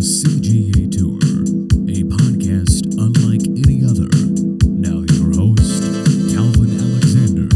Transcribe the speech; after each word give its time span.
CGA 0.00 0.90
Tour, 0.90 1.18
a 1.90 2.02
podcast 2.08 2.86
unlike 2.96 3.44
any 3.44 3.84
other. 3.84 4.08
Now, 4.66 5.04
your 5.12 5.28
host, 5.36 5.82
Calvin 6.32 6.72
Alexander. 6.80 7.48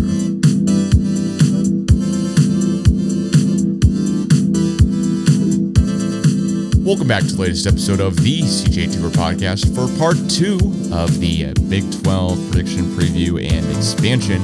Welcome 6.85 7.09
back 7.09 7.23
to 7.23 7.33
the 7.33 7.41
latest 7.41 7.67
episode 7.67 8.01
of 8.01 8.23
the 8.23 8.43
CGA 8.43 8.93
Tour 8.93 9.09
podcast 9.09 9.75
for 9.75 9.89
part 9.99 10.17
two 10.29 10.57
of 10.95 11.19
the 11.21 11.51
Big 11.71 11.91
12 12.03 12.51
prediction 12.51 12.85
preview 12.95 13.43
and 13.43 13.75
expansion. 13.75 14.43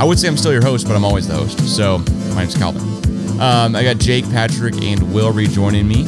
I 0.00 0.04
would 0.04 0.18
say 0.18 0.26
I'm 0.26 0.36
still 0.36 0.52
your 0.52 0.64
host, 0.64 0.88
but 0.88 0.96
I'm 0.96 1.04
always 1.04 1.28
the 1.28 1.34
host. 1.36 1.60
So 1.76 1.98
my 2.30 2.40
name's 2.40 2.56
Calvin. 2.56 2.82
Um, 3.40 3.74
I 3.76 3.84
got 3.84 3.98
Jake, 3.98 4.24
Patrick, 4.30 4.74
and 4.82 5.12
Will 5.12 5.32
rejoining 5.32 5.88
me, 5.88 6.04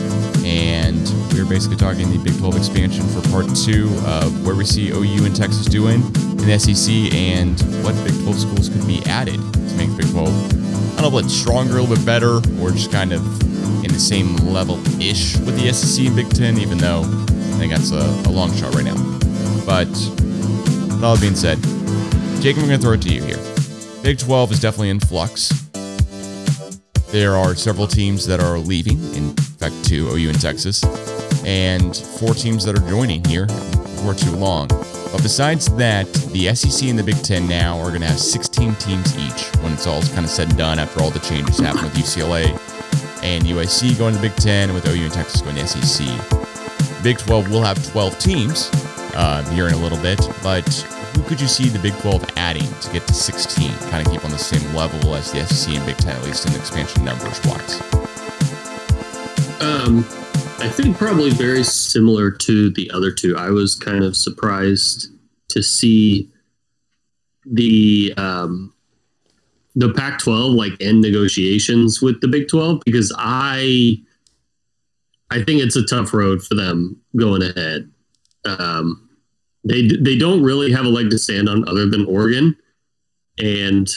and 0.46 1.12
we're 1.32 1.44
basically 1.44 1.76
talking 1.76 2.08
the 2.12 2.18
Big 2.22 2.38
12 2.38 2.56
expansion 2.56 3.04
for 3.08 3.20
part 3.30 3.46
two 3.56 3.90
of 4.06 4.46
where 4.46 4.54
we 4.54 4.64
see 4.64 4.90
OU 4.90 5.26
and 5.26 5.34
Texas 5.34 5.66
doing 5.66 5.96
in 5.96 6.46
the 6.46 6.56
SEC 6.56 7.12
and 7.12 7.60
what 7.82 7.96
Big 8.04 8.14
12 8.22 8.38
schools 8.38 8.68
could 8.68 8.86
be 8.86 9.02
added 9.06 9.34
to 9.34 9.74
make 9.74 9.90
the 9.90 9.96
Big 10.02 10.10
12. 10.12 10.98
I 10.98 11.02
don't 11.02 11.12
know 11.12 11.28
stronger, 11.28 11.78
a 11.78 11.80
little 11.80 11.96
bit 11.96 12.06
better, 12.06 12.36
or 12.62 12.70
just 12.70 12.92
kind 12.92 13.12
of 13.12 13.20
in 13.84 13.92
the 13.92 13.98
same 13.98 14.36
level 14.36 14.78
ish 15.02 15.36
with 15.38 15.60
the 15.60 15.72
SEC 15.72 16.06
and 16.06 16.14
Big 16.14 16.30
Ten, 16.30 16.58
even 16.58 16.78
though 16.78 17.00
I 17.00 17.58
think 17.58 17.72
that's 17.72 17.90
a, 17.90 18.28
a 18.28 18.30
long 18.30 18.54
shot 18.54 18.72
right 18.72 18.84
now. 18.84 18.94
But 19.66 19.88
with 19.88 21.02
all 21.02 21.16
that 21.16 21.20
being 21.20 21.34
said, 21.34 21.58
Jacob, 22.40 22.62
I'm 22.62 22.68
going 22.68 22.78
to 22.78 22.86
throw 22.86 22.92
it 22.92 23.02
to 23.02 23.08
you 23.12 23.20
here. 23.20 23.42
Big 24.04 24.18
12 24.18 24.52
is 24.52 24.60
definitely 24.60 24.90
in 24.90 25.00
flux. 25.00 25.50
There 27.10 27.34
are 27.34 27.56
several 27.56 27.88
teams 27.88 28.26
that 28.26 28.38
are 28.38 28.58
leaving, 28.58 29.02
in 29.14 29.34
two 29.82 30.08
OU 30.08 30.30
in 30.30 30.34
Texas, 30.36 30.84
and 31.44 31.96
four 31.96 32.34
teams 32.34 32.64
that 32.64 32.76
are 32.76 32.88
joining 32.88 33.24
here 33.24 33.46
before 33.46 34.14
too 34.14 34.32
long. 34.32 34.68
But 34.68 35.22
besides 35.22 35.74
that, 35.76 36.12
the 36.32 36.54
SEC 36.54 36.88
and 36.88 36.98
the 36.98 37.04
Big 37.04 37.22
Ten 37.22 37.46
now 37.48 37.78
are 37.78 37.88
going 37.88 38.00
to 38.00 38.06
have 38.06 38.18
16 38.18 38.74
teams 38.76 39.18
each 39.18 39.46
when 39.62 39.72
it's 39.72 39.86
all 39.86 40.02
kind 40.02 40.24
of 40.24 40.30
said 40.30 40.48
and 40.48 40.58
done 40.58 40.78
after 40.78 41.02
all 41.02 41.10
the 41.10 41.20
changes 41.20 41.58
happen 41.58 41.84
with 41.84 41.94
UCLA 41.94 42.46
and 43.22 43.44
USC 43.44 43.96
going 43.98 44.14
to 44.14 44.20
the 44.20 44.28
Big 44.28 44.36
Ten, 44.36 44.72
with 44.74 44.86
OU 44.86 45.04
and 45.04 45.12
Texas 45.12 45.42
going 45.42 45.56
to 45.56 45.66
SEC. 45.66 46.06
Big 47.02 47.18
12 47.18 47.50
will 47.50 47.62
have 47.62 47.84
12 47.92 48.18
teams 48.18 48.70
uh, 49.14 49.42
here 49.52 49.66
in 49.66 49.74
a 49.74 49.78
little 49.78 49.98
bit, 49.98 50.20
but 50.42 50.66
who 51.16 51.22
could 51.22 51.40
you 51.40 51.48
see 51.48 51.68
the 51.68 51.78
Big 51.78 51.94
12 52.00 52.24
adding 52.36 52.68
to 52.80 52.92
get 52.92 53.06
to 53.06 53.14
16? 53.14 53.70
Kind 53.90 54.06
of 54.06 54.12
keep 54.12 54.24
on 54.24 54.30
the 54.30 54.38
same 54.38 54.74
level 54.74 55.14
as 55.14 55.32
the 55.32 55.44
SEC 55.46 55.74
and 55.74 55.86
Big 55.86 55.96
Ten, 55.96 56.14
at 56.14 56.24
least 56.24 56.46
in 56.46 56.54
expansion 56.54 57.04
numbers 57.04 57.40
wise. 57.44 58.05
Um, 59.60 59.98
I 60.58 60.68
think 60.68 60.96
probably 60.96 61.30
very 61.30 61.64
similar 61.64 62.30
to 62.30 62.70
the 62.70 62.90
other 62.90 63.10
two. 63.10 63.36
I 63.36 63.50
was 63.50 63.74
kind 63.74 64.04
of 64.04 64.16
surprised 64.16 65.08
to 65.48 65.62
see 65.62 66.30
the 67.44 68.12
um, 68.16 68.74
the 69.74 69.92
Pac-12 69.92 70.54
like 70.54 70.72
end 70.80 71.00
negotiations 71.00 72.02
with 72.02 72.20
the 72.20 72.28
Big 72.28 72.48
12 72.48 72.82
because 72.84 73.14
I 73.16 74.02
I 75.30 75.42
think 75.42 75.62
it's 75.62 75.76
a 75.76 75.84
tough 75.84 76.12
road 76.12 76.42
for 76.42 76.54
them 76.54 77.00
going 77.16 77.42
ahead. 77.42 77.90
Um, 78.44 79.08
they 79.64 79.86
they 79.86 80.16
don't 80.16 80.42
really 80.42 80.72
have 80.72 80.86
a 80.86 80.90
leg 80.90 81.10
to 81.10 81.18
stand 81.18 81.48
on 81.48 81.68
other 81.68 81.86
than 81.88 82.06
Oregon, 82.06 82.56
and 83.38 83.88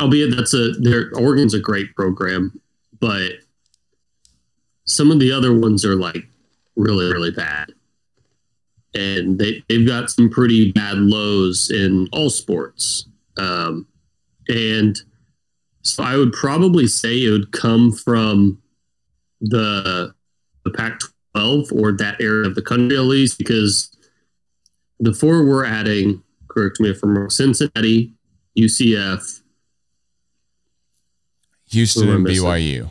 albeit 0.00 0.34
that's 0.34 0.54
a 0.54 0.72
their 0.72 1.10
Oregon's 1.14 1.54
a 1.54 1.60
great 1.60 1.94
program, 1.94 2.60
but 2.98 3.32
some 4.86 5.10
of 5.10 5.20
the 5.20 5.30
other 5.32 5.54
ones 5.54 5.84
are 5.84 5.96
like 5.96 6.26
really 6.76 7.12
really 7.12 7.30
bad, 7.30 7.72
and 8.94 9.38
they 9.38 9.62
they've 9.68 9.86
got 9.86 10.10
some 10.10 10.30
pretty 10.30 10.72
bad 10.72 10.98
lows 10.98 11.70
in 11.70 12.08
all 12.12 12.30
sports. 12.30 13.06
Um, 13.36 13.86
and 14.48 14.98
so 15.82 16.02
I 16.02 16.16
would 16.16 16.32
probably 16.32 16.86
say 16.86 17.24
it 17.24 17.30
would 17.30 17.52
come 17.52 17.92
from 17.92 18.62
the 19.40 20.14
the 20.64 20.70
Pac-12 20.70 21.72
or 21.72 21.92
that 21.92 22.20
area 22.20 22.48
of 22.48 22.54
the 22.54 22.62
country 22.62 22.96
at 22.96 23.02
least, 23.02 23.38
because 23.38 23.96
the 24.98 25.12
four 25.12 25.44
we're 25.44 25.64
adding, 25.64 26.22
correct 26.48 26.80
me 26.80 26.90
if 26.90 27.02
I'm 27.02 27.16
wrong, 27.16 27.30
Cincinnati, 27.30 28.12
UCF, 28.58 29.42
Houston 31.70 32.08
and? 32.08 32.26
BYU. 32.26 32.90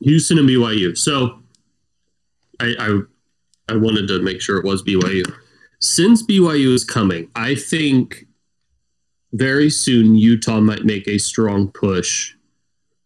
Houston, 0.00 0.38
and 0.38 0.48
BYU. 0.48 0.96
So 0.96 1.40
I, 2.60 2.74
I 2.78 3.00
I 3.70 3.76
wanted 3.76 4.08
to 4.08 4.20
make 4.22 4.40
sure 4.40 4.58
it 4.58 4.64
was 4.64 4.82
BYU. 4.82 5.24
Since 5.80 6.26
BYU 6.26 6.74
is 6.74 6.84
coming, 6.84 7.30
I 7.34 7.54
think 7.54 8.26
very 9.32 9.70
soon 9.70 10.16
Utah 10.16 10.60
might 10.60 10.84
make 10.84 11.06
a 11.06 11.18
strong 11.18 11.68
push 11.68 12.34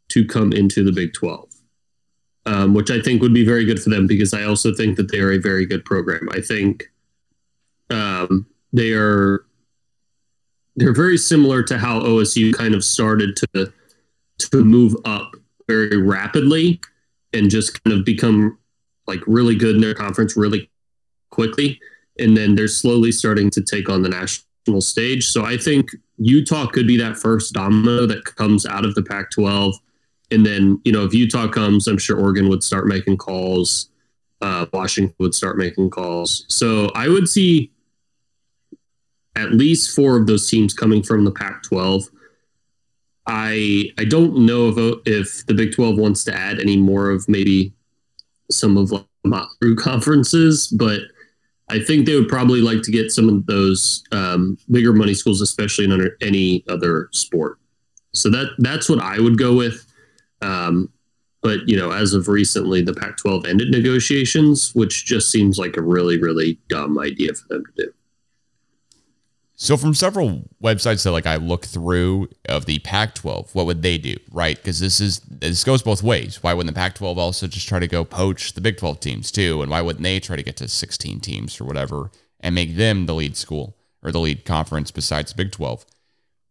to 0.08 0.24
come 0.24 0.52
into 0.52 0.84
the 0.84 0.92
Big 0.92 1.12
12, 1.14 1.48
um, 2.46 2.74
which 2.74 2.90
I 2.90 3.00
think 3.00 3.20
would 3.22 3.34
be 3.34 3.44
very 3.44 3.64
good 3.64 3.82
for 3.82 3.90
them 3.90 4.06
because 4.06 4.32
I 4.32 4.44
also 4.44 4.74
think 4.74 4.96
that 4.96 5.10
they 5.10 5.20
are 5.20 5.32
a 5.32 5.38
very 5.38 5.66
good 5.66 5.84
program. 5.84 6.28
I 6.30 6.40
think 6.40 6.90
um, 7.90 8.46
they 8.72 8.92
are 8.92 9.44
they're 10.76 10.94
very 10.94 11.18
similar 11.18 11.62
to 11.64 11.76
how 11.76 12.00
OSU 12.00 12.54
kind 12.54 12.74
of 12.74 12.84
started 12.84 13.36
to 13.36 13.72
to 14.38 14.64
move 14.64 14.96
up 15.04 15.36
very 15.68 15.96
rapidly 15.96 16.80
and 17.32 17.50
just 17.50 17.82
kind 17.82 17.96
of 17.98 18.04
become 18.04 18.58
like 19.06 19.20
really 19.26 19.54
good 19.54 19.76
in 19.76 19.80
their 19.80 19.94
conference 19.94 20.36
really 20.36 20.70
quickly. 21.30 21.80
And 22.18 22.36
then 22.36 22.54
they're 22.54 22.68
slowly 22.68 23.10
starting 23.10 23.50
to 23.50 23.62
take 23.62 23.88
on 23.88 24.02
the 24.02 24.08
national 24.08 24.80
stage. 24.80 25.26
So 25.26 25.44
i 25.44 25.56
think 25.56 25.90
utah 26.18 26.66
could 26.66 26.86
be 26.86 26.96
that 26.96 27.16
first 27.16 27.52
domino 27.52 28.06
that 28.06 28.24
comes 28.24 28.64
out 28.64 28.84
of 28.84 28.94
the 28.94 29.02
pac 29.02 29.30
12 29.30 29.74
and 30.30 30.46
then 30.46 30.80
you 30.84 30.92
know 30.92 31.04
if 31.04 31.12
utah 31.12 31.48
comes 31.48 31.88
i'm 31.88 31.98
sure 31.98 32.18
oregon 32.18 32.48
would 32.48 32.62
start 32.62 32.86
making 32.86 33.16
calls. 33.16 33.88
Uh, 34.40 34.66
washington 34.72 35.14
would 35.18 35.34
start 35.34 35.56
making 35.56 35.90
calls. 35.90 36.44
So 36.48 36.90
i 36.94 37.08
would 37.08 37.28
see 37.28 37.70
at 39.34 39.52
least 39.52 39.94
four 39.96 40.16
of 40.16 40.26
those 40.26 40.48
teams 40.48 40.74
coming 40.74 41.02
from 41.02 41.24
the 41.24 41.32
pac 41.32 41.62
12 41.62 42.10
I 43.26 43.90
I 43.98 44.04
don't 44.04 44.44
know 44.46 44.68
if 44.68 44.98
if 45.06 45.46
the 45.46 45.54
Big 45.54 45.74
Twelve 45.74 45.96
wants 45.96 46.24
to 46.24 46.34
add 46.34 46.58
any 46.58 46.76
more 46.76 47.10
of 47.10 47.28
maybe 47.28 47.72
some 48.50 48.76
of 48.76 48.90
like 48.90 49.06
through 49.60 49.76
conferences, 49.76 50.66
but 50.68 51.02
I 51.68 51.78
think 51.80 52.06
they 52.06 52.14
would 52.16 52.28
probably 52.28 52.60
like 52.60 52.82
to 52.82 52.90
get 52.90 53.10
some 53.10 53.28
of 53.28 53.46
those 53.46 54.02
um, 54.12 54.58
bigger 54.70 54.92
money 54.92 55.14
schools, 55.14 55.40
especially 55.40 55.84
in 55.84 55.92
under 55.92 56.16
any 56.20 56.64
other 56.68 57.08
sport. 57.12 57.58
So 58.12 58.28
that 58.30 58.50
that's 58.58 58.88
what 58.88 59.00
I 59.00 59.20
would 59.20 59.38
go 59.38 59.56
with. 59.56 59.86
Um, 60.42 60.90
but 61.40 61.68
you 61.68 61.76
know, 61.76 61.90
as 61.90 62.12
of 62.12 62.28
recently, 62.28 62.82
the 62.82 62.94
Pac-12 62.94 63.46
ended 63.48 63.70
negotiations, 63.70 64.74
which 64.74 65.04
just 65.04 65.30
seems 65.30 65.58
like 65.58 65.76
a 65.76 65.82
really 65.82 66.20
really 66.20 66.58
dumb 66.68 66.98
idea 66.98 67.32
for 67.34 67.48
them 67.48 67.64
to 67.64 67.86
do. 67.86 67.92
So 69.62 69.76
from 69.76 69.94
several 69.94 70.42
websites 70.60 71.04
that 71.04 71.12
like 71.12 71.24
I 71.24 71.36
look 71.36 71.66
through 71.66 72.28
of 72.46 72.66
the 72.66 72.80
Pac-12, 72.80 73.54
what 73.54 73.64
would 73.64 73.80
they 73.82 73.96
do, 73.96 74.16
right? 74.32 74.56
Because 74.56 74.80
this 74.80 75.00
is 75.00 75.20
this 75.20 75.62
goes 75.62 75.84
both 75.84 76.02
ways. 76.02 76.42
Why 76.42 76.52
wouldn't 76.52 76.74
the 76.74 76.80
Pac-12 76.80 77.16
also 77.16 77.46
just 77.46 77.68
try 77.68 77.78
to 77.78 77.86
go 77.86 78.04
poach 78.04 78.54
the 78.54 78.60
Big 78.60 78.76
12 78.76 78.98
teams 78.98 79.30
too? 79.30 79.62
And 79.62 79.70
why 79.70 79.80
wouldn't 79.80 80.02
they 80.02 80.18
try 80.18 80.34
to 80.34 80.42
get 80.42 80.56
to 80.56 80.66
16 80.66 81.20
teams 81.20 81.60
or 81.60 81.64
whatever 81.64 82.10
and 82.40 82.56
make 82.56 82.74
them 82.74 83.06
the 83.06 83.14
lead 83.14 83.36
school 83.36 83.76
or 84.02 84.10
the 84.10 84.18
lead 84.18 84.44
conference 84.44 84.90
besides 84.90 85.32
Big 85.32 85.52
12? 85.52 85.86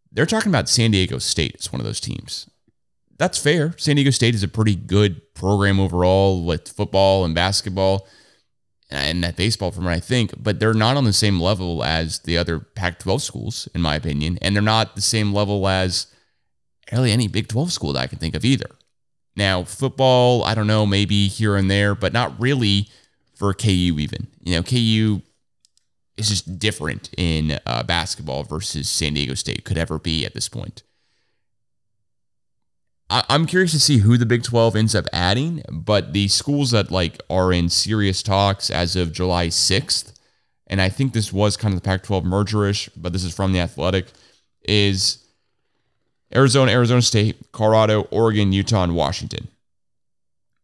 They're 0.09 0.25
talking 0.25 0.49
about 0.49 0.69
San 0.69 0.91
Diego 0.91 1.17
State 1.17 1.57
as 1.59 1.69
one 1.69 1.81
of 1.81 1.85
those 1.85 1.99
teams. 1.99 2.49
That's 3.17 3.37
fair. 3.37 3.75
San 3.77 3.97
Diego 3.97 4.11
State 4.11 4.35
is 4.35 4.43
a 4.43 4.47
pretty 4.47 4.77
good 4.77 5.33
program 5.33 5.81
overall 5.81 6.45
with 6.45 6.69
football 6.69 7.25
and 7.25 7.35
basketball 7.35 8.07
and 8.91 9.23
that 9.23 9.35
baseball 9.35 9.71
from 9.71 9.85
what 9.85 9.93
I 9.93 9.99
think, 9.99 10.33
but 10.37 10.59
they're 10.59 10.73
not 10.73 10.97
on 10.97 11.05
the 11.05 11.13
same 11.13 11.39
level 11.39 11.83
as 11.83 12.19
the 12.19 12.37
other 12.37 12.59
Pac 12.59 12.99
12 12.99 13.21
schools, 13.21 13.67
in 13.73 13.81
my 13.81 13.95
opinion. 13.95 14.37
And 14.41 14.55
they're 14.55 14.61
not 14.61 14.95
the 14.95 15.01
same 15.01 15.33
level 15.33 15.67
as 15.67 16.07
really 16.91 17.11
any 17.11 17.27
Big 17.27 17.47
12 17.47 17.71
school 17.71 17.93
that 17.93 18.01
I 18.01 18.07
can 18.07 18.19
think 18.19 18.35
of 18.35 18.43
either. 18.43 18.69
Now, 19.35 19.63
football, 19.63 20.43
I 20.43 20.53
don't 20.53 20.67
know, 20.67 20.85
maybe 20.85 21.27
here 21.27 21.55
and 21.55 21.71
there, 21.71 21.95
but 21.95 22.11
not 22.11 22.39
really 22.39 22.89
for 23.33 23.53
KU 23.53 23.69
even. 23.69 24.27
You 24.43 24.55
know, 24.55 24.63
KU 24.63 25.21
is 26.17 26.29
just 26.29 26.59
different 26.59 27.09
in 27.17 27.59
uh, 27.65 27.83
basketball 27.83 28.43
versus 28.43 28.89
San 28.89 29.13
Diego 29.13 29.33
State 29.33 29.63
could 29.63 29.77
ever 29.77 29.97
be 29.97 30.25
at 30.25 30.33
this 30.33 30.49
point. 30.49 30.83
I- 33.11 33.25
I'm 33.29 33.45
curious 33.45 33.71
to 33.73 33.79
see 33.79 33.97
who 33.97 34.17
the 34.17 34.25
Big 34.25 34.41
12 34.41 34.73
ends 34.75 34.95
up 34.95 35.05
adding, 35.11 35.63
but 35.69 36.13
the 36.13 36.29
schools 36.29 36.71
that 36.71 36.91
like 36.91 37.21
are 37.29 37.51
in 37.51 37.67
serious 37.67 38.23
talks 38.23 38.69
as 38.69 38.95
of 38.95 39.11
July 39.11 39.49
6th, 39.49 40.13
and 40.67 40.81
I 40.81 40.87
think 40.87 41.11
this 41.11 41.33
was 41.33 41.57
kind 41.57 41.73
of 41.73 41.81
the 41.81 41.85
Pac-12 41.85 42.23
mergerish, 42.23 42.87
but 42.95 43.11
this 43.11 43.25
is 43.25 43.35
from 43.35 43.51
the 43.51 43.59
Athletic, 43.59 44.07
is 44.63 45.17
Arizona, 46.33 46.71
Arizona 46.71 47.01
State, 47.01 47.51
Colorado, 47.51 48.03
Oregon, 48.11 48.53
Utah, 48.53 48.83
and 48.83 48.95
Washington. 48.95 49.49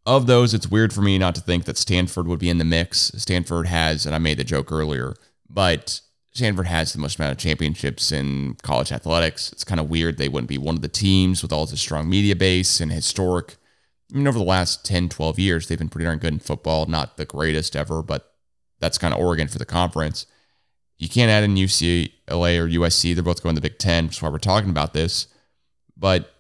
of 0.06 0.26
those, 0.26 0.54
it's 0.54 0.72
weird 0.72 0.94
for 0.94 1.02
me 1.02 1.18
not 1.18 1.36
to 1.36 1.42
think 1.42 1.66
that 1.66 1.78
Stanford 1.78 2.30
would 2.30 2.40
be 2.40 2.50
in 2.50 2.60
the 2.60 2.64
mix. 2.64 3.12
Stanford 3.18 3.68
has, 3.68 4.06
and 4.06 4.16
I 4.16 4.20
made 4.20 4.38
the 4.38 4.46
joke 4.46 4.72
earlier, 4.72 5.16
but 5.50 6.00
Stanford 6.38 6.68
has 6.68 6.94
the 6.94 7.00
most 7.00 7.18
amount 7.18 7.32
of 7.32 7.38
championships 7.40 8.12
in 8.12 8.56
college 8.62 8.92
athletics. 8.92 9.52
It's 9.52 9.64
kind 9.64 9.80
of 9.80 9.90
weird 9.90 10.18
they 10.18 10.30
wouldn't 10.30 10.50
be 10.50 10.60
one 10.60 10.76
of 10.76 10.82
the 10.82 10.88
teams 10.88 11.42
with 11.42 11.52
all 11.52 11.66
this 11.66 11.82
strong 11.82 12.08
media 12.08 12.36
base 12.36 12.80
and 12.80 12.92
historic. 12.92 13.56
I 14.14 14.18
mean, 14.18 14.28
over 14.28 14.38
the 14.38 14.46
last 14.46 14.86
10, 14.86 15.10
12 15.10 15.40
years, 15.40 15.68
they've 15.68 15.80
been 15.80 15.90
pretty 15.90 16.06
darn 16.06 16.20
good 16.20 16.34
in 16.34 16.40
football. 16.40 16.86
Not 16.86 17.18
the 17.18 17.26
greatest 17.26 17.76
ever, 17.76 18.04
but 18.04 18.34
that's 18.80 19.00
kind 19.00 19.14
of 19.14 19.20
Oregon 19.20 19.48
for 19.48 19.58
the 19.58 19.66
conference. 19.66 20.28
You 21.00 21.10
can't 21.10 21.32
add 21.32 21.44
in 21.44 21.56
UCLA 21.56 22.12
or 22.30 22.68
USC. 22.68 23.16
They're 23.16 23.24
both 23.24 23.42
going 23.42 23.56
to 23.56 23.62
the 23.62 23.70
Big 23.70 23.80
Ten, 23.80 24.06
which 24.06 24.18
is 24.18 24.22
why 24.22 24.30
we're 24.30 24.38
talking 24.38 24.70
about 24.70 24.94
this. 24.94 25.28
But 25.98 26.32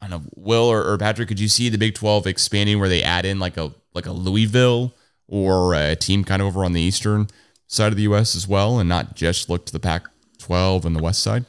I 0.00 0.08
don't 0.08 0.24
know, 0.24 0.30
Will 0.34 0.64
or, 0.64 0.84
or 0.84 0.98
Patrick, 0.98 1.28
could 1.28 1.40
you 1.40 1.48
see 1.48 1.68
the 1.68 1.78
Big 1.78 1.94
12 1.94 2.26
expanding 2.26 2.80
where 2.80 2.88
they 2.88 3.02
add 3.02 3.24
in 3.24 3.38
like 3.38 3.56
a 3.56 3.72
like 3.94 4.06
a 4.06 4.12
Louisville 4.12 4.94
or 5.28 5.74
a 5.74 5.94
team 5.94 6.24
kind 6.24 6.42
of 6.42 6.48
over 6.48 6.64
on 6.64 6.72
the 6.72 6.80
eastern 6.80 7.28
side 7.68 7.92
of 7.92 7.96
the 7.96 8.02
US 8.02 8.34
as 8.34 8.48
well 8.48 8.80
and 8.80 8.88
not 8.88 9.14
just 9.14 9.48
look 9.48 9.64
to 9.66 9.72
the 9.72 9.78
Pac 9.78 10.06
12 10.38 10.84
and 10.84 10.96
the 10.96 11.02
west 11.02 11.22
side? 11.22 11.44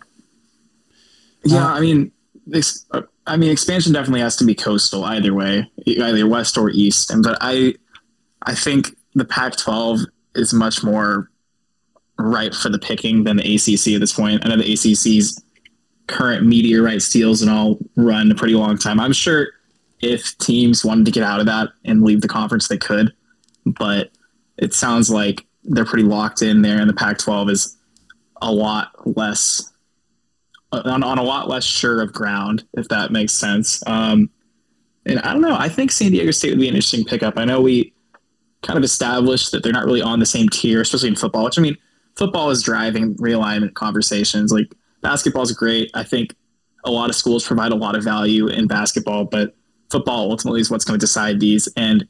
Yeah, 1.43 1.65
uh, 1.65 1.73
I 1.73 1.79
mean, 1.79 2.11
this, 2.45 2.85
I 3.25 3.37
mean, 3.37 3.49
expansion 3.49 3.93
definitely 3.93 4.21
has 4.21 4.35
to 4.37 4.45
be 4.45 4.53
coastal 4.53 5.05
either 5.05 5.33
way, 5.33 5.69
either 5.85 6.27
west 6.27 6.57
or 6.57 6.69
east. 6.69 7.09
And 7.09 7.23
but 7.23 7.37
I, 7.41 7.73
I 8.43 8.53
think 8.53 8.89
the 9.15 9.25
Pac-12 9.25 10.05
is 10.35 10.53
much 10.53 10.83
more 10.83 11.31
ripe 12.17 12.53
for 12.53 12.69
the 12.69 12.79
picking 12.79 13.23
than 13.23 13.37
the 13.37 13.55
ACC 13.55 13.93
at 13.95 14.01
this 14.01 14.13
point. 14.13 14.45
I 14.45 14.49
know 14.49 14.57
the 14.57 14.73
ACC's 14.73 15.41
current 16.07 16.45
meteorite 16.45 16.93
rights 16.93 17.09
deals 17.09 17.41
and 17.41 17.49
all 17.49 17.77
run 17.95 18.31
a 18.31 18.35
pretty 18.35 18.55
long 18.55 18.77
time. 18.77 18.99
I'm 18.99 19.13
sure 19.13 19.47
if 20.01 20.37
teams 20.39 20.83
wanted 20.83 21.05
to 21.05 21.11
get 21.11 21.23
out 21.23 21.39
of 21.39 21.45
that 21.45 21.69
and 21.85 22.03
leave 22.03 22.21
the 22.21 22.27
conference, 22.27 22.67
they 22.67 22.77
could, 22.77 23.13
but 23.65 24.09
it 24.57 24.73
sounds 24.73 25.09
like 25.09 25.45
they're 25.63 25.85
pretty 25.85 26.03
locked 26.03 26.41
in 26.41 26.61
there, 26.61 26.79
and 26.79 26.89
the 26.89 26.93
Pac-12 26.93 27.51
is 27.51 27.77
a 28.41 28.51
lot 28.51 28.91
less 29.17 29.71
on, 30.71 31.03
on 31.03 31.17
a 31.17 31.23
lot 31.23 31.49
less 31.49 31.63
sure 31.63 32.01
of 32.01 32.13
ground, 32.13 32.63
if 32.73 32.87
that 32.89 33.11
makes 33.11 33.33
sense. 33.33 33.81
Um, 33.87 34.29
and 35.05 35.19
I 35.19 35.33
don't 35.33 35.41
know. 35.41 35.55
I 35.57 35.69
think 35.69 35.91
San 35.91 36.11
Diego 36.11 36.31
State 36.31 36.51
would 36.51 36.59
be 36.59 36.67
an 36.67 36.75
interesting 36.75 37.05
pickup. 37.05 37.37
I 37.37 37.45
know 37.45 37.61
we 37.61 37.93
kind 38.61 38.77
of 38.77 38.83
established 38.83 39.51
that 39.51 39.63
they're 39.63 39.73
not 39.73 39.85
really 39.85 40.01
on 40.01 40.19
the 40.19 40.25
same 40.25 40.49
tier, 40.49 40.81
especially 40.81 41.09
in 41.09 41.15
football. 41.15 41.45
Which 41.45 41.57
I 41.57 41.61
mean, 41.61 41.77
football 42.15 42.49
is 42.49 42.61
driving 42.61 43.15
realignment 43.15 43.73
conversations. 43.73 44.51
Like 44.51 44.71
basketball 45.01 45.43
is 45.43 45.51
great. 45.51 45.89
I 45.93 46.03
think 46.03 46.35
a 46.85 46.91
lot 46.91 47.09
of 47.09 47.15
schools 47.15 47.45
provide 47.45 47.71
a 47.71 47.75
lot 47.75 47.95
of 47.95 48.03
value 48.03 48.47
in 48.47 48.67
basketball, 48.67 49.25
but 49.25 49.55
football 49.89 50.31
ultimately 50.31 50.61
is 50.61 50.69
what's 50.69 50.85
going 50.85 50.99
to 50.99 51.03
decide 51.03 51.39
these. 51.39 51.67
And 51.75 52.07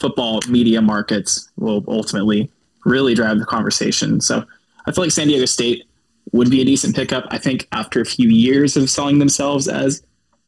football 0.00 0.40
media 0.48 0.82
markets 0.82 1.50
will 1.56 1.84
ultimately 1.88 2.50
really 2.84 3.14
drive 3.14 3.38
the 3.38 3.46
conversation. 3.46 4.20
So 4.20 4.44
I 4.86 4.92
feel 4.92 5.04
like 5.04 5.12
San 5.12 5.28
Diego 5.28 5.46
State 5.46 5.84
would 6.32 6.50
be 6.50 6.60
a 6.60 6.64
decent 6.64 6.94
pickup. 6.96 7.26
I 7.30 7.38
think 7.38 7.68
after 7.72 8.00
a 8.00 8.04
few 8.04 8.28
years 8.28 8.76
of 8.76 8.88
selling 8.88 9.18
themselves 9.18 9.68
as 9.68 10.02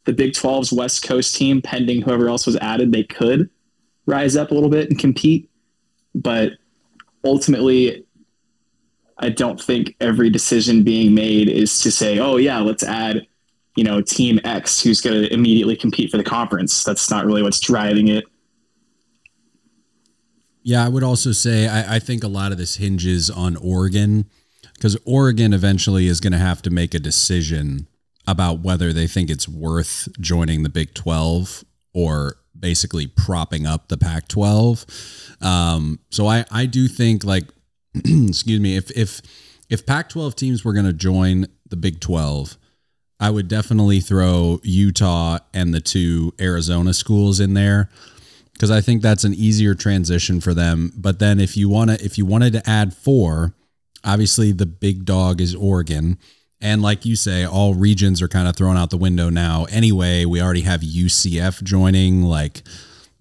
the 0.04 0.12
Big 0.12 0.32
12's 0.32 0.72
West 0.72 1.06
Coast 1.06 1.34
team, 1.36 1.62
pending 1.62 2.02
whoever 2.02 2.28
else 2.28 2.46
was 2.46 2.56
added, 2.56 2.92
they 2.92 3.04
could 3.04 3.50
rise 4.06 4.36
up 4.36 4.50
a 4.50 4.54
little 4.54 4.68
bit 4.68 4.90
and 4.90 4.98
compete. 4.98 5.50
But 6.14 6.52
ultimately, 7.24 8.04
I 9.18 9.30
don't 9.30 9.60
think 9.60 9.96
every 10.00 10.30
decision 10.30 10.82
being 10.82 11.14
made 11.14 11.48
is 11.48 11.80
to 11.80 11.90
say, 11.90 12.18
oh, 12.18 12.36
yeah, 12.36 12.58
let's 12.60 12.82
add, 12.82 13.26
you 13.76 13.84
know, 13.84 14.00
Team 14.00 14.40
X 14.44 14.82
who's 14.82 15.00
going 15.00 15.22
to 15.22 15.32
immediately 15.32 15.76
compete 15.76 16.10
for 16.10 16.16
the 16.16 16.24
conference. 16.24 16.84
That's 16.84 17.10
not 17.10 17.24
really 17.24 17.42
what's 17.42 17.60
driving 17.60 18.08
it. 18.08 18.24
Yeah, 20.64 20.84
I 20.84 20.88
would 20.88 21.04
also 21.04 21.32
say 21.32 21.68
I, 21.68 21.96
I 21.96 21.98
think 21.98 22.24
a 22.24 22.28
lot 22.28 22.50
of 22.50 22.58
this 22.58 22.76
hinges 22.76 23.28
on 23.28 23.56
Oregon 23.56 24.24
because 24.72 24.96
Oregon 25.04 25.52
eventually 25.52 26.06
is 26.06 26.20
going 26.20 26.32
to 26.32 26.38
have 26.38 26.62
to 26.62 26.70
make 26.70 26.94
a 26.94 26.98
decision 26.98 27.86
about 28.26 28.60
whether 28.60 28.92
they 28.92 29.06
think 29.06 29.30
it's 29.30 29.46
worth 29.46 30.08
joining 30.18 30.62
the 30.62 30.70
Big 30.70 30.94
12 30.94 31.64
or 31.92 32.38
basically 32.58 33.06
propping 33.06 33.66
up 33.66 33.88
the 33.88 33.98
Pac 33.98 34.26
12. 34.28 34.86
Um, 35.42 36.00
so 36.10 36.26
I, 36.26 36.46
I 36.50 36.64
do 36.64 36.88
think 36.88 37.24
like, 37.24 37.44
excuse 37.94 38.60
me, 38.60 38.76
if, 38.76 38.90
if, 38.92 39.20
if 39.68 39.84
Pac 39.84 40.08
12 40.08 40.34
teams 40.34 40.64
were 40.64 40.72
going 40.72 40.86
to 40.86 40.94
join 40.94 41.46
the 41.68 41.76
Big 41.76 42.00
12, 42.00 42.56
I 43.20 43.28
would 43.28 43.48
definitely 43.48 44.00
throw 44.00 44.60
Utah 44.62 45.38
and 45.52 45.74
the 45.74 45.80
two 45.80 46.32
Arizona 46.40 46.94
schools 46.94 47.38
in 47.38 47.52
there 47.52 47.90
because 48.54 48.70
I 48.70 48.80
think 48.80 49.02
that's 49.02 49.24
an 49.24 49.34
easier 49.34 49.74
transition 49.74 50.40
for 50.40 50.54
them. 50.54 50.92
But 50.96 51.18
then 51.18 51.38
if 51.38 51.56
you 51.56 51.68
want 51.68 51.90
to, 51.90 52.04
if 52.04 52.16
you 52.16 52.24
wanted 52.24 52.54
to 52.54 52.68
add 52.68 52.94
four, 52.94 53.54
obviously 54.04 54.52
the 54.52 54.66
big 54.66 55.04
dog 55.04 55.40
is 55.40 55.54
Oregon. 55.54 56.18
And 56.60 56.80
like 56.80 57.04
you 57.04 57.14
say, 57.14 57.44
all 57.44 57.74
regions 57.74 58.22
are 58.22 58.28
kind 58.28 58.48
of 58.48 58.56
thrown 58.56 58.76
out 58.76 58.90
the 58.90 58.96
window 58.96 59.28
now. 59.28 59.66
Anyway, 59.70 60.24
we 60.24 60.40
already 60.40 60.62
have 60.62 60.80
UCF 60.80 61.62
joining. 61.62 62.22
Like 62.22 62.62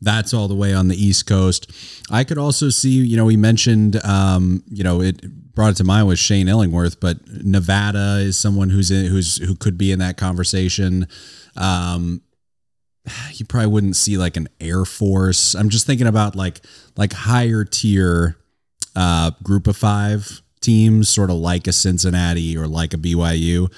that's 0.02 0.34
all 0.34 0.48
the 0.48 0.56
way 0.56 0.74
on 0.74 0.88
the 0.88 0.96
East 0.96 1.26
Coast. 1.26 1.72
I 2.10 2.24
could 2.24 2.38
also 2.38 2.70
see, 2.70 3.04
you 3.04 3.18
know, 3.18 3.26
we 3.26 3.38
mentioned, 3.38 3.98
um, 4.06 4.64
you 4.70 4.84
know, 4.84 5.02
it 5.02 5.22
brought 5.56 5.72
it 5.72 5.78
to 5.78 5.84
mind 5.84 6.08
with 6.08 6.20
Shane 6.20 6.48
Illingworth, 6.48 7.00
but 7.00 7.18
Nevada 7.44 8.18
is 8.20 8.38
someone 8.38 8.70
who's 8.70 8.92
in, 8.92 9.06
who's 9.06 9.38
who 9.38 9.56
could 9.56 9.78
be 9.78 9.92
in 9.92 10.00
that 10.00 10.18
conversation. 10.18 11.08
Um, 11.56 12.22
you 13.34 13.46
probably 13.46 13.68
wouldn't 13.68 13.96
see 13.96 14.18
like 14.18 14.38
an 14.38 14.48
Air 14.60 14.86
Force. 14.86 15.56
I'm 15.56 15.70
just 15.70 15.86
thinking 15.86 16.08
about 16.08 16.36
like 16.36 16.62
like 16.96 17.14
higher 17.14 17.66
tier 17.66 18.38
uh, 18.96 19.32
group 19.42 19.68
of 19.68 19.78
five 19.78 20.42
teams, 20.62 21.10
sort 21.10 21.30
of 21.30 21.38
like 21.38 21.68
a 21.68 21.74
Cincinnati 21.74 22.58
or 22.58 22.68
like 22.68 22.94
a 22.94 22.98
BYU. 22.98 23.72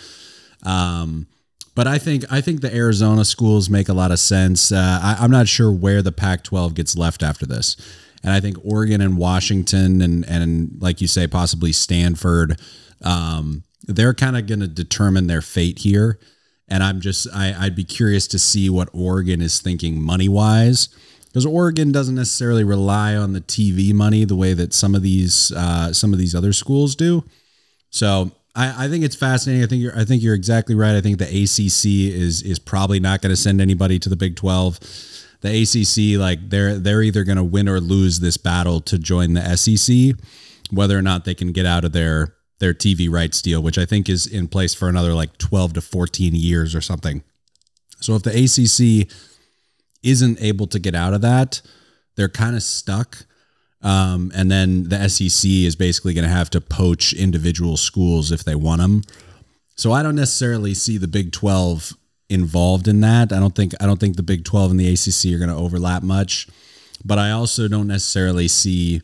Um, 0.65 1.27
but 1.73 1.87
I 1.87 1.97
think 1.97 2.23
I 2.31 2.41
think 2.41 2.61
the 2.61 2.73
Arizona 2.73 3.25
schools 3.25 3.69
make 3.69 3.89
a 3.89 3.93
lot 3.93 4.11
of 4.11 4.19
sense. 4.19 4.71
Uh, 4.71 4.99
I, 5.01 5.17
I'm 5.19 5.31
not 5.31 5.47
sure 5.47 5.71
where 5.71 6.01
the 6.01 6.11
Pac-12 6.11 6.73
gets 6.73 6.97
left 6.97 7.21
after 7.21 7.45
this, 7.45 7.75
and 8.23 8.31
I 8.31 8.39
think 8.39 8.57
Oregon 8.63 9.01
and 9.01 9.17
Washington 9.17 10.01
and 10.01 10.25
and 10.25 10.77
like 10.79 11.01
you 11.01 11.07
say, 11.07 11.27
possibly 11.27 11.73
Stanford, 11.73 12.59
um, 13.03 13.63
they're 13.83 14.13
kind 14.13 14.37
of 14.37 14.47
going 14.47 14.61
to 14.61 14.67
determine 14.67 15.27
their 15.27 15.41
fate 15.41 15.79
here. 15.79 16.17
And 16.67 16.83
I'm 16.83 16.99
just 16.99 17.27
I, 17.33 17.53
I'd 17.57 17.75
be 17.75 17.83
curious 17.83 18.27
to 18.27 18.39
see 18.39 18.69
what 18.69 18.89
Oregon 18.93 19.41
is 19.41 19.59
thinking 19.59 20.01
money 20.01 20.27
wise 20.27 20.89
because 21.35 21.45
Oregon 21.45 21.91
doesn't 21.91 22.15
necessarily 22.15 22.63
rely 22.63 23.13
on 23.13 23.33
the 23.33 23.41
TV 23.41 23.93
money 23.93 24.23
the 24.23 24.37
way 24.37 24.53
that 24.53 24.73
some 24.73 24.95
of 24.95 25.01
these 25.01 25.51
uh, 25.51 25.91
some 25.91 26.13
of 26.13 26.17
these 26.17 26.33
other 26.33 26.53
schools 26.53 26.95
do. 26.95 27.25
So 27.89 28.31
I, 28.55 28.85
I, 28.85 28.87
think 28.87 29.03
it's 29.03 29.17
fascinating. 29.17 29.61
I 29.61 29.67
think 29.67 29.81
you're 29.81 29.99
I 29.99 30.05
think 30.05 30.23
you're 30.23 30.33
exactly 30.33 30.75
right. 30.75 30.95
I 30.95 31.01
think 31.01 31.17
the 31.17 31.25
ACC 31.25 32.15
is 32.15 32.41
is 32.41 32.57
probably 32.57 33.01
not 33.01 33.21
going 33.21 33.31
to 33.31 33.35
send 33.35 33.59
anybody 33.59 33.99
to 33.99 34.07
the 34.07 34.15
Big 34.15 34.37
Twelve. 34.37 34.79
The 35.41 35.63
ACC 35.63 36.17
like 36.17 36.49
they're 36.49 36.79
they're 36.79 37.01
either 37.01 37.25
going 37.25 37.37
to 37.37 37.43
win 37.43 37.67
or 37.67 37.81
lose 37.81 38.21
this 38.21 38.37
battle 38.37 38.79
to 38.81 38.97
join 38.97 39.33
the 39.33 39.57
SEC, 39.57 40.17
whether 40.71 40.97
or 40.97 41.01
not 41.01 41.25
they 41.25 41.35
can 41.35 41.51
get 41.51 41.65
out 41.65 41.83
of 41.83 41.91
their 41.91 42.33
their 42.65 42.73
TV 42.73 43.07
rights 43.11 43.43
deal, 43.43 43.61
which 43.61 43.77
I 43.77 43.85
think 43.85 44.09
is 44.09 44.25
in 44.25 44.47
place 44.47 44.73
for 44.73 44.89
another 44.89 45.13
like 45.13 45.37
twelve 45.37 45.73
to 45.73 45.81
fourteen 45.81 46.33
years 46.33 46.73
or 46.73 46.81
something. 46.81 47.23
So 47.99 48.15
if 48.15 48.23
the 48.23 48.31
ACC 48.31 49.07
isn't 50.01 50.41
able 50.41 50.65
to 50.67 50.79
get 50.79 50.95
out 50.95 51.13
of 51.13 51.21
that, 51.21 51.61
they're 52.15 52.27
kind 52.27 52.55
of 52.55 52.63
stuck. 52.63 53.25
Um, 53.83 54.31
and 54.33 54.49
then 54.49 54.89
the 54.89 55.07
SEC 55.07 55.47
is 55.47 55.75
basically 55.75 56.15
going 56.15 56.27
to 56.27 56.33
have 56.33 56.49
to 56.51 56.61
poach 56.61 57.13
individual 57.13 57.77
schools 57.77 58.31
if 58.31 58.43
they 58.43 58.55
want 58.55 58.81
them. 58.81 59.03
So 59.75 59.91
I 59.91 60.01
don't 60.01 60.15
necessarily 60.15 60.73
see 60.73 60.97
the 60.97 61.07
Big 61.07 61.31
12 61.31 61.93
involved 62.29 62.87
in 62.87 63.01
that. 63.01 63.31
I 63.31 63.39
don't 63.39 63.55
think 63.55 63.75
I 63.79 63.85
don't 63.85 63.99
think 63.99 64.15
the 64.15 64.23
Big 64.23 64.43
12 64.43 64.71
and 64.71 64.79
the 64.79 64.91
ACC 64.91 65.35
are 65.35 65.37
going 65.37 65.55
to 65.55 65.55
overlap 65.55 66.01
much. 66.01 66.47
But 67.03 67.19
I 67.19 67.29
also 67.29 67.67
don't 67.67 67.87
necessarily 67.87 68.47
see 68.47 69.03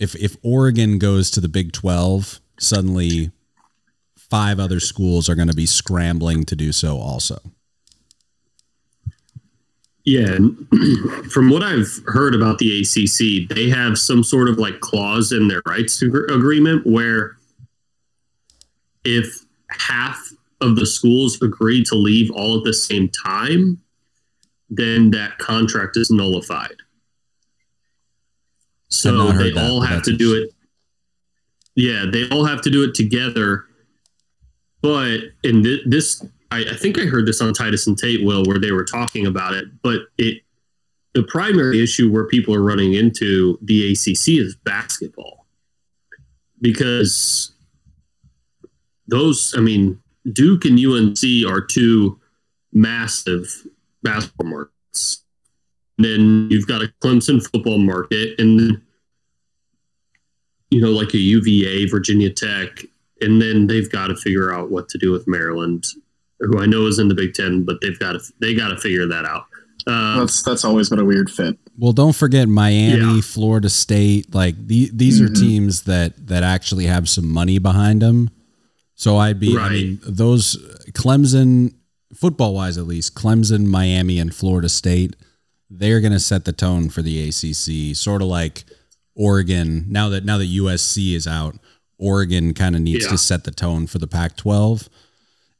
if 0.00 0.16
if 0.16 0.36
Oregon 0.42 0.98
goes 0.98 1.30
to 1.32 1.40
the 1.40 1.48
Big 1.48 1.70
12, 1.72 2.40
suddenly 2.60 3.32
five 4.16 4.60
other 4.60 4.78
schools 4.78 5.28
are 5.28 5.34
going 5.34 5.48
to 5.48 5.54
be 5.54 5.66
scrambling 5.66 6.44
to 6.44 6.54
do 6.54 6.70
so 6.70 6.96
also. 6.98 7.38
Yeah, 10.04 10.38
from 11.30 11.50
what 11.50 11.62
I've 11.62 12.00
heard 12.06 12.34
about 12.34 12.58
the 12.58 12.80
ACC, 12.80 13.48
they 13.48 13.68
have 13.68 13.98
some 13.98 14.24
sort 14.24 14.48
of 14.48 14.58
like 14.58 14.80
clause 14.80 15.32
in 15.32 15.48
their 15.48 15.62
rights 15.66 16.00
agreement 16.02 16.86
where 16.86 17.36
if 19.04 19.44
half 19.68 20.32
of 20.60 20.76
the 20.76 20.86
schools 20.86 21.40
agree 21.42 21.82
to 21.84 21.94
leave 21.94 22.30
all 22.30 22.58
at 22.58 22.64
the 22.64 22.72
same 22.72 23.08
time, 23.08 23.80
then 24.68 25.10
that 25.10 25.38
contract 25.38 25.96
is 25.96 26.10
nullified. 26.10 26.76
So 28.88 29.32
they 29.32 29.52
all 29.52 29.80
have 29.80 30.02
to 30.04 30.16
do 30.16 30.34
it. 30.34 30.52
Yeah, 31.80 32.04
they 32.10 32.28
all 32.28 32.44
have 32.44 32.60
to 32.62 32.70
do 32.70 32.84
it 32.84 32.94
together. 32.94 33.64
But 34.82 35.20
in 35.42 35.62
th- 35.62 35.82
this 35.86 36.22
I, 36.50 36.64
I, 36.70 36.76
think 36.76 36.98
I 36.98 37.06
heard 37.06 37.26
this 37.26 37.40
on 37.40 37.54
Titus 37.54 37.86
and 37.86 37.96
Tate 37.96 38.22
will 38.22 38.44
where 38.44 38.58
they 38.58 38.70
were 38.70 38.84
talking 38.84 39.26
about 39.26 39.54
it, 39.54 39.64
but 39.82 40.02
it 40.18 40.42
the 41.14 41.22
primary 41.22 41.82
issue 41.82 42.10
where 42.10 42.26
people 42.26 42.54
are 42.54 42.62
running 42.62 42.92
into 42.92 43.58
the 43.62 43.92
ACC 43.92 44.38
is 44.38 44.54
basketball 44.56 45.46
because 46.60 47.52
those, 49.08 49.54
I 49.56 49.60
mean, 49.60 50.00
Duke 50.32 50.66
and 50.66 50.78
UNC 50.78 51.18
are 51.48 51.62
two 51.62 52.20
massive 52.72 53.66
basketball 54.02 54.46
markets. 54.46 55.24
And 55.98 56.04
then 56.04 56.48
you've 56.50 56.68
got 56.68 56.82
a 56.82 56.92
Clemson 57.02 57.42
football 57.42 57.78
market, 57.78 58.38
and 58.38 58.80
you 60.70 60.80
know, 60.80 60.90
like 60.90 61.14
a 61.14 61.18
UVA, 61.18 61.86
Virginia 61.86 62.30
Tech, 62.30 62.84
and 63.20 63.40
then 63.42 63.66
they've 63.66 63.90
got 63.90 64.08
to 64.08 64.16
figure 64.16 64.52
out 64.52 64.70
what 64.70 64.88
to 64.90 64.98
do 64.98 65.10
with 65.12 65.26
Maryland, 65.28 65.84
who 66.40 66.58
I 66.60 66.66
know 66.66 66.86
is 66.86 66.98
in 66.98 67.08
the 67.08 67.14
Big 67.14 67.34
Ten, 67.34 67.64
but 67.64 67.80
they've 67.80 67.98
got 67.98 68.12
to 68.12 68.20
they 68.40 68.54
got 68.54 68.68
to 68.68 68.76
figure 68.78 69.06
that 69.08 69.24
out. 69.24 69.46
Um, 69.86 70.18
That's 70.20 70.42
that's 70.42 70.64
always 70.64 70.90
been 70.90 70.98
a 70.98 71.04
weird 71.04 71.30
fit. 71.30 71.58
Well, 71.78 71.92
don't 71.92 72.14
forget 72.14 72.48
Miami, 72.48 73.16
Yeah. 73.16 73.20
Florida 73.22 73.70
State. 73.70 74.34
Like 74.34 74.54
the, 74.66 74.90
these 74.92 75.20
are 75.22 75.28
Mhm. 75.28 75.40
teams 75.40 75.82
that 75.84 76.26
that 76.26 76.42
actually 76.42 76.84
have 76.84 77.08
some 77.08 77.26
money 77.26 77.58
behind 77.58 78.02
them. 78.02 78.28
So 78.94 79.16
I'd 79.16 79.40
be, 79.40 79.56
I 79.56 79.70
mean, 79.70 79.98
those 80.06 80.56
Clemson, 80.92 81.72
football 82.14 82.54
wise 82.54 82.76
at 82.76 82.86
least, 82.86 83.14
Clemson, 83.14 83.64
Miami, 83.64 84.18
and 84.18 84.34
Florida 84.34 84.68
State, 84.68 85.16
they're 85.70 86.00
going 86.02 86.12
to 86.12 86.20
set 86.20 86.44
the 86.44 86.52
tone 86.52 86.90
for 86.90 87.00
the 87.00 87.18
ACC. 87.28 87.94
Sort 87.96 88.20
of 88.20 88.28
like 88.28 88.64
Oregon. 89.14 89.86
Now 89.88 90.08
that 90.08 90.24
now 90.24 90.38
that 90.38 90.46
USC 90.48 91.14
is 91.14 91.26
out, 91.26 91.56
Oregon 91.98 92.54
kind 92.54 92.74
of 92.76 92.82
needs 92.82 93.04
Yeah. 93.04 93.10
to 93.10 93.18
set 93.18 93.44
the 93.44 93.50
tone 93.50 93.86
for 93.86 93.98
the 93.98 94.06
Pac-12. 94.06 94.88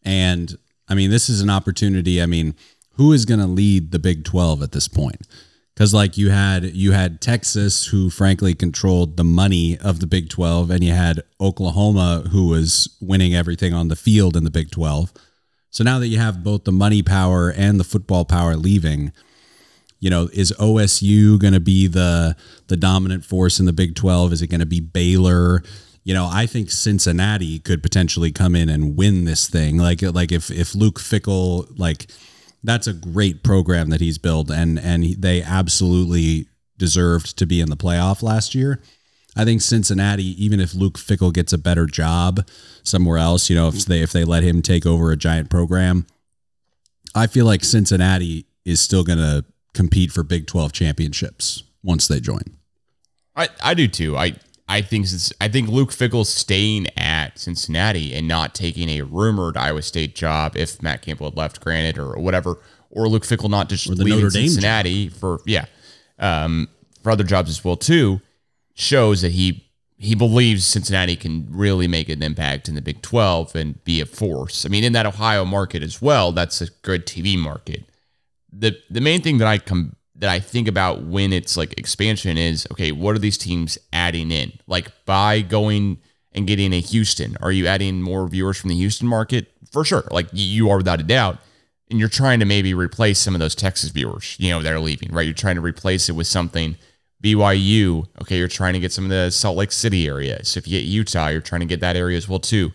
And 0.02 0.56
I 0.88 0.94
mean, 0.94 1.10
this 1.10 1.28
is 1.28 1.40
an 1.40 1.50
opportunity. 1.50 2.20
I 2.22 2.26
mean, 2.26 2.54
who 2.94 3.12
is 3.12 3.24
going 3.24 3.40
to 3.40 3.46
lead 3.46 3.92
the 3.92 3.98
Big 3.98 4.24
12 4.24 4.62
at 4.62 4.72
this 4.72 4.88
point? 4.88 5.26
Because 5.74 5.94
like 5.94 6.18
you 6.18 6.30
had 6.30 6.64
you 6.74 6.92
had 6.92 7.20
Texas, 7.20 7.86
who 7.86 8.10
frankly 8.10 8.54
controlled 8.54 9.16
the 9.16 9.24
money 9.24 9.78
of 9.78 10.00
the 10.00 10.06
Big 10.06 10.28
12, 10.28 10.70
and 10.70 10.84
you 10.84 10.92
had 10.92 11.22
Oklahoma, 11.40 12.24
who 12.30 12.48
was 12.48 12.88
winning 13.00 13.34
everything 13.34 13.72
on 13.72 13.88
the 13.88 13.96
field 13.96 14.36
in 14.36 14.44
the 14.44 14.50
Big 14.50 14.70
12. 14.70 15.12
So 15.70 15.84
now 15.84 15.98
that 16.00 16.08
you 16.08 16.18
have 16.18 16.42
both 16.42 16.64
the 16.64 16.72
money 16.72 17.02
power 17.02 17.50
and 17.50 17.78
the 17.78 17.84
football 17.84 18.24
power 18.24 18.56
leaving, 18.56 19.12
you 20.00 20.08
know, 20.08 20.28
is 20.32 20.52
OSU 20.58 21.38
going 21.38 21.52
to 21.52 21.60
be 21.60 21.86
the 21.86 22.34
the 22.66 22.76
dominant 22.76 23.24
force 23.24 23.60
in 23.60 23.66
the 23.66 23.72
Big 23.72 23.94
12? 23.94 24.32
Is 24.32 24.42
it 24.42 24.48
going 24.48 24.60
to 24.60 24.66
be 24.66 24.80
Baylor? 24.80 25.62
You 26.02 26.14
know, 26.14 26.28
I 26.30 26.46
think 26.46 26.70
Cincinnati 26.70 27.58
could 27.58 27.82
potentially 27.82 28.32
come 28.32 28.56
in 28.56 28.70
and 28.70 28.96
win 28.96 29.26
this 29.26 29.48
thing. 29.48 29.76
Like 29.76 30.00
like 30.02 30.32
if 30.32 30.50
if 30.50 30.74
Luke 30.74 30.98
Fickell 30.98 31.66
like 31.78 32.10
that's 32.64 32.86
a 32.86 32.92
great 32.92 33.42
program 33.42 33.90
that 33.90 34.00
he's 34.00 34.18
built 34.18 34.50
and 34.50 34.78
and 34.78 35.04
they 35.18 35.42
absolutely 35.42 36.46
deserved 36.78 37.36
to 37.38 37.46
be 37.46 37.60
in 37.60 37.68
the 37.68 37.76
playoff 37.76 38.22
last 38.22 38.54
year. 38.54 38.82
I 39.36 39.44
think 39.44 39.60
Cincinnati, 39.60 40.44
even 40.44 40.58
if 40.58 40.74
Luke 40.74 40.98
Fickell 40.98 41.32
gets 41.32 41.52
a 41.52 41.58
better 41.58 41.86
job 41.86 42.44
somewhere 42.82 43.18
else, 43.18 43.48
you 43.48 43.54
know, 43.54 43.68
if 43.68 43.84
they 43.84 44.00
if 44.00 44.12
they 44.12 44.24
let 44.24 44.42
him 44.42 44.62
take 44.62 44.86
over 44.86 45.12
a 45.12 45.16
giant 45.16 45.50
program, 45.50 46.06
I 47.14 47.26
feel 47.26 47.44
like 47.44 47.62
Cincinnati 47.62 48.46
is 48.64 48.80
still 48.80 49.04
going 49.04 49.18
to 49.18 49.44
compete 49.74 50.12
for 50.12 50.22
Big 50.22 50.46
12 50.46 50.72
championships 50.72 51.62
once 51.82 52.08
they 52.08 52.20
join. 52.20 52.42
I, 53.36 53.48
I 53.62 53.74
do 53.74 53.88
too. 53.88 54.16
I 54.16 54.36
I 54.70 54.82
think 54.82 55.08
since 55.08 55.32
I 55.40 55.48
think 55.48 55.68
Luke 55.68 55.90
Fickell 55.90 56.24
staying 56.24 56.86
at 56.96 57.38
Cincinnati 57.38 58.14
and 58.14 58.28
not 58.28 58.54
taking 58.54 58.88
a 58.88 59.02
rumored 59.02 59.56
Iowa 59.56 59.82
State 59.82 60.14
job 60.14 60.56
if 60.56 60.80
Matt 60.80 61.02
Campbell 61.02 61.28
had 61.28 61.36
left, 61.36 61.60
granted, 61.60 61.98
or 61.98 62.16
whatever, 62.20 62.60
or 62.88 63.08
Luke 63.08 63.24
Fickell 63.24 63.50
not 63.50 63.68
just 63.68 63.88
leaving 63.88 64.22
Notre 64.22 64.30
Cincinnati 64.30 65.08
for 65.08 65.40
yeah, 65.44 65.64
um, 66.20 66.68
for 67.02 67.10
other 67.10 67.24
jobs 67.24 67.50
as 67.50 67.64
well 67.64 67.76
too, 67.76 68.20
shows 68.74 69.22
that 69.22 69.32
he 69.32 69.68
he 69.96 70.14
believes 70.14 70.64
Cincinnati 70.64 71.16
can 71.16 71.48
really 71.50 71.88
make 71.88 72.08
an 72.08 72.22
impact 72.22 72.68
in 72.68 72.76
the 72.76 72.82
Big 72.82 73.02
Twelve 73.02 73.56
and 73.56 73.82
be 73.82 74.00
a 74.00 74.06
force. 74.06 74.64
I 74.64 74.68
mean, 74.68 74.84
in 74.84 74.92
that 74.92 75.04
Ohio 75.04 75.44
market 75.44 75.82
as 75.82 76.00
well, 76.00 76.30
that's 76.30 76.60
a 76.60 76.70
good 76.82 77.06
TV 77.06 77.36
market 77.36 77.89
the 78.52 78.78
the 78.90 79.00
main 79.00 79.22
thing 79.22 79.38
that 79.38 79.48
I 79.48 79.58
come 79.58 79.96
that 80.16 80.30
I 80.30 80.38
think 80.38 80.68
about 80.68 81.02
when 81.02 81.32
it's 81.32 81.56
like 81.56 81.78
expansion 81.78 82.36
is 82.36 82.66
okay, 82.72 82.92
what 82.92 83.14
are 83.16 83.18
these 83.18 83.38
teams 83.38 83.78
adding 83.92 84.30
in? 84.30 84.52
Like 84.66 84.92
by 85.06 85.40
going 85.40 85.98
and 86.32 86.46
getting 86.46 86.72
a 86.72 86.80
Houston, 86.80 87.36
are 87.40 87.50
you 87.50 87.66
adding 87.66 88.02
more 88.02 88.26
viewers 88.28 88.58
from 88.58 88.68
the 88.68 88.76
Houston 88.76 89.08
market? 89.08 89.52
For 89.72 89.84
sure. 89.84 90.06
Like 90.10 90.28
you 90.32 90.70
are 90.70 90.76
without 90.76 91.00
a 91.00 91.04
doubt. 91.04 91.38
And 91.90 91.98
you're 91.98 92.08
trying 92.08 92.38
to 92.38 92.46
maybe 92.46 92.72
replace 92.72 93.18
some 93.18 93.34
of 93.34 93.40
those 93.40 93.56
Texas 93.56 93.90
viewers, 93.90 94.36
you 94.38 94.50
know, 94.50 94.62
that 94.62 94.72
are 94.72 94.78
leaving, 94.78 95.12
right? 95.12 95.24
You're 95.24 95.34
trying 95.34 95.56
to 95.56 95.60
replace 95.60 96.08
it 96.08 96.12
with 96.12 96.28
something 96.28 96.76
BYU. 97.20 98.06
Okay, 98.22 98.38
you're 98.38 98.46
trying 98.46 98.74
to 98.74 98.78
get 98.78 98.92
some 98.92 99.04
of 99.04 99.10
the 99.10 99.30
Salt 99.30 99.56
Lake 99.56 99.72
City 99.72 100.06
area. 100.06 100.44
So 100.44 100.58
if 100.58 100.68
you 100.68 100.78
get 100.78 100.86
Utah, 100.86 101.28
you're 101.28 101.40
trying 101.40 101.62
to 101.62 101.66
get 101.66 101.80
that 101.80 101.96
area 101.96 102.16
as 102.16 102.28
well 102.28 102.38
too. 102.38 102.70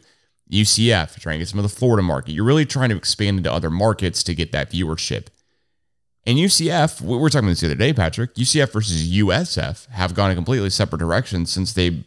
UCF, 0.51 1.17
trying 1.19 1.35
to 1.35 1.39
get 1.39 1.47
some 1.47 1.59
of 1.59 1.63
the 1.63 1.69
Florida 1.69 2.03
market. 2.03 2.33
You're 2.33 2.43
really 2.43 2.65
trying 2.65 2.89
to 2.89 2.97
expand 2.97 3.37
into 3.37 3.51
other 3.51 3.69
markets 3.69 4.21
to 4.23 4.35
get 4.35 4.51
that 4.51 4.69
viewership. 4.69 5.27
And 6.25 6.37
UCF, 6.39 7.01
we 7.01 7.17
were 7.17 7.29
talking 7.29 7.45
about 7.45 7.51
this 7.51 7.61
the 7.61 7.67
other 7.67 7.75
day, 7.75 7.93
Patrick. 7.93 8.33
UCF 8.35 8.71
versus 8.71 9.11
USF 9.11 9.87
have 9.89 10.15
gone 10.15 10.31
a 10.31 10.35
completely 10.35 10.71
separate 10.71 10.99
direction 10.99 11.45
since 11.45 11.73
they 11.73 12.03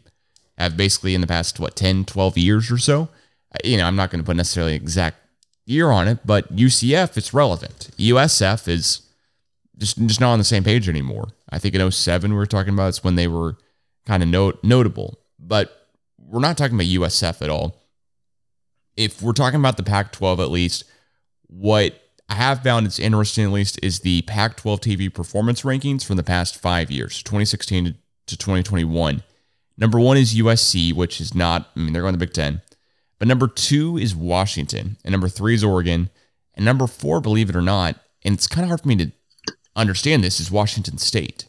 have 0.56 0.76
basically 0.76 1.14
in 1.14 1.20
the 1.20 1.26
past, 1.26 1.60
what, 1.60 1.76
10, 1.76 2.04
12 2.04 2.36
years 2.36 2.70
or 2.70 2.78
so. 2.78 3.08
Uh, 3.52 3.58
You 3.62 3.76
know, 3.76 3.84
I'm 3.84 3.94
not 3.94 4.10
going 4.10 4.20
to 4.20 4.26
put 4.26 4.36
necessarily 4.36 4.74
an 4.74 4.82
exact 4.82 5.18
year 5.66 5.90
on 5.90 6.08
it, 6.08 6.18
but 6.24 6.54
UCF, 6.54 7.16
it's 7.16 7.32
relevant. 7.32 7.90
USF 7.96 8.66
is 8.66 9.02
just, 9.76 9.98
just 10.06 10.20
not 10.20 10.32
on 10.32 10.38
the 10.38 10.44
same 10.44 10.64
page 10.64 10.88
anymore. 10.88 11.28
I 11.50 11.58
think 11.60 11.74
in 11.74 11.90
07 11.90 12.32
we 12.32 12.36
were 12.36 12.46
talking 12.46 12.74
about 12.74 12.88
it's 12.88 13.04
when 13.04 13.14
they 13.14 13.28
were 13.28 13.56
kind 14.04 14.22
of 14.22 14.28
note, 14.28 14.58
notable, 14.64 15.20
but 15.38 15.88
we're 16.18 16.40
not 16.40 16.58
talking 16.58 16.74
about 16.74 16.86
USF 16.86 17.40
at 17.42 17.50
all. 17.50 17.76
If 18.96 19.22
we're 19.22 19.32
talking 19.32 19.60
about 19.60 19.76
the 19.76 19.84
Pac 19.84 20.10
12 20.10 20.40
at 20.40 20.50
least, 20.50 20.84
what 21.46 21.94
I 22.28 22.34
have 22.34 22.62
found 22.62 22.86
it's 22.86 22.98
interesting 22.98 23.44
at 23.44 23.52
least 23.52 23.78
is 23.82 24.00
the 24.00 24.22
Pac 24.22 24.56
12 24.56 24.80
TV 24.80 25.12
performance 25.12 25.62
rankings 25.62 26.04
from 26.04 26.16
the 26.16 26.22
past 26.22 26.60
five 26.60 26.90
years, 26.90 27.22
2016 27.22 27.84
to- 27.86 27.94
to 28.26 28.36
2021. 28.36 29.22
Number 29.78 29.98
one 29.98 30.16
is 30.16 30.34
USC, 30.34 30.92
which 30.92 31.20
is 31.20 31.34
not, 31.34 31.70
I 31.74 31.80
mean, 31.80 31.92
they're 31.92 32.02
going 32.02 32.14
to 32.14 32.18
Big 32.18 32.32
Ten. 32.34 32.60
But 33.18 33.28
number 33.28 33.48
two 33.48 33.96
is 33.96 34.14
Washington. 34.14 34.96
And 35.04 35.12
number 35.12 35.28
three 35.28 35.54
is 35.54 35.64
Oregon. 35.64 36.10
And 36.54 36.64
number 36.64 36.86
four, 36.86 37.20
believe 37.20 37.48
it 37.48 37.56
or 37.56 37.62
not, 37.62 37.96
and 38.24 38.34
it's 38.34 38.46
kind 38.48 38.64
of 38.64 38.68
hard 38.68 38.80
for 38.82 38.88
me 38.88 38.96
to 38.96 39.12
understand 39.76 40.24
this, 40.24 40.40
is 40.40 40.50
Washington 40.50 40.98
State. 40.98 41.46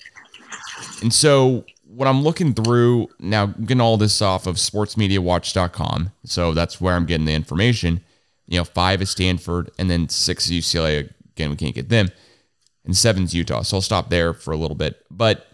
And 1.02 1.12
so 1.12 1.66
what 1.84 2.08
I'm 2.08 2.22
looking 2.22 2.54
through, 2.54 3.10
now 3.20 3.48
getting 3.48 3.82
all 3.82 3.98
this 3.98 4.22
off 4.22 4.46
of 4.46 4.58
sportsmediawatch.com. 4.58 6.12
So 6.26 6.54
that's 6.54 6.80
where 6.80 6.96
I'm 6.96 7.06
getting 7.08 7.26
the 7.26 7.34
information. 7.34 8.02
You 8.50 8.58
know, 8.58 8.64
five 8.64 9.00
is 9.02 9.12
Stanford, 9.12 9.70
and 9.78 9.92
then 9.92 10.10
six 10.10 10.50
is 10.50 10.52
UCLA. 10.52 11.14
Again, 11.34 11.52
we 11.52 11.56
can't 11.56 11.76
get 11.76 11.90
them. 11.90 12.10
And 12.84 12.98
seven's 12.98 13.36
Utah. 13.36 13.62
So 13.62 13.78
I'll 13.78 13.82
stop 13.82 14.10
there 14.10 14.34
for 14.34 14.52
a 14.52 14.58
little 14.58 14.76
bit. 14.76 15.06
But 15.12 15.46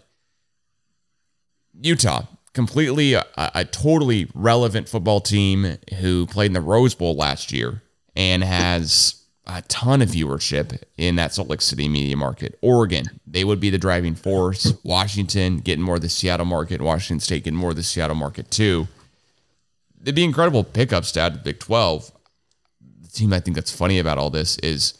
Utah, 1.78 2.22
completely 2.54 3.12
a, 3.12 3.24
a 3.36 3.66
totally 3.66 4.30
relevant 4.34 4.88
football 4.88 5.20
team 5.20 5.76
who 6.00 6.26
played 6.26 6.46
in 6.46 6.52
the 6.54 6.60
Rose 6.62 6.94
Bowl 6.94 7.14
last 7.14 7.52
year 7.52 7.82
and 8.16 8.42
has 8.42 9.22
a 9.46 9.60
ton 9.68 10.00
of 10.00 10.08
viewership 10.08 10.82
in 10.96 11.16
that 11.16 11.34
Salt 11.34 11.48
Lake 11.48 11.60
City 11.60 11.90
media 11.90 12.16
market. 12.16 12.58
Oregon, 12.62 13.04
they 13.26 13.44
would 13.44 13.60
be 13.60 13.68
the 13.68 13.76
driving 13.76 14.14
force. 14.14 14.72
Washington 14.84 15.58
getting 15.58 15.84
more 15.84 15.96
of 15.96 16.00
the 16.00 16.08
Seattle 16.08 16.46
market. 16.46 16.80
Washington 16.80 17.20
State 17.20 17.44
getting 17.44 17.58
more 17.58 17.70
of 17.70 17.76
the 17.76 17.82
Seattle 17.82 18.16
market 18.16 18.50
too. 18.50 18.88
They'd 20.00 20.14
be 20.14 20.24
incredible 20.24 20.64
pickups 20.64 21.12
to 21.12 21.20
add 21.20 21.34
to 21.34 21.40
Big 21.40 21.58
12. 21.58 22.10
Team 23.16 23.32
I 23.32 23.40
think 23.40 23.54
that's 23.54 23.74
funny 23.74 23.98
about 23.98 24.18
all 24.18 24.30
this 24.30 24.58
is 24.58 24.94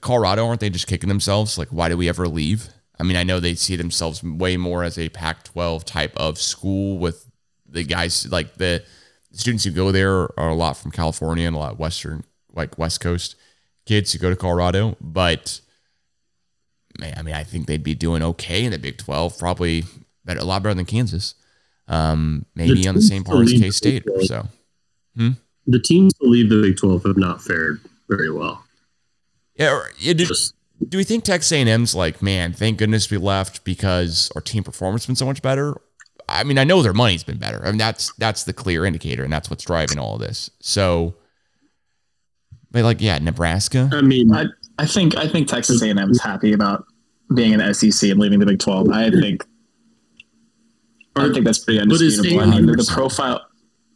Colorado, 0.00 0.46
aren't 0.46 0.60
they 0.60 0.70
just 0.70 0.86
kicking 0.86 1.08
themselves? 1.08 1.58
Like, 1.58 1.68
why 1.68 1.88
do 1.88 1.96
we 1.96 2.08
ever 2.08 2.28
leave? 2.28 2.68
I 2.98 3.02
mean, 3.02 3.16
I 3.16 3.24
know 3.24 3.40
they 3.40 3.54
see 3.54 3.76
themselves 3.76 4.22
way 4.22 4.56
more 4.56 4.82
as 4.82 4.98
a 4.98 5.08
Pac 5.10 5.44
12 5.44 5.84
type 5.84 6.16
of 6.16 6.38
school 6.38 6.98
with 6.98 7.30
the 7.68 7.84
guys, 7.84 8.26
like 8.30 8.54
the 8.54 8.84
students 9.32 9.64
who 9.64 9.70
go 9.70 9.92
there 9.92 10.28
are 10.38 10.48
a 10.48 10.54
lot 10.54 10.76
from 10.76 10.90
California 10.90 11.46
and 11.46 11.54
a 11.54 11.58
lot 11.58 11.78
Western, 11.78 12.24
like 12.54 12.78
West 12.78 13.00
Coast 13.00 13.36
kids 13.84 14.12
who 14.12 14.18
go 14.18 14.30
to 14.30 14.36
Colorado. 14.36 14.96
But 15.00 15.60
man, 16.98 17.14
I 17.16 17.22
mean, 17.22 17.34
I 17.34 17.44
think 17.44 17.66
they'd 17.66 17.82
be 17.82 17.94
doing 17.94 18.22
okay 18.22 18.64
in 18.64 18.72
the 18.72 18.78
Big 18.78 18.98
12, 18.98 19.38
probably 19.38 19.84
better, 20.24 20.40
a 20.40 20.44
lot 20.44 20.62
better 20.62 20.74
than 20.74 20.84
Kansas. 20.86 21.34
Um, 21.88 22.46
maybe 22.54 22.88
on 22.88 22.96
the 22.96 23.02
same 23.02 23.22
par 23.24 23.42
as 23.42 23.52
K 23.52 23.70
State 23.70 24.04
or 24.08 24.22
so. 24.22 24.48
The 25.66 25.80
teams 25.80 26.14
to 26.14 26.26
leave 26.26 26.48
the 26.48 26.62
Big 26.62 26.76
12 26.76 27.04
have 27.04 27.16
not 27.16 27.42
fared 27.42 27.80
very 28.08 28.30
well. 28.30 28.64
Yeah, 29.56 29.72
or, 29.72 29.90
yeah, 29.98 30.12
do, 30.12 30.26
Just 30.26 30.54
do 30.86 30.98
we 30.98 31.04
think 31.04 31.24
Texas 31.24 31.50
A&M's 31.52 31.94
like, 31.94 32.22
man, 32.22 32.52
thank 32.52 32.78
goodness 32.78 33.10
we 33.10 33.16
left 33.16 33.64
because 33.64 34.30
our 34.34 34.42
team 34.42 34.62
performance 34.62 35.04
has 35.04 35.06
been 35.06 35.16
so 35.16 35.26
much 35.26 35.42
better? 35.42 35.80
I 36.28 36.44
mean, 36.44 36.58
I 36.58 36.64
know 36.64 36.82
their 36.82 36.92
money's 36.92 37.24
been 37.24 37.38
better. 37.38 37.62
I 37.64 37.70
mean, 37.70 37.78
that's 37.78 38.12
that's 38.14 38.44
the 38.44 38.52
clear 38.52 38.84
indicator, 38.84 39.22
and 39.22 39.32
that's 39.32 39.48
what's 39.48 39.64
driving 39.64 39.98
all 39.98 40.14
of 40.14 40.20
this. 40.20 40.50
So, 40.60 41.14
but 42.70 42.82
like, 42.82 43.00
yeah, 43.00 43.18
Nebraska. 43.18 43.88
I 43.92 44.02
mean, 44.02 44.34
I, 44.34 44.46
I 44.78 44.86
think 44.86 45.16
I 45.16 45.28
think 45.28 45.46
Texas 45.48 45.82
A&M 45.82 45.98
is 46.10 46.20
happy 46.20 46.52
about 46.52 46.84
being 47.34 47.52
in 47.52 47.60
the 47.60 47.72
SEC 47.72 48.10
and 48.10 48.18
leaving 48.18 48.40
the 48.40 48.46
Big 48.46 48.58
12. 48.58 48.90
I 48.90 49.10
think 49.10 49.44
I 51.14 51.32
think 51.32 51.44
that's 51.44 51.60
pretty 51.60 51.78
But 51.78 52.00
is 52.00 52.18
undisputable. 52.18 52.52
I 52.52 52.56
mean, 52.56 52.66
the, 52.66 52.72
the 52.72 52.82
100%. 52.82 52.92
profile 52.92 53.45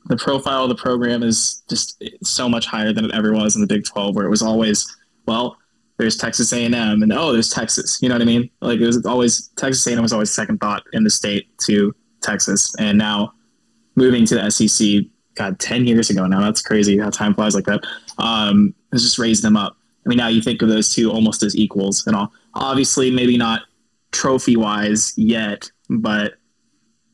the 0.07 0.16
profile 0.16 0.64
of 0.64 0.69
the 0.69 0.75
program 0.75 1.23
is 1.23 1.62
just 1.69 2.02
so 2.23 2.49
much 2.49 2.66
higher 2.66 2.92
than 2.92 3.04
it 3.04 3.14
ever 3.14 3.33
was 3.33 3.54
in 3.54 3.61
the 3.61 3.66
Big 3.66 3.85
12 3.85 4.14
where 4.14 4.26
it 4.26 4.30
was 4.30 4.42
always 4.42 4.97
well 5.26 5.57
there's 5.99 6.16
Texas 6.16 6.52
A&M 6.52 6.75
and 6.75 7.12
oh 7.12 7.33
there's 7.33 7.50
Texas. 7.50 8.00
You 8.00 8.09
know 8.09 8.14
what 8.14 8.23
I 8.23 8.25
mean? 8.25 8.49
Like 8.62 8.80
it 8.80 8.87
was 8.87 9.04
always 9.04 9.49
Texas 9.57 9.87
A&M 9.87 10.00
was 10.00 10.12
always 10.12 10.33
second 10.33 10.59
thought 10.59 10.83
in 10.95 11.04
the 11.04 11.11
state 11.11 11.57
to 11.66 11.95
Texas. 12.23 12.75
And 12.78 12.97
now 12.97 13.35
moving 13.97 14.25
to 14.26 14.35
the 14.37 14.50
SEC 14.50 15.04
god 15.37 15.61
10 15.61 15.87
years 15.87 16.11
ago 16.11 16.26
now 16.26 16.40
that's 16.40 16.61
crazy 16.61 16.99
how 16.99 17.09
time 17.09 17.35
flies 17.35 17.54
like 17.54 17.64
that 17.64 17.85
um 18.19 18.75
has 18.92 19.02
just 19.02 19.19
raised 19.19 19.45
them 19.45 19.57
up. 19.57 19.76
I 20.04 20.09
mean 20.09 20.19
now 20.19 20.28
you 20.28 20.40
think 20.40 20.62
of 20.62 20.69
those 20.69 20.92
two 20.92 21.11
almost 21.11 21.42
as 21.42 21.54
equals 21.57 22.07
and 22.07 22.16
all. 22.16 22.33
Obviously 22.54 23.11
maybe 23.11 23.37
not 23.37 23.62
trophy 24.11 24.57
wise 24.57 25.12
yet 25.16 25.71
but 25.88 26.35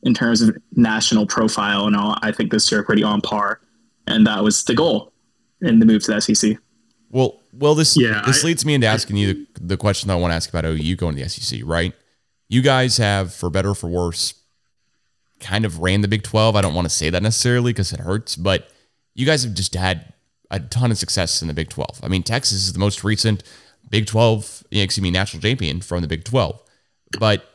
in 0.07 0.13
terms 0.13 0.41
of 0.41 0.57
national 0.75 1.27
profile 1.27 1.85
and 1.85 1.95
all, 1.95 2.17
I 2.23 2.31
think 2.31 2.51
this 2.51 2.71
year 2.71 2.81
are 2.81 2.83
pretty 2.83 3.03
on 3.03 3.21
par. 3.21 3.59
And 4.07 4.25
that 4.25 4.43
was 4.43 4.63
the 4.63 4.73
goal 4.73 5.11
in 5.61 5.79
the 5.79 5.85
move 5.85 6.01
to 6.05 6.13
the 6.13 6.21
SEC. 6.21 6.57
Well, 7.11 7.41
well, 7.53 7.75
this 7.75 7.95
Yeah, 7.97 8.21
this 8.25 8.43
I- 8.43 8.47
leads 8.47 8.65
me 8.65 8.73
into 8.73 8.87
asking 8.87 9.17
you 9.17 9.33
the, 9.53 9.61
the 9.61 9.77
question 9.77 10.07
that 10.07 10.13
I 10.15 10.17
want 10.17 10.31
to 10.31 10.35
ask 10.35 10.49
about 10.49 10.65
OU 10.65 10.95
going 10.95 11.15
to 11.15 11.23
the 11.23 11.29
SEC, 11.29 11.61
right? 11.63 11.93
You 12.49 12.61
guys 12.61 12.97
have, 12.97 13.33
for 13.33 13.49
better 13.49 13.69
or 13.71 13.75
for 13.75 13.89
worse, 13.89 14.33
kind 15.39 15.65
of 15.65 15.79
ran 15.79 16.01
the 16.01 16.07
Big 16.07 16.23
Twelve. 16.23 16.55
I 16.55 16.61
don't 16.61 16.73
want 16.73 16.85
to 16.85 16.93
say 16.93 17.09
that 17.09 17.21
necessarily 17.21 17.71
because 17.73 17.91
it 17.93 17.99
hurts, 17.99 18.35
but 18.35 18.69
you 19.15 19.25
guys 19.25 19.43
have 19.43 19.53
just 19.53 19.73
had 19.75 20.13
a 20.49 20.59
ton 20.59 20.89
of 20.91 20.97
success 20.97 21.41
in 21.41 21.47
the 21.49 21.53
Big 21.53 21.69
Twelve. 21.69 21.99
I 22.01 22.07
mean, 22.07 22.23
Texas 22.23 22.59
is 22.65 22.73
the 22.73 22.79
most 22.79 23.03
recent 23.03 23.43
Big 23.89 24.05
Twelve, 24.05 24.63
excuse 24.71 25.01
me, 25.03 25.11
national 25.11 25.41
champion 25.41 25.81
from 25.81 26.01
the 26.01 26.07
Big 26.07 26.23
Twelve. 26.23 26.61
But 27.19 27.45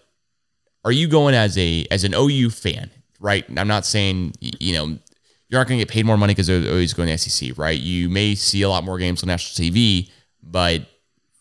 are 0.84 0.92
you 0.92 1.08
going 1.08 1.34
as 1.34 1.56
a 1.58 1.86
as 1.90 2.04
an 2.04 2.14
OU 2.14 2.50
fan, 2.50 2.90
right? 3.20 3.44
I'm 3.56 3.68
not 3.68 3.86
saying 3.86 4.34
you 4.40 4.74
know 4.74 4.98
you're 5.52 5.60
not 5.60 5.68
going 5.68 5.78
to 5.78 5.84
get 5.84 5.92
paid 5.92 6.06
more 6.06 6.16
money 6.16 6.32
because 6.34 6.48
OU's 6.48 6.94
going 6.94 7.08
to 7.08 7.18
SEC, 7.18 7.58
right? 7.58 7.78
You 7.78 8.08
may 8.08 8.34
see 8.34 8.62
a 8.62 8.70
lot 8.70 8.84
more 8.84 8.98
games 8.98 9.22
on 9.22 9.26
national 9.26 9.68
TV, 9.68 10.10
but 10.42 10.86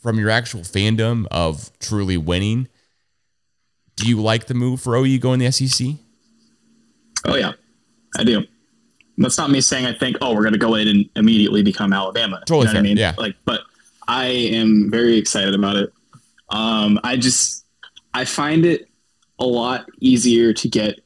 from 0.02 0.20
your 0.20 0.30
actual 0.30 0.62
fandom 0.62 1.28
of 1.32 1.72
truly 1.80 2.18
winning, 2.18 2.68
do 3.96 4.10
you 4.10 4.22
like 4.22 4.48
the 4.48 4.54
move 4.54 4.82
for 4.82 4.98
OU 4.98 5.20
going 5.20 5.40
to 5.40 5.46
the 5.46 5.52
SEC? 5.52 5.96
Oh, 7.26 7.36
yeah, 7.36 7.54
I 8.18 8.26
do. 8.26 8.44
That's 9.18 9.38
not 9.38 9.50
me 9.50 9.62
saying 9.62 9.86
I 9.86 9.94
think, 9.94 10.18
oh, 10.20 10.34
we're 10.34 10.42
going 10.42 10.54
to 10.54 10.60
go 10.60 10.76
in 10.76 10.90
and 10.90 11.10
immediately 11.16 11.64
become 11.64 11.94
Alabama. 11.94 12.42
Totally 12.46 12.60
you 12.60 12.66
know 12.66 12.70
what 12.70 12.74
fair, 12.74 12.80
I 12.80 12.84
mean? 12.84 12.98
yeah. 12.98 13.14
Like, 13.18 13.36
but 13.46 13.62
I 14.10 14.26
am 14.26 14.90
very 14.92 15.16
excited 15.16 15.56
about 15.56 15.78
it. 15.78 15.94
Um, 16.50 17.00
I 17.04 17.16
just, 17.16 17.66
I 18.14 18.26
find 18.26 18.66
it 18.66 18.90
a 19.42 19.46
lot 19.46 19.88
easier 20.00 20.54
to 20.54 20.70
get 20.70 21.02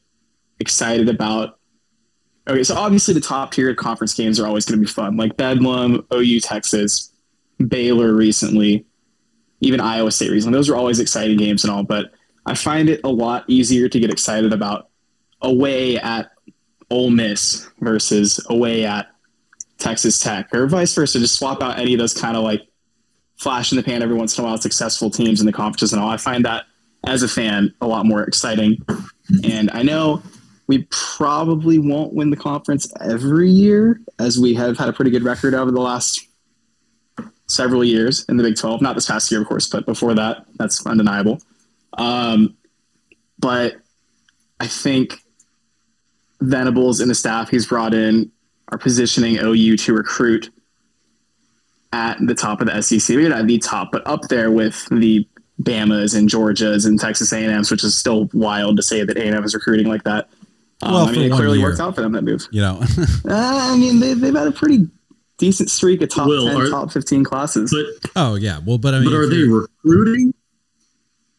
excited 0.60 1.08
about. 1.08 1.58
Okay, 2.46 2.62
so 2.62 2.76
obviously 2.76 3.14
the 3.14 3.20
top 3.20 3.50
tier 3.50 3.74
conference 3.74 4.14
games 4.14 4.38
are 4.38 4.46
always 4.46 4.64
going 4.64 4.78
to 4.78 4.86
be 4.86 4.92
fun, 4.92 5.16
like 5.16 5.36
Bedlam, 5.36 6.06
OU, 6.14 6.40
Texas, 6.40 7.12
Baylor 7.66 8.12
recently, 8.12 8.84
even 9.60 9.80
Iowa 9.80 10.12
State 10.12 10.30
recently. 10.30 10.56
Those 10.56 10.68
are 10.68 10.76
always 10.76 11.00
exciting 11.00 11.38
games 11.38 11.64
and 11.64 11.72
all, 11.72 11.82
but 11.82 12.12
I 12.44 12.54
find 12.54 12.88
it 12.88 13.00
a 13.02 13.08
lot 13.08 13.44
easier 13.48 13.88
to 13.88 13.98
get 13.98 14.10
excited 14.10 14.52
about 14.52 14.90
away 15.40 15.98
at 15.98 16.30
Ole 16.90 17.10
Miss 17.10 17.68
versus 17.80 18.38
away 18.48 18.84
at 18.84 19.08
Texas 19.78 20.20
Tech, 20.20 20.54
or 20.54 20.66
vice 20.66 20.94
versa. 20.94 21.18
Just 21.18 21.38
swap 21.38 21.62
out 21.62 21.78
any 21.78 21.94
of 21.94 21.98
those 21.98 22.14
kind 22.14 22.36
of 22.36 22.44
like 22.44 22.68
flash 23.36 23.72
in 23.72 23.76
the 23.76 23.82
pan 23.82 24.02
every 24.02 24.14
once 24.14 24.38
in 24.38 24.44
a 24.44 24.46
while 24.46 24.58
successful 24.58 25.10
teams 25.10 25.40
in 25.40 25.46
the 25.46 25.52
conferences 25.52 25.92
and 25.92 26.00
all. 26.00 26.08
I 26.08 26.16
find 26.16 26.44
that 26.44 26.64
as 27.06 27.22
a 27.22 27.28
fan 27.28 27.72
a 27.80 27.86
lot 27.86 28.04
more 28.04 28.22
exciting. 28.22 28.78
And 29.44 29.70
I 29.72 29.82
know 29.82 30.22
we 30.66 30.86
probably 30.90 31.78
won't 31.78 32.12
win 32.12 32.30
the 32.30 32.36
conference 32.36 32.92
every 33.00 33.50
year, 33.50 34.00
as 34.18 34.38
we 34.38 34.54
have 34.54 34.76
had 34.76 34.88
a 34.88 34.92
pretty 34.92 35.10
good 35.10 35.22
record 35.22 35.54
over 35.54 35.70
the 35.70 35.80
last 35.80 36.26
several 37.46 37.84
years 37.84 38.24
in 38.28 38.36
the 38.36 38.42
Big 38.42 38.56
12. 38.56 38.82
Not 38.82 38.94
this 38.94 39.06
past 39.06 39.30
year, 39.30 39.40
of 39.40 39.46
course, 39.46 39.68
but 39.68 39.86
before 39.86 40.14
that, 40.14 40.44
that's 40.56 40.84
undeniable. 40.84 41.40
Um, 41.96 42.56
but 43.38 43.76
I 44.58 44.66
think 44.66 45.20
Venables 46.40 47.00
and 47.00 47.10
the 47.10 47.14
staff 47.14 47.50
he's 47.50 47.66
brought 47.66 47.94
in 47.94 48.30
are 48.72 48.78
positioning 48.78 49.38
OU 49.38 49.76
to 49.76 49.94
recruit 49.94 50.50
at 51.92 52.18
the 52.20 52.34
top 52.34 52.60
of 52.60 52.66
the 52.66 52.82
SEC. 52.82 53.16
Maybe 53.16 53.28
not 53.28 53.46
the 53.46 53.58
top, 53.58 53.92
but 53.92 54.04
up 54.06 54.22
there 54.22 54.50
with 54.50 54.86
the 54.90 55.26
Bamas 55.62 56.14
and 56.16 56.28
Georgias 56.28 56.86
and 56.86 56.98
Texas 57.00 57.32
A&M's, 57.32 57.70
which 57.70 57.82
is 57.84 57.96
still 57.96 58.28
wild 58.34 58.76
to 58.76 58.82
say 58.82 59.02
that 59.04 59.16
A&M 59.16 59.42
is 59.44 59.54
recruiting 59.54 59.86
like 59.88 60.04
that. 60.04 60.28
Um, 60.82 60.92
Well, 60.92 61.06
I 61.08 61.12
mean, 61.12 61.22
it 61.22 61.32
clearly 61.32 61.58
year. 61.58 61.68
worked 61.68 61.80
out 61.80 61.94
for 61.94 62.02
them 62.02 62.12
that 62.12 62.22
move. 62.22 62.46
You 62.50 62.60
know, 62.60 62.80
Uh, 63.24 63.70
I 63.72 63.76
mean, 63.76 63.98
they, 64.00 64.12
they've 64.14 64.34
had 64.34 64.46
a 64.48 64.52
pretty 64.52 64.88
decent 65.38 65.70
streak 65.70 66.02
of 66.02 66.10
top 66.10 66.28
Will, 66.28 66.46
10, 66.46 66.56
are- 66.60 66.68
top 66.68 66.92
15 66.92 67.24
classes. 67.24 67.70
But 67.74 68.10
oh 68.16 68.34
yeah. 68.34 68.60
Well, 68.64 68.76
but 68.78 68.92
I 68.94 69.00
mean, 69.00 69.08
but 69.10 69.16
are 69.16 69.26
they 69.28 69.42
recruiting? 69.44 70.34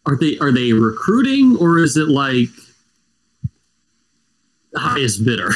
Are 0.07 0.15
they 0.17 0.37
are 0.39 0.51
they 0.51 0.73
recruiting 0.73 1.57
or 1.59 1.77
is 1.79 1.97
it 1.97 2.07
like 2.07 2.47
highest 4.75 5.23
bidder? 5.25 5.49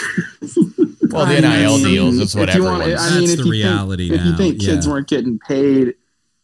Well, 1.09 1.25
the 1.25 1.37
I 1.37 1.39
NIL 1.41 1.77
mean, 1.79 1.83
deals, 1.87 2.17
that's 2.19 2.35
what 2.35 2.49
if 2.49 2.55
you 2.55 2.65
everyone's. 2.67 2.87
want- 2.93 2.99
I 3.01 3.09
mean, 3.11 3.19
That's 3.21 3.31
if 3.33 3.37
the 3.39 3.45
you 3.45 3.51
reality 3.51 4.09
think, 4.09 4.21
If 4.21 4.27
you 4.27 4.37
think 4.37 4.59
kids 4.61 4.85
yeah. 4.85 4.91
weren't 4.93 5.07
getting 5.07 5.39
paid 5.39 5.95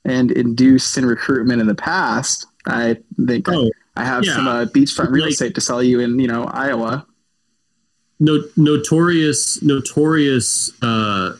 and 0.07 0.31
induced 0.31 0.97
in 0.97 1.05
recruitment 1.05 1.61
in 1.61 1.67
the 1.67 1.75
past, 1.75 2.47
I 2.65 2.97
think 3.27 3.47
Oh, 3.49 3.69
I 3.95 4.03
have 4.05 4.23
yeah. 4.25 4.33
some 4.35 4.47
uh, 4.47 4.65
beachfront 4.65 5.11
real 5.11 5.25
Like- 5.25 5.33
estate 5.33 5.53
to 5.55 5.61
sell 5.61 5.83
you 5.83 5.99
in, 5.99 6.17
you 6.19 6.27
know, 6.27 6.45
Iowa. 6.45 7.05
no, 8.19 8.43
notorious 8.57 9.61
notorious 9.61 10.71
uh, 10.81 11.35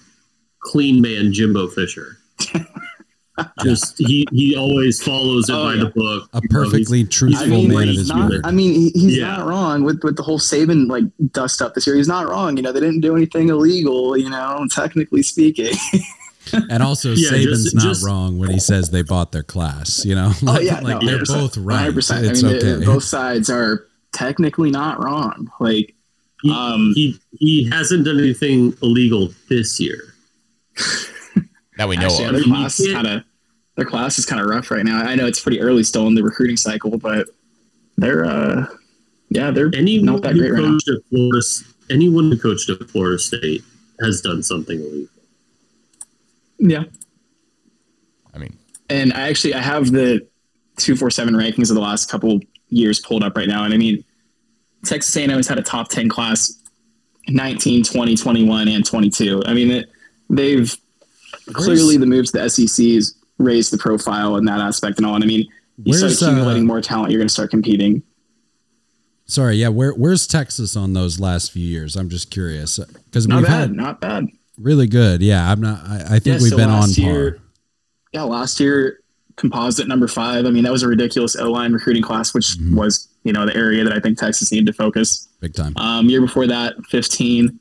clean 0.60 1.02
man 1.02 1.34
Jimbo 1.34 1.68
Fisher. 1.70 2.18
Just 3.64 4.00
he 4.00 4.26
he 4.32 4.56
always 4.56 5.02
follows 5.04 5.48
it 5.48 5.54
Oh, 5.54 5.66
by 5.66 5.74
yeah. 5.76 5.84
the 5.84 5.90
book. 5.92 6.30
a 6.34 6.38
You 6.42 6.50
know, 6.50 6.64
perfectly 6.64 7.04
truthful 7.04 7.46
I 7.46 7.48
mean, 7.48 7.68
man 7.70 7.84
of 7.84 7.90
he's 7.90 7.98
his 8.00 8.10
not. 8.10 8.32
I 8.44 8.50
mean, 8.52 8.74
he, 8.74 8.90
he's 8.90 9.18
Yeah. 9.18 9.28
not 9.38 9.46
wrong 9.48 9.84
with, 9.84 10.04
with 10.04 10.16
the 10.18 10.24
whole 10.24 10.40
Saban 10.40 10.90
like 10.90 11.04
dust 11.34 11.62
up 11.62 11.76
this 11.76 11.86
year. 11.86 11.96
He's 11.96 12.08
not 12.08 12.28
wrong. 12.28 12.58
You 12.58 12.64
know, 12.64 12.72
they 12.72 12.80
didn't 12.80 13.02
do 13.02 13.16
anything 13.16 13.50
illegal. 13.50 14.18
You 14.18 14.32
know, 14.32 14.66
technically 14.72 15.22
speaking. 15.22 15.74
And 16.70 16.84
also, 16.84 17.12
Yeah, 17.14 17.30
Saban's 17.30 17.64
just- 17.64 17.76
not 17.76 17.84
just- 17.84 18.06
wrong 18.06 18.38
when 18.38 18.50
he 18.52 18.60
says 18.60 18.90
they 18.90 19.02
bought 19.02 19.32
their 19.32 19.44
class. 19.44 20.06
You 20.06 20.16
know, 20.16 20.32
oh 20.48 20.60
yeah, 20.60 20.80
like 20.82 21.02
no, 21.02 21.08
they're 21.08 21.26
both 21.26 21.58
right. 21.58 21.92
100%. 21.92 22.30
It's 22.30 22.44
I 22.44 22.48
mean, 22.48 22.56
okay. 22.58 22.86
both 22.86 23.04
sides 23.04 23.50
are 23.50 23.86
technically 24.14 24.72
not 24.72 25.04
wrong. 25.04 25.52
Like, 25.60 25.94
he, 26.42 26.52
um, 26.52 26.92
he 26.96 27.20
he 27.40 27.70
hasn't 27.70 28.06
done 28.06 28.20
anything 28.20 28.76
illegal 28.84 29.30
this 29.50 29.80
year. 29.80 30.14
that 31.78 31.88
we 31.88 31.96
know 31.98 32.06
Actually, 32.08 32.26
of. 32.26 32.32
their 32.34 32.42
I 32.42 32.46
mean, 32.46 32.54
class 32.56 32.80
is 32.80 32.94
kind 32.94 33.08
of 33.08 33.24
their 33.76 33.86
class 33.86 34.20
is 34.20 34.26
kind 34.26 34.42
of 34.42 34.48
rough 34.48 34.70
right 34.72 34.86
now. 34.86 35.00
I 35.00 35.16
know 35.16 35.26
it's 35.26 35.40
pretty 35.40 35.60
early 35.62 35.84
still 35.84 36.08
in 36.08 36.16
the 36.16 36.24
recruiting 36.24 36.58
cycle, 36.58 36.98
but 36.98 37.28
they're 37.98 38.26
uh, 38.26 38.66
yeah, 39.30 39.52
they're 39.52 39.72
Anyone 39.76 40.06
not 40.06 40.22
that 40.24 40.36
great 40.36 40.52
right 40.52 40.64
now. 40.64 40.78
Florida, 41.10 41.46
anyone 41.90 42.32
who 42.32 42.38
coached 42.38 42.70
at 42.70 42.88
Florida 42.90 43.20
State 43.20 43.64
has 44.02 44.22
done 44.22 44.44
something 44.44 44.80
illegal. 44.80 45.10
Yeah, 46.60 46.84
I 48.34 48.38
mean, 48.38 48.58
and 48.90 49.14
I 49.14 49.30
actually 49.30 49.54
I 49.54 49.62
have 49.62 49.92
the 49.92 50.28
two 50.78 50.96
four 50.96 51.10
seven 51.10 51.34
rankings 51.36 51.70
of 51.70 51.76
the 51.76 51.82
last 51.82 52.10
couple 52.10 52.40
years 52.70 53.00
pulled 53.00 53.24
up 53.24 53.36
right 53.36 53.48
now, 53.48 53.64
and 53.64 53.74
I 53.74 53.78
mean 53.78 54.04
Texas 54.86 55.16
A&M 55.16 55.30
has 55.30 55.48
had 55.48 55.60
a 55.60 55.64
top 55.64 55.90
ten 55.90 56.10
class 56.10 56.54
19, 57.30 57.84
20, 57.84 58.16
21, 58.16 58.68
and 58.70 58.86
22. 58.86 59.44
I 59.46 59.54
mean 59.54 59.72
it, 59.72 59.90
they've 60.30 60.76
clearly 61.54 61.98
the 61.98 62.06
moves 62.06 62.32
to 62.32 62.40
the 62.40 62.50
SECs 62.50 63.16
raised 63.38 63.72
the 63.72 63.78
profile 63.78 64.38
in 64.38 64.46
that 64.46 64.60
aspect 64.60 64.98
and 64.98 65.06
all. 65.06 65.16
And 65.16 65.24
I 65.24 65.28
mean 65.28 65.48
you 65.84 65.94
start 65.94 66.10
Where's, 66.10 66.24
uh, 66.24 66.26
accumulating 66.28 66.66
more 66.66 66.82
talent, 66.82 67.12
you're 67.12 67.20
going 67.20 67.28
to 67.28 67.34
start 67.34 67.52
competing. 67.52 68.02
Sorry, 69.26 69.58
yeah. 69.58 69.68
Where 69.68 69.92
where's 69.92 70.26
Texas 70.26 70.76
on 70.76 70.94
those 70.94 71.20
last 71.20 71.52
few 71.52 71.66
years? 71.66 71.96
I'm 71.96 72.10
just 72.10 72.32
curious 72.32 72.80
because 72.80 73.28
Not 73.28 73.38
we've 73.38 73.48
bad, 73.48 73.60
had 73.60 73.74
not 73.74 74.00
bad. 74.00 74.28
Really 74.58 74.88
good. 74.88 75.22
Yeah, 75.22 75.50
I'm 75.52 75.62
not. 75.62 75.80
I, 75.88 75.96
I 75.96 76.20
think 76.20 76.26
Yeah, 76.26 76.34
we've 76.42 76.50
so 76.50 76.58
been 76.58 76.70
on 76.70 76.82
last 76.82 77.00
par. 77.00 77.38
Yeah, 78.14 78.24
last 78.24 78.60
year 78.60 79.00
composite 79.36 79.88
number 79.88 80.08
five. 80.08 80.46
I 80.46 80.50
mean, 80.50 80.64
that 80.64 80.72
was 80.72 80.82
a 80.84 80.88
ridiculous 80.88 81.36
O 81.36 81.52
line 81.52 81.72
recruiting 81.74 82.02
class, 82.04 82.34
which 82.34 82.58
Mhm. 82.58 82.76
was 82.76 83.08
you 83.24 83.34
know 83.34 83.46
the 83.46 83.56
area 83.56 83.84
that 83.84 83.94
I 83.94 84.00
think 84.00 84.18
Texas 84.18 84.52
needed 84.52 84.66
to 84.68 84.74
focus. 84.74 85.28
Big 85.42 85.54
time. 85.54 85.74
Um, 85.78 86.10
year 86.10 86.22
before 86.22 86.48
that, 86.48 86.76
fifteen, 86.90 87.60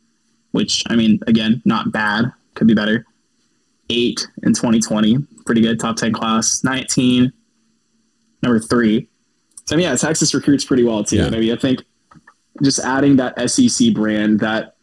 which 0.52 0.82
I 0.88 0.96
mean, 0.96 1.20
again, 1.26 1.60
not 1.64 1.92
bad, 1.92 2.32
could 2.54 2.66
be 2.66 2.74
better. 2.74 3.04
Eight 3.90 4.26
in 4.42 4.52
2020, 4.54 5.18
pretty 5.44 5.60
good, 5.60 5.78
top 5.78 5.96
ten 5.96 6.12
class. 6.12 6.62
Nineteen, 6.64 7.32
number 8.42 8.58
three. 8.58 9.08
So 9.66 9.74
I 9.74 9.76
mean, 9.76 9.84
yeah, 9.84 9.96
Texas 9.96 10.32
recruits 10.32 10.64
pretty 10.64 10.84
well 10.84 11.04
too. 11.04 11.16
Yeah. 11.16 11.26
I 11.26 11.30
mean, 11.30 11.52
I 11.52 11.56
think 11.56 11.82
just 12.62 12.78
adding 12.78 13.16
that 13.16 13.38
SEC 13.50 13.92
brand, 13.92 14.40
that 14.40 14.75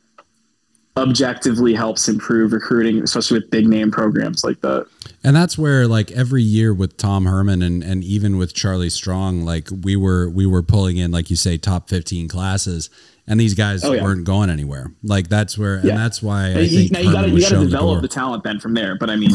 objectively 0.95 1.73
helps 1.73 2.07
improve 2.07 2.51
recruiting, 2.53 3.01
especially 3.01 3.39
with 3.39 3.49
big 3.49 3.67
name 3.67 3.89
programs 3.91 4.43
like 4.43 4.61
that. 4.61 4.85
And 5.23 5.35
that's 5.35 5.57
where 5.57 5.87
like 5.87 6.11
every 6.11 6.43
year 6.43 6.73
with 6.73 6.97
Tom 6.97 7.25
Herman 7.25 7.61
and 7.61 7.83
and 7.83 8.03
even 8.03 8.37
with 8.37 8.53
Charlie 8.53 8.89
Strong, 8.89 9.43
like 9.43 9.69
we 9.83 9.95
were 9.95 10.29
we 10.29 10.45
were 10.45 10.61
pulling 10.61 10.97
in 10.97 11.11
like 11.11 11.29
you 11.29 11.35
say 11.35 11.57
top 11.57 11.89
15 11.89 12.27
classes 12.27 12.89
and 13.25 13.39
these 13.39 13.53
guys 13.53 13.83
Oh, 13.85 13.93
yeah. 13.93 14.03
weren't 14.03 14.25
going 14.25 14.49
anywhere. 14.49 14.93
Like 15.01 15.29
that's 15.29 15.57
where 15.57 15.75
and 15.75 15.89
that's 15.89 16.21
why 16.21 16.47
I 16.51 16.59
You- 16.59 16.77
think 16.89 16.91
now 16.91 16.99
you 16.99 17.11
got 17.11 17.21
to 17.21 17.27
Herman 17.27 17.35
you 17.35 17.41
got 17.41 17.47
to 17.49 17.55
shown 17.55 17.63
the 17.65 17.69
develop 17.71 18.01
the 18.01 18.07
talent 18.07 18.43
then 18.43 18.59
from 18.59 18.73
there. 18.75 18.95
But 18.97 19.09
I 19.09 19.15
mean, 19.15 19.31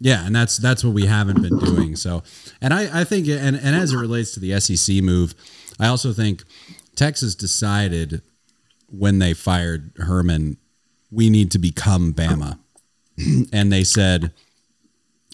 Yeah, 0.00 0.24
and 0.26 0.34
that's 0.34 0.56
that's 0.58 0.84
what 0.84 0.94
we 0.94 1.06
haven't 1.06 1.42
been 1.42 1.58
doing. 1.58 1.96
So, 1.96 2.22
and 2.60 2.72
I 2.72 3.00
I 3.00 3.04
think 3.04 3.26
and 3.28 3.56
and 3.56 3.74
as 3.76 3.92
it 3.92 3.96
relates 3.96 4.32
to 4.34 4.40
the 4.40 4.58
SEC 4.60 5.02
move, 5.02 5.34
I 5.80 5.88
also 5.88 6.12
think 6.12 6.44
Texas 6.94 7.34
decided 7.34 8.22
when 8.88 9.18
they 9.18 9.34
fired 9.34 9.92
Herman, 9.96 10.56
we 11.10 11.30
need 11.30 11.50
to 11.52 11.58
become 11.58 12.12
Bama, 12.12 12.58
and 13.52 13.72
they 13.72 13.84
said, 13.84 14.32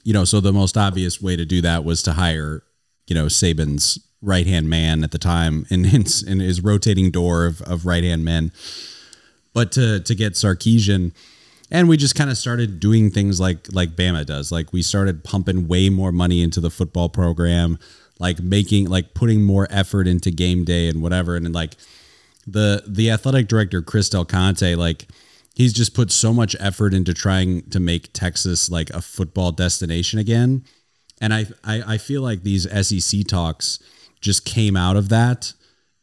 you 0.04 0.12
know, 0.12 0.24
so 0.24 0.40
the 0.40 0.52
most 0.52 0.76
obvious 0.76 1.20
way 1.20 1.36
to 1.36 1.44
do 1.44 1.60
that 1.60 1.84
was 1.84 2.02
to 2.02 2.12
hire, 2.12 2.62
you 3.06 3.14
know, 3.14 3.26
Saban's 3.26 3.98
right 4.20 4.46
hand 4.46 4.70
man 4.70 5.02
at 5.02 5.10
the 5.10 5.18
time 5.18 5.66
in 5.70 5.84
his 5.84 6.22
in 6.22 6.40
his 6.40 6.60
rotating 6.60 7.10
door 7.10 7.46
of, 7.46 7.60
of 7.62 7.86
right 7.86 8.04
hand 8.04 8.24
men, 8.24 8.52
but 9.52 9.72
to 9.72 10.00
to 10.00 10.14
get 10.14 10.34
Sarkisian 10.34 11.12
and 11.72 11.88
we 11.88 11.96
just 11.96 12.14
kind 12.14 12.28
of 12.28 12.36
started 12.36 12.78
doing 12.78 13.10
things 13.10 13.40
like 13.40 13.66
like 13.72 13.96
Bama 13.96 14.26
does. 14.26 14.52
Like 14.52 14.72
we 14.74 14.82
started 14.82 15.24
pumping 15.24 15.66
way 15.66 15.88
more 15.88 16.12
money 16.12 16.42
into 16.42 16.60
the 16.60 16.70
football 16.70 17.08
program, 17.08 17.78
like 18.18 18.40
making 18.40 18.90
like 18.90 19.14
putting 19.14 19.42
more 19.42 19.66
effort 19.70 20.06
into 20.06 20.30
game 20.30 20.64
day 20.64 20.86
and 20.88 21.02
whatever. 21.02 21.34
And 21.34 21.50
like 21.54 21.76
the 22.46 22.84
the 22.86 23.10
athletic 23.10 23.48
director 23.48 23.82
Chris 23.82 24.08
Del 24.08 24.24
Conte, 24.24 24.74
like 24.74 25.06
he's 25.54 25.72
just 25.72 25.94
put 25.94 26.10
so 26.10 26.32
much 26.32 26.56
effort 26.58 26.94
into 26.94 27.14
trying 27.14 27.68
to 27.70 27.80
make 27.80 28.12
Texas 28.12 28.70
like 28.70 28.90
a 28.90 29.02
football 29.02 29.52
destination 29.52 30.18
again. 30.18 30.64
And 31.20 31.32
I 31.32 31.46
I, 31.64 31.94
I 31.94 31.98
feel 31.98 32.22
like 32.22 32.42
these 32.42 32.68
SEC 32.86 33.26
talks 33.26 33.78
just 34.20 34.44
came 34.44 34.76
out 34.76 34.96
of 34.96 35.08
that. 35.10 35.52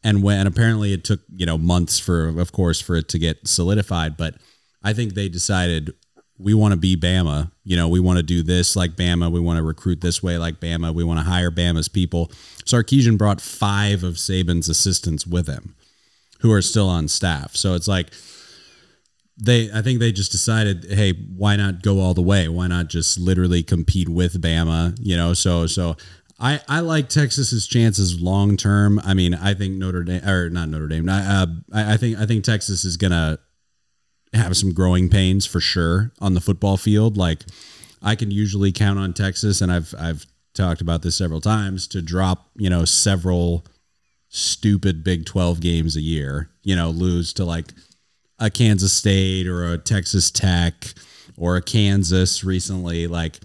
And 0.03 0.23
when 0.23 0.39
and 0.39 0.47
apparently 0.47 0.93
it 0.93 1.03
took, 1.03 1.21
you 1.35 1.45
know, 1.45 1.57
months 1.57 1.99
for 1.99 2.39
of 2.39 2.51
course 2.51 2.79
for 2.79 2.95
it 2.95 3.09
to 3.09 3.19
get 3.19 3.47
solidified, 3.47 4.17
but 4.17 4.35
I 4.81 4.93
think 4.93 5.13
they 5.13 5.27
decided 5.27 5.93
we 6.37 6.53
want 6.53 6.71
to 6.71 6.77
be 6.77 6.95
Bama. 6.95 7.51
You 7.65 7.75
know, 7.75 7.89
we 7.89 7.99
want 7.99 8.15
to 8.15 8.23
do 8.23 8.41
this 8.41 8.77
like 8.77 8.91
Bama. 8.91 9.29
We 9.29 9.41
want 9.41 9.57
to 9.57 9.63
recruit 9.63 9.99
this 9.99 10.23
way 10.23 10.37
like 10.37 10.61
Bama. 10.61 10.93
We 10.93 11.03
want 11.03 11.19
to 11.19 11.25
hire 11.25 11.51
Bama's 11.51 11.89
people. 11.89 12.27
Sarkisian 12.63 13.17
brought 13.17 13.41
five 13.41 14.05
of 14.05 14.13
Saban's 14.13 14.69
assistants 14.69 15.27
with 15.27 15.47
him 15.47 15.75
who 16.39 16.51
are 16.51 16.61
still 16.61 16.87
on 16.87 17.07
staff. 17.07 17.55
So 17.55 17.73
it's 17.73 17.87
like 17.87 18.11
they 19.37 19.71
I 19.71 19.81
think 19.81 19.99
they 19.99 20.11
just 20.11 20.31
decided, 20.31 20.85
hey, 20.89 21.13
why 21.13 21.55
not 21.55 21.81
go 21.81 21.99
all 21.99 22.13
the 22.13 22.21
way? 22.21 22.47
Why 22.47 22.67
not 22.67 22.87
just 22.87 23.19
literally 23.19 23.63
compete 23.63 24.09
with 24.09 24.41
Bama? 24.41 24.97
You 24.99 25.15
know, 25.15 25.33
so 25.33 25.67
so 25.67 25.95
I, 26.39 26.61
I 26.69 26.79
like 26.79 27.09
Texas's 27.09 27.67
chances 27.67 28.21
long 28.21 28.55
term. 28.55 28.99
I 29.03 29.13
mean, 29.13 29.33
I 29.33 29.53
think 29.53 29.75
Notre 29.75 30.03
Dame 30.03 30.23
or 30.25 30.49
not 30.49 30.69
Notre 30.69 30.87
Dame. 30.87 31.09
I, 31.09 31.19
uh, 31.19 31.47
I 31.73 31.93
I 31.93 31.97
think 31.97 32.17
I 32.17 32.25
think 32.25 32.43
Texas 32.43 32.85
is 32.85 32.97
gonna 32.97 33.39
have 34.33 34.55
some 34.55 34.73
growing 34.73 35.09
pains 35.09 35.45
for 35.45 35.59
sure 35.59 36.11
on 36.19 36.33
the 36.33 36.41
football 36.41 36.77
field. 36.77 37.17
Like 37.17 37.43
I 38.01 38.15
can 38.15 38.31
usually 38.31 38.71
count 38.71 38.99
on 38.99 39.13
Texas, 39.13 39.59
and 39.59 39.71
I've 39.71 39.93
I've 39.99 40.25
talked 40.53 40.81
about 40.81 41.01
this 41.01 41.17
several 41.17 41.41
times 41.41 41.87
to 41.87 42.01
drop 42.01 42.49
you 42.55 42.69
know 42.69 42.85
several 42.85 43.65
stupid 44.29 45.03
Big 45.03 45.25
Twelve 45.25 45.59
games 45.59 45.95
a 45.95 46.01
year. 46.01 46.49
You 46.63 46.75
know, 46.75 46.89
lose 46.89 47.33
to 47.33 47.45
like 47.45 47.73
a 48.39 48.49
Kansas 48.49 48.93
State 48.93 49.47
or 49.47 49.71
a 49.71 49.77
Texas 49.77 50.31
Tech 50.31 50.93
or 51.37 51.57
a 51.57 51.61
Kansas 51.61 52.43
recently. 52.43 53.07
Like 53.07 53.39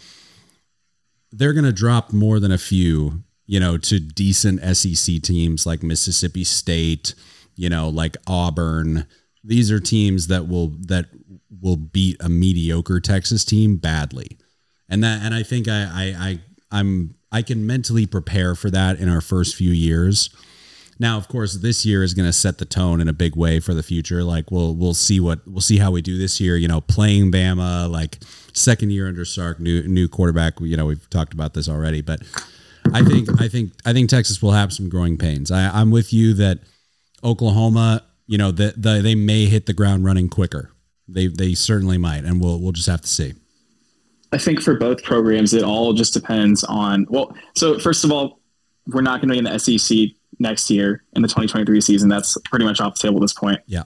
they're 1.33 1.53
gonna 1.53 1.73
drop 1.73 2.13
more 2.13 2.39
than 2.41 2.53
a 2.53 2.59
few. 2.59 3.23
You 3.47 3.61
know, 3.61 3.77
to 3.77 4.01
decent 4.01 4.63
SEC 4.75 5.21
teams 5.21 5.67
like 5.67 5.83
Mississippi 5.83 6.45
State. 6.45 7.15
You 7.57 7.69
know, 7.69 7.89
like 7.89 8.17
Auburn 8.27 9.07
these 9.45 9.71
are 9.71 9.79
teams 9.79 10.29
that 10.29 10.49
will 10.49 10.69
that 10.87 11.07
will 11.61 11.77
beat 11.77 12.17
a 12.21 12.29
mediocre 12.29 12.99
Texas 12.99 13.45
team 13.45 13.77
badly. 13.77 14.39
And 14.89 15.05
that 15.05 15.23
and 15.23 15.35
I 15.35 15.43
think 15.43 15.69
I 15.69 15.83
I, 15.83 16.29
I 16.29 16.41
I'm 16.73 17.15
I 17.31 17.43
can 17.43 17.67
mentally 17.67 18.07
prepare 18.07 18.55
for 18.55 18.71
that 18.71 18.99
in 18.99 19.09
our 19.09 19.21
first 19.21 19.55
few 19.55 19.71
years. 19.71 20.31
Now, 20.99 21.17
of 21.17 21.29
course, 21.29 21.55
this 21.55 21.85
year 21.85 22.03
is 22.03 22.15
going 22.15 22.29
to 22.29 22.33
set 22.33 22.59
the 22.59 22.65
tone 22.65 23.01
in 23.01 23.09
a 23.09 23.13
big 23.13 23.37
way 23.37 23.61
for 23.61 23.75
the 23.75 23.83
future. 23.83 24.23
Like 24.23 24.51
we'll 24.51 24.75
we'll 24.75 24.95
see 24.95 25.21
what 25.21 25.41
we'll 25.47 25.61
see 25.61 25.79
how 25.79 25.91
we 25.91 26.03
do 26.03 26.19
this 26.19 26.41
year. 26.41 26.57
You 26.57 26.69
know, 26.69 26.81
playing 26.81 27.33
Bama, 27.33 27.91
like 27.91 28.19
second 28.53 28.91
year 28.91 29.09
under 29.09 29.25
Sark, 29.25 29.61
new 29.61 29.83
new 29.89 30.09
quarterback. 30.09 30.61
You 30.61 30.77
know, 30.77 30.87
we've 30.87 31.09
talked 31.11 31.35
about 31.35 31.55
this 31.55 31.69
already, 31.69 32.01
but 32.01 32.21
I 32.93 33.03
think 33.03 33.41
I 33.41 33.49
think 33.49 33.73
I 33.85 33.93
think 33.93 34.11
Texas 34.11 34.41
will 34.43 34.53
have 34.53 34.73
some 34.73 34.89
growing 34.89 35.17
pains. 35.17 35.51
I, 35.51 35.69
I'm 35.69 35.91
with 35.91 36.13
you 36.13 36.35
that 36.35 36.61
Oklahoma, 37.23 38.05
you 38.27 38.39
know, 38.39 38.51
the, 38.51 38.75
the, 38.77 39.01
they 39.03 39.15
may 39.15 39.47
hit 39.47 39.67
the 39.67 39.73
ground 39.73 40.05
running 40.05 40.29
quicker. 40.29 40.71
They 41.09 41.27
they 41.27 41.55
certainly 41.55 41.99
might, 41.99 42.25
and 42.25 42.41
we'll 42.41 42.61
we'll 42.61 42.73
just 42.73 42.89
have 42.89 43.01
to 43.01 43.09
see. 43.09 43.35
I 44.33 44.39
think 44.39 44.61
for 44.61 44.75
both 44.75 45.03
programs, 45.03 45.55
it 45.55 45.63
all 45.63 45.93
just 45.93 46.13
depends 46.13 46.65
on. 46.65 47.07
Well, 47.09 47.37
so 47.55 47.79
first 47.79 48.05
of 48.05 48.13
all, 48.13 48.41
we're 48.87 49.03
not 49.03 49.21
going 49.21 49.29
to 49.29 49.33
be 49.35 49.39
in 49.39 49.45
the 49.45 49.59
SEC 49.59 50.09
next 50.39 50.71
year 50.71 51.03
in 51.15 51.23
the 51.23 51.29
2023 51.29 51.81
season. 51.81 52.09
That's 52.09 52.37
pretty 52.51 52.65
much 52.65 52.81
off 52.81 52.95
the 52.95 53.01
table 53.09 53.19
at 53.19 53.23
this 53.23 53.33
point. 53.33 53.61
Yeah, 53.67 53.83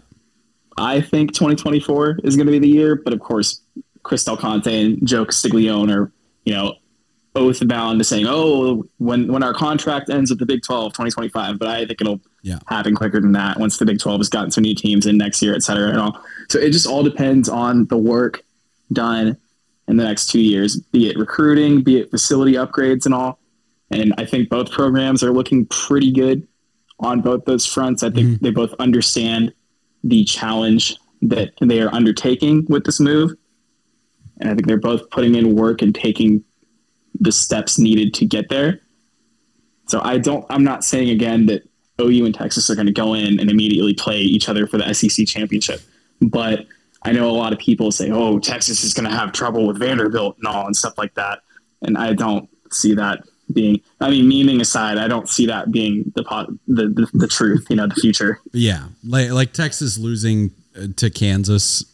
I 0.77 1.01
think 1.01 1.33
2024 1.35 2.21
is 2.25 2.37
going 2.37 2.47
to 2.47 2.53
be 2.53 2.59
the 2.59 2.69
year, 2.69 2.97
but 2.97 3.13
of 3.13 3.21
course, 3.21 3.61
Chris 4.03 4.25
Del 4.25 4.37
Conte 4.37 4.67
and 4.85 5.07
Joe 5.07 5.25
Castiglione 5.25 5.93
are, 5.93 6.13
you 6.45 6.55
know, 6.55 6.75
oath 7.35 7.67
bound 7.69 7.99
to 8.01 8.05
saying, 8.05 8.27
"Oh, 8.29 8.85
when 8.99 9.31
when 9.33 9.43
our 9.43 9.53
contract 9.55 10.09
ends 10.11 10.31
with 10.31 10.39
the 10.39 10.47
Big 10.47 10.63
12, 10.63 10.93
2025." 10.93 11.59
But 11.59 11.69
I 11.69 11.85
think 11.87 12.01
it'll 12.01 12.21
Yeah. 12.43 12.59
happen 12.67 12.95
quicker 12.95 13.21
than 13.21 13.33
that 13.33 13.59
once 13.61 13.77
the 13.77 13.85
Big 13.85 13.99
12 13.99 14.21
has 14.21 14.29
gotten 14.29 14.51
some 14.51 14.63
new 14.63 14.75
teams 14.75 15.07
in 15.07 15.19
next 15.19 15.43
year, 15.43 15.55
et 15.55 15.63
cetera, 15.63 15.89
and 15.91 15.99
all. 15.99 16.21
So 16.49 16.59
it 16.59 16.71
just 16.71 16.87
all 16.87 17.03
depends 17.03 17.49
on 17.49 17.87
the 17.87 17.97
work 17.99 18.43
done 18.93 19.37
in 19.89 19.97
the 19.97 20.05
next 20.05 20.29
two 20.31 20.41
years, 20.41 20.77
be 20.77 21.09
it 21.11 21.19
recruiting, 21.19 21.83
be 21.83 21.99
it 21.99 22.11
facility 22.11 22.53
upgrades, 22.55 23.05
and 23.07 23.15
all. 23.15 23.39
And 23.91 24.15
I 24.19 24.25
think 24.25 24.49
both 24.49 24.71
programs 24.71 25.23
are 25.23 25.33
looking 25.33 25.67
pretty 25.67 26.13
good 26.13 26.47
on 27.01 27.21
both 27.21 27.45
those 27.45 27.67
fronts. 27.67 28.03
I 28.03 28.11
think 28.11 28.29
mm-hmm. 28.29 28.45
they 28.45 28.51
both 28.51 28.75
understand 28.79 29.55
the 30.05 30.25
challenge 30.25 30.97
that 31.23 31.53
they 31.61 31.81
are 31.81 31.93
undertaking 31.93 32.67
with 32.69 32.85
this 32.85 33.01
move. 33.01 33.33
And 34.41 34.49
I 34.49 34.55
think 34.55 34.67
they're 34.67 34.79
both 34.79 35.11
putting 35.11 35.35
in 35.35 35.57
work 35.57 35.83
and 35.83 35.95
taking 35.95 36.45
the 37.19 37.33
steps 37.33 37.79
needed 37.79 38.15
to 38.15 38.27
get 38.27 38.49
there. 38.49 38.81
So 39.87 40.01
I 40.03 40.19
don't, 40.19 40.45
I'm 40.51 40.65
not 40.65 40.85
saying 40.85 41.11
again 41.11 41.47
that 41.47 41.69
OU 42.01 42.27
and 42.27 42.35
Texas 42.35 42.71
are 42.71 42.75
going 42.75 42.87
to 42.87 42.93
go 42.93 43.15
in 43.15 43.41
and 43.41 43.51
immediately 43.51 43.95
play 43.95 44.21
each 44.21 44.49
other 44.49 44.67
for 44.67 44.79
the 44.79 44.93
SEC 44.93 45.27
championship. 45.27 45.81
But 46.21 46.67
I 47.03 47.13
know 47.13 47.29
a 47.29 47.33
lot 47.33 47.53
of 47.53 47.59
people 47.59 47.91
say, 47.91 48.11
oh, 48.11 48.39
Texas 48.39 48.85
is 48.85 48.95
going 48.95 49.09
to 49.09 49.17
have 49.17 49.33
trouble 49.33 49.67
with 49.67 49.79
Vanderbilt 49.79 50.37
and 50.39 50.47
all 50.47 50.67
and 50.67 50.77
stuff 50.77 50.99
like 50.99 51.15
that. 51.15 51.41
And 51.83 51.97
I 51.97 52.13
don't 52.13 52.49
see 52.71 52.95
that 52.95 53.25
being, 53.53 53.81
I 54.01 54.11
mean, 54.11 54.25
memeing 54.31 54.61
aside, 54.61 54.99
I 54.99 55.09
don't 55.09 55.29
see 55.29 55.47
that 55.47 55.71
being 55.73 56.13
the, 56.15 56.23
the, 56.67 56.89
the, 56.89 57.09
the 57.15 57.27
truth, 57.29 57.67
you 57.71 57.77
know, 57.77 57.87
the 57.87 57.95
future. 57.95 58.41
yeah. 58.53 58.89
Like 59.05 59.31
like 59.31 59.53
Texas 59.53 59.99
losing 59.99 60.51
uh, 60.77 60.89
to 60.97 61.11
Kansas 61.11 61.85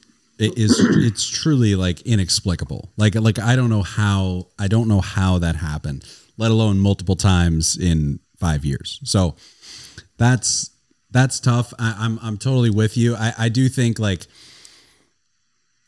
i- 0.41 0.53
is 0.57 0.79
it's 0.81 1.27
truly 1.29 1.75
like 1.77 2.01
inexplicable. 2.03 2.91
Like 2.97 3.15
like 3.15 3.39
I 3.39 3.55
don't 3.57 3.71
know 3.71 3.83
how 3.83 4.49
I 4.59 4.69
don't 4.69 4.89
know 4.89 5.01
how 5.01 5.39
that 5.39 5.57
happened, 5.57 6.05
let 6.37 6.51
alone 6.51 6.79
multiple 6.79 7.17
times 7.17 7.77
in 7.77 8.19
five 8.39 8.65
years. 8.65 9.01
So 9.05 9.37
that's 10.19 10.71
that's 11.11 11.41
tough. 11.41 11.73
I, 11.79 11.95
I'm 11.99 12.19
I'm 12.23 12.37
totally 12.39 12.71
with 12.71 12.97
you. 12.97 13.15
I 13.17 13.33
I 13.39 13.49
do 13.49 13.69
think 13.69 13.99
like 13.99 14.27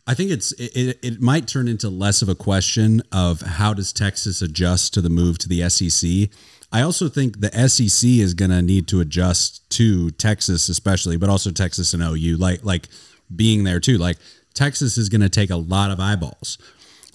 I 0.07 0.14
think 0.14 0.31
it's 0.31 0.53
it, 0.53 0.99
it, 1.03 1.21
might 1.21 1.49
turn 1.49 1.66
into 1.66 1.88
less 1.88 2.23
of 2.23 2.29
a 2.29 2.37
question 2.37 3.03
of 3.11 3.40
how 3.40 3.75
does 3.75 3.92
Texas 3.92 4.40
adjust 4.40 4.95
to 4.95 5.01
the 5.01 5.11
move 5.11 5.37
to 5.38 5.49
the 5.49 5.69
SEC. 5.69 6.31
I 6.73 6.83
also 6.83 7.09
think 7.09 7.40
the 7.40 7.51
SEC 7.69 8.09
is 8.09 8.35
going 8.35 8.53
to 8.53 8.62
need 8.62 8.87
to 8.88 9.01
adjust 9.01 9.69
to 9.71 10.12
Texas, 10.12 10.69
especially, 10.69 11.16
but 11.16 11.29
also 11.29 11.51
Texas 11.51 11.92
and 11.92 12.03
OU, 12.03 12.37
like 12.37 12.64
like 12.64 12.88
being 13.35 13.64
there 13.64 13.81
too. 13.81 13.99
Like 13.99 14.19
Texas 14.55 14.97
is 14.97 15.09
going 15.09 15.23
to 15.23 15.29
take 15.29 15.51
a 15.51 15.57
lot 15.57 15.90
of 15.90 15.99
eyeballs. 15.99 16.59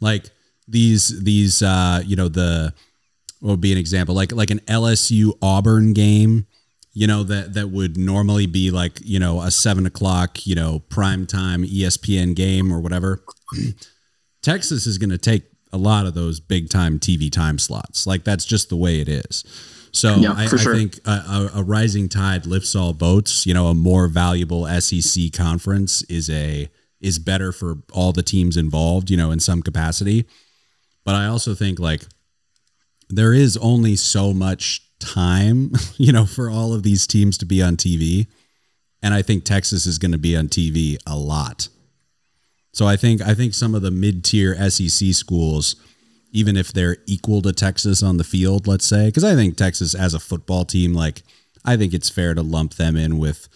Like 0.01 0.25
these 0.67 1.23
these 1.23 1.61
uh, 1.61 2.01
you 2.05 2.17
know 2.17 2.27
the 2.27 2.73
what 3.39 3.51
would 3.51 3.61
be 3.61 3.71
an 3.71 3.77
example 3.77 4.13
like 4.13 4.31
like 4.31 4.51
an 4.51 4.59
LSU 4.61 5.31
Auburn 5.41 5.93
game 5.93 6.45
you 6.93 7.07
know 7.07 7.23
that 7.23 7.53
that 7.53 7.69
would 7.69 7.97
normally 7.97 8.45
be 8.45 8.71
like 8.71 8.99
you 9.03 9.19
know 9.19 9.41
a 9.41 9.51
seven 9.51 9.85
o'clock 9.85 10.45
you 10.45 10.55
know 10.55 10.79
prime 10.89 11.25
time 11.25 11.63
espn 11.63 12.35
game 12.35 12.71
or 12.71 12.79
whatever 12.79 13.23
texas 14.41 14.85
is 14.85 14.97
going 14.97 15.09
to 15.09 15.17
take 15.17 15.43
a 15.73 15.77
lot 15.77 16.05
of 16.05 16.13
those 16.13 16.39
big 16.39 16.69
time 16.69 16.99
tv 16.99 17.31
time 17.31 17.57
slots 17.57 18.05
like 18.05 18.23
that's 18.23 18.45
just 18.45 18.69
the 18.69 18.75
way 18.75 18.99
it 18.99 19.07
is 19.07 19.43
So 19.91 20.15
Yeah, 20.15 20.33
I, 20.35 20.47
for 20.47 20.57
I 20.57 20.63
think 20.63 20.99
a, 21.05 21.11
a, 21.11 21.51
a 21.55 21.63
rising 21.63 22.09
tide 22.09 22.45
lifts 22.45 22.75
all 22.75 22.93
boats. 22.93 23.45
You 23.45 23.53
know, 23.53 23.67
a 23.67 23.73
more 23.73 24.07
valuable 24.07 24.65
SEC 24.79 25.31
conference 25.33 26.01
is 26.03 26.29
a 26.29 26.69
is 26.99 27.19
better 27.19 27.51
for 27.51 27.79
all 27.91 28.13
the 28.13 28.23
teams 28.23 28.57
involved. 28.57 29.11
You 29.11 29.17
know, 29.17 29.31
in 29.31 29.39
some 29.39 29.61
capacity. 29.61 30.25
But 31.03 31.15
I 31.15 31.25
also 31.27 31.53
think 31.53 31.79
like 31.79 32.03
there 33.09 33.33
is 33.33 33.57
only 33.57 33.95
so 33.95 34.33
much 34.33 34.81
time, 35.01 35.71
you 35.97 36.13
know, 36.13 36.25
for 36.25 36.49
all 36.49 36.73
of 36.73 36.83
these 36.83 37.05
teams 37.05 37.37
to 37.39 37.45
be 37.45 37.61
on 37.61 37.75
TV. 37.75 38.27
And 39.03 39.13
I 39.13 39.21
think 39.21 39.43
Texas 39.43 39.85
is 39.85 39.97
going 39.97 40.11
to 40.11 40.17
be 40.17 40.37
on 40.37 40.47
TV 40.47 40.97
a 41.07 41.17
lot. 41.17 41.67
So 42.71 42.87
I 42.87 42.95
think 42.95 43.21
I 43.21 43.33
think 43.33 43.53
some 43.53 43.75
of 43.75 43.81
the 43.81 43.91
mid-tier 43.91 44.55
SEC 44.69 45.13
schools 45.13 45.75
even 46.31 46.55
if 46.55 46.71
they're 46.71 46.97
equal 47.05 47.41
to 47.41 47.51
Texas 47.51 48.01
on 48.01 48.17
the 48.17 48.23
field, 48.23 48.65
let's 48.67 48.85
say, 48.85 49.07
because 49.07 49.23
I 49.23 49.35
think 49.35 49.57
Texas 49.57 49.93
as 49.93 50.13
a 50.13 50.19
football 50.19 50.65
team, 50.65 50.93
like 50.93 51.23
I 51.65 51.77
think 51.77 51.93
it's 51.93 52.09
fair 52.09 52.33
to 52.33 52.41
lump 52.41 52.75
them 52.75 52.95
in 52.95 53.19
with 53.19 53.49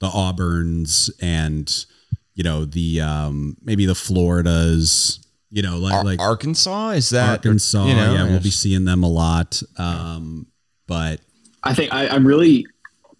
the 0.00 0.08
Auburns 0.08 1.10
and 1.20 1.86
you 2.34 2.42
know 2.42 2.64
the 2.64 3.00
um, 3.00 3.56
maybe 3.62 3.86
the 3.86 3.94
Floridas, 3.94 5.20
you 5.50 5.62
know, 5.62 5.78
like 5.78 5.94
Ar- 5.94 6.04
like 6.04 6.20
Arkansas 6.20 6.90
is 6.90 7.10
that 7.10 7.30
Arkansas. 7.30 7.86
you 7.86 7.94
know, 7.94 8.14
yeah, 8.14 8.24
we'll 8.24 8.40
be 8.40 8.50
seeing 8.50 8.84
them 8.84 9.02
a 9.02 9.08
lot. 9.08 9.62
Um, 9.78 10.46
but 10.86 11.20
I 11.62 11.74
think 11.74 11.92
I, 11.92 12.08
I'm 12.08 12.26
really 12.26 12.66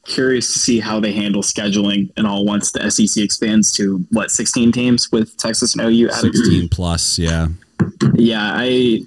curious 0.04 0.52
to 0.52 0.58
see 0.58 0.78
how 0.78 1.00
they 1.00 1.12
handle 1.12 1.42
scheduling 1.42 2.10
and 2.16 2.26
all 2.26 2.44
once 2.44 2.70
the 2.72 2.90
SEC 2.90 3.22
expands 3.22 3.72
to 3.72 4.04
what 4.10 4.30
16 4.30 4.72
teams 4.72 5.10
with 5.10 5.36
Texas 5.36 5.74
and 5.74 5.84
OU 5.84 6.10
added. 6.10 6.34
16 6.34 6.68
plus, 6.68 7.18
yeah. 7.18 7.48
Yeah, 8.14 8.52
I, 8.54 9.00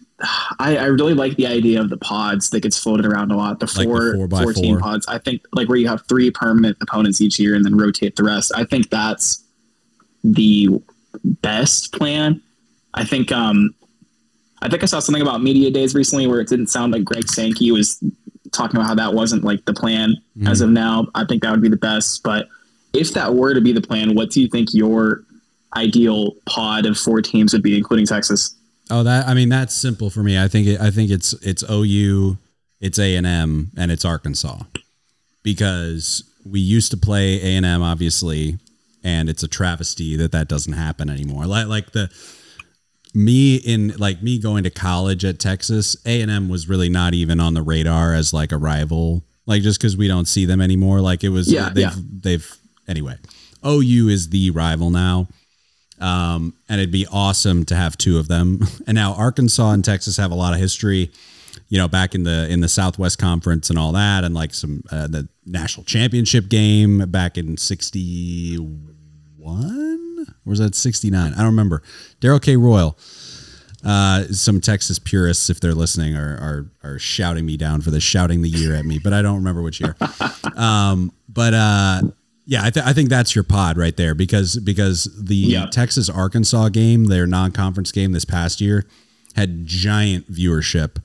I 0.59 0.77
I 0.77 0.85
really 0.85 1.13
like 1.13 1.37
the 1.37 1.47
idea 1.47 1.79
of 1.81 1.89
the 1.89 1.97
pods 1.97 2.49
that 2.51 2.59
gets 2.61 2.77
floated 2.77 3.05
around 3.05 3.31
a 3.31 3.37
lot. 3.37 3.59
The 3.59 3.65
Like 3.65 3.87
the 3.87 4.17
four, 4.17 4.27
by 4.27 4.43
four 4.43 4.53
team 4.53 4.75
four. 4.75 4.81
pods. 4.81 5.07
I 5.07 5.17
think 5.17 5.41
like 5.53 5.69
where 5.69 5.77
you 5.77 5.87
have 5.87 6.05
three 6.07 6.29
permanent 6.29 6.77
opponents 6.81 7.21
each 7.21 7.39
year 7.39 7.55
and 7.55 7.63
then 7.65 7.77
rotate 7.77 8.15
the 8.15 8.23
rest. 8.23 8.51
I 8.55 8.65
think 8.65 8.89
that's 8.89 9.43
the 10.23 10.69
best 11.23 11.93
plan. 11.93 12.41
I 12.93 13.05
think 13.05 13.31
um 13.31 13.73
I 14.61 14.67
think 14.67 14.83
I 14.83 14.87
saw 14.87 14.99
something 14.99 15.21
about 15.21 15.41
media 15.41 15.71
days 15.71 15.95
recently 15.95 16.27
where 16.27 16.41
it 16.41 16.49
didn't 16.49 16.67
sound 16.67 16.91
like 16.91 17.05
Greg 17.05 17.29
Sankey 17.29 17.71
was 17.71 17.97
talking 18.51 18.77
about 18.77 18.87
how 18.87 18.95
that 18.95 19.13
wasn't 19.13 19.43
like 19.43 19.65
the 19.65 19.73
plan 19.73 20.15
as 20.45 20.59
mm-hmm. 20.59 20.63
of 20.65 20.69
now. 20.71 21.07
I 21.15 21.25
think 21.25 21.43
that 21.43 21.51
would 21.51 21.61
be 21.61 21.69
the 21.69 21.77
best. 21.77 22.23
But 22.23 22.47
if 22.93 23.13
that 23.13 23.33
were 23.33 23.53
to 23.53 23.61
be 23.61 23.71
the 23.71 23.81
plan, 23.81 24.15
what 24.15 24.31
do 24.31 24.41
you 24.41 24.47
think 24.47 24.73
your 24.73 25.23
ideal 25.75 26.35
pod 26.45 26.85
of 26.85 26.97
four 26.97 27.21
teams 27.21 27.53
would 27.53 27.63
be, 27.63 27.77
including 27.77 28.05
Texas? 28.05 28.55
Oh, 28.89 29.03
that 29.03 29.27
I 29.27 29.33
mean 29.33 29.49
that's 29.49 29.75
simple 29.75 30.09
for 30.09 30.23
me. 30.23 30.41
I 30.41 30.47
think 30.47 30.67
it, 30.67 30.81
I 30.81 30.89
think 30.89 31.11
it's 31.11 31.33
it's 31.33 31.63
OU, 31.69 32.37
it's 32.81 32.97
A 32.97 33.15
and 33.15 33.27
M, 33.27 33.71
and 33.77 33.91
it's 33.91 34.03
Arkansas, 34.03 34.63
because 35.43 36.23
we 36.43 36.59
used 36.59 36.89
to 36.91 36.97
play 36.97 37.39
A 37.41 37.55
and 37.55 37.65
M 37.65 37.83
obviously, 37.83 38.57
and 39.03 39.29
it's 39.29 39.43
a 39.43 39.47
travesty 39.47 40.15
that 40.15 40.31
that 40.31 40.47
doesn't 40.47 40.73
happen 40.73 41.09
anymore. 41.09 41.45
Like 41.45 41.67
like 41.67 41.91
the 41.91 42.09
me 43.13 43.55
in 43.55 43.93
like 43.97 44.21
me 44.21 44.39
going 44.39 44.63
to 44.63 44.69
college 44.69 45.25
at 45.25 45.39
Texas, 45.39 45.97
A 46.05 46.21
and 46.21 46.29
M 46.29 46.49
was 46.49 46.69
really 46.69 46.89
not 46.89 47.13
even 47.13 47.39
on 47.39 47.53
the 47.53 47.61
radar 47.61 48.13
as 48.13 48.33
like 48.33 48.51
a 48.51 48.57
rival. 48.57 49.23
Like 49.45 49.63
just 49.63 49.79
because 49.79 49.97
we 49.97 50.07
don't 50.07 50.27
see 50.27 50.45
them 50.45 50.61
anymore. 50.61 51.01
Like 51.01 51.23
it 51.23 51.29
was. 51.29 51.51
Yeah, 51.51 51.69
they've 51.69 51.83
yeah. 51.83 51.95
they've 51.95 52.57
anyway. 52.87 53.17
OU 53.65 54.09
is 54.09 54.29
the 54.29 54.51
rival 54.51 54.89
now. 54.91 55.27
Um, 55.99 56.53
and 56.69 56.79
it'd 56.79 56.93
be 56.93 57.07
awesome 57.11 57.65
to 57.65 57.75
have 57.75 57.97
two 57.97 58.19
of 58.19 58.27
them. 58.27 58.59
And 58.87 58.95
now 58.95 59.13
Arkansas 59.13 59.71
and 59.71 59.83
Texas 59.85 60.17
have 60.17 60.31
a 60.31 60.35
lot 60.35 60.53
of 60.53 60.59
history, 60.59 61.11
you 61.67 61.77
know, 61.77 61.87
back 61.87 62.15
in 62.15 62.23
the 62.23 62.47
in 62.49 62.61
the 62.61 62.69
Southwest 62.69 63.19
Conference 63.19 63.69
and 63.69 63.77
all 63.77 63.91
that, 63.91 64.23
and 64.23 64.33
like 64.33 64.53
some 64.53 64.83
uh, 64.91 65.05
the 65.07 65.27
national 65.45 65.83
championship 65.83 66.49
game 66.49 66.99
back 67.11 67.37
in 67.37 67.57
'61 67.57 68.85
or 69.45 70.08
was 70.49 70.59
that 70.59 70.75
'69? 70.75 71.33
I 71.33 71.37
don't 71.37 71.45
remember. 71.45 71.81
Darrell 72.19 72.39
K. 72.39 72.57
Royal. 72.57 72.97
Uh, 73.85 74.23
some 74.25 74.59
Texas 74.59 74.99
purists, 74.99 75.49
if 75.49 75.61
they're 75.61 75.73
listening, 75.73 76.13
are, 76.17 76.35
are 76.83 76.91
are 76.91 76.99
shouting 76.99 77.45
me 77.45 77.55
down 77.55 77.79
for 77.81 77.91
this, 77.91 78.03
shouting 78.03 78.41
the 78.41 78.49
year 78.49 78.75
at 78.75 78.83
me, 78.85 78.99
but 79.01 79.13
I 79.13 79.21
don't 79.21 79.35
remember 79.37 79.61
which 79.61 79.79
year. 79.79 79.95
Um, 80.57 81.13
but 81.29 81.53
uh, 81.53 82.01
yeah, 82.45 82.65
I, 82.65 82.69
th- 82.69 82.85
I 82.85 82.91
think 82.91 83.07
that's 83.09 83.33
your 83.33 83.43
pod 83.45 83.77
right 83.77 83.95
there 83.95 84.13
because 84.13 84.57
because 84.57 85.05
the 85.17 85.35
Yeah. 85.35 85.67
Texas 85.67 86.09
Arkansas 86.09 86.67
game, 86.69 87.05
their 87.05 87.25
non 87.25 87.51
conference 87.53 87.93
game 87.93 88.11
this 88.11 88.25
past 88.25 88.59
year, 88.59 88.85
had 89.37 89.65
giant 89.65 90.29
viewership. 90.29 90.97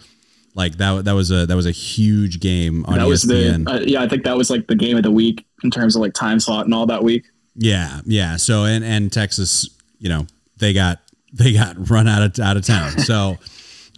Like 0.56 0.78
that 0.78 1.04
that 1.04 1.12
was 1.12 1.30
a 1.30 1.46
that 1.46 1.54
was 1.54 1.66
a 1.66 1.70
huge 1.70 2.40
game 2.40 2.84
on 2.86 2.98
that 2.98 3.06
was 3.06 3.24
ESPN. 3.24 3.64
the 3.66 3.70
uh, 3.72 3.80
yeah. 3.80 4.02
I 4.02 4.08
think 4.08 4.24
that 4.24 4.36
was 4.36 4.50
like 4.50 4.66
the 4.66 4.74
game 4.76 4.96
of 4.96 5.04
the 5.04 5.10
week 5.12 5.46
in 5.62 5.70
terms 5.70 5.94
of 5.94 6.02
like 6.02 6.14
time 6.14 6.40
slot 6.40 6.64
and 6.64 6.74
all 6.74 6.86
that 6.86 7.04
week. 7.04 7.26
Yeah, 7.56 8.00
yeah. 8.04 8.36
So 8.36 8.64
and 8.64 8.84
and 8.84 9.12
Texas, 9.12 9.68
you 9.98 10.08
know, 10.08 10.26
they 10.58 10.72
got 10.72 11.00
they 11.32 11.52
got 11.52 11.90
run 11.90 12.08
out 12.08 12.22
of 12.22 12.44
out 12.44 12.56
of 12.56 12.64
town. 12.64 12.92
So 12.98 13.38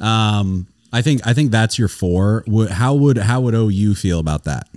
um, 0.00 0.66
I 0.92 1.02
think 1.02 1.26
I 1.26 1.32
think 1.32 1.50
that's 1.50 1.78
your 1.78 1.88
four. 1.88 2.44
How 2.70 2.94
would 2.94 3.18
how 3.18 3.40
would 3.40 3.54
OU 3.54 3.94
feel 3.94 4.18
about 4.18 4.44
that? 4.44 4.68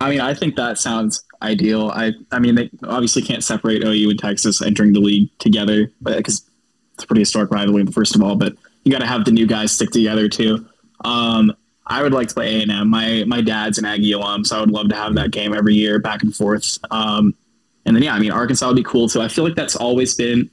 I 0.00 0.10
mean, 0.10 0.20
I 0.20 0.34
think 0.34 0.56
that 0.56 0.78
sounds 0.78 1.22
ideal. 1.42 1.90
I 1.94 2.12
I 2.30 2.38
mean, 2.38 2.54
they 2.54 2.70
obviously 2.84 3.22
can't 3.22 3.44
separate 3.44 3.84
OU 3.84 4.10
and 4.10 4.18
Texas 4.18 4.62
entering 4.62 4.92
the 4.92 5.00
league 5.00 5.30
together, 5.38 5.92
but 6.00 6.16
because 6.16 6.48
it's 6.94 7.04
a 7.04 7.06
pretty 7.06 7.22
historic 7.22 7.50
rivalry, 7.50 7.84
first 7.86 8.14
of 8.14 8.22
all. 8.22 8.36
But 8.36 8.54
you 8.84 8.92
got 8.92 8.98
to 8.98 9.06
have 9.06 9.24
the 9.24 9.30
new 9.30 9.46
guys 9.46 9.72
stick 9.72 9.90
together 9.90 10.28
too. 10.28 10.66
Um, 11.04 11.54
I 11.86 12.02
would 12.02 12.12
like 12.12 12.28
to 12.28 12.34
play 12.34 12.58
A 12.58 12.62
and 12.62 12.70
M. 12.70 12.88
My 12.88 13.24
my 13.26 13.40
dad's 13.40 13.78
an 13.78 13.84
Aggie 13.84 14.12
alum, 14.12 14.44
so 14.44 14.56
I 14.56 14.60
would 14.60 14.70
love 14.70 14.88
to 14.88 14.96
have 14.96 15.14
that 15.16 15.30
game 15.30 15.54
every 15.54 15.74
year, 15.74 15.98
back 15.98 16.22
and 16.22 16.34
forth. 16.34 16.78
Um, 16.90 17.34
and 17.84 17.96
then 17.96 18.02
yeah, 18.02 18.14
I 18.14 18.18
mean, 18.18 18.30
Arkansas 18.30 18.66
would 18.66 18.76
be 18.76 18.82
cool 18.82 19.08
So 19.08 19.20
I 19.20 19.28
feel 19.28 19.44
like 19.44 19.54
that's 19.54 19.76
always 19.76 20.14
been 20.14 20.50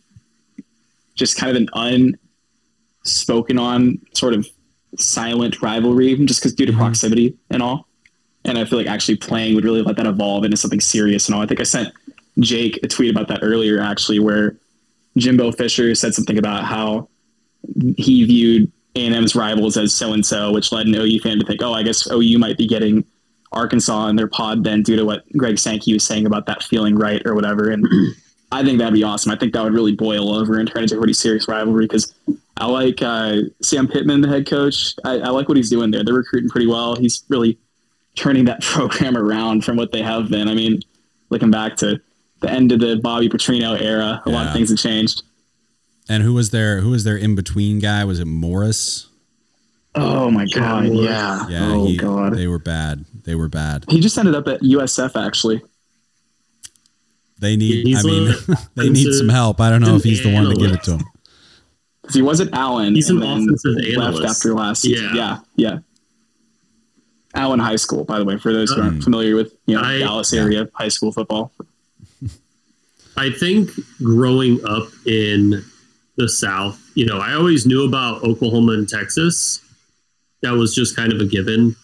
just 1.16 1.38
kind 1.38 1.56
of 1.56 1.62
an 1.62 2.16
unspoken 3.04 3.60
on 3.60 4.00
sort 4.14 4.34
of 4.34 4.48
silent 4.98 5.62
rivalry, 5.62 6.16
just 6.26 6.42
because 6.42 6.54
due 6.54 6.66
to 6.66 6.72
mm-hmm. 6.72 6.82
proximity 6.82 7.38
and 7.50 7.62
all. 7.62 7.88
And 8.46 8.58
I 8.58 8.66
feel 8.66 8.80
like 8.80 8.88
actually 8.88 9.18
playing 9.18 9.56
would 9.56 9.66
really 9.66 9.82
let 9.82 9.98
that 9.98 10.06
evolve 10.06 10.46
into 10.46 10.58
something 10.58 10.80
serious 10.80 11.28
and 11.28 11.36
all. 11.36 11.42
I 11.42 11.46
think 11.46 11.60
I 11.60 11.64
sent 11.64 11.94
Jake 12.40 12.80
a 12.84 12.88
tweet 12.88 13.12
about 13.12 13.28
that 13.28 13.40
earlier, 13.44 13.82
actually, 13.82 14.20
where 14.20 14.58
Jimbo 15.18 15.52
Fisher 15.52 15.94
said 15.94 16.14
something 16.14 16.38
about 16.38 16.64
how 16.64 17.10
he 17.98 18.24
viewed 18.24 18.72
A&M's 18.96 19.36
rivals 19.36 19.76
as 19.76 19.94
so 19.94 20.14
and 20.14 20.26
so, 20.26 20.54
which 20.54 20.72
led 20.72 20.88
an 20.88 20.96
OU 20.96 21.20
fan 21.20 21.38
to 21.40 21.46
think, 21.46 21.62
oh, 21.62 21.74
I 21.74 21.84
guess 21.84 22.10
OU 22.10 22.40
might 22.40 22.58
be 22.58 22.66
getting 22.66 23.06
Arkansas 23.52 24.08
in 24.08 24.16
their 24.16 24.28
pod 24.28 24.64
then 24.64 24.84
due 24.84 24.96
to 24.96 25.06
what 25.06 25.24
Greg 25.34 25.58
Sankey 25.58 25.94
was 25.94 26.04
saying 26.04 26.26
about 26.26 26.46
that 26.46 26.64
feeling 26.64 26.96
right 26.96 27.22
or 27.26 27.34
whatever. 27.34 27.70
And 27.70 27.88
I 28.52 28.64
think 28.64 28.80
that'd 28.80 28.94
be 28.94 29.04
awesome. 29.04 29.32
I 29.32 29.36
think 29.36 29.54
that 29.54 29.64
would 29.64 29.74
really 29.74 29.96
boil 29.96 30.34
over 30.34 30.60
and 30.60 30.70
turn 30.70 30.84
into 30.84 30.96
a 30.96 30.98
pretty 30.98 31.14
serious 31.14 31.48
rivalry 31.48 31.86
because 31.86 32.14
I 32.58 32.66
like 32.66 33.02
uh, 33.02 33.42
Sam 33.62 33.88
Pittman, 33.88 34.22
the 34.22 34.28
head 34.28 34.48
coach. 34.48 34.96
I, 35.04 35.20
I 35.20 35.30
like 35.30 35.48
what 35.48 35.58
he's 35.58 35.70
doing 35.70 35.92
there. 35.92 36.04
They're 36.04 36.14
recruiting 36.14 36.50
pretty 36.50 36.68
well. 36.68 36.96
He's 36.96 37.24
really 37.30 37.58
turning 38.16 38.46
that 38.46 38.62
program 38.64 39.18
around 39.18 39.64
from 39.64 39.78
what 39.78 39.92
they 39.92 40.02
have 40.02 40.30
been. 40.30 40.48
I 40.48 40.54
mean, 40.54 40.82
looking 41.30 41.52
back 41.52 41.76
to 41.78 42.02
the 42.42 42.50
end 42.50 42.72
of 42.72 42.80
the 42.80 42.98
Bobby 42.98 43.30
Petrino 43.30 43.80
era, 43.80 44.22
a 44.26 44.30
lot 44.30 44.48
of 44.48 44.54
things 44.54 44.70
have 44.70 44.80
changed. 44.80 45.24
And 46.08 46.24
who 46.24 46.34
was 46.34 46.50
their 46.50 46.82
who 46.82 46.90
was 46.90 47.04
their 47.04 47.18
in 47.18 47.36
between 47.36 47.80
guy? 47.80 48.04
Was 48.04 48.20
it 48.20 48.26
Morris? 48.26 49.09
Oh 49.96 50.30
my 50.30 50.46
god, 50.46 50.86
Morris. 50.86 51.02
yeah. 51.02 51.48
Yeah, 51.50 51.72
oh 51.74 51.86
he- 51.88 51.98
god. 51.98 52.34
they 52.36 52.48
were 52.48 52.60
bad. 52.60 53.06
They 53.24 53.36
were 53.36 53.50
bad. 53.50 53.86
He 53.90 54.00
just 54.00 54.18
ended 54.18 54.36
up 54.36 54.48
at 54.48 54.62
USF 54.62 55.16
actually. 55.16 55.62
They 57.40 57.56
need. 57.56 57.86
He's 57.88 58.06
I 58.06 58.08
mean, 58.08 58.34
they 58.76 58.90
need 58.90 59.14
some 59.14 59.30
help. 59.30 59.60
I 59.62 59.70
don't 59.70 59.82
know 59.82 59.96
if 59.96 60.04
he's 60.04 60.22
the 60.24 60.34
one 60.34 60.46
to 60.50 60.56
give 60.56 60.72
it 60.72 60.84
to 60.84 60.92
him. 60.98 61.04
Because 62.02 62.16
he 62.16 62.22
was 62.22 62.40
at 62.42 62.54
Allen. 62.54 62.96
He's 62.96 63.10
and 63.10 63.22
an 63.24 63.30
then 63.30 63.44
offensive 63.56 63.72
left 63.76 63.88
analyst. 64.18 64.38
after 64.38 64.54
last 64.54 64.82
season. 64.82 65.16
Yeah. 65.16 65.38
Yeah, 65.56 65.72
yeah. 65.74 65.80
Allen 67.36 67.60
High 67.60 67.76
School, 67.78 68.04
by 68.04 68.18
the 68.20 68.26
way, 68.26 68.38
for 68.38 68.52
those 68.52 68.72
who 68.72 68.82
aren't 68.82 68.96
Um, 68.96 69.02
familiar 69.02 69.36
with 69.36 69.54
you 69.68 69.76
know 69.76 69.82
I- 69.84 70.00
Dallas 70.00 70.34
yeah. 70.34 70.42
area 70.42 70.70
high 70.74 70.88
school 70.90 71.12
football. 71.12 71.52
I 73.18 73.32
think 73.32 73.70
growing 74.02 74.64
up 74.66 74.88
in 75.06 75.64
the 76.16 76.30
South, 76.30 76.80
you 76.96 77.06
know, 77.06 77.18
I 77.20 77.34
always 77.34 77.66
knew 77.66 77.86
about 77.86 78.24
Oklahoma 78.24 78.74
and 78.74 78.88
Texas. 78.88 79.62
That 80.42 80.52
was 80.52 80.74
just 80.74 80.96
kind 80.96 81.12
of 81.12 81.20
a 81.20 81.26
given. 81.26 81.76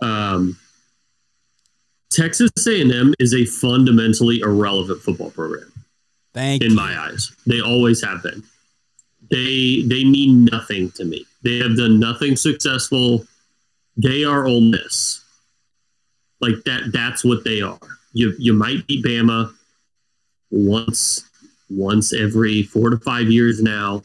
Um, 0.00 0.58
Texas 2.10 2.50
A&M 2.66 3.14
is 3.18 3.34
a 3.34 3.44
fundamentally 3.44 4.40
irrelevant 4.40 5.02
football 5.02 5.30
program 5.30 5.72
Thank 6.34 6.62
in 6.62 6.74
my 6.74 6.98
eyes. 6.98 7.32
They 7.46 7.60
always 7.60 8.02
have 8.04 8.22
been. 8.22 8.42
They 9.30 9.82
they 9.86 10.04
mean 10.04 10.44
nothing 10.44 10.90
to 10.92 11.04
me. 11.04 11.26
They 11.42 11.58
have 11.58 11.76
done 11.76 11.98
nothing 11.98 12.36
successful. 12.36 13.26
They 13.96 14.24
are 14.24 14.46
Ole 14.46 14.60
Miss. 14.60 15.24
Like 16.40 16.62
that. 16.64 16.92
That's 16.92 17.24
what 17.24 17.44
they 17.44 17.60
are. 17.60 17.78
You 18.12 18.34
you 18.38 18.52
might 18.52 18.86
beat 18.86 19.04
Bama 19.04 19.52
once 20.50 21.28
once 21.68 22.12
every 22.12 22.62
four 22.62 22.90
to 22.90 22.98
five 22.98 23.28
years 23.28 23.60
now, 23.60 24.02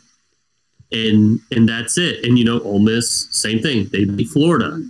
and 0.91 1.39
and 1.51 1.67
that's 1.67 1.97
it. 1.97 2.25
And 2.25 2.37
you 2.37 2.45
know 2.45 2.59
Ole 2.61 2.79
Miss, 2.79 3.27
same 3.31 3.59
thing. 3.59 3.87
They 3.91 4.05
beat 4.05 4.29
Florida. 4.29 4.81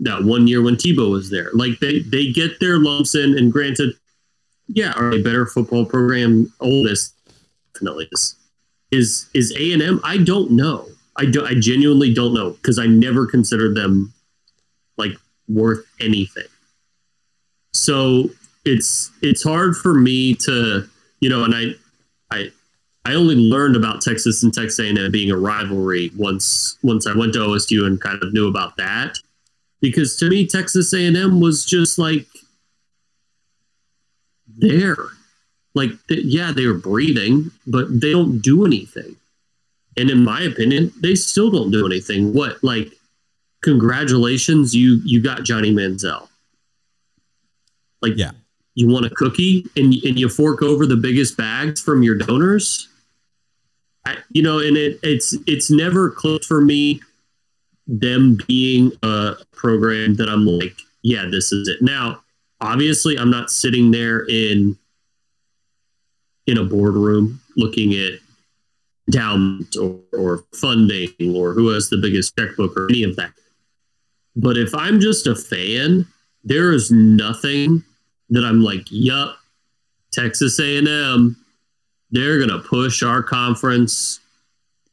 that 0.00 0.24
one 0.24 0.46
year 0.46 0.62
when 0.62 0.76
Tebow 0.76 1.10
was 1.10 1.30
there. 1.30 1.50
Like 1.52 1.78
they 1.80 2.00
they 2.00 2.32
get 2.32 2.60
their 2.60 2.78
lumps 2.78 3.14
in, 3.14 3.36
and 3.36 3.52
granted, 3.52 3.94
yeah, 4.68 4.92
are 4.92 5.10
they 5.10 5.22
better 5.22 5.46
football 5.46 5.84
program? 5.84 6.52
Ole 6.60 6.84
Miss 6.84 7.12
definitely 7.74 8.08
is. 8.12 8.36
Is 8.90 9.26
is 9.34 9.54
A 9.56 9.72
and 9.72 9.82
M? 9.82 10.00
I 10.04 10.18
don't 10.18 10.50
know. 10.50 10.86
I 11.16 11.26
do. 11.26 11.44
I 11.44 11.54
genuinely 11.54 12.12
don't 12.12 12.34
know 12.34 12.50
because 12.52 12.78
I 12.78 12.86
never 12.86 13.26
considered 13.26 13.74
them 13.74 14.12
like 14.96 15.12
worth 15.48 15.84
anything. 16.00 16.46
So 17.72 18.30
it's 18.64 19.10
it's 19.22 19.42
hard 19.42 19.76
for 19.76 19.94
me 19.94 20.34
to 20.34 20.88
you 21.20 21.28
know, 21.28 21.44
and 21.44 21.54
I 21.54 21.74
I 22.30 22.50
I 23.10 23.14
only 23.16 23.34
learned 23.34 23.74
about 23.74 24.00
Texas 24.00 24.44
and 24.44 24.54
Texas 24.54 24.78
A&M 24.78 25.10
being 25.10 25.32
a 25.32 25.36
rivalry 25.36 26.12
once 26.16 26.78
once 26.84 27.08
I 27.08 27.12
went 27.16 27.32
to 27.32 27.40
OSU 27.40 27.84
and 27.84 28.00
kind 28.00 28.22
of 28.22 28.32
knew 28.32 28.46
about 28.46 28.76
that. 28.76 29.16
Because 29.80 30.16
to 30.18 30.28
me 30.28 30.46
Texas 30.46 30.92
A&M 30.94 31.40
was 31.40 31.64
just 31.64 31.98
like 31.98 32.26
there. 34.46 35.08
Like 35.74 35.90
yeah 36.08 36.52
they 36.52 36.66
were 36.66 36.74
breathing 36.74 37.50
but 37.66 38.00
they 38.00 38.12
don't 38.12 38.38
do 38.38 38.64
anything. 38.64 39.16
And 39.96 40.08
in 40.08 40.22
my 40.22 40.42
opinion 40.42 40.92
they 41.00 41.16
still 41.16 41.50
don't 41.50 41.72
do 41.72 41.86
anything. 41.86 42.32
What 42.32 42.62
like 42.62 42.92
congratulations 43.62 44.72
you 44.72 45.00
you 45.04 45.20
got 45.20 45.42
Johnny 45.42 45.74
Manziel. 45.74 46.28
Like 48.02 48.12
Yeah. 48.14 48.30
you 48.76 48.86
want 48.86 49.06
a 49.06 49.10
cookie 49.10 49.66
and 49.74 49.94
and 50.04 50.16
you 50.16 50.28
fork 50.28 50.62
over 50.62 50.86
the 50.86 50.96
biggest 50.96 51.36
bags 51.36 51.80
from 51.80 52.04
your 52.04 52.14
donors 52.14 52.86
I, 54.06 54.16
you 54.30 54.42
know 54.42 54.58
and 54.58 54.76
it 54.76 54.98
it's 55.02 55.36
it's 55.46 55.70
never 55.70 56.10
close 56.10 56.46
for 56.46 56.60
me 56.60 57.00
them 57.86 58.38
being 58.46 58.92
a 59.02 59.34
program 59.52 60.14
that 60.14 60.28
I'm 60.28 60.46
like 60.46 60.76
yeah 61.02 61.26
this 61.30 61.52
is 61.52 61.68
it. 61.68 61.82
Now 61.82 62.22
obviously 62.60 63.18
I'm 63.18 63.30
not 63.30 63.50
sitting 63.50 63.90
there 63.90 64.24
in 64.28 64.78
in 66.46 66.58
a 66.58 66.64
boardroom 66.64 67.40
looking 67.56 67.94
at 67.94 68.20
endowment 69.08 69.76
or, 69.76 70.00
or 70.12 70.44
funding 70.54 71.12
or 71.34 71.52
who 71.52 71.68
has 71.68 71.90
the 71.90 71.98
biggest 71.98 72.36
checkbook 72.36 72.76
or 72.76 72.88
any 72.88 73.02
of 73.02 73.16
that. 73.16 73.32
But 74.36 74.56
if 74.56 74.74
I'm 74.74 75.00
just 75.00 75.26
a 75.26 75.34
fan 75.34 76.06
there 76.44 76.72
is 76.72 76.90
nothing 76.90 77.84
that 78.30 78.44
I'm 78.44 78.62
like, 78.62 78.86
yup, 78.90 79.36
Texas 80.12 80.58
A&M, 80.58 81.36
they're 82.10 82.38
gonna 82.38 82.58
push 82.60 83.02
our 83.02 83.22
conference 83.22 84.20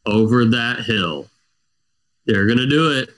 over 0.05 0.45
that 0.45 0.85
hill. 0.85 1.29
They're 2.25 2.45
gonna 2.47 2.67
do 2.67 2.91
it 2.91 3.09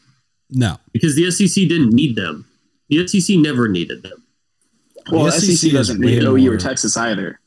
No. 0.49 0.77
because 0.93 1.15
the 1.15 1.25
SEC 1.31 1.67
didn't 1.67 1.93
need 1.93 2.15
them. 2.15 2.45
The 2.89 3.05
SEC 3.07 3.37
never 3.37 3.67
needed 3.67 4.03
them. 4.03 4.23
Well, 5.11 5.25
The 5.25 5.31
the 5.31 5.37
SEC 5.41 5.57
SEC 5.57 5.71
doesn't 5.71 5.99
need 5.99 6.23
OU 6.23 6.37
more- 6.45 6.53
or 6.53 6.57
Texas 6.57 6.95
either. 6.97 7.39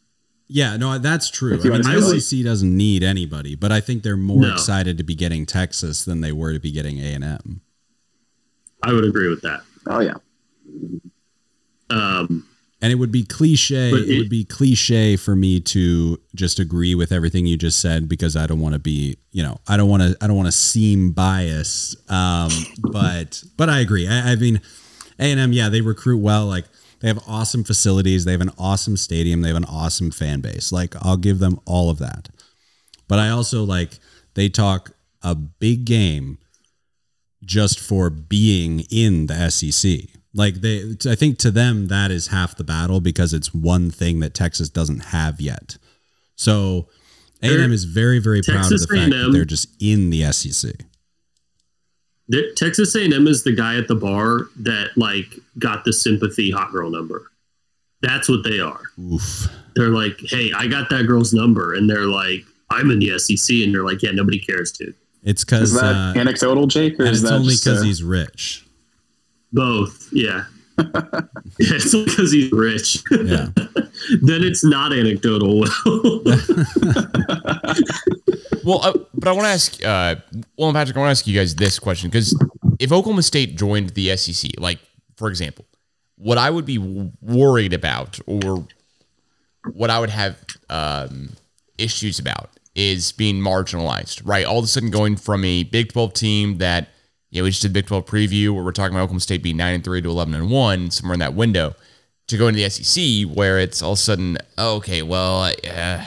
Yeah, 0.49 0.77
no, 0.77 0.99
that's 0.99 1.31
true. 1.31 1.55
I 1.55 1.57
mean, 1.69 1.83
the 1.83 2.12
to- 2.12 2.21
SEC 2.21 2.43
doesn't 2.43 2.77
need 2.77 3.03
anybody, 3.03 3.55
but 3.55 3.73
I 3.73 3.81
think 3.81 4.03
they're 4.03 4.17
more 4.17 4.43
No. 4.43 4.53
excited 4.53 4.99
to 4.99 5.05
be 5.05 5.15
getting 5.15 5.47
Texas 5.47 6.05
than 6.05 6.21
they 6.21 6.33
were 6.33 6.53
to 6.53 6.59
be 6.61 6.71
getting 6.71 6.99
A 6.99 7.15
and 7.15 7.25
M. 7.25 7.61
I 8.83 8.93
would 8.93 9.05
agree 9.05 9.29
with 9.29 9.41
that. 9.43 9.62
Oh 9.87 10.01
yeah. 10.01 10.15
Um, 11.91 12.47
And 12.83 12.90
it 12.92 12.97
would 12.97 13.12
be 13.12 13.23
cliche. 13.23 13.90
It, 13.90 14.11
it- 14.11 14.18
would 14.18 14.29
be 14.29 14.45
cliche 14.45 15.16
for 15.16 15.35
me 15.37 15.61
to 15.61 16.21
just 16.35 16.59
agree 16.59 16.95
with 16.95 17.12
everything 17.12 17.47
you 17.47 17.57
just 17.57 17.81
said 17.81 18.09
because 18.09 18.37
I 18.37 18.47
don't 18.47 18.61
want 18.61 18.75
to 18.75 18.79
be, 18.81 19.16
you 19.31 19.42
know, 19.42 19.59
I 19.68 19.77
don't 19.77 19.88
want 19.88 20.03
to, 20.03 20.16
I 20.21 20.27
don't 20.27 20.37
want 20.37 20.49
to 20.49 20.53
seem 20.53 21.12
biased. 21.12 21.97
Um, 22.11 22.51
but, 22.90 23.42
but 23.57 23.71
I 23.71 23.79
agree. 23.81 24.09
I, 24.09 24.33
I 24.33 24.37
mean, 24.37 24.61
A 25.18 25.31
and 25.31 25.38
M, 25.40 25.53
yeah, 25.53 25.68
they 25.68 25.81
recruit 25.81 26.18
well. 26.18 26.47
Like 26.47 26.64
they 27.01 27.09
have 27.09 27.23
awesome 27.29 27.62
facilities. 27.64 28.25
They 28.25 28.33
have 28.33 28.40
an 28.40 28.51
awesome 28.59 28.97
stadium. 28.97 29.42
They 29.42 29.49
have 29.49 29.57
an 29.57 29.64
awesome 29.66 30.11
fan 30.11 30.40
base. 30.40 30.73
Like 30.73 30.95
I'll 31.01 31.16
give 31.16 31.38
them 31.38 31.61
all 31.64 31.88
of 31.88 31.99
that. 32.01 32.29
But 33.09 33.21
I 33.21 33.29
also 33.29 33.62
like 33.62 34.01
they 34.35 34.49
talk 34.49 34.90
a 35.23 35.35
big 35.37 35.85
game 35.85 36.38
just 37.45 37.79
for 37.79 38.11
being 38.11 38.81
in 38.90 39.27
the 39.27 39.51
SEC. 39.51 40.09
Like 40.35 40.57
they, 40.57 40.97
I 41.07 41.14
think 41.14 41.38
to 41.38 41.51
them 41.51 41.88
that 41.88 42.11
is 42.11 42.29
half 42.29 42.57
the 42.57 42.64
battle 42.64 43.01
because 43.01 43.35
it's 43.35 43.53
one 43.53 43.90
thing 43.90 44.21
that 44.21 44.35
Texas 44.35 44.68
doesn't 44.68 45.07
have 45.07 45.40
yet. 45.40 45.77
So 46.37 46.88
A 47.42 47.53
and 47.53 47.64
M 47.64 47.73
is 47.73 47.85
very, 47.85 48.18
very 48.18 48.40
proud 48.42 48.64
of 48.64 48.71
the 48.71 48.79
fact 48.79 49.11
that 49.11 49.16
A&M 49.16 49.33
they're 49.33 49.45
just 49.45 49.68
in 49.81 50.11
the 50.11 50.31
SEC. 50.33 50.75
Texas 52.57 52.95
A&M 52.95 53.27
is 53.27 53.45
the 53.45 53.55
guy 53.55 53.77
at 53.77 53.88
the 53.88 53.95
bar 53.95 54.47
that 54.61 54.90
like 54.97 55.27
got 55.59 55.85
the 55.85 55.92
sympathy 55.92 56.51
hot 56.51 56.73
girl 56.73 56.90
number. 56.90 57.31
That's 58.01 58.29
what 58.29 58.42
they 58.42 58.59
are. 58.59 58.81
Oof. 58.99 59.49
They're 59.75 59.90
like, 59.90 60.18
hey, 60.21 60.51
I 60.57 60.66
got 60.66 60.90
that 60.90 61.07
girl's 61.07 61.33
number, 61.33 61.75
and 61.75 61.88
they're 61.88 62.07
like, 62.07 62.45
I'm 62.71 62.90
in 62.90 62.99
the 62.99 63.18
SEC, 63.18 63.57
and 63.57 63.75
they're 63.75 63.85
like, 63.85 64.03
yeah, 64.03 64.11
nobody 64.12 64.38
cares, 64.38 64.73
dude. 64.73 64.95
It's 65.23 65.42
Is 65.42 65.45
because 65.45 65.75
that 65.75 65.95
uh, 65.95 66.21
anecdotal, 66.21 66.66
Jake, 66.66 66.99
or 66.99 67.05
is 67.05 67.23
it's 67.23 67.31
that 67.31 67.37
only 67.37 67.55
because 67.55 67.81
uh, 67.81 67.85
he's 67.85 68.03
rich. 68.03 68.66
Both, 69.53 70.09
yeah. 70.12 70.45
yeah 70.79 71.21
it's 71.59 71.95
because 71.95 72.33
he's 72.33 72.51
rich. 72.53 73.03
Yeah. 73.11 73.49
then 74.23 74.43
it's 74.43 74.65
not 74.65 74.93
anecdotal. 74.93 75.65
Well, 78.65 78.81
uh, 78.83 78.93
but 79.15 79.29
I 79.29 79.33
want 79.33 79.45
to 79.45 79.51
ask, 79.51 79.85
uh, 79.85 80.17
well, 80.57 80.73
Patrick, 80.73 80.97
I 80.97 81.01
want 81.01 81.09
to 81.09 81.11
ask 81.11 81.27
you 81.27 81.38
guys 81.38 81.55
this 81.55 81.79
question 81.79 82.11
because 82.11 82.37
if 82.79 82.93
Oklahoma 82.93 83.23
State 83.23 83.57
joined 83.57 83.91
the 83.91 84.17
SEC, 84.17 84.53
like 84.59 84.79
for 85.17 85.29
example, 85.29 85.67
what 86.17 86.38
I 86.38 86.51
would 86.51 86.65
be 86.65 86.79
worried 87.21 87.73
about, 87.73 88.19
or 88.27 88.67
what 89.73 89.91
I 89.91 89.99
would 89.99 90.11
have 90.11 90.38
um, 90.71 91.31
issues 91.79 92.19
about, 92.19 92.51
is 92.75 93.12
being 93.12 93.41
marginalized. 93.41 94.23
Right, 94.25 94.47
all 94.47 94.59
of 94.59 94.65
a 94.65 94.69
sudden 94.69 94.91
going 94.91 95.17
from 95.17 95.45
a 95.45 95.65
Big 95.65 95.93
Twelve 95.93 96.15
team 96.15 96.59
that 96.59 96.88
you 97.33 97.40
know 97.40 97.45
we 97.45 97.51
just 97.51 97.62
did 97.62 97.73
Big 97.73 97.87
Twelve 97.87 98.07
preview 98.07 98.55
where 98.55 98.62
we're 98.62 98.71
talking 98.71 98.95
about 98.95 99.03
Oklahoma 99.03 99.21
State 99.21 99.42
being 99.42 99.57
nine 99.57 99.75
and 99.75 99.83
three 99.83 100.01
to 100.01 100.09
eleven 100.09 100.35
and 100.35 100.49
one, 100.49 100.92
somewhere 100.92 101.14
in 101.14 101.21
that 101.21 101.35
window, 101.35 101.75
to 102.29 102.37
go 102.37 102.47
into 102.47 102.62
the 102.62 102.71
SEC 102.71 103.29
where 103.37 103.59
it's 103.59 103.83
all 103.83 103.92
of 103.92 103.99
a 103.99 104.01
sudden 104.01 104.38
okay, 104.57 105.03
well. 105.03 105.53
Uh, 105.68 106.05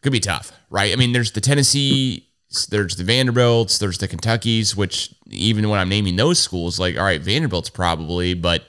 could 0.00 0.12
be 0.12 0.20
tough, 0.20 0.52
right? 0.70 0.92
I 0.92 0.96
mean, 0.96 1.12
there's 1.12 1.32
the 1.32 1.40
Tennessee, 1.40 2.28
there's 2.70 2.96
the 2.96 3.04
Vanderbilts, 3.04 3.78
there's 3.78 3.98
the 3.98 4.08
Kentuckies, 4.08 4.76
which 4.76 5.14
even 5.26 5.68
when 5.68 5.78
I'm 5.78 5.88
naming 5.88 6.16
those 6.16 6.38
schools, 6.38 6.78
like, 6.78 6.96
all 6.96 7.04
right, 7.04 7.20
Vanderbilt's 7.20 7.70
probably, 7.70 8.34
but 8.34 8.64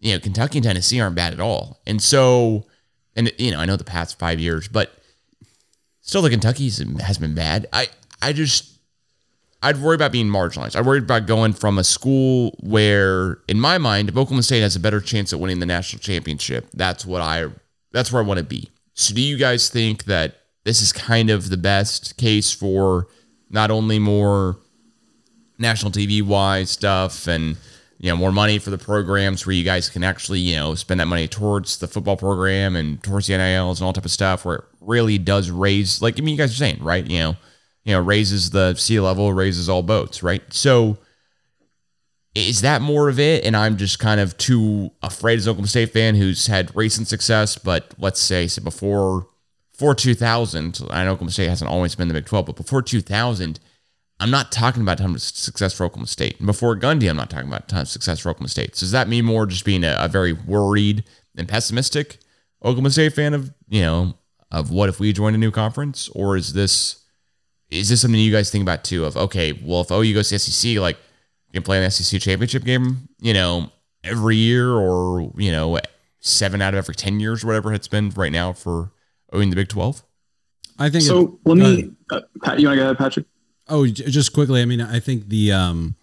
you 0.00 0.12
know, 0.12 0.20
Kentucky 0.20 0.58
and 0.58 0.64
Tennessee 0.64 1.00
aren't 1.00 1.14
bad 1.14 1.32
at 1.32 1.40
all. 1.40 1.80
And 1.86 2.02
so, 2.02 2.66
and 3.14 3.32
you 3.38 3.50
know, 3.50 3.60
I 3.60 3.64
know 3.64 3.76
the 3.76 3.84
past 3.84 4.18
five 4.18 4.40
years, 4.40 4.66
but 4.66 4.92
still, 6.00 6.22
the 6.22 6.30
Kentucky's 6.30 6.78
has 7.00 7.18
been 7.18 7.34
bad. 7.34 7.66
I, 7.72 7.88
I 8.20 8.32
just, 8.32 8.69
I'd 9.62 9.76
worry 9.76 9.94
about 9.94 10.12
being 10.12 10.26
marginalized. 10.26 10.74
I 10.74 10.80
worried 10.80 11.02
about 11.02 11.26
going 11.26 11.52
from 11.52 11.78
a 11.78 11.84
school 11.84 12.56
where, 12.60 13.38
in 13.46 13.60
my 13.60 13.76
mind, 13.78 14.08
if 14.08 14.16
Oklahoma 14.16 14.42
State 14.42 14.60
has 14.60 14.74
a 14.74 14.80
better 14.80 15.00
chance 15.00 15.32
at 15.32 15.40
winning 15.40 15.60
the 15.60 15.66
national 15.66 16.00
championship, 16.00 16.68
that's 16.72 17.04
what 17.04 17.20
I, 17.20 17.48
that's 17.92 18.10
where 18.10 18.22
I 18.22 18.26
want 18.26 18.38
to 18.38 18.44
be. 18.44 18.70
So, 18.94 19.14
do 19.14 19.20
you 19.20 19.36
guys 19.36 19.68
think 19.68 20.04
that 20.04 20.36
this 20.64 20.80
is 20.80 20.92
kind 20.92 21.30
of 21.30 21.50
the 21.50 21.56
best 21.56 22.16
case 22.16 22.52
for 22.52 23.08
not 23.50 23.70
only 23.70 23.98
more 23.98 24.56
national 25.58 25.92
TV 25.92 26.22
wise 26.22 26.70
stuff 26.70 27.26
and 27.26 27.56
you 27.98 28.10
know 28.10 28.16
more 28.16 28.32
money 28.32 28.58
for 28.58 28.70
the 28.70 28.78
programs 28.78 29.44
where 29.44 29.54
you 29.54 29.64
guys 29.64 29.90
can 29.90 30.02
actually 30.02 30.40
you 30.40 30.56
know 30.56 30.74
spend 30.74 31.00
that 31.00 31.06
money 31.06 31.28
towards 31.28 31.78
the 31.78 31.86
football 31.86 32.16
program 32.16 32.76
and 32.76 33.02
towards 33.02 33.26
the 33.26 33.36
NILs 33.36 33.78
and 33.80 33.86
all 33.86 33.92
type 33.92 34.06
of 34.06 34.10
stuff 34.10 34.44
where 34.44 34.56
it 34.56 34.64
really 34.80 35.18
does 35.18 35.50
raise 35.50 36.00
like 36.00 36.18
I 36.18 36.22
mean 36.22 36.32
you 36.32 36.38
guys 36.38 36.52
are 36.52 36.56
saying 36.56 36.82
right 36.82 37.06
you 37.06 37.18
know 37.18 37.36
you 37.84 37.94
know 37.94 38.00
raises 38.00 38.50
the 38.50 38.74
sea 38.74 39.00
level 39.00 39.32
raises 39.32 39.68
all 39.68 39.82
boats 39.82 40.22
right 40.22 40.42
so 40.52 40.98
is 42.34 42.60
that 42.60 42.80
more 42.80 43.08
of 43.08 43.18
it 43.18 43.44
and 43.44 43.56
I'm 43.56 43.76
just 43.76 43.98
kind 43.98 44.20
of 44.20 44.36
too 44.38 44.90
afraid 45.02 45.38
as 45.38 45.48
Oklahoma 45.48 45.68
State 45.68 45.92
fan 45.92 46.14
who's 46.14 46.46
had 46.46 46.74
recent 46.76 47.08
success 47.08 47.58
but 47.58 47.94
let's 47.98 48.20
say 48.20 48.46
so 48.46 48.62
before 48.62 49.26
before 49.72 49.94
2000 49.94 50.80
I 50.90 51.04
know 51.04 51.12
Oklahoma 51.12 51.32
State 51.32 51.48
hasn't 51.48 51.70
always 51.70 51.94
been 51.94 52.08
the 52.08 52.14
Big 52.14 52.26
12 52.26 52.46
but 52.46 52.56
before 52.56 52.82
2000 52.82 53.60
I'm 54.20 54.30
not 54.30 54.52
talking 54.52 54.82
about 54.82 54.98
ton 54.98 55.14
of 55.14 55.22
success 55.22 55.72
for 55.72 55.84
Oklahoma 55.86 56.06
State. 56.06 56.36
And 56.38 56.46
before 56.46 56.76
Gundy, 56.76 57.08
I'm 57.08 57.16
not 57.16 57.30
talking 57.30 57.48
about 57.48 57.68
ton 57.68 57.80
of 57.80 57.88
success 57.88 58.20
for 58.20 58.28
Oklahoma 58.28 58.50
State. 58.50 58.76
So 58.76 58.84
does 58.84 58.92
that 58.92 59.08
mean 59.08 59.24
more 59.24 59.46
just 59.46 59.64
being 59.64 59.82
a, 59.82 59.96
a 59.98 60.08
very 60.08 60.34
worried 60.34 61.04
and 61.36 61.48
pessimistic 61.48 62.18
Oklahoma 62.62 62.90
State 62.90 63.14
fan 63.14 63.32
of, 63.32 63.50
you 63.68 63.80
know, 63.80 64.14
of 64.50 64.70
what 64.70 64.90
if 64.90 65.00
we 65.00 65.14
join 65.14 65.34
a 65.34 65.38
new 65.38 65.50
conference? 65.50 66.10
Or 66.10 66.36
is 66.36 66.52
this 66.52 66.99
is 67.70 67.88
this 67.88 68.00
something 68.00 68.20
you 68.20 68.32
guys 68.32 68.50
think 68.50 68.62
about 68.62 68.84
too? 68.84 69.04
Of 69.04 69.16
okay, 69.16 69.52
well 69.64 69.80
if 69.82 69.90
OU 69.90 70.14
goes 70.14 70.28
to 70.30 70.38
SEC, 70.38 70.76
like 70.78 70.96
you 71.48 71.52
can 71.54 71.62
play 71.62 71.82
an 71.84 71.90
SEC 71.90 72.20
championship 72.20 72.64
game, 72.64 73.08
you 73.20 73.32
know, 73.34 73.70
every 74.04 74.36
year 74.36 74.70
or, 74.72 75.30
you 75.36 75.52
know, 75.52 75.78
seven 76.20 76.60
out 76.62 76.74
of 76.74 76.78
every 76.78 76.94
ten 76.94 77.20
years 77.20 77.42
or 77.44 77.48
whatever 77.48 77.72
it's 77.72 77.88
been 77.88 78.10
right 78.10 78.32
now 78.32 78.52
for 78.52 78.92
OU 79.34 79.40
in 79.40 79.50
the 79.50 79.56
Big 79.56 79.68
Twelve? 79.68 80.02
I 80.78 80.88
think. 80.90 81.04
it- 81.04 81.08
So 81.08 81.38
let 81.44 81.56
me, 81.58 81.90
uh, 82.10 82.20
Pat, 82.42 82.58
you 82.60 82.66
want 82.68 82.76
to 82.78 82.80
go 82.80 82.84
ahead, 82.84 82.98
Patrick? 82.98 83.26
Oh, 83.68 83.86
j- 83.86 84.04
just 84.10 84.32
quickly. 84.32 84.62
I 84.62 84.64
mean, 84.64 84.80
I 84.80 84.98
think 85.00 85.28
the 85.28 85.52
um, 85.52 85.94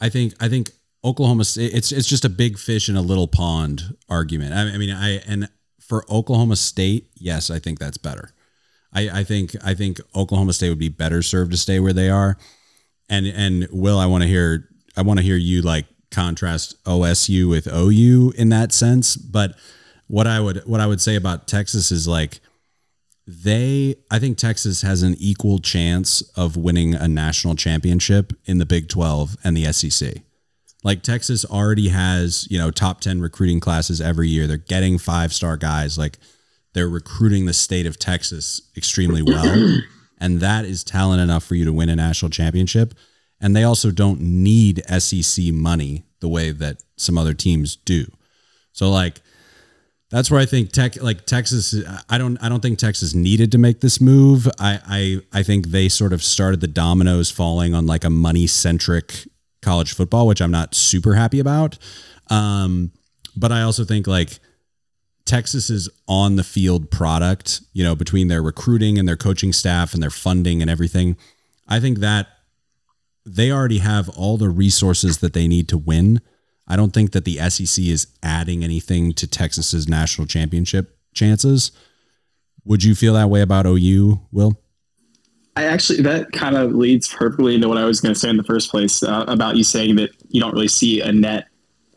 I 0.00 0.08
think 0.08 0.34
I 0.40 0.48
think 0.48 0.70
Oklahoma 1.02 1.44
State, 1.44 1.72
it's 1.74 1.90
it's 1.92 2.06
just 2.06 2.24
a 2.24 2.28
big 2.28 2.58
fish 2.58 2.88
in 2.88 2.96
a 2.96 3.02
little 3.02 3.26
pond 3.26 3.96
argument. 4.08 4.52
I, 4.54 4.74
I 4.74 4.76
mean, 4.76 4.90
I 4.90 5.18
and 5.26 5.48
for 5.80 6.04
Oklahoma 6.10 6.56
State, 6.56 7.10
yes, 7.16 7.50
I 7.50 7.58
think 7.58 7.78
that's 7.78 7.96
better. 7.98 8.32
I, 8.94 9.20
I 9.20 9.24
think 9.24 9.56
I 9.64 9.74
think 9.74 10.00
Oklahoma 10.14 10.52
State 10.52 10.68
would 10.68 10.78
be 10.78 10.88
better 10.88 11.22
served 11.22 11.50
to 11.50 11.56
stay 11.56 11.80
where 11.80 11.92
they 11.92 12.08
are. 12.08 12.38
And 13.08 13.26
and 13.26 13.68
Will, 13.70 13.98
I 13.98 14.06
want 14.06 14.22
to 14.22 14.28
hear 14.28 14.68
I 14.96 15.02
want 15.02 15.18
to 15.18 15.24
hear 15.24 15.36
you 15.36 15.62
like 15.62 15.86
contrast 16.10 16.82
OSU 16.84 17.48
with 17.48 17.66
OU 17.66 18.32
in 18.36 18.48
that 18.50 18.72
sense. 18.72 19.16
But 19.16 19.56
what 20.06 20.26
I 20.26 20.40
would 20.40 20.62
what 20.66 20.80
I 20.80 20.86
would 20.86 21.00
say 21.00 21.16
about 21.16 21.48
Texas 21.48 21.90
is 21.90 22.06
like 22.06 22.40
they 23.26 23.96
I 24.10 24.18
think 24.18 24.38
Texas 24.38 24.82
has 24.82 25.02
an 25.02 25.16
equal 25.18 25.58
chance 25.58 26.22
of 26.36 26.56
winning 26.56 26.94
a 26.94 27.08
national 27.08 27.56
championship 27.56 28.32
in 28.44 28.58
the 28.58 28.66
Big 28.66 28.88
12 28.88 29.36
and 29.42 29.56
the 29.56 29.72
SEC. 29.72 30.22
Like 30.82 31.02
Texas 31.02 31.46
already 31.46 31.88
has, 31.88 32.46
you 32.50 32.58
know, 32.58 32.70
top 32.70 33.00
10 33.00 33.22
recruiting 33.22 33.58
classes 33.58 34.02
every 34.02 34.28
year. 34.28 34.46
They're 34.46 34.58
getting 34.58 34.98
five-star 34.98 35.56
guys 35.56 35.96
like 35.96 36.18
they're 36.74 36.88
recruiting 36.88 37.46
the 37.46 37.54
state 37.54 37.86
of 37.86 37.98
Texas 37.98 38.60
extremely 38.76 39.22
well. 39.22 39.80
and 40.20 40.40
that 40.40 40.64
is 40.64 40.84
talent 40.84 41.20
enough 41.20 41.44
for 41.44 41.54
you 41.54 41.64
to 41.64 41.72
win 41.72 41.88
a 41.88 41.96
national 41.96 42.30
championship. 42.30 42.94
And 43.40 43.54
they 43.56 43.64
also 43.64 43.90
don't 43.90 44.20
need 44.20 44.82
SEC 44.98 45.46
money 45.46 46.04
the 46.20 46.28
way 46.28 46.50
that 46.50 46.82
some 46.96 47.18
other 47.18 47.34
teams 47.34 47.76
do. 47.76 48.06
So 48.72 48.90
like 48.90 49.20
that's 50.10 50.30
where 50.30 50.40
I 50.40 50.46
think 50.46 50.72
tech 50.72 51.00
like 51.02 51.26
Texas 51.26 51.74
I 52.08 52.18
don't 52.18 52.38
I 52.42 52.48
don't 52.48 52.60
think 52.60 52.78
Texas 52.78 53.14
needed 53.14 53.52
to 53.52 53.58
make 53.58 53.80
this 53.80 54.00
move. 54.00 54.48
I 54.58 54.80
I 55.32 55.40
I 55.40 55.42
think 55.42 55.68
they 55.68 55.88
sort 55.88 56.12
of 56.12 56.22
started 56.22 56.60
the 56.60 56.68
dominoes 56.68 57.30
falling 57.30 57.74
on 57.74 57.86
like 57.86 58.04
a 58.04 58.10
money 58.10 58.46
centric 58.46 59.26
college 59.62 59.92
football, 59.94 60.26
which 60.26 60.40
I'm 60.40 60.50
not 60.50 60.74
super 60.74 61.14
happy 61.14 61.40
about. 61.40 61.78
Um 62.30 62.92
but 63.36 63.52
I 63.52 63.62
also 63.62 63.84
think 63.84 64.06
like 64.06 64.38
Texas's 65.26 65.88
on 66.06 66.36
the 66.36 66.44
field 66.44 66.90
product, 66.90 67.62
you 67.72 67.82
know, 67.82 67.94
between 67.94 68.28
their 68.28 68.42
recruiting 68.42 68.98
and 68.98 69.08
their 69.08 69.16
coaching 69.16 69.52
staff 69.52 69.94
and 69.94 70.02
their 70.02 70.10
funding 70.10 70.60
and 70.60 70.70
everything, 70.70 71.16
I 71.66 71.80
think 71.80 71.98
that 71.98 72.28
they 73.24 73.50
already 73.50 73.78
have 73.78 74.08
all 74.10 74.36
the 74.36 74.50
resources 74.50 75.18
that 75.18 75.32
they 75.32 75.48
need 75.48 75.68
to 75.68 75.78
win. 75.78 76.20
I 76.68 76.76
don't 76.76 76.92
think 76.92 77.12
that 77.12 77.24
the 77.24 77.38
SEC 77.48 77.84
is 77.84 78.06
adding 78.22 78.62
anything 78.62 79.12
to 79.14 79.26
Texas's 79.26 79.88
national 79.88 80.26
championship 80.26 80.98
chances. 81.14 81.72
Would 82.64 82.84
you 82.84 82.94
feel 82.94 83.14
that 83.14 83.30
way 83.30 83.40
about 83.40 83.66
OU, 83.66 84.20
Will? 84.30 84.60
I 85.56 85.64
actually 85.64 86.02
that 86.02 86.32
kind 86.32 86.56
of 86.56 86.72
leads 86.72 87.12
perfectly 87.12 87.54
into 87.54 87.68
what 87.68 87.78
I 87.78 87.84
was 87.84 88.00
going 88.00 88.12
to 88.12 88.18
say 88.18 88.28
in 88.28 88.36
the 88.36 88.44
first 88.44 88.70
place 88.70 89.02
uh, 89.02 89.24
about 89.28 89.56
you 89.56 89.62
saying 89.62 89.96
that 89.96 90.10
you 90.28 90.40
don't 90.40 90.52
really 90.52 90.68
see 90.68 91.00
a 91.00 91.12
net 91.12 91.46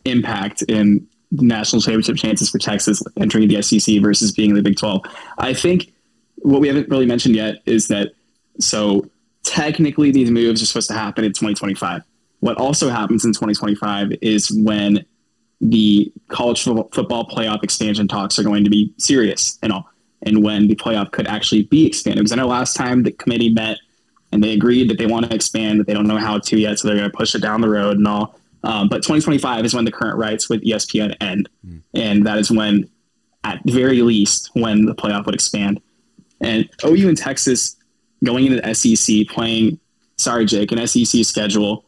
impact 0.05 0.61
in 0.63 1.07
national 1.32 1.82
championship 1.82 2.15
chances 2.17 2.49
for 2.49 2.57
Texas 2.57 3.01
entering 3.19 3.47
the 3.47 3.61
SEC 3.61 4.01
versus 4.01 4.32
being 4.32 4.51
in 4.51 4.55
the 4.55 4.61
Big 4.61 4.78
12. 4.78 5.01
I 5.38 5.53
think 5.53 5.91
what 6.38 6.61
we 6.61 6.67
haven't 6.67 6.89
really 6.89 7.05
mentioned 7.05 7.36
yet 7.36 7.55
is 7.65 7.88
that 7.89 8.11
so 8.59 9.09
technically 9.43 10.11
these 10.11 10.32
moves 10.32 10.61
are 10.61 10.65
supposed 10.65 10.88
to 10.89 10.93
happen 10.93 11.23
in 11.23 11.32
2025. 11.32 12.01
What 12.39 12.57
also 12.57 12.89
happens 12.89 13.25
in 13.25 13.32
2025 13.32 14.13
is 14.21 14.51
when 14.51 15.05
the 15.59 16.11
college 16.28 16.63
football 16.63 17.28
playoff 17.28 17.63
expansion 17.63 18.07
talks 18.07 18.38
are 18.38 18.43
going 18.43 18.63
to 18.63 18.69
be 18.69 18.93
serious 18.97 19.57
and 19.63 19.73
all, 19.73 19.89
and 20.21 20.43
when 20.43 20.67
the 20.67 20.75
playoff 20.75 21.11
could 21.11 21.28
actually 21.28 21.63
be 21.63 21.88
expanded. 21.88 22.19
Because 22.19 22.32
I 22.32 22.36
know 22.36 22.47
last 22.47 22.75
time 22.75 23.03
the 23.03 23.11
committee 23.11 23.49
met 23.49 23.80
and 24.32 24.43
they 24.43 24.53
agreed 24.53 24.89
that 24.89 24.97
they 24.97 25.07
want 25.07 25.25
to 25.25 25.34
expand, 25.34 25.80
but 25.80 25.88
they 25.88 25.93
don't 25.93 26.07
know 26.07 26.17
how 26.17 26.38
to 26.38 26.59
yet, 26.59 26.78
so 26.78 26.88
they're 26.88 26.97
going 26.97 27.09
to 27.09 27.17
push 27.17 27.34
it 27.34 27.41
down 27.41 27.61
the 27.61 27.69
road 27.69 27.97
and 27.97 28.07
all. 28.07 28.39
Um, 28.63 28.89
but 28.89 28.97
2025 28.97 29.65
is 29.65 29.73
when 29.73 29.85
the 29.85 29.91
current 29.91 30.17
rights 30.17 30.49
with 30.49 30.63
ESPN 30.63 31.15
end, 31.21 31.49
mm. 31.65 31.81
and 31.93 32.25
that 32.25 32.37
is 32.37 32.51
when, 32.51 32.89
at 33.43 33.61
very 33.65 34.01
least, 34.01 34.49
when 34.53 34.85
the 34.85 34.95
playoff 34.95 35.25
would 35.25 35.35
expand. 35.35 35.81
And 36.41 36.69
OU 36.85 37.09
and 37.09 37.17
Texas 37.17 37.75
going 38.23 38.45
into 38.45 38.61
the 38.61 38.73
SEC 38.73 39.27
playing, 39.27 39.79
sorry 40.17 40.45
Jake, 40.45 40.71
an 40.71 40.85
SEC 40.87 41.23
schedule 41.23 41.85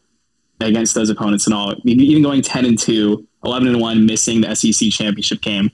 against 0.60 0.94
those 0.94 1.10
opponents 1.10 1.46
and 1.46 1.54
all, 1.54 1.74
even 1.84 2.22
going 2.22 2.42
10 2.42 2.64
and 2.64 2.78
2, 2.78 3.26
11 3.44 3.68
and 3.68 3.80
1, 3.80 4.06
missing 4.06 4.40
the 4.40 4.54
SEC 4.54 4.90
championship 4.90 5.40
game, 5.40 5.70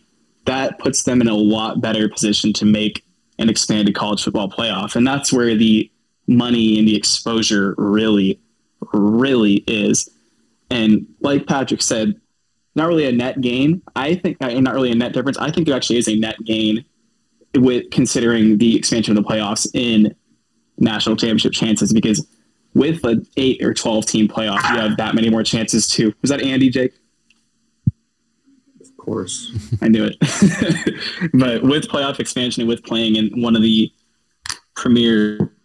that 0.46 0.78
puts 0.78 1.02
them 1.02 1.20
in 1.20 1.28
a 1.28 1.34
lot 1.34 1.80
better 1.80 2.08
position 2.08 2.52
to 2.54 2.64
make 2.64 3.04
an 3.38 3.48
expanded 3.50 3.94
college 3.94 4.22
football 4.22 4.48
playoff, 4.48 4.96
and 4.96 5.06
that's 5.06 5.32
where 5.32 5.54
the 5.54 5.90
money 6.26 6.78
and 6.78 6.88
the 6.88 6.96
exposure 6.96 7.74
really, 7.76 8.40
really 8.92 9.64
is 9.66 10.08
and 10.70 11.06
like 11.20 11.46
Patrick 11.46 11.82
said, 11.82 12.20
not 12.74 12.88
really 12.88 13.06
a 13.06 13.12
net 13.12 13.40
gain. 13.40 13.82
I 13.94 14.14
think 14.14 14.40
not 14.40 14.74
really 14.74 14.92
a 14.92 14.94
net 14.94 15.12
difference. 15.12 15.38
I 15.38 15.50
think 15.50 15.68
it 15.68 15.72
actually 15.72 15.96
is 15.96 16.08
a 16.08 16.16
net 16.16 16.36
gain 16.44 16.84
with 17.54 17.90
considering 17.90 18.58
the 18.58 18.76
expansion 18.76 19.16
of 19.16 19.24
the 19.24 19.28
playoffs 19.28 19.66
in 19.74 20.14
national 20.78 21.16
championship 21.16 21.52
chances 21.52 21.92
because 21.92 22.26
with 22.74 23.02
an 23.04 23.26
eight 23.38 23.62
or 23.62 23.72
twelve 23.72 24.04
team 24.04 24.28
playoff, 24.28 24.62
you 24.70 24.78
have 24.78 24.96
that 24.98 25.14
many 25.14 25.30
more 25.30 25.42
chances 25.42 25.88
to. 25.88 26.12
Was 26.20 26.30
that 26.30 26.42
Andy, 26.42 26.68
Jake? 26.68 26.92
Of 28.82 28.96
course, 28.98 29.50
I 29.80 29.88
knew 29.88 30.04
it. 30.04 30.16
but 31.32 31.62
with 31.62 31.88
playoff 31.88 32.20
expansion 32.20 32.60
and 32.60 32.68
with 32.68 32.84
playing 32.84 33.16
in 33.16 33.40
one 33.40 33.56
of 33.56 33.62
the 33.62 33.90
premier 34.74 35.56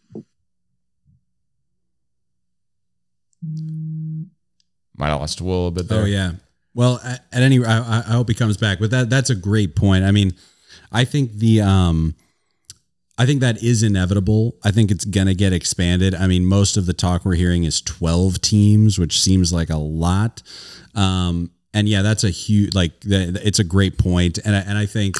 might 5.01 5.09
have 5.09 5.19
lost 5.19 5.41
Will 5.41 5.67
a 5.67 5.71
bit 5.71 5.89
there. 5.89 6.03
Oh 6.03 6.05
yeah. 6.05 6.33
Well, 6.73 7.01
at, 7.03 7.25
at 7.33 7.41
any, 7.41 7.63
I, 7.65 7.99
I 7.99 8.13
hope 8.13 8.29
he 8.29 8.35
comes 8.35 8.55
back. 8.55 8.79
But 8.79 8.91
that 8.91 9.09
that's 9.09 9.29
a 9.29 9.35
great 9.35 9.75
point. 9.75 10.05
I 10.05 10.11
mean, 10.11 10.33
I 10.91 11.03
think 11.03 11.33
the 11.33 11.61
um, 11.61 12.15
I 13.17 13.25
think 13.25 13.41
that 13.41 13.61
is 13.61 13.83
inevitable. 13.83 14.55
I 14.63 14.71
think 14.71 14.91
it's 14.91 15.03
gonna 15.03 15.33
get 15.33 15.51
expanded. 15.51 16.15
I 16.15 16.27
mean, 16.27 16.45
most 16.45 16.77
of 16.77 16.85
the 16.85 16.93
talk 16.93 17.25
we're 17.25 17.35
hearing 17.35 17.63
is 17.65 17.81
twelve 17.81 18.39
teams, 18.41 18.97
which 18.99 19.19
seems 19.19 19.51
like 19.51 19.69
a 19.69 19.77
lot. 19.77 20.43
Um, 20.95 21.51
and 21.73 21.89
yeah, 21.89 22.03
that's 22.03 22.23
a 22.23 22.29
huge 22.29 22.75
like 22.75 22.91
it's 23.03 23.59
a 23.59 23.63
great 23.63 23.97
point. 23.97 24.37
and 24.45 24.55
I, 24.55 24.59
and 24.59 24.77
I 24.77 24.85
think. 24.85 25.17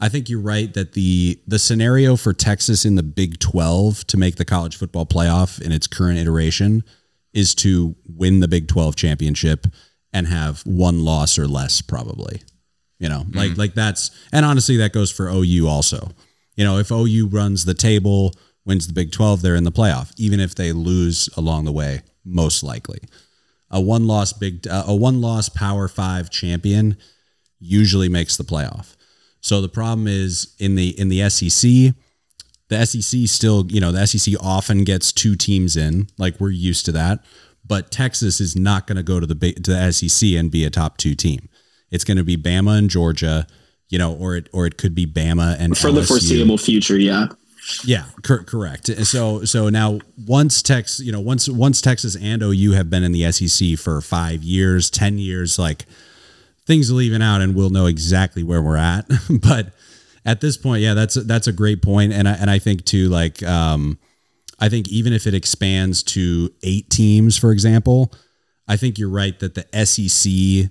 I 0.00 0.08
think 0.08 0.28
you're 0.28 0.38
right 0.38 0.72
that 0.74 0.92
the 0.92 1.40
the 1.48 1.58
scenario 1.58 2.14
for 2.14 2.32
Texas 2.32 2.84
in 2.84 2.94
the 2.94 3.02
Big 3.02 3.40
12 3.40 4.06
to 4.06 4.16
make 4.16 4.36
the 4.36 4.44
college 4.44 4.76
football 4.76 5.04
playoff 5.04 5.60
in 5.60 5.72
its 5.72 5.88
current 5.88 6.20
iteration 6.20 6.84
is 7.32 7.54
to 7.56 7.96
win 8.06 8.40
the 8.40 8.48
Big 8.48 8.68
12 8.68 8.96
championship 8.96 9.66
and 10.12 10.26
have 10.26 10.62
one 10.62 11.04
loss 11.04 11.38
or 11.38 11.46
less 11.46 11.80
probably. 11.80 12.42
You 12.98 13.08
know, 13.08 13.24
like 13.32 13.52
mm 13.52 13.58
like 13.58 13.74
that's 13.74 14.10
and 14.32 14.44
honestly 14.44 14.76
that 14.78 14.92
goes 14.92 15.12
for 15.12 15.28
OU 15.28 15.68
also. 15.68 16.10
You 16.56 16.64
know, 16.64 16.78
if 16.78 16.90
OU 16.90 17.28
runs 17.30 17.64
the 17.64 17.74
table, 17.74 18.34
wins 18.64 18.88
the 18.88 18.92
Big 18.92 19.12
12, 19.12 19.42
they're 19.42 19.54
in 19.54 19.64
the 19.64 19.72
playoff 19.72 20.12
even 20.16 20.40
if 20.40 20.54
they 20.54 20.72
lose 20.72 21.28
along 21.36 21.64
the 21.64 21.72
way, 21.72 22.02
most 22.24 22.62
likely. 22.62 23.00
A 23.70 23.80
one 23.80 24.06
loss 24.06 24.32
big 24.32 24.66
uh, 24.66 24.84
a 24.86 24.96
one 24.96 25.20
loss 25.20 25.48
Power 25.48 25.86
5 25.88 26.30
champion 26.30 26.96
usually 27.60 28.08
makes 28.08 28.36
the 28.36 28.44
playoff. 28.44 28.96
So 29.40 29.60
the 29.60 29.68
problem 29.68 30.08
is 30.08 30.54
in 30.58 30.74
the 30.74 30.98
in 30.98 31.08
the 31.08 31.28
SEC, 31.30 31.94
the 32.68 32.84
SEC 32.84 33.20
still, 33.26 33.66
you 33.68 33.80
know, 33.80 33.92
the 33.92 34.06
SEC 34.06 34.34
often 34.40 34.84
gets 34.84 35.12
two 35.12 35.36
teams 35.36 35.76
in, 35.76 36.08
like 36.18 36.38
we're 36.40 36.50
used 36.50 36.84
to 36.86 36.92
that. 36.92 37.24
But 37.66 37.90
Texas 37.90 38.40
is 38.40 38.56
not 38.56 38.86
going 38.86 38.96
to 38.96 39.02
go 39.02 39.20
to 39.20 39.26
the 39.26 39.34
to 39.34 39.70
the 39.70 39.92
SEC 39.92 40.30
and 40.30 40.50
be 40.50 40.64
a 40.64 40.70
top 40.70 40.96
two 40.96 41.14
team. 41.14 41.48
It's 41.90 42.04
going 42.04 42.16
to 42.16 42.24
be 42.24 42.36
Bama 42.36 42.78
and 42.78 42.88
Georgia, 42.88 43.46
you 43.88 43.98
know, 43.98 44.14
or 44.14 44.36
it 44.36 44.48
or 44.52 44.66
it 44.66 44.78
could 44.78 44.94
be 44.94 45.06
Bama 45.06 45.56
and 45.58 45.76
for 45.76 45.88
LSU. 45.88 45.94
the 45.94 46.02
foreseeable 46.04 46.58
future. 46.58 46.98
Yeah, 46.98 47.28
yeah, 47.84 48.04
cor- 48.22 48.44
correct. 48.44 48.86
So 49.06 49.44
so 49.44 49.68
now 49.68 50.00
once 50.26 50.62
Tex, 50.62 51.00
you 51.00 51.12
know, 51.12 51.20
once 51.20 51.48
once 51.48 51.80
Texas 51.80 52.16
and 52.16 52.42
OU 52.42 52.72
have 52.72 52.88
been 52.88 53.02
in 53.02 53.12
the 53.12 53.30
SEC 53.32 53.78
for 53.78 54.00
five 54.00 54.42
years, 54.42 54.90
ten 54.90 55.18
years, 55.18 55.58
like 55.58 55.84
things 56.66 56.90
will 56.90 57.00
even 57.00 57.22
out, 57.22 57.40
and 57.40 57.54
we'll 57.54 57.70
know 57.70 57.86
exactly 57.86 58.42
where 58.42 58.62
we're 58.62 58.76
at. 58.76 59.06
but 59.30 59.72
at 60.24 60.40
this 60.40 60.56
point, 60.56 60.82
yeah, 60.82 60.94
that's 60.94 61.16
a, 61.16 61.22
that's 61.22 61.46
a 61.46 61.52
great 61.52 61.82
point, 61.82 62.12
and 62.12 62.28
I, 62.28 62.32
and 62.32 62.50
I 62.50 62.58
think 62.58 62.84
too, 62.84 63.08
like, 63.08 63.42
um, 63.42 63.98
I 64.58 64.68
think 64.68 64.88
even 64.88 65.12
if 65.12 65.26
it 65.26 65.34
expands 65.34 66.02
to 66.04 66.50
eight 66.62 66.90
teams, 66.90 67.36
for 67.36 67.52
example, 67.52 68.12
I 68.66 68.76
think 68.76 68.98
you're 68.98 69.08
right 69.08 69.38
that 69.38 69.54
the 69.54 69.86
SEC, 69.86 70.70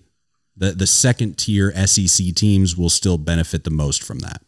the 0.56 0.72
the 0.72 0.88
second 0.88 1.38
tier 1.38 1.72
SEC 1.88 2.36
teams 2.36 2.76
will 2.78 2.90
still 2.90 3.18
benefit 3.18 3.64
the 3.64 3.72
most 3.72 4.04
from 4.04 4.20
that. 4.20 4.42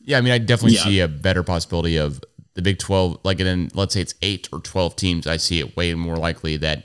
Yeah, 0.00 0.18
I 0.18 0.20
mean, 0.20 0.32
I 0.32 0.38
definitely 0.38 0.76
yeah. 0.76 0.84
see 0.84 1.00
a 1.00 1.08
better 1.08 1.42
possibility 1.42 1.96
of 1.96 2.20
the 2.54 2.62
Big 2.62 2.78
Twelve. 2.78 3.18
Like, 3.24 3.38
then 3.38 3.70
let's 3.74 3.94
say 3.94 4.02
it's 4.02 4.14
eight 4.22 4.48
or 4.52 4.60
twelve 4.60 4.96
teams. 4.96 5.26
I 5.26 5.38
see 5.38 5.60
it 5.60 5.76
way 5.76 5.94
more 5.94 6.16
likely 6.16 6.56
that 6.58 6.84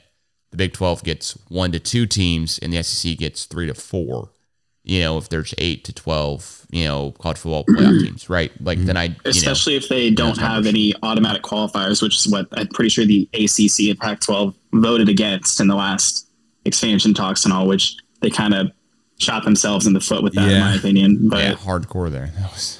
the 0.51 0.57
Big 0.57 0.74
Twelve 0.74 1.03
gets 1.03 1.34
one 1.49 1.72
to 1.74 1.80
two 1.80 2.05
teams, 2.05 2.57
and 2.60 2.72
the 2.72 2.82
SEC 2.82 3.18
gets 3.18 3.45
three 3.45 3.68
to 3.68 3.74
four 3.74 4.32
you 4.89 5.01
know, 5.01 5.17
if 5.17 5.29
there's 5.29 5.53
eight 5.57 5.83
to 5.85 5.93
twelve, 5.93 6.65
you 6.71 6.85
know, 6.85 7.11
college 7.19 7.37
football 7.37 7.63
playoff 7.65 7.87
mm-hmm. 7.87 8.05
teams, 8.05 8.29
right? 8.29 8.51
Like 8.61 8.79
then 8.79 8.97
I, 8.97 9.15
especially 9.25 9.73
know, 9.73 9.77
if 9.77 9.89
they 9.89 10.11
don't 10.11 10.37
have 10.37 10.65
any 10.65 10.93
automatic 11.03 11.43
qualifiers, 11.43 12.01
which 12.01 12.15
is 12.15 12.27
what 12.27 12.47
I'm 12.53 12.67
pretty 12.67 12.89
sure 12.89 13.05
the 13.05 13.29
ACC 13.33 13.89
and 13.89 13.99
Pac-12 13.99 14.53
voted 14.73 15.09
against 15.09 15.59
in 15.59 15.67
the 15.67 15.75
last 15.75 16.27
expansion 16.65 17.13
talks 17.13 17.45
and 17.45 17.53
all, 17.53 17.67
which 17.67 17.97
they 18.21 18.29
kind 18.29 18.53
of 18.53 18.71
shot 19.19 19.43
themselves 19.43 19.85
in 19.85 19.93
the 19.93 19.99
foot 19.99 20.23
with 20.23 20.33
that, 20.33 20.49
in 20.49 20.59
my 20.59 20.75
opinion. 20.75 21.29
But 21.29 21.39
yeah, 21.39 21.53
hardcore 21.53 22.09
there. 22.09 22.31
That 22.39 22.51
was 22.51 22.79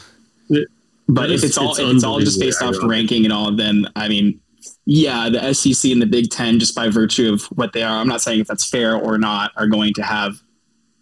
but 1.10 1.26
It 1.26 1.36
if 1.36 1.44
is- 1.44 1.44
it's 1.46 1.58
all 1.58 1.72
it's 1.72 1.80
if 1.80 1.96
it's 1.96 2.04
all 2.04 2.20
just 2.20 2.40
based 2.40 2.62
off 2.62 2.76
unbelievably 2.76 2.90
ranking 2.90 3.26
and 3.26 3.34
all, 3.34 3.52
then 3.52 3.88
I 3.96 4.08
mean, 4.08 4.40
yeah, 4.86 5.30
the 5.30 5.54
SEC 5.54 5.92
and 5.92 6.02
the 6.02 6.06
Big 6.06 6.30
Ten, 6.30 6.60
just 6.60 6.76
by 6.76 6.90
virtue 6.90 7.34
of 7.34 7.44
what 7.58 7.74
they 7.74 7.84
are, 7.84 8.00
I'm 8.00 8.08
not 8.08 8.22
saying 8.22 8.40
if 8.40 8.48
that's 8.48 8.68
fair 8.68 8.96
or 8.96 9.18
not, 9.18 9.52
are 9.56 9.68
going 9.68 9.94
to 9.96 10.04
have 10.04 10.40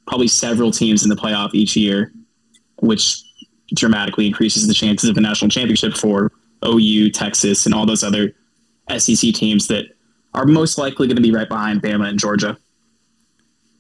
probably 0.07 0.27
several 0.27 0.71
teams 0.71 1.03
in 1.03 1.09
the 1.09 1.15
playoff 1.15 1.53
each 1.53 1.75
year, 1.75 2.11
which 2.79 3.21
dramatically 3.75 4.25
increases 4.25 4.67
the 4.67 4.73
chances 4.73 5.09
of 5.09 5.17
a 5.17 5.21
national 5.21 5.49
championship 5.49 5.93
for 5.95 6.31
OU, 6.65 7.11
Texas, 7.11 7.65
and 7.65 7.75
all 7.75 7.85
those 7.85 8.03
other 8.03 8.33
SEC 8.97 9.33
teams 9.33 9.67
that 9.67 9.85
are 10.33 10.45
most 10.45 10.77
likely 10.77 11.07
going 11.07 11.17
to 11.17 11.21
be 11.21 11.31
right 11.31 11.49
behind 11.49 11.81
Bama 11.81 12.07
and 12.07 12.19
Georgia. 12.19 12.57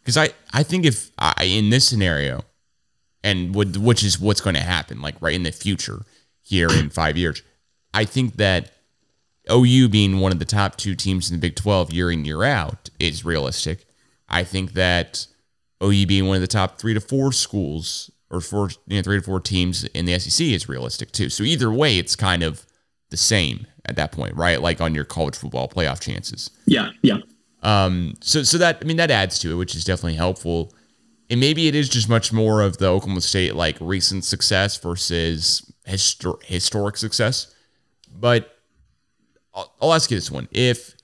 because 0.01 0.17
I 0.17 0.29
I 0.53 0.63
think 0.63 0.85
if 0.85 1.11
I 1.17 1.43
in 1.45 1.69
this 1.69 1.87
scenario, 1.87 2.43
and 3.23 3.55
would 3.55 3.77
which 3.77 4.03
is 4.03 4.19
what's 4.19 4.41
going 4.41 4.55
to 4.55 4.61
happen, 4.61 5.01
like 5.01 5.15
right 5.21 5.35
in 5.35 5.43
the 5.43 5.51
future 5.51 6.03
here 6.41 6.69
in 6.69 6.89
five 6.89 7.17
years, 7.17 7.41
I 7.93 8.05
think 8.05 8.35
that 8.37 8.71
OU 9.51 9.89
being 9.89 10.19
one 10.19 10.31
of 10.31 10.39
the 10.39 10.45
top 10.45 10.75
two 10.75 10.95
teams 10.95 11.29
in 11.29 11.37
the 11.37 11.41
Big 11.41 11.55
Twelve 11.55 11.91
year 11.93 12.11
in 12.11 12.25
year 12.25 12.43
out 12.43 12.89
is 12.99 13.23
realistic. 13.23 13.85
I 14.27 14.43
think 14.43 14.73
that 14.73 15.27
OU 15.83 16.05
being 16.07 16.27
one 16.27 16.35
of 16.35 16.41
the 16.41 16.47
top 16.47 16.79
three 16.79 16.93
to 16.93 16.99
four 16.99 17.31
schools 17.31 18.11
or 18.29 18.41
four 18.41 18.69
you 18.87 18.97
know 18.97 19.01
three 19.01 19.17
to 19.17 19.23
four 19.23 19.39
teams 19.39 19.83
in 19.85 20.05
the 20.05 20.17
SEC 20.19 20.45
is 20.47 20.67
realistic 20.69 21.11
too. 21.11 21.29
So 21.29 21.43
either 21.43 21.71
way, 21.71 21.97
it's 21.97 22.15
kind 22.15 22.43
of 22.43 22.65
the 23.09 23.17
same 23.17 23.67
at 23.85 23.95
that 23.95 24.11
point, 24.11 24.35
right? 24.35 24.61
Like 24.61 24.81
on 24.81 24.93
your 24.93 25.05
college 25.05 25.35
football 25.35 25.67
playoff 25.67 25.99
chances. 25.99 26.51
Yeah, 26.65 26.89
yeah. 27.01 27.17
Um, 27.63 28.15
so 28.21 28.43
so 28.43 28.57
that 28.57 28.79
I 28.81 28.85
mean 28.85 28.97
that 28.97 29.11
adds 29.11 29.39
to 29.39 29.51
it, 29.51 29.55
which 29.55 29.75
is 29.75 29.83
definitely 29.83 30.15
helpful. 30.15 30.73
And 31.29 31.39
maybe 31.39 31.67
it 31.67 31.75
is 31.75 31.89
just 31.89 32.07
much 32.07 32.31
more 32.31 32.61
of 32.61 32.77
the 32.77 32.87
Oklahoma 32.87 33.21
State 33.21 33.55
like 33.55 33.77
recent 33.81 34.23
success 34.23 34.77
versus 34.77 35.73
histor- 35.87 36.41
historic 36.43 36.95
success. 36.95 37.53
But 38.15 38.57
I'll, 39.53 39.73
I'll 39.81 39.93
ask 39.93 40.09
you 40.09 40.17
this 40.17 40.31
one: 40.31 40.47
If 40.51 40.95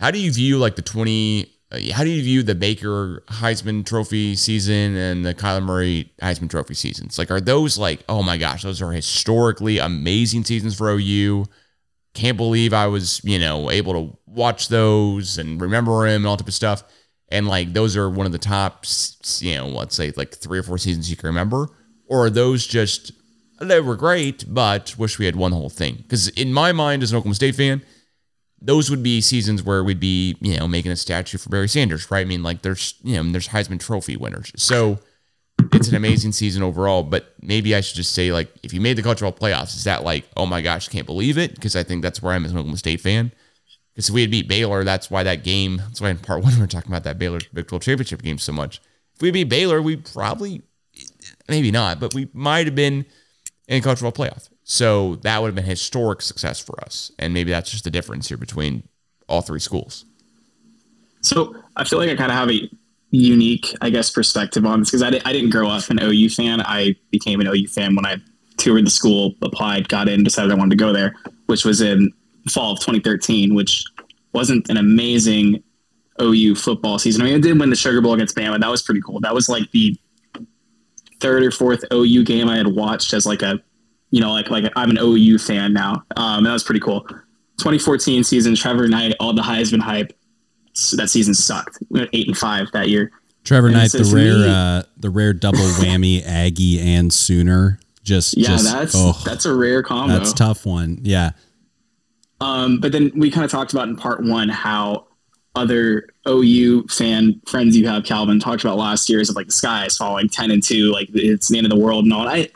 how 0.00 0.10
do 0.10 0.18
you 0.18 0.32
view 0.32 0.58
like 0.58 0.76
the 0.76 0.82
twenty? 0.82 1.50
How 1.70 2.04
do 2.04 2.10
you 2.10 2.22
view 2.22 2.42
the 2.42 2.54
Baker 2.54 3.24
Heisman 3.28 3.84
Trophy 3.84 4.36
season 4.36 4.96
and 4.96 5.26
the 5.26 5.34
Kyler 5.34 5.62
Murray 5.62 6.12
Heisman 6.22 6.48
Trophy 6.48 6.74
seasons? 6.74 7.18
Like, 7.18 7.30
are 7.30 7.40
those 7.40 7.76
like, 7.76 8.04
oh 8.08 8.22
my 8.22 8.36
gosh, 8.36 8.62
those 8.62 8.80
are 8.80 8.92
historically 8.92 9.78
amazing 9.78 10.44
seasons 10.44 10.76
for 10.76 10.90
OU? 10.90 11.46
can't 12.14 12.36
believe 12.36 12.72
I 12.72 12.86
was, 12.86 13.20
you 13.24 13.38
know, 13.38 13.70
able 13.70 13.92
to 13.92 14.18
watch 14.26 14.68
those 14.68 15.36
and 15.36 15.60
remember 15.60 16.06
him 16.06 16.22
and 16.22 16.26
all 16.26 16.36
type 16.36 16.48
of 16.48 16.54
stuff. 16.54 16.84
And 17.28 17.48
like 17.48 17.72
those 17.72 17.96
are 17.96 18.08
one 18.08 18.26
of 18.26 18.32
the 18.32 18.38
top, 18.38 18.86
you 19.40 19.56
know, 19.56 19.66
let's 19.66 19.96
say 19.96 20.12
like 20.16 20.32
three 20.34 20.58
or 20.58 20.62
four 20.62 20.78
seasons 20.78 21.10
you 21.10 21.16
can 21.16 21.26
remember, 21.26 21.68
or 22.06 22.26
are 22.26 22.30
those 22.30 22.66
just 22.66 23.12
they 23.60 23.80
were 23.80 23.96
great, 23.96 24.44
but 24.46 24.94
wish 24.96 25.18
we 25.18 25.26
had 25.26 25.36
won 25.36 25.50
the 25.50 25.56
whole 25.56 25.70
thing? 25.70 25.96
Because 25.96 26.28
in 26.28 26.52
my 26.52 26.70
mind, 26.72 27.02
as 27.02 27.10
an 27.10 27.18
Oklahoma 27.18 27.34
State 27.34 27.56
fan, 27.56 27.82
those 28.64 28.88
would 28.90 29.02
be 29.02 29.20
seasons 29.20 29.62
where 29.62 29.84
we'd 29.84 30.00
be, 30.00 30.36
you 30.40 30.56
know, 30.56 30.66
making 30.66 30.90
a 30.90 30.96
statue 30.96 31.36
for 31.36 31.50
Barry 31.50 31.68
Sanders, 31.68 32.10
right? 32.10 32.20
I 32.20 32.24
mean, 32.24 32.42
like 32.42 32.62
there's, 32.62 32.94
you 33.02 33.16
know, 33.16 33.30
there's 33.30 33.48
Heisman 33.48 33.78
Trophy 33.78 34.16
winners, 34.16 34.52
so 34.56 34.98
it's 35.72 35.88
an 35.88 35.94
amazing 35.94 36.32
season 36.32 36.62
overall. 36.62 37.02
But 37.02 37.34
maybe 37.42 37.74
I 37.74 37.82
should 37.82 37.96
just 37.96 38.12
say, 38.12 38.32
like, 38.32 38.50
if 38.62 38.72
you 38.72 38.80
made 38.80 38.96
the 38.96 39.02
college 39.02 39.20
football 39.20 39.48
playoffs, 39.48 39.76
is 39.76 39.84
that 39.84 40.02
like, 40.02 40.24
oh 40.36 40.46
my 40.46 40.62
gosh, 40.62 40.88
can't 40.88 41.06
believe 41.06 41.36
it? 41.36 41.54
Because 41.54 41.76
I 41.76 41.82
think 41.82 42.02
that's 42.02 42.22
where 42.22 42.32
I'm 42.32 42.44
as 42.44 42.52
an 42.52 42.58
Oklahoma 42.58 42.78
State 42.78 43.00
fan. 43.00 43.32
Because 43.92 44.08
if 44.08 44.14
we 44.14 44.22
had 44.22 44.30
beat 44.30 44.48
Baylor, 44.48 44.82
that's 44.82 45.10
why 45.10 45.22
that 45.22 45.44
game. 45.44 45.76
That's 45.76 46.00
why 46.00 46.10
in 46.10 46.18
part 46.18 46.42
one 46.42 46.58
we're 46.58 46.66
talking 46.66 46.90
about 46.90 47.04
that 47.04 47.18
Baylor 47.18 47.40
Big 47.52 47.68
12 47.68 47.82
championship 47.82 48.22
game 48.22 48.38
so 48.38 48.52
much. 48.52 48.80
If 49.14 49.22
we 49.22 49.30
beat 49.30 49.48
Baylor, 49.48 49.80
we 49.80 49.96
probably, 49.96 50.62
maybe 51.48 51.70
not, 51.70 52.00
but 52.00 52.14
we 52.14 52.28
might 52.32 52.66
have 52.66 52.74
been 52.74 53.04
in 53.68 53.82
college 53.82 54.00
football 54.00 54.26
playoff. 54.26 54.48
So 54.64 55.16
that 55.16 55.40
would 55.40 55.48
have 55.48 55.54
been 55.54 55.64
historic 55.64 56.22
success 56.22 56.58
for 56.58 56.82
us. 56.82 57.12
And 57.18 57.34
maybe 57.34 57.50
that's 57.50 57.70
just 57.70 57.84
the 57.84 57.90
difference 57.90 58.28
here 58.28 58.38
between 58.38 58.88
all 59.28 59.42
three 59.42 59.60
schools. 59.60 60.06
So 61.20 61.54
I 61.76 61.84
feel 61.84 61.98
like 61.98 62.10
I 62.10 62.16
kind 62.16 62.32
of 62.32 62.36
have 62.36 62.50
a 62.50 62.68
unique, 63.10 63.74
I 63.80 63.90
guess, 63.90 64.10
perspective 64.10 64.64
on 64.66 64.80
this 64.80 64.90
because 64.90 65.02
I, 65.02 65.10
di- 65.10 65.22
I 65.24 65.32
didn't 65.32 65.50
grow 65.50 65.68
up 65.68 65.88
an 65.90 65.98
OU 66.02 66.30
fan. 66.30 66.62
I 66.62 66.96
became 67.10 67.40
an 67.40 67.46
OU 67.46 67.68
fan 67.68 67.94
when 67.94 68.06
I 68.06 68.16
toured 68.56 68.86
the 68.86 68.90
school, 68.90 69.34
applied, 69.42 69.88
got 69.88 70.08
in, 70.08 70.24
decided 70.24 70.50
I 70.50 70.54
wanted 70.54 70.70
to 70.70 70.76
go 70.76 70.92
there, 70.92 71.14
which 71.46 71.64
was 71.64 71.80
in 71.80 72.10
fall 72.50 72.72
of 72.72 72.80
2013, 72.80 73.54
which 73.54 73.84
wasn't 74.32 74.68
an 74.70 74.76
amazing 74.76 75.62
OU 76.20 76.54
football 76.54 76.98
season. 76.98 77.22
I 77.22 77.26
mean, 77.26 77.34
it 77.34 77.42
did 77.42 77.58
win 77.58 77.70
the 77.70 77.76
Sugar 77.76 78.00
Bowl 78.00 78.14
against 78.14 78.36
Bama. 78.36 78.60
That 78.60 78.70
was 78.70 78.82
pretty 78.82 79.00
cool. 79.00 79.20
That 79.20 79.34
was 79.34 79.48
like 79.48 79.70
the 79.72 79.98
third 81.20 81.42
or 81.42 81.50
fourth 81.50 81.84
OU 81.92 82.24
game 82.24 82.48
I 82.48 82.56
had 82.56 82.68
watched 82.68 83.12
as 83.12 83.26
like 83.26 83.42
a, 83.42 83.60
you 84.10 84.20
know, 84.20 84.32
like 84.32 84.50
like 84.50 84.72
I'm 84.76 84.90
an 84.90 84.98
OU 85.00 85.38
fan 85.38 85.72
now. 85.72 86.04
Um, 86.16 86.44
that 86.44 86.52
was 86.52 86.62
pretty 86.64 86.80
cool. 86.80 87.00
2014 87.58 88.24
season, 88.24 88.54
Trevor 88.56 88.88
Knight, 88.88 89.14
all 89.20 89.32
the 89.32 89.42
Heisman 89.42 89.80
hype 89.80 90.12
so 90.72 90.96
that 90.96 91.08
season 91.08 91.34
sucked. 91.34 91.78
We 91.90 92.00
went 92.00 92.10
eight 92.12 92.26
and 92.26 92.36
five 92.36 92.68
that 92.72 92.88
year. 92.88 93.12
Trevor 93.44 93.68
And 93.68 93.76
Knight, 93.76 93.92
the 93.92 94.10
rare, 94.14 94.38
me- 94.38 94.48
uh, 94.48 94.82
the 94.96 95.10
rare 95.10 95.32
double 95.32 95.58
whammy, 95.78 96.24
Aggie 96.24 96.80
and 96.80 97.12
Sooner. 97.12 97.78
Just, 98.02 98.36
Yeah, 98.36 98.48
just, 98.48 98.64
that's 98.72 98.94
oh, 98.96 99.12
that's 99.24 99.46
a 99.46 99.54
rare 99.54 99.82
combo. 99.82 100.12
that's 100.18 100.32
tough 100.32 100.66
one. 100.66 100.98
Yeah, 101.02 101.30
Um, 102.40 102.80
but 102.80 102.92
then 102.92 103.10
we 103.14 103.30
kind 103.30 103.44
of 103.44 103.50
talked 103.50 103.72
about 103.72 103.88
in 103.88 103.96
part 103.96 104.22
one 104.22 104.48
how 104.48 105.06
other 105.54 106.08
OU 106.28 106.88
fan 106.88 107.40
friends 107.46 107.76
you 107.76 107.86
have, 107.88 108.04
Calvin, 108.04 108.40
talked 108.40 108.62
about 108.64 108.76
last 108.76 109.08
year's 109.08 109.30
of 109.30 109.36
like 109.36 109.46
the 109.46 109.52
sky 109.52 109.86
is 109.86 109.96
falling 109.96 110.28
ten 110.28 110.50
and 110.50 110.62
two, 110.62 110.90
like 110.92 111.08
it's 111.14 111.48
the 111.48 111.56
end 111.58 111.66
of 111.66 111.70
the 111.70 111.78
world 111.78 112.04
and 112.04 112.12
all. 112.12 112.28
I 112.28 112.48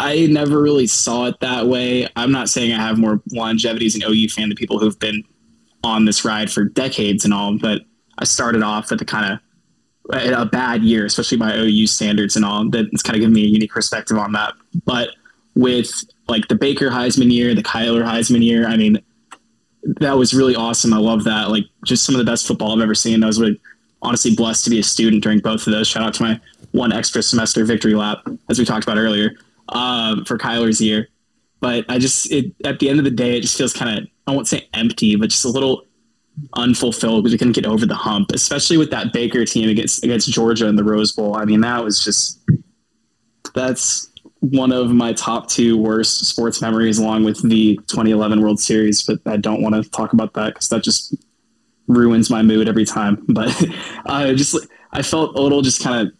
I 0.00 0.26
never 0.26 0.60
really 0.60 0.86
saw 0.86 1.26
it 1.26 1.38
that 1.40 1.66
way. 1.66 2.08
I'm 2.16 2.32
not 2.32 2.48
saying 2.48 2.72
I 2.72 2.80
have 2.80 2.98
more 2.98 3.20
longevity 3.32 3.86
as 3.86 3.94
an 3.94 4.02
OU 4.02 4.28
fan 4.28 4.48
than 4.48 4.56
people 4.56 4.78
who've 4.78 4.98
been 4.98 5.22
on 5.84 6.04
this 6.04 6.24
ride 6.24 6.50
for 6.50 6.64
decades 6.64 7.24
and 7.24 7.32
all, 7.32 7.58
but 7.58 7.82
I 8.18 8.24
started 8.24 8.62
off 8.62 8.90
with 8.90 9.00
a 9.02 9.04
kind 9.04 9.32
of 9.32 9.40
a 10.10 10.46
bad 10.46 10.82
year, 10.82 11.06
especially 11.06 11.38
by 11.38 11.56
OU 11.56 11.86
standards 11.86 12.36
and 12.36 12.44
all. 12.44 12.68
That 12.70 12.88
it's 12.92 13.02
kind 13.02 13.16
of 13.16 13.20
given 13.20 13.34
me 13.34 13.44
a 13.44 13.48
unique 13.48 13.72
perspective 13.72 14.18
on 14.18 14.32
that. 14.32 14.54
But 14.84 15.10
with 15.54 15.90
like 16.28 16.48
the 16.48 16.54
Baker 16.54 16.90
Heisman 16.90 17.32
year, 17.32 17.54
the 17.54 17.62
Kyler 17.62 18.04
Heisman 18.04 18.42
year, 18.42 18.66
I 18.66 18.76
mean, 18.76 19.00
that 19.82 20.16
was 20.16 20.34
really 20.34 20.54
awesome. 20.54 20.92
I 20.92 20.98
love 20.98 21.24
that. 21.24 21.50
Like 21.50 21.64
just 21.84 22.04
some 22.04 22.14
of 22.14 22.18
the 22.18 22.30
best 22.30 22.46
football 22.46 22.74
I've 22.74 22.82
ever 22.82 22.94
seen. 22.94 23.22
I 23.22 23.26
was 23.26 23.40
really 23.40 23.60
honestly 24.02 24.34
blessed 24.34 24.64
to 24.64 24.70
be 24.70 24.78
a 24.78 24.82
student 24.82 25.22
during 25.22 25.40
both 25.40 25.66
of 25.66 25.72
those. 25.72 25.88
Shout 25.88 26.02
out 26.02 26.14
to 26.14 26.22
my 26.22 26.40
one 26.72 26.92
extra 26.92 27.22
semester 27.22 27.64
victory 27.64 27.94
lap, 27.94 28.26
as 28.48 28.58
we 28.58 28.64
talked 28.64 28.84
about 28.84 28.98
earlier, 28.98 29.36
um, 29.70 30.24
for 30.24 30.38
Kyler's 30.38 30.80
year. 30.80 31.08
But 31.60 31.84
I 31.88 31.98
just, 31.98 32.30
it, 32.30 32.52
at 32.64 32.78
the 32.78 32.88
end 32.88 32.98
of 32.98 33.04
the 33.04 33.10
day, 33.10 33.38
it 33.38 33.40
just 33.40 33.56
feels 33.56 33.72
kind 33.72 33.98
of, 33.98 34.06
I 34.26 34.32
won't 34.32 34.48
say 34.48 34.68
empty, 34.74 35.16
but 35.16 35.30
just 35.30 35.44
a 35.44 35.48
little 35.48 35.86
unfulfilled 36.54 37.22
because 37.22 37.32
we 37.32 37.38
couldn't 37.38 37.54
get 37.54 37.66
over 37.66 37.86
the 37.86 37.94
hump, 37.94 38.32
especially 38.32 38.76
with 38.76 38.90
that 38.90 39.12
Baker 39.12 39.44
team 39.44 39.68
against 39.68 40.04
against 40.04 40.30
Georgia 40.30 40.66
in 40.66 40.76
the 40.76 40.84
Rose 40.84 41.12
Bowl. 41.12 41.36
I 41.36 41.44
mean, 41.44 41.60
that 41.60 41.82
was 41.82 42.02
just 42.02 42.40
that's 43.54 44.10
one 44.40 44.72
of 44.72 44.90
my 44.90 45.12
top 45.12 45.48
two 45.48 45.76
worst 45.76 46.24
sports 46.26 46.60
memories, 46.60 46.98
along 46.98 47.24
with 47.24 47.42
the 47.48 47.76
2011 47.76 48.42
World 48.42 48.60
Series. 48.60 49.02
But 49.02 49.20
I 49.26 49.36
don't 49.36 49.62
want 49.62 49.74
to 49.74 49.88
talk 49.90 50.12
about 50.12 50.34
that 50.34 50.54
because 50.54 50.68
that 50.68 50.82
just 50.82 51.14
ruins 51.86 52.30
my 52.30 52.42
mood 52.42 52.68
every 52.68 52.84
time. 52.84 53.24
But 53.28 53.50
I 54.06 54.34
just 54.34 54.56
I 54.92 55.02
felt 55.02 55.36
a 55.36 55.40
little 55.40 55.62
just 55.62 55.82
kind 55.82 56.06
of 56.06 56.14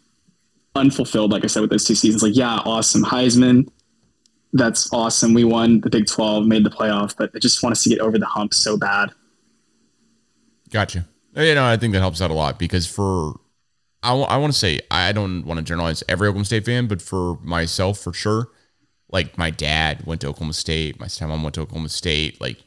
unfulfilled, 0.75 1.31
like 1.31 1.43
I 1.43 1.47
said, 1.47 1.61
with 1.61 1.69
those 1.69 1.85
two 1.85 1.95
seasons. 1.95 2.23
Like, 2.23 2.35
yeah, 2.35 2.57
awesome 2.65 3.03
Heisman. 3.03 3.67
That's 4.53 4.91
awesome. 4.93 5.33
We 5.33 5.43
won 5.43 5.81
the 5.81 5.89
Big 5.89 6.07
12, 6.07 6.45
made 6.45 6.63
the 6.63 6.69
playoff, 6.69 7.15
but 7.17 7.31
I 7.35 7.39
just 7.39 7.61
want 7.61 7.73
us 7.73 7.83
to 7.83 7.89
get 7.89 7.99
over 7.99 8.17
the 8.17 8.25
hump 8.25 8.53
so 8.53 8.77
bad. 8.77 9.11
Gotcha. 10.69 11.05
Uh, 11.35 11.41
you 11.41 11.55
know, 11.55 11.65
I 11.65 11.77
think 11.77 11.93
that 11.93 11.99
helps 11.99 12.21
out 12.21 12.31
a 12.31 12.33
lot 12.33 12.57
because 12.57 12.87
for 12.87 13.39
I 14.01 14.13
want 14.13 14.53
to 14.53 14.57
say 14.57 14.79
I 14.91 15.11
don't 15.11 15.45
want 15.45 15.57
to 15.57 15.63
generalize 15.63 16.03
every 16.07 16.27
Oklahoma 16.27 16.45
State 16.45 16.65
fan, 16.65 16.85
but 16.87 17.01
for 17.01 17.39
myself, 17.41 17.99
for 17.99 18.13
sure, 18.13 18.49
like 19.09 19.37
my 19.37 19.49
dad 19.49 20.05
went 20.05 20.21
to 20.21 20.27
Oklahoma 20.27 20.53
State, 20.53 20.99
my 20.99 21.07
stepmom 21.07 21.41
went 21.41 21.55
to 21.55 21.61
Oklahoma 21.61 21.89
State. 21.89 22.39
Like, 22.39 22.57
I 22.57 22.61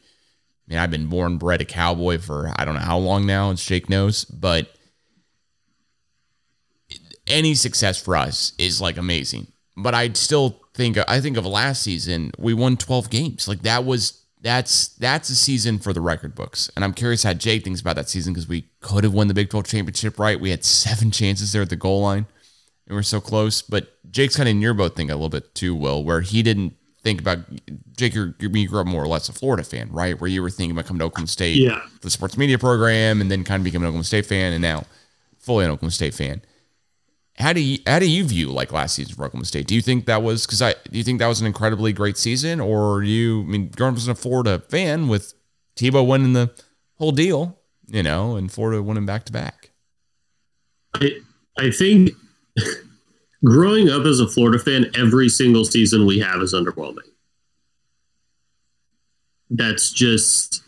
mean, 0.66 0.78
I've 0.78 0.90
been 0.90 1.06
born 1.06 1.32
and 1.32 1.40
bred 1.40 1.61
a 1.61 1.64
cowboy 1.64 2.18
for 2.18 2.52
I 2.56 2.64
don't 2.64 2.74
know 2.74 2.80
how 2.80 2.98
long 2.98 3.24
now, 3.24 3.50
as 3.50 3.62
Jake 3.62 3.88
knows, 3.88 4.24
but 4.24 4.74
any 7.29 7.55
success 7.55 8.01
for 8.03 8.16
us 8.16 8.53
is 8.59 8.81
like 8.81 8.97
amazing. 8.97 9.47
But 9.76 9.95
I 9.95 10.12
still 10.14 10.61
think 10.74 10.99
I 11.09 11.20
think 11.20 11.37
of 11.37 11.47
last 11.47 11.83
season 11.83 12.33
we 12.39 12.55
won 12.55 12.76
12 12.76 13.11
games. 13.11 13.47
Like 13.49 13.62
that 13.62 13.85
was 13.85 14.24
that's 14.41 14.89
that's 14.97 15.31
a 15.31 15.35
season 15.37 15.79
for 15.79 15.93
the 15.93 16.01
record 16.01 16.35
books. 16.35 16.70
And 16.74 16.85
I'm 16.85 16.95
curious 16.95 17.22
how 17.22 17.35
Jake 17.35 17.64
thinks 17.64 17.81
about 17.81 17.97
that 17.97 18.09
season 18.09 18.33
because 18.33 18.49
we 18.49 18.66
could 18.81 19.05
have 19.05 19.12
won 19.14 19.29
the 19.29 19.35
Big 19.35 19.51
12 19.51 19.66
championship, 19.66 20.18
right? 20.18 20.39
We 20.41 20.51
had 20.51 20.64
seven 20.64 21.11
chances 21.11 21.53
there 21.53 21.62
at 21.62 21.70
the 21.70 21.76
goal 21.76 22.03
line. 22.03 22.26
And 22.87 22.97
we're 22.97 23.03
so 23.03 23.20
close. 23.20 23.62
But 23.62 23.89
Jake's 24.11 24.37
kind 24.37 24.49
of 24.49 24.53
in 24.53 24.61
your 24.62 24.74
boat 24.74 24.97
thing 24.97 25.11
a 25.11 25.14
little 25.14 25.29
bit 25.29 25.55
too, 25.55 25.74
Will, 25.74 26.03
where 26.03 26.22
he 26.22 26.43
didn't 26.43 26.74
think 27.03 27.20
about 27.20 27.39
Jake, 27.97 28.14
you're, 28.14 28.35
you 28.41 28.68
grew 28.68 28.81
up 28.81 28.87
more 28.87 29.03
or 29.03 29.07
less 29.09 29.29
a 29.29 29.33
Florida 29.33 29.62
fan, 29.62 29.91
right? 29.93 30.20
Where 30.20 30.29
you 30.29 30.43
were 30.43 30.51
thinking 30.51 30.72
about 30.72 30.87
coming 30.87 30.99
to 31.01 31.05
Oklahoma 31.05 31.29
State 31.29 31.57
Yeah. 31.59 31.81
the 32.01 32.11
sports 32.11 32.37
media 32.37 32.59
program 32.59 33.20
and 33.20 33.31
then 33.31 33.45
kind 33.45 33.61
of 33.61 33.64
becoming 33.64 33.85
an 33.85 33.89
Oklahoma 33.91 34.05
State 34.05 34.26
fan 34.26 34.53
and 34.53 34.62
now 34.62 34.85
fully 35.39 35.64
an 35.64 35.70
Oklahoma 35.70 35.93
State 35.93 36.14
fan. 36.14 36.43
How 37.39 37.53
do 37.53 37.61
you 37.61 37.78
how 37.86 38.01
do 38.01 38.11
you 38.11 38.24
view 38.24 38.51
like 38.51 38.72
last 38.72 38.97
season 38.97 39.14
for 39.14 39.24
Oklahoma 39.24 39.45
State? 39.45 39.68
Do 39.68 39.76
you 39.76 39.80
think 39.80 40.07
that 40.07 40.24
was 40.24 40.45
because 40.45 40.61
I 40.61 40.74
do 40.91 40.99
you 40.99 41.05
think 41.05 41.20
that 41.20 41.28
was 41.28 41.41
an 41.41 41.47
incredibly 41.47 41.93
great 41.93 42.16
season, 42.16 42.59
or 42.59 43.05
you 43.05 43.43
I 43.43 43.45
mean 43.45 43.68
growing 43.68 43.93
up 43.93 43.99
as 43.99 44.09
a 44.09 44.16
Florida 44.16 44.59
fan 44.68 45.07
with 45.07 45.34
Tebow 45.76 46.05
winning 46.05 46.32
the 46.32 46.51
whole 46.97 47.12
deal, 47.12 47.57
you 47.86 48.03
know, 48.03 48.34
and 48.34 48.51
Florida 48.51 48.82
winning 48.82 49.07
back 49.07 49.24
to 49.26 49.32
back? 49.32 49.70
I 50.97 51.11
I 51.57 51.70
think 51.70 52.11
growing 53.45 53.89
up 53.89 54.05
as 54.05 54.18
a 54.18 54.26
Florida 54.26 54.59
fan, 54.59 54.91
every 54.97 55.28
single 55.28 55.64
season 55.64 56.07
we 56.07 56.18
have 56.18 56.43
is 56.43 56.53
underwhelming. 56.53 57.07
That's 59.49 59.93
just 59.93 60.64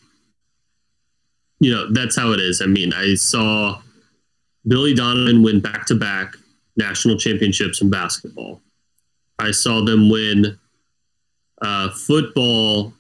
you 1.59 1.75
know, 1.75 1.93
that's 1.93 2.15
how 2.15 2.31
it 2.31 2.39
is. 2.39 2.63
I 2.63 2.67
mean, 2.67 2.93
I 2.93 3.15
saw 3.15 3.83
Billy 4.69 4.95
Donovan 4.95 5.43
win 5.43 5.59
back 5.59 5.87
to 5.87 5.97
back 5.97 6.37
national 6.77 7.17
championships 7.17 7.81
in 7.81 7.91
basketball. 7.91 8.61
I 9.39 9.51
saw 9.51 9.83
them 9.83 10.11
win 10.11 10.59
uh, 11.63 11.91
football 11.91 12.93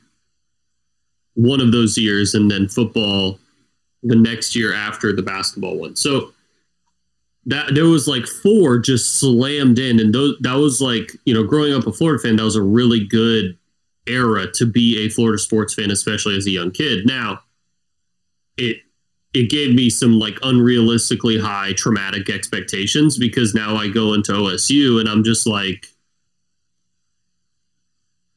one 1.34 1.60
of 1.60 1.72
those 1.72 1.96
years, 1.96 2.34
and 2.34 2.50
then 2.50 2.68
football 2.68 3.38
the 4.02 4.16
next 4.16 4.56
year 4.56 4.72
after 4.72 5.14
the 5.14 5.22
basketball 5.22 5.78
one. 5.78 5.96
So 5.96 6.32
that 7.46 7.74
there 7.74 7.86
was 7.86 8.06
like 8.06 8.26
four 8.26 8.78
just 8.78 9.18
slammed 9.18 9.78
in, 9.78 10.00
and 10.00 10.14
those 10.14 10.36
that 10.40 10.54
was 10.54 10.80
like 10.80 11.12
you 11.24 11.34
know 11.34 11.44
growing 11.44 11.72
up 11.74 11.86
a 11.86 11.92
Florida 11.92 12.22
fan, 12.22 12.36
that 12.36 12.44
was 12.44 12.56
a 12.56 12.62
really 12.62 13.04
good 13.04 13.56
era 14.06 14.50
to 14.52 14.66
be 14.66 15.04
a 15.04 15.08
Florida 15.08 15.38
sports 15.38 15.74
fan, 15.74 15.90
especially 15.90 16.36
as 16.36 16.46
a 16.46 16.50
young 16.50 16.70
kid. 16.70 17.06
Now, 17.06 17.40
it 18.56 18.78
it 19.32 19.48
gave 19.48 19.74
me 19.74 19.88
some 19.88 20.18
like 20.18 20.34
unrealistically 20.40 21.40
high 21.40 21.72
traumatic 21.74 22.28
expectations 22.28 23.16
because 23.16 23.54
now 23.54 23.76
I 23.76 23.88
go 23.88 24.12
into 24.14 24.32
OSU 24.32 24.98
and 24.98 25.08
I'm 25.08 25.22
just 25.22 25.46
like, 25.46 25.86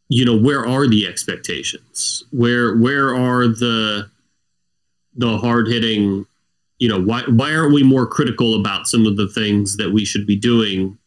you 0.07 0.23
know, 0.23 0.37
where 0.37 0.65
are 0.65 0.87
the 0.87 1.07
expectations? 1.07 2.23
Where 2.31 2.77
where 2.77 3.15
are 3.15 3.47
the 3.47 4.09
the 5.15 5.37
hard 5.37 5.67
hitting, 5.67 6.27
you 6.77 6.87
know, 6.87 7.01
why 7.01 7.23
why 7.23 7.55
aren't 7.55 7.73
we 7.73 7.81
more 7.81 8.05
critical 8.05 8.59
about 8.59 8.87
some 8.87 9.07
of 9.07 9.17
the 9.17 9.27
things 9.27 9.77
that 9.77 9.91
we 9.91 10.05
should 10.05 10.27
be 10.27 10.35
doing 10.35 10.97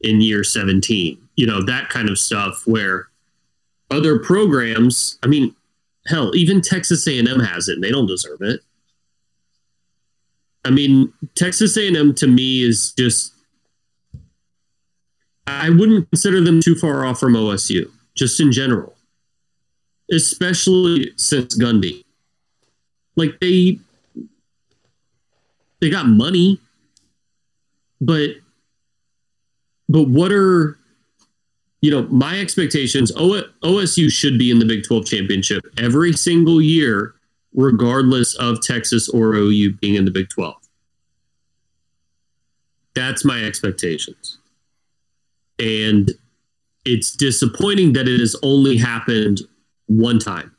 in 0.00 0.20
year 0.20 0.42
17? 0.42 1.18
You 1.36 1.46
know, 1.46 1.62
that 1.62 1.88
kind 1.88 2.08
of 2.08 2.18
stuff 2.18 2.66
where 2.66 3.08
other 3.92 4.18
programs, 4.18 5.18
I 5.22 5.28
mean, 5.28 5.54
hell, 6.08 6.34
even 6.34 6.60
Texas 6.60 7.06
A&M 7.06 7.38
has 7.38 7.68
it 7.68 7.74
and 7.74 7.84
they 7.84 7.92
don't 7.92 8.06
deserve 8.06 8.42
it. 8.42 8.60
I 10.66 10.70
mean, 10.70 11.12
Texas 11.36 11.76
A&M 11.76 12.12
to 12.14 12.26
me 12.26 12.62
is 12.62 12.92
just 12.92 13.32
I 15.46 15.70
wouldn't 15.70 16.10
consider 16.10 16.40
them 16.40 16.60
too 16.60 16.74
far 16.74 17.06
off 17.06 17.20
from 17.20 17.34
OSU, 17.34 17.88
just 18.16 18.40
in 18.40 18.50
general. 18.50 18.96
Especially 20.10 21.12
since 21.16 21.56
Gundy. 21.56 22.04
Like 23.14 23.38
they 23.40 23.78
they 25.80 25.88
got 25.88 26.06
money, 26.06 26.60
but 28.00 28.30
but 29.88 30.08
what 30.08 30.32
are 30.32 30.76
you 31.80 31.90
know, 31.92 32.02
my 32.08 32.40
expectations 32.40 33.12
OSU 33.12 34.10
should 34.10 34.38
be 34.38 34.50
in 34.50 34.58
the 34.58 34.64
Big 34.64 34.82
12 34.82 35.06
championship 35.06 35.64
every 35.78 36.12
single 36.12 36.60
year 36.60 37.15
regardless 37.56 38.34
of 38.36 38.62
Texas 38.62 39.08
or 39.08 39.34
OU 39.34 39.72
being 39.80 39.94
in 39.94 40.04
the 40.04 40.10
Big 40.10 40.28
12. 40.28 40.54
That's 42.94 43.24
my 43.24 43.42
expectations. 43.42 44.38
And 45.58 46.12
it's 46.84 47.10
disappointing 47.16 47.94
that 47.94 48.06
it 48.06 48.20
has 48.20 48.36
only 48.42 48.76
happened 48.76 49.40
one 49.86 50.18
time. 50.18 50.54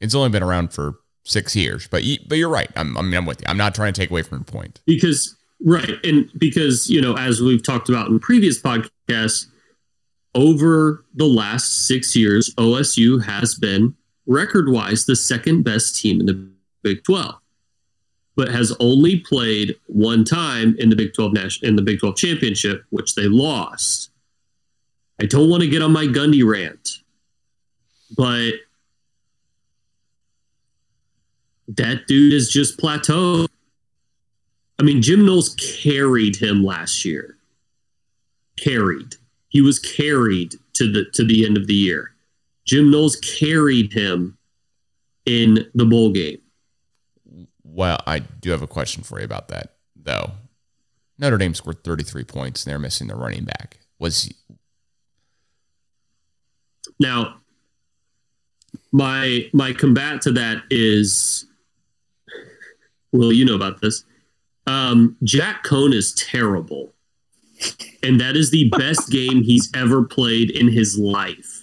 It's 0.00 0.14
only 0.14 0.28
been 0.28 0.42
around 0.42 0.72
for 0.72 0.94
six 1.24 1.56
years, 1.56 1.88
but 1.88 2.04
you, 2.04 2.18
but 2.28 2.38
you're 2.38 2.48
right. 2.48 2.70
I'm, 2.76 2.96
I 2.96 3.02
mean, 3.02 3.14
I'm 3.14 3.26
with 3.26 3.40
you. 3.40 3.46
I'm 3.48 3.56
not 3.56 3.74
trying 3.74 3.92
to 3.92 4.00
take 4.00 4.10
away 4.10 4.22
from 4.22 4.38
your 4.38 4.44
point. 4.44 4.80
Because 4.86 5.36
right, 5.64 5.92
and 6.04 6.30
because 6.38 6.88
you 6.88 7.00
know, 7.00 7.16
as 7.16 7.40
we've 7.40 7.62
talked 7.62 7.88
about 7.88 8.08
in 8.08 8.18
previous 8.18 8.60
podcasts, 8.60 9.46
over 10.34 11.04
the 11.14 11.26
last 11.26 11.86
six 11.86 12.16
years, 12.16 12.54
OSU 12.54 13.22
has 13.24 13.54
been 13.54 13.94
record 14.26 14.68
wise 14.68 15.06
the 15.06 15.16
second 15.16 15.62
best 15.62 16.00
team 16.00 16.20
in 16.20 16.26
the 16.26 16.50
Big 16.82 17.04
12, 17.04 17.34
but 18.36 18.48
has 18.48 18.74
only 18.80 19.20
played 19.20 19.76
one 19.86 20.24
time 20.24 20.74
in 20.78 20.88
the 20.88 20.96
Big 20.96 21.12
12 21.14 21.32
Nash- 21.32 21.62
in 21.62 21.76
the 21.76 21.82
Big 21.82 22.00
12 22.00 22.16
championship, 22.16 22.84
which 22.90 23.14
they 23.14 23.28
lost. 23.28 24.10
I 25.20 25.26
don't 25.26 25.50
want 25.50 25.62
to 25.62 25.68
get 25.68 25.82
on 25.82 25.92
my 25.92 26.06
Gundy 26.06 26.46
rant, 26.46 27.00
but 28.16 28.52
that 31.68 32.06
dude 32.06 32.32
is 32.32 32.50
just 32.50 32.78
plateaued. 32.78 33.48
I 34.78 34.82
mean, 34.82 35.02
Jim 35.02 35.26
Knowles 35.26 35.54
carried 35.56 36.36
him 36.36 36.64
last 36.64 37.04
year. 37.04 37.36
Carried. 38.56 39.16
He 39.48 39.60
was 39.60 39.78
carried 39.78 40.54
to 40.74 40.90
the 40.90 41.04
to 41.12 41.24
the 41.24 41.44
end 41.44 41.56
of 41.56 41.66
the 41.66 41.74
year. 41.74 42.14
Jim 42.70 42.88
Knowles 42.88 43.16
carried 43.16 43.92
him 43.92 44.38
in 45.26 45.68
the 45.74 45.84
bowl 45.84 46.12
game. 46.12 46.38
Well, 47.64 48.00
I 48.06 48.20
do 48.20 48.52
have 48.52 48.62
a 48.62 48.68
question 48.68 49.02
for 49.02 49.18
you 49.18 49.24
about 49.24 49.48
that, 49.48 49.74
though. 49.96 50.30
Notre 51.18 51.36
Dame 51.36 51.52
scored 51.54 51.82
33 51.82 52.22
points 52.22 52.64
and 52.64 52.70
they're 52.70 52.78
missing 52.78 53.08
the 53.08 53.16
running 53.16 53.42
back. 53.42 53.80
Was 53.98 54.22
he... 54.22 54.36
now 57.00 57.40
my 58.92 59.50
my 59.52 59.72
combat 59.72 60.22
to 60.22 60.30
that 60.32 60.62
is 60.70 61.46
well, 63.10 63.32
you 63.32 63.44
know 63.44 63.56
about 63.56 63.80
this. 63.80 64.04
Um, 64.68 65.16
Jack 65.24 65.64
Coan 65.64 65.92
is 65.92 66.14
terrible. 66.14 66.94
And 68.04 68.20
that 68.20 68.36
is 68.36 68.52
the 68.52 68.70
best 68.70 69.10
game 69.10 69.42
he's 69.42 69.70
ever 69.74 70.04
played 70.04 70.50
in 70.50 70.68
his 70.68 70.96
life. 70.96 71.59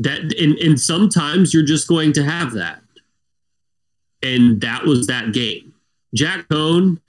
That 0.00 0.20
and, 0.38 0.56
and 0.58 0.80
sometimes 0.80 1.52
you're 1.52 1.64
just 1.64 1.88
going 1.88 2.12
to 2.14 2.22
have 2.24 2.52
that. 2.54 2.80
And 4.22 4.60
that 4.62 4.84
was 4.84 5.06
that 5.08 5.32
game. 5.32 5.74
Jack 6.14 6.48
Coan 6.48 7.00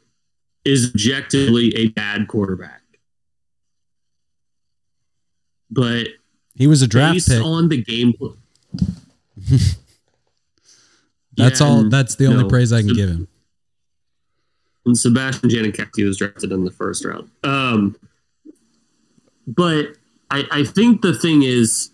is 0.66 0.90
objectively 0.90 1.74
a 1.76 1.88
bad 1.90 2.28
quarterback. 2.28 2.82
But 5.72 6.08
He 6.56 6.68
was 6.68 6.82
a 6.82 6.88
draft 6.88 7.16
based 7.16 7.30
pick. 7.30 7.44
on 7.44 7.70
the 7.70 7.82
game 7.84 8.14
That's 11.38 11.62
Yeah, 11.62 11.68
all. 11.68 11.84
That's 11.90 12.16
the 12.16 12.26
only 12.28 12.48
praise 12.50 12.74
I 12.74 12.80
can 12.82 12.90
Seb- 12.90 12.96
give 12.98 13.10
him. 13.10 13.28
and 14.86 14.98
Sebastian 14.98 15.50
Janikowski 15.50 16.06
was 16.06 16.18
drafted 16.18 16.52
in 16.52 16.66
the 16.66 16.72
first 16.72 17.06
round. 17.06 17.30
Um, 17.44 17.96
but 19.48 19.94
I, 20.32 20.44
I 20.52 20.64
think 20.64 21.02
the 21.02 21.14
thing 21.14 21.44
is 21.44 21.92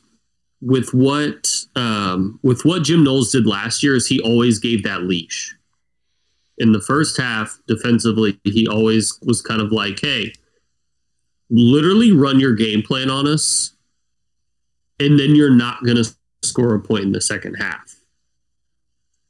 with 0.66 0.94
what 0.94 1.48
um, 1.76 2.40
with 2.42 2.66
what 2.66 2.84
Jim 2.84 3.04
Knowles 3.04 3.32
did 3.32 3.46
last 3.46 3.84
year 3.84 3.96
is 3.96 4.08
he 4.08 4.20
always 4.20 4.58
gave 4.58 4.84
that 4.84 5.04
leash. 5.04 5.56
In 6.58 6.72
the 6.72 6.82
first 6.82 7.18
half, 7.18 7.60
defensively, 7.68 8.40
he 8.44 8.68
always 8.68 9.20
was 9.22 9.42
kind 9.42 9.62
of 9.62 9.72
like, 9.72 10.00
"Hey, 10.02 10.34
literally 11.52 12.12
run 12.12 12.40
your 12.40 12.56
game 12.56 12.82
plan 12.82 13.12
on 13.12 13.28
us, 13.28 13.76
and 15.00 15.20
then 15.20 15.36
you're 15.36 15.54
not 15.54 15.84
going 15.84 16.04
to 16.04 16.16
score 16.42 16.74
a 16.74 16.80
point 16.80 17.04
in 17.04 17.12
the 17.12 17.22
second 17.22 17.56
half." 17.56 17.96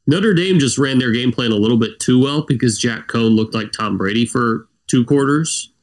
Notre 0.07 0.33
Dame 0.33 0.59
just 0.59 0.77
ran 0.77 0.99
their 0.99 1.11
game 1.11 1.33
plan 1.33 1.51
a 1.51 1.55
little 1.55 1.77
bit 1.77 1.99
too 1.99 2.21
well 2.21 2.43
because 2.43 2.79
Jack 2.79 3.07
Coan 3.07 3.35
looked 3.35 3.55
like 3.55 3.71
Tom 3.73 3.97
Brady 3.97 4.25
for 4.25 4.69
two 4.87 5.03
quarters. 5.03 5.73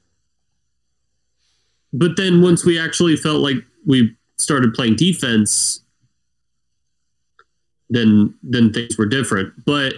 But 1.93 2.17
then 2.17 2.41
once 2.41 2.65
we 2.65 2.79
actually 2.79 3.17
felt 3.17 3.41
like 3.41 3.57
we 3.85 4.17
started 4.39 4.75
playing 4.75 4.97
defense, 4.97 5.83
then 7.91 8.35
then 8.43 8.73
things 8.73 8.97
were 8.99 9.07
different. 9.07 9.53
But 9.65 9.95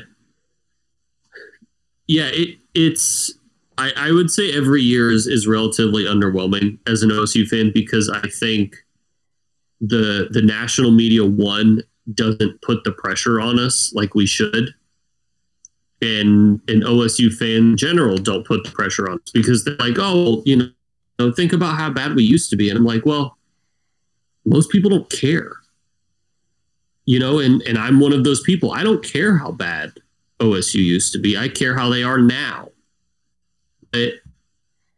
yeah, 2.07 2.29
it 2.33 2.59
it's 2.75 3.33
I, 3.79 3.93
I 3.97 4.13
would 4.13 4.31
say 4.31 4.53
every 4.53 4.83
year 4.83 5.11
is, 5.11 5.27
is 5.27 5.47
relatively 5.47 6.05
underwhelming 6.05 6.79
as 6.87 7.03
an 7.03 7.11
OSU 7.11 7.47
fan 7.47 7.73
because 7.73 8.09
I 8.09 8.29
think 8.29 8.77
the 9.81 10.29
the 10.31 10.43
national 10.43 10.91
media 10.91 11.25
one 11.25 11.83
doesn't 12.13 12.61
put 12.63 12.85
the 12.85 12.93
pressure 12.93 13.41
on 13.41 13.59
us 13.59 13.93
like 13.95 14.15
we 14.15 14.27
should. 14.27 14.75
And 16.03 16.61
and 16.69 16.83
OSU 16.83 17.33
fan 17.33 17.57
in 17.57 17.77
general 17.77 18.19
don't 18.19 18.47
put 18.47 18.65
the 18.65 18.71
pressure 18.71 19.09
on 19.09 19.17
us 19.17 19.33
because 19.33 19.65
they're 19.65 19.77
like, 19.77 19.97
oh, 19.99 20.43
you 20.45 20.71
know, 21.19 21.33
think 21.33 21.53
about 21.53 21.77
how 21.77 21.91
bad 21.91 22.15
we 22.15 22.25
used 22.25 22.51
to 22.51 22.57
be. 22.57 22.69
And 22.69 22.79
I'm 22.79 22.85
like, 22.85 23.07
well, 23.07 23.39
most 24.45 24.71
people 24.71 24.91
don't 24.91 25.11
care. 25.11 25.53
you 27.07 27.19
know, 27.19 27.39
and 27.39 27.63
and 27.63 27.79
I'm 27.79 28.01
one 28.01 28.13
of 28.13 28.25
those 28.25 28.41
people. 28.43 28.73
I 28.73 28.83
don't 28.83 29.05
care 29.05 29.37
how 29.37 29.51
bad 29.51 29.93
OSU 30.41 30.77
used 30.77 31.13
to 31.13 31.19
be. 31.19 31.37
I 31.37 31.49
care 31.49 31.77
how 31.77 31.91
they 31.91 32.03
are 32.03 32.19
now. 32.19 32.71
It, 33.93 34.21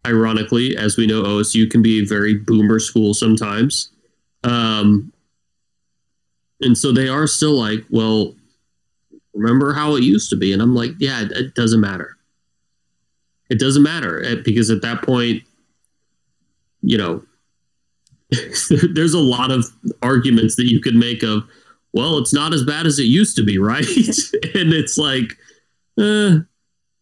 ironically, 0.06 0.76
as 0.76 0.96
we 0.96 1.06
know, 1.06 1.22
OSU 1.24 1.70
can 1.70 1.82
be 1.82 2.00
a 2.00 2.06
very 2.06 2.34
boomer 2.34 2.78
school 2.78 3.12
sometimes. 3.12 3.90
Um, 4.44 5.12
and 6.60 6.78
so 6.78 6.92
they 6.92 7.08
are 7.08 7.26
still 7.26 7.58
like, 7.58 7.84
well, 7.90 8.34
remember 9.34 9.74
how 9.74 9.96
it 9.96 10.04
used 10.04 10.30
to 10.30 10.36
be? 10.36 10.52
And 10.52 10.62
I'm 10.62 10.74
like, 10.74 10.92
yeah, 10.98 11.22
it, 11.22 11.32
it 11.32 11.54
doesn't 11.54 11.80
matter. 11.80 12.16
It 13.50 13.58
doesn't 13.58 13.82
matter 13.82 14.22
eh, 14.24 14.36
because 14.44 14.70
at 14.70 14.82
that 14.82 15.02
point, 15.02 15.42
you 16.82 16.96
know, 16.96 17.24
there's 18.94 19.14
a 19.14 19.20
lot 19.20 19.50
of 19.50 19.66
arguments 20.02 20.56
that 20.56 20.70
you 20.70 20.80
could 20.80 20.94
make 20.94 21.22
of, 21.22 21.44
well, 21.92 22.18
it's 22.18 22.32
not 22.32 22.52
as 22.52 22.64
bad 22.64 22.86
as 22.86 22.98
it 22.98 23.04
used 23.04 23.36
to 23.36 23.44
be, 23.44 23.58
right? 23.58 23.86
and 23.86 24.72
it's 24.72 24.98
like, 24.98 25.36
eh, 25.98 26.38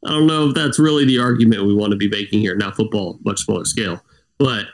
I 0.07 0.11
don't 0.11 0.27
know 0.27 0.49
if 0.49 0.55
that's 0.55 0.79
really 0.79 1.05
the 1.07 1.19
argument 1.19 1.65
we 1.65 1.75
want 1.75 1.93
to 1.93 1.97
be 1.97 2.09
making 2.09 2.41
here. 2.41 2.55
Now, 2.55 2.71
football, 2.71 3.19
much 3.25 3.41
smaller 3.41 3.65
scale, 3.65 4.03
but 4.39 4.67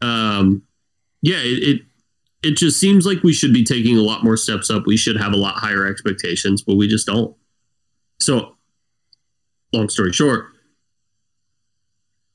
um, 0.00 0.62
yeah, 1.22 1.38
it, 1.38 1.62
it 1.62 1.82
it 2.42 2.56
just 2.56 2.80
seems 2.80 3.06
like 3.06 3.22
we 3.22 3.32
should 3.32 3.52
be 3.52 3.62
taking 3.62 3.96
a 3.96 4.02
lot 4.02 4.24
more 4.24 4.36
steps 4.36 4.68
up. 4.68 4.84
We 4.84 4.96
should 4.96 5.16
have 5.16 5.32
a 5.32 5.36
lot 5.36 5.54
higher 5.54 5.86
expectations, 5.86 6.60
but 6.60 6.74
we 6.74 6.88
just 6.88 7.06
don't. 7.06 7.36
So, 8.18 8.56
long 9.72 9.88
story 9.88 10.12
short, 10.12 10.46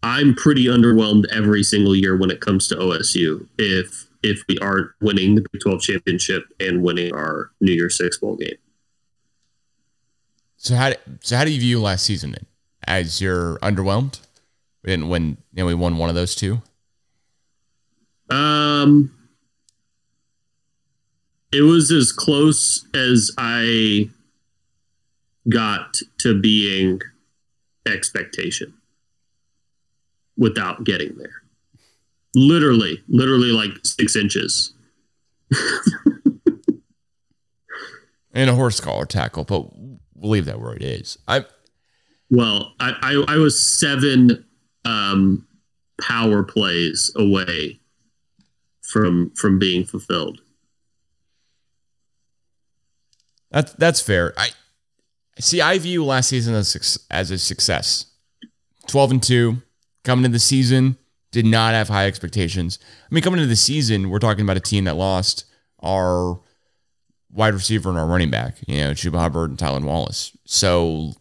I'm 0.04 0.36
pretty 0.36 0.66
underwhelmed 0.66 1.26
every 1.32 1.64
single 1.64 1.96
year 1.96 2.16
when 2.16 2.30
it 2.30 2.40
comes 2.40 2.68
to 2.68 2.76
OSU. 2.76 3.48
If 3.58 4.08
if 4.24 4.44
we 4.48 4.58
aren't 4.60 4.92
winning 5.00 5.36
the 5.36 5.46
Big 5.52 5.62
12 5.62 5.82
championship 5.82 6.44
and 6.60 6.84
winning 6.84 7.14
our 7.14 7.52
New 7.62 7.72
Year's 7.72 7.98
Six 7.98 8.18
bowl 8.18 8.36
game. 8.36 8.56
So 10.58 10.76
how 10.76 10.94
so 11.22 11.38
how 11.38 11.46
do 11.46 11.52
you 11.52 11.60
view 11.60 11.82
last 11.82 12.06
season 12.06 12.32
then? 12.32 12.46
As 12.88 13.22
you're 13.22 13.58
underwhelmed? 13.60 14.20
We 14.84 14.92
didn't 14.92 15.10
win 15.10 15.38
you 15.54 15.64
know, 15.64 15.66
we 15.66 15.74
won 15.74 15.98
one 15.98 16.10
of 16.10 16.16
those 16.16 16.36
two? 16.36 16.62
Um 18.30 19.14
it 21.52 21.62
was 21.62 21.92
as 21.92 22.12
close 22.12 22.86
as 22.94 23.32
I 23.38 24.10
got 25.50 26.02
to 26.20 26.40
being 26.40 27.02
expectation 27.86 28.77
without 30.38 30.84
getting 30.84 31.18
there. 31.18 31.42
Literally, 32.36 33.02
literally 33.08 33.52
like 33.52 33.72
six 33.84 34.16
inches. 34.16 34.74
and 38.34 38.50
a 38.50 38.56
horse 38.56 38.80
collar 38.80 39.06
tackle, 39.06 39.44
but 39.44 39.70
we'll 40.16 40.32
leave 40.32 40.46
that 40.46 40.60
where 40.60 40.76
it 40.76 40.84
is. 40.84 41.18
I 41.28 41.46
well, 42.30 42.74
I, 42.80 42.94
I, 43.02 43.36
I 43.36 43.38
was 43.38 43.62
seven 43.62 44.46
um, 44.84 45.48
power 46.00 46.44
plays 46.44 47.12
away 47.16 47.80
from 48.82 49.32
from 49.36 49.60
being 49.60 49.86
fulfilled. 49.86 50.42
That's 53.50 53.74
that's 53.74 54.02
fair. 54.02 54.34
I 54.38 54.50
see. 55.40 55.62
I 55.62 55.78
view 55.80 56.04
last 56.04 56.30
season 56.30 56.54
as 56.54 57.00
as 57.10 57.32
a 57.32 57.38
success. 57.38 58.06
Twelve 58.88 59.12
and 59.12 59.24
two 59.24 59.62
coming 60.08 60.26
into 60.26 60.36
the 60.36 60.40
season 60.40 60.98
did 61.32 61.46
not 61.46 61.74
have 61.74 61.90
high 61.90 62.08
expectations. 62.08 62.80
I 63.10 63.14
mean, 63.14 63.24
coming 63.24 63.40
into 63.40 63.50
the 63.50 63.56
season, 63.56 64.10
we're 64.10 64.20
talking 64.20 64.44
about 64.44 64.58
a 64.58 64.62
team 64.62 64.86
that 64.86 64.96
lost 64.96 65.46
our 65.84 66.40
wide 67.32 67.54
receiver 67.54 67.90
and 67.90 68.00
our 68.00 68.08
running 68.08 68.32
back, 68.32 68.56
you 68.66 68.78
know, 68.78 68.92
Chuba 68.92 69.20
Hubbard 69.20 69.50
and 69.52 69.60
Tylan 69.60 69.84
Wallace. 69.84 70.36
So 70.46 71.14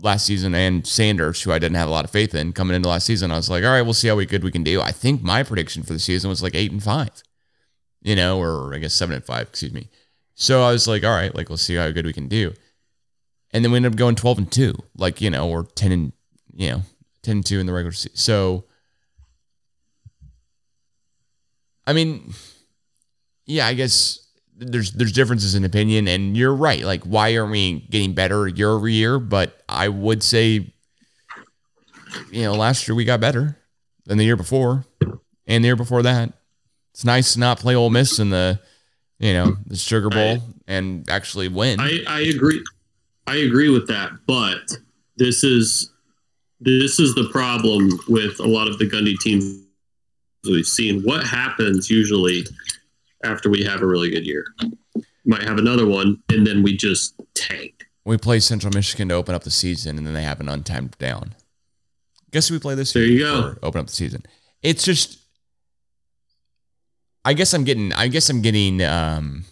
last 0.00 0.26
season 0.26 0.54
and 0.54 0.86
Sanders, 0.86 1.40
who 1.40 1.52
I 1.52 1.60
didn't 1.60 1.76
have 1.76 1.88
a 1.88 1.92
lot 1.92 2.04
of 2.04 2.10
faith 2.10 2.34
in 2.34 2.52
coming 2.52 2.74
into 2.74 2.88
last 2.88 3.06
season, 3.06 3.30
I 3.30 3.36
was 3.36 3.48
like, 3.48 3.64
all 3.64 3.70
right, 3.70 3.82
we'll 3.82 3.94
see 3.94 4.08
how 4.08 4.16
we 4.16 4.26
good 4.26 4.44
we 4.44 4.50
can 4.50 4.64
do. 4.64 4.80
I 4.80 4.90
think 4.90 5.22
my 5.22 5.44
prediction 5.44 5.84
for 5.84 5.92
the 5.92 5.98
season 5.98 6.28
was 6.28 6.42
like 6.42 6.56
eight 6.56 6.72
and 6.72 6.82
five, 6.82 7.22
you 8.02 8.16
know, 8.16 8.40
or 8.40 8.74
I 8.74 8.78
guess 8.78 8.94
seven 8.94 9.14
and 9.14 9.24
five, 9.24 9.48
excuse 9.48 9.72
me. 9.72 9.88
So 10.34 10.62
I 10.62 10.72
was 10.72 10.88
like, 10.88 11.04
all 11.04 11.14
right, 11.14 11.34
like 11.34 11.48
we'll 11.48 11.56
see 11.56 11.76
how 11.76 11.90
good 11.90 12.04
we 12.06 12.12
can 12.12 12.28
do. 12.28 12.52
And 13.52 13.64
then 13.64 13.72
we 13.72 13.76
ended 13.76 13.92
up 13.92 13.98
going 13.98 14.16
12 14.16 14.38
and 14.38 14.52
2, 14.52 14.74
like, 14.96 15.20
you 15.20 15.30
know, 15.30 15.48
or 15.48 15.64
10 15.64 15.92
and, 15.92 16.12
you 16.54 16.70
know, 16.70 16.82
10 17.28 17.42
2 17.42 17.60
in 17.60 17.66
the 17.66 17.72
regular 17.72 17.92
season. 17.92 18.16
So 18.16 18.64
I 21.86 21.92
mean, 21.92 22.32
yeah, 23.46 23.66
I 23.66 23.74
guess 23.74 24.26
there's 24.56 24.92
there's 24.92 25.12
differences 25.12 25.54
in 25.54 25.64
opinion, 25.64 26.08
and 26.08 26.36
you're 26.36 26.54
right. 26.54 26.82
Like, 26.82 27.04
why 27.04 27.36
aren't 27.36 27.52
we 27.52 27.80
getting 27.90 28.14
better 28.14 28.48
year 28.48 28.70
over 28.70 28.88
year? 28.88 29.18
But 29.18 29.62
I 29.68 29.88
would 29.88 30.22
say, 30.22 30.72
you 32.30 32.42
know, 32.42 32.52
last 32.52 32.88
year 32.88 32.94
we 32.94 33.04
got 33.04 33.20
better 33.20 33.58
than 34.04 34.18
the 34.18 34.24
year 34.24 34.36
before, 34.36 34.84
and 35.46 35.64
the 35.64 35.68
year 35.68 35.76
before 35.76 36.02
that. 36.02 36.32
It's 36.92 37.04
nice 37.04 37.34
to 37.34 37.40
not 37.40 37.58
play 37.58 37.74
Ole 37.74 37.90
Miss 37.90 38.18
in 38.18 38.30
the, 38.30 38.60
you 39.18 39.32
know, 39.32 39.56
the 39.66 39.76
Sugar 39.76 40.10
Bowl 40.10 40.18
I, 40.20 40.40
and 40.66 41.08
actually 41.08 41.48
win. 41.48 41.78
I, 41.78 42.00
I 42.06 42.20
agree. 42.22 42.64
I 43.26 43.36
agree 43.36 43.68
with 43.68 43.86
that, 43.88 44.10
but 44.26 44.78
this 45.16 45.44
is 45.44 45.90
this 46.60 46.98
is 46.98 47.14
the 47.14 47.28
problem 47.30 47.90
with 48.08 48.40
a 48.40 48.46
lot 48.46 48.68
of 48.68 48.78
the 48.78 48.88
Gundy 48.88 49.16
teams 49.20 49.64
we've 50.44 50.66
seen. 50.66 51.02
What 51.02 51.24
happens 51.26 51.90
usually 51.90 52.46
after 53.24 53.50
we 53.50 53.64
have 53.64 53.82
a 53.82 53.86
really 53.86 54.10
good 54.10 54.26
year? 54.26 54.44
Might 55.24 55.42
have 55.42 55.58
another 55.58 55.86
one, 55.86 56.22
and 56.30 56.46
then 56.46 56.62
we 56.62 56.76
just 56.76 57.14
tank. 57.34 57.86
We 58.04 58.16
play 58.16 58.40
Central 58.40 58.72
Michigan 58.72 59.08
to 59.08 59.14
open 59.14 59.34
up 59.34 59.44
the 59.44 59.50
season, 59.50 59.98
and 59.98 60.06
then 60.06 60.14
they 60.14 60.22
have 60.22 60.40
an 60.40 60.46
untimed 60.46 60.96
down. 60.98 61.34
Guess 62.30 62.50
we 62.50 62.58
play 62.58 62.74
this. 62.74 62.94
Year. 62.94 63.04
There 63.04 63.12
you 63.12 63.18
go. 63.20 63.54
Open 63.62 63.80
up 63.80 63.86
the 63.86 63.92
season. 63.92 64.22
It's 64.62 64.84
just. 64.84 65.18
I 67.24 67.34
guess 67.34 67.52
I'm 67.52 67.64
getting. 67.64 67.92
I 67.92 68.08
guess 68.08 68.30
I'm 68.30 68.40
getting. 68.40 68.82
Um, 68.82 69.44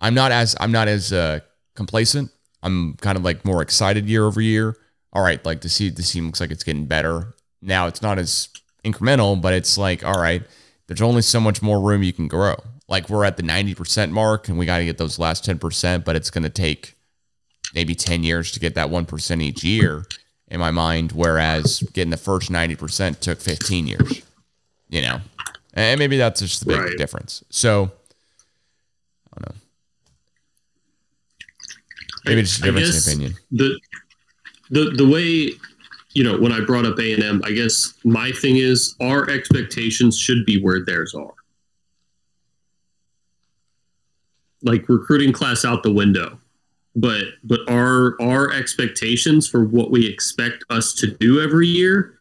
I'm 0.00 0.14
not 0.14 0.32
as. 0.32 0.56
I'm 0.58 0.72
not 0.72 0.88
as 0.88 1.12
uh, 1.12 1.40
complacent. 1.74 2.30
I'm 2.62 2.94
kind 2.94 3.18
of 3.18 3.24
like 3.24 3.44
more 3.44 3.60
excited 3.60 4.08
year 4.08 4.24
over 4.24 4.40
year. 4.40 4.76
All 5.14 5.22
right, 5.22 5.44
like 5.44 5.60
the 5.60 5.68
see 5.68 5.90
the 5.90 6.02
team 6.02 6.26
looks 6.26 6.40
like 6.40 6.50
it's 6.50 6.64
getting 6.64 6.86
better. 6.86 7.34
Now 7.62 7.86
it's 7.86 8.02
not 8.02 8.18
as 8.18 8.48
incremental, 8.84 9.40
but 9.40 9.54
it's 9.54 9.78
like, 9.78 10.04
all 10.04 10.20
right, 10.20 10.42
there's 10.86 11.02
only 11.02 11.22
so 11.22 11.40
much 11.40 11.62
more 11.62 11.80
room 11.80 12.02
you 12.02 12.12
can 12.12 12.28
grow. 12.28 12.56
Like 12.88 13.08
we're 13.08 13.24
at 13.24 13.36
the 13.36 13.42
90% 13.42 14.10
mark 14.10 14.48
and 14.48 14.58
we 14.58 14.66
got 14.66 14.78
to 14.78 14.84
get 14.84 14.98
those 14.98 15.18
last 15.18 15.44
10%, 15.44 16.04
but 16.04 16.16
it's 16.16 16.30
going 16.30 16.44
to 16.44 16.50
take 16.50 16.94
maybe 17.74 17.94
10 17.94 18.22
years 18.22 18.52
to 18.52 18.60
get 18.60 18.74
that 18.74 18.88
1% 18.88 19.42
each 19.42 19.64
year 19.64 20.04
in 20.48 20.60
my 20.60 20.70
mind. 20.70 21.12
Whereas 21.12 21.82
getting 21.92 22.10
the 22.10 22.16
first 22.16 22.50
90% 22.50 23.20
took 23.20 23.40
15 23.40 23.86
years, 23.86 24.22
you 24.90 25.00
know, 25.00 25.20
and 25.72 25.98
maybe 25.98 26.16
that's 26.18 26.40
just 26.40 26.60
the 26.60 26.66
big 26.66 26.80
right. 26.80 26.98
difference. 26.98 27.42
So 27.48 27.90
I 29.32 29.40
don't 29.40 29.54
know. 29.54 29.60
Maybe 32.26 32.42
just 32.42 32.60
a 32.60 32.62
difference 32.64 33.06
in 33.06 33.12
opinion. 33.12 33.38
The, 33.50 33.78
the, 34.74 34.90
the 34.90 35.08
way 35.08 35.52
you 36.14 36.22
know, 36.22 36.38
when 36.38 36.52
I 36.52 36.60
brought 36.60 36.86
up 36.86 36.98
A 36.98 37.12
and 37.12 37.22
M, 37.22 37.40
I 37.44 37.50
guess 37.50 37.94
my 38.04 38.30
thing 38.30 38.56
is 38.56 38.94
our 39.00 39.28
expectations 39.28 40.18
should 40.18 40.46
be 40.46 40.62
where 40.62 40.84
theirs 40.84 41.12
are. 41.14 41.34
Like 44.62 44.88
recruiting 44.88 45.32
class 45.32 45.64
out 45.64 45.82
the 45.82 45.92
window, 45.92 46.38
but 46.96 47.24
but 47.42 47.60
our 47.68 48.16
our 48.22 48.52
expectations 48.52 49.48
for 49.48 49.64
what 49.64 49.90
we 49.90 50.08
expect 50.08 50.64
us 50.70 50.94
to 50.94 51.08
do 51.08 51.40
every 51.40 51.66
year 51.66 52.18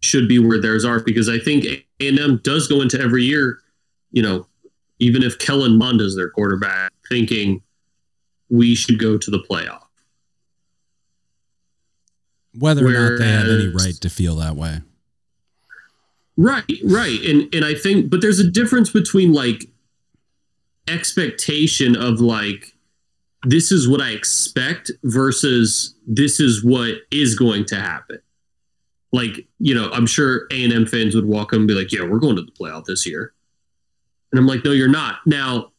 should 0.00 0.28
be 0.28 0.38
where 0.38 0.60
theirs 0.60 0.84
are 0.84 1.00
because 1.00 1.28
I 1.28 1.38
think 1.38 1.64
A 1.64 1.84
and 2.00 2.18
M 2.18 2.40
does 2.42 2.68
go 2.68 2.82
into 2.82 3.00
every 3.00 3.24
year, 3.24 3.60
you 4.10 4.22
know, 4.22 4.46
even 4.98 5.22
if 5.22 5.38
Kellen 5.38 5.78
Mond 5.78 6.00
is 6.00 6.14
their 6.14 6.28
quarterback, 6.28 6.92
thinking 7.08 7.62
we 8.50 8.74
should 8.74 8.98
go 8.98 9.16
to 9.16 9.30
the 9.30 9.42
playoff 9.48 9.87
whether 12.54 12.84
Whereas, 12.84 12.96
or 12.96 13.10
not 13.12 13.18
they 13.18 13.30
have 13.30 13.46
any 13.46 13.68
right 13.68 13.94
to 13.94 14.10
feel 14.10 14.36
that 14.36 14.56
way. 14.56 14.80
Right, 16.36 16.64
right. 16.84 17.20
And 17.22 17.52
and 17.54 17.64
I 17.64 17.74
think 17.74 18.10
but 18.10 18.20
there's 18.20 18.38
a 18.38 18.48
difference 18.48 18.90
between 18.90 19.32
like 19.32 19.64
expectation 20.86 21.96
of 21.96 22.20
like 22.20 22.74
this 23.44 23.70
is 23.70 23.88
what 23.88 24.00
I 24.00 24.10
expect 24.10 24.90
versus 25.04 25.94
this 26.06 26.40
is 26.40 26.64
what 26.64 26.94
is 27.10 27.34
going 27.34 27.64
to 27.66 27.76
happen. 27.76 28.20
Like, 29.12 29.46
you 29.58 29.74
know, 29.74 29.90
I'm 29.92 30.06
sure 30.06 30.46
A&M 30.50 30.86
fans 30.86 31.14
would 31.14 31.24
walk 31.24 31.52
up 31.52 31.58
and 31.58 31.68
be 31.68 31.74
like, 31.74 31.92
"Yeah, 31.92 32.02
we're 32.02 32.18
going 32.18 32.36
to 32.36 32.42
the 32.42 32.52
playoff 32.52 32.84
this 32.84 33.06
year." 33.06 33.32
And 34.30 34.38
I'm 34.38 34.46
like, 34.46 34.64
"No, 34.64 34.72
you're 34.72 34.88
not." 34.88 35.20
Now, 35.24 35.72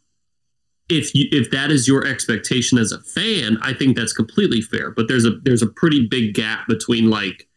if 0.90 1.14
you 1.14 1.28
if 1.32 1.52
that 1.52 1.72
is 1.72 1.88
your 1.88 2.06
expectation 2.06 2.78
as 2.78 2.92
a 2.92 3.00
fan, 3.00 3.58
I 3.62 3.74
think 3.74 3.96
that's 3.96 4.14
completely 4.14 4.62
fair. 4.62 4.92
But 4.92 5.08
there's 5.08 5.26
a 5.26 5.32
there's 5.44 5.62
a 5.62 5.68
pretty 5.68 6.08
big 6.08 6.34
gap 6.34 6.68
between 6.68 7.10
like 7.10 7.48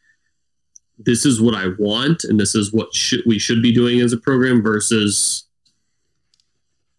this 0.98 1.24
is 1.24 1.40
what 1.40 1.54
I 1.54 1.68
want 1.78 2.24
and 2.24 2.38
this 2.38 2.54
is 2.54 2.72
what 2.72 2.94
should 2.94 3.22
we 3.26 3.38
should 3.38 3.62
be 3.62 3.72
doing 3.72 4.00
as 4.00 4.12
a 4.12 4.18
program 4.18 4.62
versus 4.62 5.44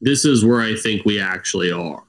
this 0.01 0.25
is 0.25 0.43
where 0.43 0.59
I 0.59 0.75
think 0.75 1.05
we 1.05 1.19
actually 1.19 1.71
are. 1.71 2.03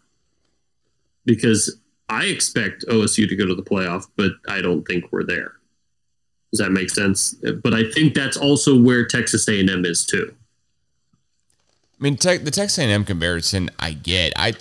Because 1.25 1.79
I 2.09 2.25
expect 2.25 2.85
OSU 2.87 3.29
to 3.29 3.37
go 3.37 3.47
to 3.47 3.55
the 3.55 3.63
playoff, 3.63 4.07
but 4.17 4.33
I 4.49 4.61
don't 4.61 4.85
think 4.85 5.05
we're 5.11 5.25
there. 5.25 5.53
Does 6.53 6.59
that 6.61 6.71
make 6.71 6.91
sense? 6.91 7.35
But 7.63 7.73
I 7.73 7.91
think 7.91 8.15
that's 8.15 8.37
also 8.37 8.79
where 8.81 9.07
Texas 9.07 9.49
A&M 9.49 9.85
is 9.85 10.05
too. 10.05 10.35
I 11.99 12.03
mean, 12.03 12.17
tech, 12.17 12.45
the 12.45 12.51
Texas 12.51 12.79
A&M 12.79 13.05
comparison, 13.05 13.71
I 13.79 13.93
get. 13.93 14.33
I, 14.37 14.53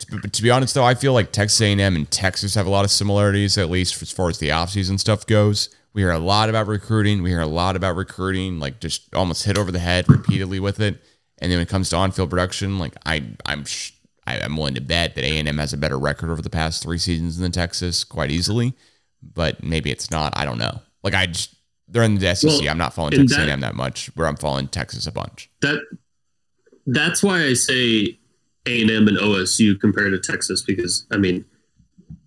to, 0.00 0.20
to 0.28 0.42
be 0.42 0.50
honest 0.50 0.74
though, 0.74 0.84
I 0.84 0.94
feel 0.94 1.12
like 1.12 1.32
Texas 1.32 1.60
A&M 1.60 1.80
and 1.80 2.10
Texas 2.10 2.54
have 2.54 2.66
a 2.66 2.70
lot 2.70 2.84
of 2.84 2.90
similarities, 2.90 3.58
at 3.58 3.70
least 3.70 4.00
as 4.02 4.12
far 4.12 4.28
as 4.28 4.38
the 4.38 4.50
offseason 4.50 5.00
stuff 5.00 5.26
goes. 5.26 5.70
We 5.94 6.02
hear 6.02 6.10
a 6.10 6.18
lot 6.18 6.48
about 6.48 6.66
recruiting. 6.66 7.22
We 7.22 7.30
hear 7.30 7.40
a 7.40 7.46
lot 7.46 7.74
about 7.74 7.96
recruiting, 7.96 8.60
like 8.60 8.80
just 8.80 9.12
almost 9.14 9.44
hit 9.44 9.58
over 9.58 9.72
the 9.72 9.78
head 9.78 10.08
repeatedly 10.08 10.60
with 10.60 10.80
it. 10.80 11.02
And 11.38 11.50
then 11.50 11.58
when 11.58 11.66
it 11.66 11.70
comes 11.70 11.90
to 11.90 11.96
on-field 11.96 12.30
production, 12.30 12.78
like 12.78 12.94
I, 13.06 13.24
I'm, 13.46 13.64
I, 14.26 14.40
I'm 14.40 14.56
willing 14.56 14.74
to 14.74 14.80
bet 14.80 15.14
that 15.14 15.24
A&M 15.24 15.58
has 15.58 15.72
a 15.72 15.76
better 15.76 15.98
record 15.98 16.30
over 16.30 16.42
the 16.42 16.50
past 16.50 16.82
three 16.82 16.98
seasons 16.98 17.38
than 17.38 17.50
Texas, 17.52 18.04
quite 18.04 18.30
easily. 18.30 18.74
But 19.22 19.64
maybe 19.64 19.90
it's 19.90 20.10
not. 20.10 20.36
I 20.36 20.44
don't 20.44 20.58
know. 20.58 20.80
Like 21.02 21.14
I 21.14 21.26
just 21.26 21.54
they're 21.90 22.02
in 22.02 22.16
the 22.16 22.34
SEC. 22.34 22.48
Well, 22.50 22.68
I'm 22.70 22.78
not 22.78 22.92
following 22.94 23.14
and 23.14 23.28
Texas 23.28 23.36
that- 23.38 23.48
A&M 23.48 23.60
that 23.60 23.74
much. 23.74 24.10
Where 24.14 24.26
I'm 24.26 24.36
following 24.36 24.68
Texas 24.68 25.06
a 25.06 25.12
bunch. 25.12 25.50
That 25.62 25.80
that's 26.86 27.22
why 27.22 27.44
I 27.44 27.54
say 27.54 28.18
A&M 28.66 29.08
and 29.08 29.16
OSU 29.18 29.78
compared 29.80 30.12
to 30.12 30.18
Texas 30.32 30.62
because 30.62 31.06
I 31.10 31.16
mean, 31.16 31.44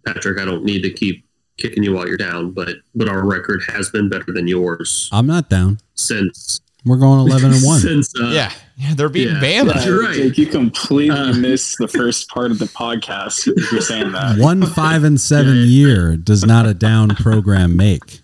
Patrick, 0.06 0.40
I 0.40 0.46
don't 0.46 0.64
need 0.64 0.82
to 0.84 0.90
keep 0.92 1.26
kicking 1.58 1.84
you 1.84 1.94
while 1.94 2.08
you're 2.08 2.18
down, 2.18 2.52
but 2.52 2.70
but 2.96 3.08
our 3.10 3.24
record 3.26 3.62
has 3.68 3.90
been 3.90 4.10
better 4.10 4.32
than 4.34 4.48
yours 4.48 5.10
I'm 5.12 5.28
not 5.28 5.50
down. 5.50 5.80
since 5.94 6.60
We're 6.86 6.98
going 6.98 7.20
11 7.28 7.54
and 7.54 7.64
1. 7.64 7.80
since 7.82 8.14
uh, 8.20 8.28
yeah, 8.30 8.52
yeah, 8.78 8.96
they're 8.96 9.10
beating 9.10 9.36
yeah. 9.36 9.42
Bama. 9.64 9.86
You're 9.86 10.02
right. 10.02 10.16
Jake, 10.16 10.38
you 10.40 10.48
completely 10.48 11.16
Uh, 11.16 11.34
missed 11.38 11.78
the 11.78 11.88
first 11.88 12.30
part 12.30 12.50
of 12.50 12.58
the 12.58 12.66
podcast 12.66 13.48
if 13.56 13.72
you're 13.72 13.82
saying 13.82 14.12
that. 14.14 14.40
One 14.40 14.66
five 14.66 15.04
and 15.04 15.22
seven 15.22 15.56
Yeah. 15.58 15.64
year 15.64 16.18
does 16.18 16.44
not 16.46 16.66
a 16.66 16.74
down 16.74 17.10
program 17.16 17.76
make. 17.76 18.21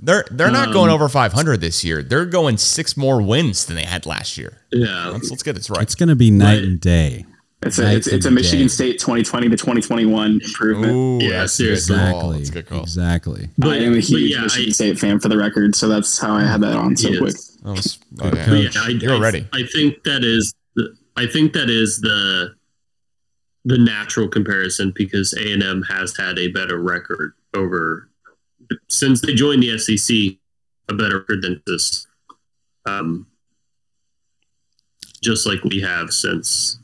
They're 0.00 0.24
they're 0.30 0.50
not 0.50 0.68
Um, 0.68 0.72
going 0.74 0.90
over 0.90 1.08
500 1.08 1.60
this 1.60 1.84
year. 1.84 2.02
They're 2.02 2.24
going 2.26 2.56
six 2.58 2.96
more 2.96 3.20
wins 3.20 3.64
than 3.66 3.76
they 3.76 3.84
had 3.84 4.06
last 4.06 4.38
year. 4.38 4.58
yeah. 4.72 5.08
Let's 5.08 5.30
let's 5.30 5.42
get 5.42 5.54
this 5.56 5.68
right. 5.70 5.82
It's 5.82 5.94
going 5.94 6.08
to 6.08 6.16
be 6.16 6.30
night 6.30 6.56
Right. 6.56 6.64
and 6.64 6.80
day. 6.80 7.26
It's 7.62 7.76
a, 7.78 7.82
Night 7.82 7.96
it's, 7.96 8.06
it's 8.06 8.24
a 8.24 8.30
Michigan 8.30 8.66
day. 8.66 8.68
State 8.68 9.00
2020 9.00 9.48
to 9.48 9.56
2021 9.56 10.40
improvement. 10.44 10.92
Ooh, 10.92 11.18
Yeah, 11.20 11.40
that's 11.40 11.58
a 11.58 11.62
good 11.64 11.78
seriously. 11.80 11.96
Exactly. 11.96 12.36
That's 12.38 12.48
a 12.48 12.52
good 12.52 12.66
call. 12.66 12.82
Exactly. 12.82 13.50
But, 13.58 13.68
I 13.70 13.76
am 13.78 13.94
a 13.94 13.98
huge 13.98 14.30
yeah, 14.30 14.42
Michigan 14.42 14.68
I, 14.68 14.72
State 14.72 14.98
fan 14.98 15.18
for 15.18 15.28
the 15.28 15.36
record, 15.36 15.74
so 15.74 15.88
that's 15.88 16.18
how 16.20 16.34
I 16.34 16.44
had 16.44 16.60
that 16.60 16.76
on 16.76 16.96
so 16.96 17.08
Yes. 17.08 17.18
quick. 17.18 17.34
Oh, 17.64 17.68
that's- 17.74 17.98
Good 18.14 18.26
okay. 18.38 18.56
yeah, 18.62 18.68
coach. 18.68 18.76
I, 18.76 18.88
You're 18.90 19.14
I- 19.16 19.18
ready. 19.18 19.48
I 19.52 19.64
think 19.64 20.04
that 20.04 20.22
is 20.22 20.54
the, 20.76 20.94
I 21.16 21.26
think 21.26 21.52
that 21.54 21.68
is 21.68 22.00
the 22.00 22.54
the 23.64 23.76
natural 23.76 24.28
comparison 24.28 24.92
because 24.94 25.34
A 25.34 25.52
and 25.52 25.62
M 25.62 25.82
has 25.90 26.16
had 26.16 26.38
a 26.38 26.48
better 26.48 26.80
record 26.80 27.32
over 27.54 28.07
since 28.88 29.20
they 29.20 29.34
joined 29.34 29.62
the 29.62 29.78
SEC, 29.78 30.16
a 30.88 30.94
better 30.94 31.18
record 31.18 31.42
than 31.42 31.62
this. 31.66 32.06
Um, 32.86 33.26
just 35.22 35.46
like 35.46 35.62
we 35.64 35.80
have 35.80 36.12
since 36.12 36.78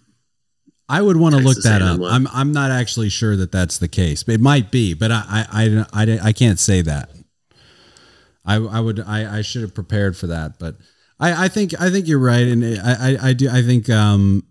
I 0.89 1.01
would 1.01 1.17
want 1.17 1.35
to 1.35 1.41
look 1.41 1.63
that 1.63 1.83
up. 1.83 1.99
left. 1.99 2.15
I'm 2.15 2.29
I'm 2.29 2.53
not 2.53 2.71
actually 2.71 3.09
sure 3.09 3.37
that 3.37 3.53
that's 3.53 3.79
the 3.79 3.89
case. 3.89 4.23
It 4.29 4.41
might 4.41 4.71
be, 4.71 4.95
but 4.95 5.11
I 5.11 5.47
I 5.51 5.87
I, 5.93 6.03
I, 6.03 6.19
I 6.25 6.33
can't 6.33 6.59
say 6.59 6.83
that. 6.83 7.11
I 8.45 8.57
I 8.57 8.81
would 8.81 9.01
I, 9.01 9.39
I 9.39 9.43
should 9.43 9.63
have 9.63 9.75
prepared 9.75 10.17
for 10.17 10.27
that, 10.27 10.59
but 10.59 10.77
I, 11.19 11.45
I 11.47 11.49
think 11.49 11.81
I 11.81 11.91
think 11.91 12.07
you're 12.07 12.19
right, 12.19 12.47
and 12.47 12.65
I, 12.65 12.93
I 12.93 13.29
I 13.29 13.33
do 13.33 13.49
I 13.49 13.63
think 13.63 13.89
um 13.89 14.45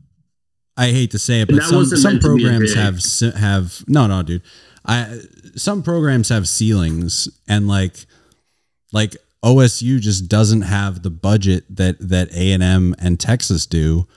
I 0.75 0.87
hate 0.87 1.11
to 1.11 1.19
say 1.19 1.41
it, 1.41 1.49
but 1.49 1.61
some 1.63 1.85
some 1.85 2.13
meant 2.13 2.23
to 2.23 2.35
be 2.35 2.45
a 2.45 2.49
programs 2.49 2.73
have 3.21 3.35
have 3.35 3.83
no 3.87 4.07
no 4.07 4.23
dude, 4.23 4.41
I 4.85 5.19
some 5.55 5.83
programs 5.83 6.29
have 6.29 6.47
ceilings 6.47 7.29
and 7.47 7.67
like 7.67 8.05
like 8.91 9.15
OSU 9.43 9.99
just 9.99 10.29
doesn't 10.29 10.61
have 10.61 11.03
the 11.03 11.09
budget 11.09 11.65
that 11.75 11.97
that 11.99 12.33
A 12.33 12.53
and 12.53 13.19
Texas 13.19 13.65
do, 13.65 14.07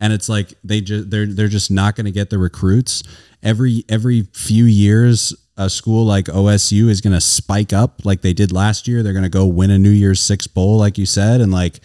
and 0.00 0.12
it's 0.12 0.28
like 0.28 0.54
they 0.64 0.80
just 0.80 1.10
they're 1.10 1.26
they're 1.26 1.48
just 1.48 1.70
not 1.70 1.94
going 1.94 2.06
to 2.06 2.12
get 2.12 2.30
the 2.30 2.38
recruits 2.38 3.02
every 3.42 3.84
every 3.88 4.22
few 4.32 4.64
years. 4.64 5.34
A 5.58 5.68
school 5.68 6.06
like 6.06 6.24
OSU 6.26 6.88
is 6.88 7.02
going 7.02 7.12
to 7.12 7.20
spike 7.20 7.74
up 7.74 8.06
like 8.06 8.22
they 8.22 8.32
did 8.32 8.52
last 8.52 8.88
year. 8.88 9.02
They're 9.02 9.12
going 9.12 9.22
to 9.22 9.28
go 9.28 9.44
win 9.44 9.70
a 9.70 9.78
New 9.78 9.90
Year's 9.90 10.18
Six 10.18 10.46
bowl, 10.46 10.78
like 10.78 10.96
you 10.96 11.04
said, 11.04 11.42
and 11.42 11.52
like 11.52 11.80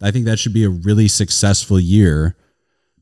I 0.00 0.12
think 0.12 0.24
that 0.26 0.38
should 0.38 0.54
be 0.54 0.62
a 0.62 0.70
really 0.70 1.08
successful 1.08 1.80
year 1.80 2.36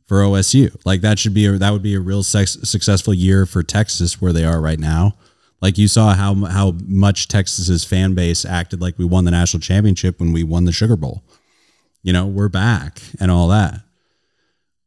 for 0.07 0.19
OSU. 0.19 0.75
Like 0.85 1.01
that 1.01 1.19
should 1.19 1.35
be 1.35 1.47
a, 1.47 1.53
that 1.53 1.73
would 1.73 1.83
be 1.83 1.95
a 1.95 2.01
real 2.01 2.23
sex, 2.23 2.57
successful 2.63 3.13
year 3.13 3.45
for 3.45 3.63
Texas 3.63 4.21
where 4.21 4.33
they 4.33 4.45
are 4.45 4.61
right 4.61 4.79
now. 4.79 5.17
Like 5.61 5.79
you 5.79 5.89
saw 5.89 6.15
how 6.15 6.35
how 6.47 6.75
much 6.87 7.29
Texas's 7.29 7.85
fan 7.85 8.15
base 8.15 8.45
acted 8.45 8.81
like 8.81 8.99
we 8.99 9.05
won 9.05 9.25
the 9.25 9.31
national 9.31 9.61
championship 9.61 10.21
when 10.21 10.33
we 10.33 10.45
won 10.45 10.65
the 10.65 10.73
Sugar 10.73 10.97
Bowl. 10.97 11.25
You 12.03 12.13
know, 12.13 12.27
we're 12.27 12.49
back 12.49 13.01
and 13.19 13.31
all 13.31 13.49
that. 13.49 13.81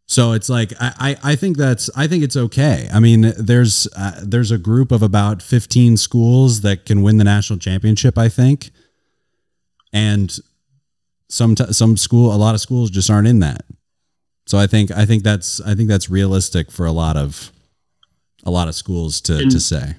So 0.05 0.31
it's 0.31 0.49
like 0.49 0.73
I, 0.79 1.17
I 1.23 1.35
think 1.35 1.57
that's 1.57 1.89
I 1.95 2.07
think 2.07 2.23
it's 2.23 2.35
okay. 2.35 2.87
I 2.91 2.99
mean, 2.99 3.33
there's 3.37 3.87
uh, 3.95 4.19
there's 4.23 4.51
a 4.51 4.57
group 4.57 4.91
of 4.91 5.03
about 5.03 5.41
15 5.41 5.97
schools 5.97 6.61
that 6.61 6.85
can 6.85 7.03
win 7.03 7.17
the 7.17 7.23
national 7.23 7.59
championship. 7.59 8.17
I 8.17 8.29
think, 8.29 8.71
and 9.93 10.35
some 11.27 11.55
some 11.55 11.97
school 11.97 12.33
a 12.33 12.37
lot 12.37 12.55
of 12.55 12.61
schools 12.61 12.89
just 12.89 13.09
aren't 13.09 13.27
in 13.27 13.39
that. 13.39 13.65
So 14.49 14.57
I 14.57 14.65
think 14.65 14.89
I 14.89 15.05
think 15.05 15.21
that's 15.21 15.61
I 15.61 15.75
think 15.75 15.89
that's 15.89 16.09
realistic 16.09 16.71
for 16.71 16.87
a 16.87 16.91
lot 16.91 17.15
of 17.15 17.51
a 18.43 18.49
lot 18.49 18.67
of 18.67 18.73
schools 18.73 19.21
to 19.21 19.37
And- 19.37 19.51
to 19.51 19.59
say. 19.59 19.95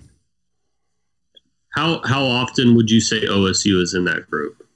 how 1.75 2.01
how 2.05 2.25
often 2.25 2.75
would 2.75 2.91
you 2.91 3.01
say 3.01 3.21
OSU 3.27 3.81
is 3.81 3.95
in 3.95 4.05
that 4.07 4.29
group? 4.29 4.67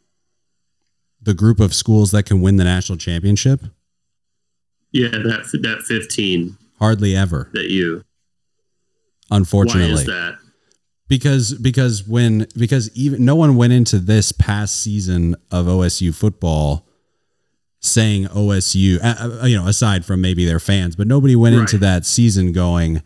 The 1.21 1.35
group 1.35 1.59
of 1.59 1.75
schools 1.75 2.13
that 2.13 2.23
can 2.23 2.41
win 2.41 2.55
the 2.57 2.63
national 2.63 2.99
championship, 2.99 3.63
Yeah, 4.93 5.09
that 5.09 5.59
that 5.63 5.83
fifteen 5.83 6.57
hardly 6.79 7.17
ever, 7.17 7.51
that 7.55 7.69
you. 7.69 8.05
unfortunately. 9.33 9.93
Why 9.95 10.01
is 10.03 10.07
that? 10.07 10.39
because 11.09 11.53
because 11.55 12.07
when 12.07 12.47
because 12.57 12.91
even 12.95 13.25
no 13.25 13.35
one 13.35 13.57
went 13.57 13.73
into 13.73 13.99
this 13.99 14.31
past 14.31 14.81
season 14.81 15.35
of 15.51 15.67
OSU 15.67 16.15
football 16.15 16.87
saying 17.85 18.25
OSU 18.27 18.99
uh, 19.03 19.45
you 19.47 19.57
know 19.57 19.67
aside 19.67 20.05
from 20.05 20.21
maybe 20.21 20.45
their 20.47 20.61
fans 20.61 20.97
but 20.97 21.07
nobody 21.07 21.37
went 21.37 21.55
into 21.55 21.77
that 21.79 22.07
season 22.07 22.53
going 22.53 23.03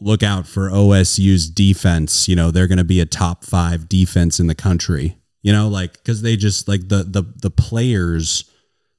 look 0.00 0.22
out 0.22 0.46
for 0.46 0.70
OSU's 0.70 1.50
defense 1.50 2.28
you 2.28 2.36
know 2.36 2.50
they're 2.50 2.68
going 2.68 2.78
to 2.78 2.84
be 2.84 3.00
a 3.00 3.06
top 3.06 3.44
5 3.44 3.88
defense 3.88 4.38
in 4.38 4.46
the 4.46 4.54
country 4.54 5.18
you 5.42 5.52
know 5.52 5.66
like 5.68 6.02
cuz 6.04 6.22
they 6.22 6.36
just 6.36 6.68
like 6.68 6.88
the 6.88 7.02
the 7.02 7.24
the 7.42 7.50
players 7.50 8.44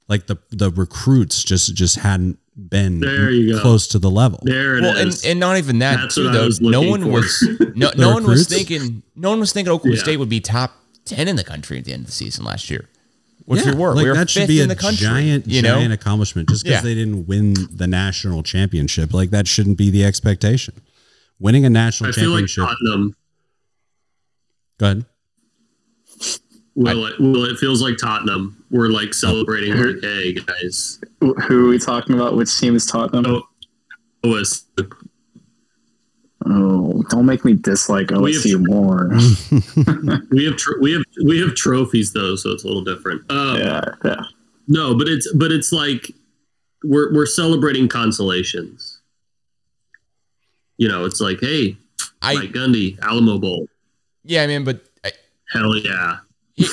like 0.09 0.27
the 0.27 0.37
the 0.49 0.69
recruits 0.71 1.43
just 1.43 1.73
just 1.75 1.97
hadn't 1.97 2.37
been 2.57 2.99
There 2.99 3.31
you 3.31 3.53
go. 3.53 3.61
close 3.61 3.87
to 3.89 3.99
the 3.99 4.09
level 4.11 4.41
There 4.43 4.75
it 4.77 4.83
is. 4.83 4.91
Well, 4.91 4.97
and, 4.97 5.21
and 5.25 5.39
not 5.39 5.55
even 5.57 5.79
that 5.79 5.95
That's 5.95 6.15
too. 6.15 6.25
what 6.25 6.33
I 6.35 6.37
Though 6.39 6.45
was 6.47 6.59
no 6.59 6.81
one 6.81 7.03
for. 7.03 7.07
was 7.11 7.47
no, 7.75 7.91
The 7.91 7.95
no 7.97 8.13
one 8.15 8.25
was 8.25 8.47
thinking 8.49 9.01
no 9.15 9.29
one 9.29 9.39
was 9.39 9.53
thinking 9.53 9.71
Oklahoma 9.71 9.95
Yeah. 9.95 10.03
State 10.03 10.17
would 10.17 10.27
be 10.27 10.41
top 10.41 10.73
ten 11.05 11.29
in 11.29 11.37
the 11.37 11.43
country 11.45 11.77
at 11.77 11.85
the 11.85 11.93
end 11.93 12.01
of 12.01 12.07
the 12.07 12.11
season 12.11 12.43
last 12.43 12.69
year. 12.69 12.89
Which 13.49 13.65
Yeah, 13.65 13.71
we 13.73 13.77
were. 13.81 13.95
Like 13.95 14.03
we 14.03 14.09
were 14.09 14.15
that 14.15 14.29
should 14.29 14.47
be 14.47 14.61
in 14.61 14.69
a 14.69 14.75
the 14.75 14.79
country. 14.79 15.07
giant, 15.07 15.47
you 15.47 15.63
know, 15.63 15.73
giant 15.79 15.91
accomplishment. 15.91 16.49
Just 16.49 16.63
because 16.63 16.77
Yeah. 16.77 16.81
they 16.83 16.93
didn't 16.93 17.25
win 17.25 17.55
the 17.71 17.87
national 17.87 18.43
championship, 18.43 19.11
like 19.11 19.31
that 19.31 19.47
shouldn't 19.47 19.75
be 19.75 19.89
the 19.89 20.05
expectation. 20.05 20.75
Winning 21.39 21.65
a 21.65 21.69
national 21.71 22.11
championship. 22.11 22.63
I 22.63 22.67
feel 22.67 22.67
like. 22.67 22.77
Tottenham. 22.77 23.01
Um, 23.01 23.15
go 24.77 24.85
ahead. 24.85 25.05
Well, 26.75 27.05
it, 27.07 27.19
well, 27.19 27.45
it 27.45 27.57
feels 27.57 27.81
like 27.81 27.97
Tottenham. 27.97 28.63
We're 28.69 28.89
like 28.89 29.15
celebrating. 29.15 29.73
Like, 29.75 29.95
hey 30.03 30.33
guys, 30.33 30.99
Who 31.19 31.33
who 31.33 31.65
are 31.65 31.69
we 31.69 31.79
talking 31.79 32.13
about? 32.13 32.35
Which 32.35 32.55
team 32.59 32.75
is 32.75 32.85
Tottenham? 32.85 33.25
Oh. 33.25 33.41
oh 34.25 34.37
OS. 34.39 34.65
Oh, 36.45 37.03
don't 37.09 37.25
make 37.25 37.43
me 37.43 37.53
dislike 37.53 38.11
We 38.11 38.33
have- 38.33 38.43
OSU 38.43 38.65
more. 38.67 39.09
We 40.31 40.45
have 40.45 40.55
tr- 40.57 40.79
we 40.79 40.93
have 40.93 41.03
we 41.25 41.39
have 41.41 41.53
trophies 41.55 42.13
though, 42.13 42.35
so 42.35 42.51
it's 42.51 42.63
a 42.63 42.67
little 42.67 42.83
different. 42.83 43.29
Um, 43.31 43.57
yeah, 43.57 43.81
yeah. 44.05 44.21
No, 44.67 44.97
but 44.97 45.07
it's 45.09 45.31
but 45.33 45.51
it's 45.51 45.71
like 45.71 46.11
we're 46.83 47.13
we're 47.13 47.25
celebrating 47.25 47.87
consolations. 47.89 49.01
You 50.77 50.87
know, 50.87 51.03
it's 51.05 51.19
like, 51.19 51.39
hey, 51.41 51.75
I 52.21 52.35
Mike 52.35 52.51
Gundy, 52.51 52.97
Alamo 53.01 53.37
Bowl, 53.37 53.67
yeah, 54.23 54.43
I 54.43 54.47
mean, 54.47 54.63
but 54.63 54.81
I, 55.03 55.11
hell 55.51 55.75
yeah. 55.75 56.17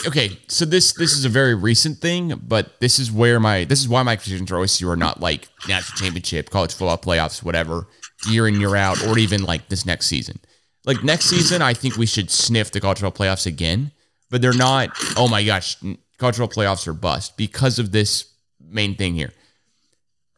okay, 0.07 0.39
so 0.47 0.65
this 0.65 0.93
this 0.93 1.13
is 1.13 1.25
a 1.25 1.29
very 1.29 1.55
recent 1.57 1.99
thing, 1.99 2.41
but 2.47 2.79
this 2.81 2.99
is 3.01 3.11
where 3.11 3.41
my 3.41 3.65
this 3.65 3.81
is 3.81 3.89
why 3.89 4.03
my 4.05 4.13
expectations 4.13 4.49
for 4.49 4.57
OSU 4.57 4.89
are 4.89 4.97
not 4.97 5.21
like 5.21 5.49
national 5.69 5.99
championship, 5.99 6.51
college 6.51 6.73
football 6.73 6.99
playoffs, 6.99 7.43
whatever, 7.43 7.89
year 8.29 8.49
in 8.49 8.61
year 8.61 8.77
out, 8.77 9.05
or 9.07 9.19
even 9.19 9.43
like 9.45 9.69
this 9.69 9.85
next 9.87 10.07
season. 10.07 10.39
Like 10.85 11.03
next 11.03 11.27
season, 11.27 11.63
I 11.63 11.75
think 11.75 11.97
we 11.97 12.07
should 12.07 12.31
sniff 12.31 12.71
the 12.71 12.81
college 12.81 13.01
football 13.01 13.27
playoffs 13.27 13.47
again, 13.47 13.91
but 14.31 14.41
they're 14.43 14.53
not. 14.53 14.91
Oh 15.17 15.29
my 15.29 15.43
gosh, 15.45 15.77
college 16.19 16.37
football 16.37 16.65
playoffs 16.65 16.87
are 16.87 16.93
bust 16.93 17.37
because 17.37 17.79
of 17.79 17.93
this 17.93 18.33
main 18.61 18.95
thing 18.95 19.15
here. 19.15 19.33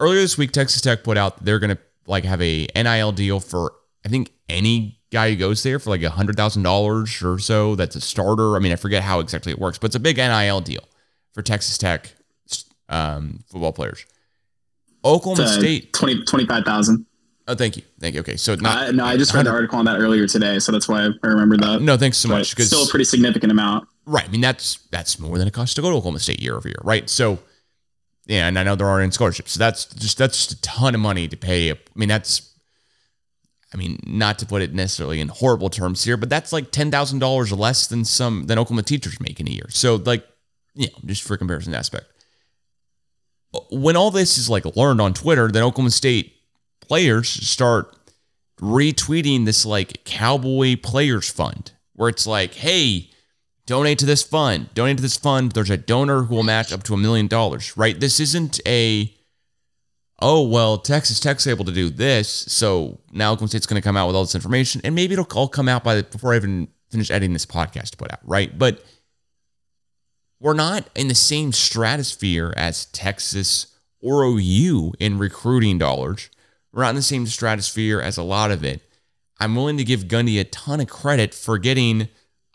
earlier 0.00 0.20
this 0.20 0.38
week, 0.38 0.52
Texas 0.52 0.80
Tech 0.80 1.02
put 1.04 1.16
out 1.18 1.44
they're 1.44 1.58
going 1.58 1.74
to 1.76 1.78
like 2.06 2.24
have 2.24 2.40
a 2.40 2.66
NIL 2.74 3.12
deal 3.12 3.40
for 3.40 3.74
I 4.04 4.08
think 4.08 4.30
any 4.48 4.98
guy 5.10 5.30
who 5.30 5.36
goes 5.36 5.62
there 5.62 5.78
for 5.78 5.90
like 5.90 6.02
a 6.02 6.10
hundred 6.10 6.36
thousand 6.36 6.62
dollars 6.62 7.22
or 7.22 7.38
so. 7.38 7.74
That's 7.74 7.96
a 7.96 8.00
starter. 8.00 8.56
I 8.56 8.58
mean, 8.58 8.72
I 8.72 8.76
forget 8.76 9.02
how 9.02 9.20
exactly 9.20 9.52
it 9.52 9.58
works, 9.58 9.78
but 9.78 9.86
it's 9.86 9.96
a 9.96 10.00
big 10.00 10.16
NIL 10.16 10.60
deal 10.62 10.84
for 11.32 11.42
Texas 11.42 11.76
Tech 11.78 12.12
um, 12.88 13.44
football 13.50 13.72
players. 13.72 14.06
Oklahoma 15.04 15.42
Uh, 15.44 15.58
State. 15.58 15.92
20, 15.92 16.24
25,000. 16.24 17.06
Oh, 17.50 17.54
thank 17.54 17.78
you, 17.78 17.82
thank 17.98 18.14
you. 18.14 18.20
Okay, 18.20 18.36
so 18.36 18.54
not 18.56 18.88
Uh, 18.88 18.92
no, 18.92 19.04
I 19.06 19.16
just 19.16 19.32
read 19.32 19.46
the 19.46 19.50
article 19.50 19.78
on 19.78 19.86
that 19.86 19.98
earlier 19.98 20.26
today, 20.26 20.58
so 20.58 20.70
that's 20.70 20.86
why 20.86 21.08
I 21.22 21.26
remember 21.26 21.56
that. 21.56 21.80
No, 21.80 21.96
thanks 21.96 22.18
so 22.18 22.28
But 22.28 22.36
much. 22.36 22.54
Still 22.54 22.84
a 22.84 22.88
pretty 22.88 23.06
significant 23.06 23.50
amount. 23.50 23.88
Right. 24.04 24.24
I 24.24 24.28
mean, 24.28 24.42
that's 24.42 24.76
that's 24.90 25.18
more 25.18 25.38
than 25.38 25.48
it 25.48 25.54
costs 25.54 25.74
to 25.76 25.82
go 25.82 25.88
to 25.90 25.96
Oklahoma 25.96 26.18
State 26.18 26.40
year 26.42 26.56
over 26.56 26.68
year, 26.68 26.80
right? 26.84 27.08
So, 27.08 27.38
yeah, 28.26 28.48
and 28.48 28.58
I 28.58 28.64
know 28.64 28.76
there 28.76 28.86
are 28.86 29.00
in 29.00 29.12
scholarships. 29.12 29.52
So 29.52 29.58
that's 29.58 29.86
just 29.86 30.18
that's 30.18 30.36
just 30.36 30.52
a 30.52 30.60
ton 30.60 30.94
of 30.94 31.00
money 31.00 31.26
to 31.26 31.36
pay. 31.38 31.70
I 31.72 31.76
mean, 31.94 32.10
that's, 32.10 32.54
I 33.72 33.78
mean, 33.78 33.98
not 34.06 34.38
to 34.40 34.46
put 34.46 34.60
it 34.60 34.74
necessarily 34.74 35.18
in 35.18 35.28
horrible 35.28 35.70
terms 35.70 36.04
here, 36.04 36.18
but 36.18 36.28
that's 36.28 36.52
like 36.52 36.70
ten 36.70 36.90
thousand 36.90 37.20
dollars 37.20 37.50
less 37.50 37.86
than 37.86 38.04
some 38.04 38.44
than 38.46 38.58
Oklahoma 38.58 38.82
teachers 38.82 39.18
make 39.20 39.40
in 39.40 39.48
a 39.48 39.52
year. 39.52 39.66
So, 39.70 39.96
like, 39.96 40.26
you 40.74 40.88
know, 40.88 40.98
just 41.06 41.22
for 41.22 41.38
comparison 41.38 41.74
aspect, 41.74 42.06
when 43.70 43.96
all 43.96 44.10
this 44.10 44.36
is 44.36 44.50
like 44.50 44.64
learned 44.76 45.00
on 45.00 45.14
Twitter, 45.14 45.50
then 45.50 45.62
Oklahoma 45.62 45.90
State 45.90 46.34
players 46.88 47.28
start 47.28 47.94
retweeting 48.60 49.44
this 49.44 49.64
like 49.64 50.04
cowboy 50.04 50.76
players 50.76 51.30
fund 51.30 51.72
where 51.94 52.08
it's 52.08 52.26
like, 52.26 52.54
hey, 52.54 53.10
donate 53.66 53.98
to 53.98 54.06
this 54.06 54.22
fund, 54.22 54.72
donate 54.74 54.96
to 54.96 55.02
this 55.02 55.16
fund. 55.16 55.52
There's 55.52 55.70
a 55.70 55.76
donor 55.76 56.22
who 56.22 56.34
will 56.34 56.42
match 56.42 56.72
up 56.72 56.82
to 56.84 56.94
a 56.94 56.96
million 56.96 57.26
dollars, 57.26 57.76
right? 57.76 57.98
This 57.98 58.18
isn't 58.20 58.60
a, 58.66 59.14
oh, 60.20 60.46
well, 60.46 60.78
Texas 60.78 61.20
Tech's 61.20 61.46
able 61.46 61.64
to 61.64 61.72
do 61.72 61.90
this. 61.90 62.28
So 62.28 63.00
now 63.12 63.32
Oklahoma 63.32 63.48
State's 63.48 63.66
going 63.66 63.80
to 63.80 63.86
come 63.86 63.96
out 63.96 64.06
with 64.06 64.16
all 64.16 64.22
this 64.22 64.34
information 64.34 64.80
and 64.84 64.94
maybe 64.94 65.12
it'll 65.12 65.26
all 65.34 65.48
come 65.48 65.68
out 65.68 65.84
by 65.84 65.96
the, 65.96 66.02
before 66.02 66.32
I 66.32 66.36
even 66.36 66.68
finish 66.90 67.10
editing 67.10 67.32
this 67.32 67.46
podcast 67.46 67.90
to 67.90 67.96
put 67.96 68.12
out, 68.12 68.20
right? 68.22 68.56
But 68.56 68.84
we're 70.40 70.54
not 70.54 70.88
in 70.94 71.08
the 71.08 71.14
same 71.14 71.52
stratosphere 71.52 72.54
as 72.56 72.86
Texas 72.86 73.74
or 74.00 74.22
OU 74.24 74.94
in 75.00 75.18
recruiting 75.18 75.78
dollars. 75.78 76.30
We're 76.72 76.82
not 76.82 76.90
in 76.90 76.96
the 76.96 77.02
same 77.02 77.26
stratosphere 77.26 78.00
as 78.00 78.16
a 78.18 78.22
lot 78.22 78.50
of 78.50 78.64
it. 78.64 78.82
I'm 79.40 79.54
willing 79.54 79.76
to 79.76 79.84
give 79.84 80.04
Gundy 80.04 80.40
a 80.40 80.44
ton 80.44 80.80
of 80.80 80.88
credit 80.88 81.32
for 81.34 81.58
getting 81.58 82.08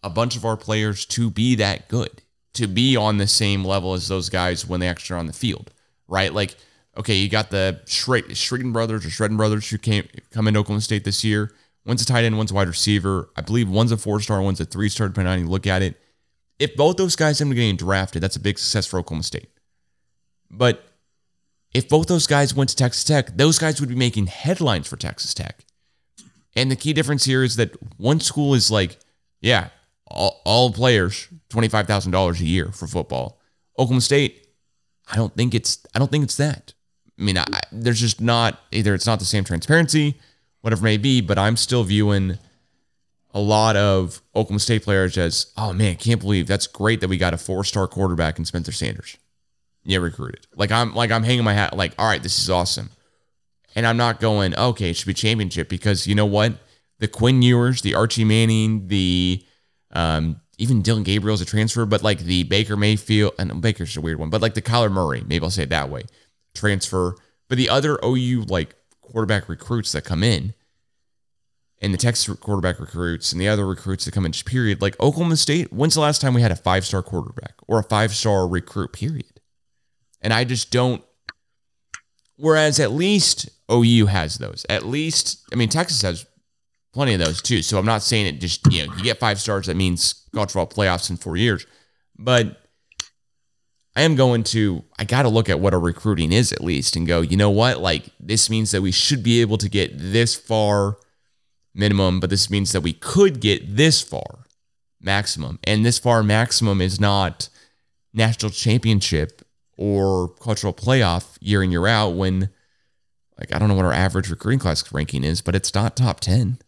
a 0.03 0.09
bunch 0.09 0.35
of 0.35 0.45
our 0.45 0.57
players 0.57 1.05
to 1.07 1.29
be 1.29 1.55
that 1.55 1.87
good, 1.87 2.21
to 2.53 2.67
be 2.67 2.95
on 2.95 3.17
the 3.17 3.27
same 3.27 3.63
level 3.63 3.93
as 3.93 4.07
those 4.07 4.29
guys 4.29 4.67
when 4.67 4.79
they 4.79 4.87
actually 4.87 5.15
are 5.15 5.19
on 5.19 5.27
the 5.27 5.33
field, 5.33 5.71
right? 6.07 6.33
Like, 6.33 6.55
okay, 6.97 7.15
you 7.15 7.29
got 7.29 7.49
the 7.49 7.81
Shred- 7.85 8.29
Shredden 8.29 8.73
brothers 8.73 9.05
or 9.05 9.09
Shredden 9.09 9.37
brothers 9.37 9.69
who 9.69 9.77
came 9.77 10.07
come 10.31 10.47
into 10.47 10.59
Oklahoma 10.59 10.81
State 10.81 11.05
this 11.05 11.23
year. 11.23 11.53
One's 11.85 12.01
a 12.01 12.05
tight 12.05 12.23
end, 12.23 12.37
one's 12.37 12.51
a 12.51 12.53
wide 12.53 12.67
receiver. 12.67 13.29
I 13.35 13.41
believe 13.41 13.69
one's 13.69 13.91
a 13.91 13.97
four 13.97 14.19
star, 14.19 14.41
one's 14.41 14.59
a 14.59 14.65
three 14.65 14.89
star, 14.89 15.07
depending 15.07 15.31
on 15.31 15.39
how 15.39 15.43
you 15.45 15.49
look 15.49 15.67
at 15.67 15.81
it. 15.81 15.99
If 16.59 16.75
both 16.75 16.97
those 16.97 17.15
guys 17.15 17.41
end 17.41 17.51
up 17.51 17.55
getting 17.55 17.75
drafted, 17.75 18.21
that's 18.21 18.35
a 18.35 18.41
big 18.41 18.59
success 18.59 18.85
for 18.85 18.99
Oklahoma 18.99 19.23
State. 19.23 19.49
But 20.51 20.85
if 21.73 21.89
both 21.89 22.07
those 22.07 22.27
guys 22.27 22.53
went 22.53 22.69
to 22.69 22.75
Texas 22.75 23.03
Tech, 23.03 23.35
those 23.35 23.57
guys 23.57 23.79
would 23.79 23.89
be 23.89 23.95
making 23.95 24.27
headlines 24.27 24.87
for 24.87 24.97
Texas 24.97 25.33
Tech. 25.33 25.65
And 26.55 26.69
the 26.69 26.75
key 26.75 26.93
difference 26.93 27.25
here 27.25 27.43
is 27.43 27.55
that 27.55 27.75
one 27.97 28.19
school 28.19 28.53
is 28.53 28.69
like, 28.69 28.97
yeah, 29.41 29.69
all, 30.07 30.41
all 30.45 30.71
players 30.71 31.27
twenty 31.49 31.67
five 31.67 31.87
thousand 31.87 32.11
dollars 32.11 32.39
a 32.41 32.45
year 32.45 32.71
for 32.71 32.87
football. 32.87 33.39
Oklahoma 33.77 34.01
State, 34.01 34.47
I 35.11 35.15
don't 35.15 35.35
think 35.35 35.55
it's 35.55 35.85
I 35.95 35.99
don't 35.99 36.11
think 36.11 36.23
it's 36.23 36.37
that. 36.37 36.73
I 37.17 37.23
mean, 37.23 37.37
I, 37.37 37.45
there's 37.71 37.99
just 37.99 38.21
not 38.21 38.59
either 38.71 38.93
it's 38.93 39.07
not 39.07 39.19
the 39.19 39.25
same 39.25 39.43
transparency, 39.43 40.15
whatever 40.61 40.83
may 40.83 40.97
be. 40.97 41.21
But 41.21 41.39
I'm 41.39 41.57
still 41.57 41.83
viewing 41.83 42.37
a 43.33 43.39
lot 43.39 43.75
of 43.75 44.21
Oklahoma 44.35 44.59
State 44.59 44.83
players 44.83 45.17
as, 45.17 45.51
oh 45.57 45.73
man, 45.73 45.95
can't 45.95 46.21
believe 46.21 46.45
that's 46.45 46.67
great 46.67 47.01
that 47.01 47.07
we 47.07 47.17
got 47.17 47.33
a 47.33 47.37
four 47.37 47.63
star 47.63 47.87
quarterback 47.87 48.37
in 48.37 48.45
Spencer 48.45 48.71
Sanders. 48.71 49.17
Yeah, 49.85 49.99
recruited. 49.99 50.47
Like 50.55 50.71
I'm 50.71 50.93
like 50.93 51.11
I'm 51.11 51.23
hanging 51.23 51.43
my 51.43 51.53
hat. 51.53 51.75
Like, 51.75 51.93
all 51.97 52.07
right, 52.07 52.23
this 52.23 52.39
is 52.39 52.49
awesome. 52.49 52.89
And 53.75 53.87
I'm 53.87 53.97
not 53.97 54.19
going, 54.19 54.55
okay, 54.55 54.91
it 54.91 54.95
should 54.95 55.07
be 55.07 55.13
championship 55.13 55.67
because 55.67 56.05
you 56.07 56.15
know 56.15 56.25
what? 56.25 56.53
The 56.99 57.07
Quinn 57.07 57.41
Ewers, 57.41 57.81
the 57.81 57.95
Archie 57.95 58.23
Manning, 58.23 58.87
the 58.87 59.43
um, 59.91 60.39
even 60.57 60.81
Dillon 60.81 61.03
Gabriel's 61.03 61.41
a 61.41 61.45
transfer, 61.45 61.85
but 61.85 62.03
like 62.03 62.19
the 62.19 62.43
Baker 62.43 62.77
Mayfield, 62.77 63.33
and 63.39 63.61
Baker's 63.61 63.97
a 63.97 64.01
weird 64.01 64.19
one, 64.19 64.29
but 64.29 64.41
like 64.41 64.53
the 64.53 64.61
Kyler 64.61 64.91
Murray, 64.91 65.23
maybe 65.27 65.43
I'll 65.43 65.51
say 65.51 65.63
it 65.63 65.69
that 65.69 65.89
way, 65.89 66.03
transfer. 66.53 67.15
But 67.49 67.57
the 67.57 67.69
other 67.69 67.99
OU 68.03 68.45
like 68.47 68.75
quarterback 69.01 69.49
recruits 69.49 69.91
that 69.91 70.03
come 70.03 70.23
in, 70.23 70.53
and 71.81 71.93
the 71.93 71.97
Texas 71.97 72.33
quarterback 72.37 72.79
recruits, 72.79 73.31
and 73.31 73.41
the 73.41 73.49
other 73.49 73.67
recruits 73.67 74.05
that 74.05 74.13
come 74.13 74.25
in 74.25 74.31
period, 74.31 74.81
like 74.81 74.97
Oklahoma 74.99 75.35
State, 75.35 75.73
when's 75.73 75.95
the 75.95 75.99
last 76.01 76.21
time 76.21 76.33
we 76.33 76.41
had 76.41 76.51
a 76.51 76.55
five 76.55 76.85
star 76.85 77.01
quarterback 77.01 77.55
or 77.67 77.79
a 77.79 77.83
five 77.83 78.13
star 78.15 78.47
recruit, 78.47 78.93
period? 78.93 79.32
And 80.23 80.33
I 80.33 80.43
just 80.43 80.71
don't. 80.71 81.03
Whereas 82.37 82.79
at 82.79 82.91
least 82.91 83.49
OU 83.71 84.07
has 84.07 84.37
those. 84.37 84.65
At 84.69 84.85
least, 84.85 85.43
I 85.51 85.55
mean, 85.55 85.69
Texas 85.69 86.01
has 86.01 86.25
plenty 86.93 87.13
of 87.13 87.19
those 87.19 87.41
too. 87.41 87.61
So 87.61 87.77
I'm 87.77 87.85
not 87.85 88.01
saying 88.01 88.25
it 88.27 88.39
just, 88.39 88.71
you 88.71 88.87
know, 88.87 88.93
you 88.95 89.03
get 89.03 89.19
five 89.19 89.39
stars, 89.39 89.67
that 89.67 89.75
means 89.75 90.27
college 90.33 90.51
football 90.51 90.85
playoffs 90.85 91.09
in 91.09 91.17
four 91.17 91.37
years. 91.37 91.65
But 92.17 92.59
I 93.95 94.01
am 94.01 94.15
going 94.15 94.43
to, 94.45 94.83
I 94.97 95.05
got 95.05 95.23
to 95.23 95.29
look 95.29 95.49
at 95.49 95.59
what 95.59 95.73
our 95.73 95.79
recruiting 95.79 96.31
is 96.31 96.51
at 96.51 96.63
least 96.63 96.95
and 96.95 97.07
go, 97.07 97.21
you 97.21 97.37
know 97.37 97.51
what? 97.51 97.79
Like, 97.79 98.05
this 98.19 98.49
means 98.49 98.71
that 98.71 98.81
we 98.81 98.91
should 98.91 99.21
be 99.21 99.41
able 99.41 99.57
to 99.59 99.69
get 99.69 99.91
this 99.95 100.35
far 100.35 100.97
minimum, 101.75 102.19
but 102.19 102.29
this 102.29 102.49
means 102.49 102.71
that 102.71 102.81
we 102.81 102.93
could 102.93 103.39
get 103.39 103.75
this 103.75 104.01
far 104.01 104.45
maximum. 104.99 105.59
And 105.63 105.85
this 105.85 105.99
far 105.99 106.23
maximum 106.23 106.81
is 106.81 106.99
not 106.99 107.49
national 108.13 108.51
championship 108.51 109.42
or 109.77 110.29
cultural 110.35 110.73
playoff 110.73 111.37
year 111.41 111.63
in, 111.63 111.71
year 111.71 111.87
out 111.87 112.09
when, 112.09 112.49
like, 113.39 113.53
I 113.53 113.59
don't 113.59 113.67
know 113.69 113.75
what 113.75 113.85
our 113.85 113.93
average 113.93 114.29
recruiting 114.29 114.59
class 114.59 114.91
ranking 114.93 115.23
is, 115.23 115.41
but 115.41 115.55
it's 115.55 115.73
not 115.73 115.95
top 115.95 116.19
10. 116.19 116.59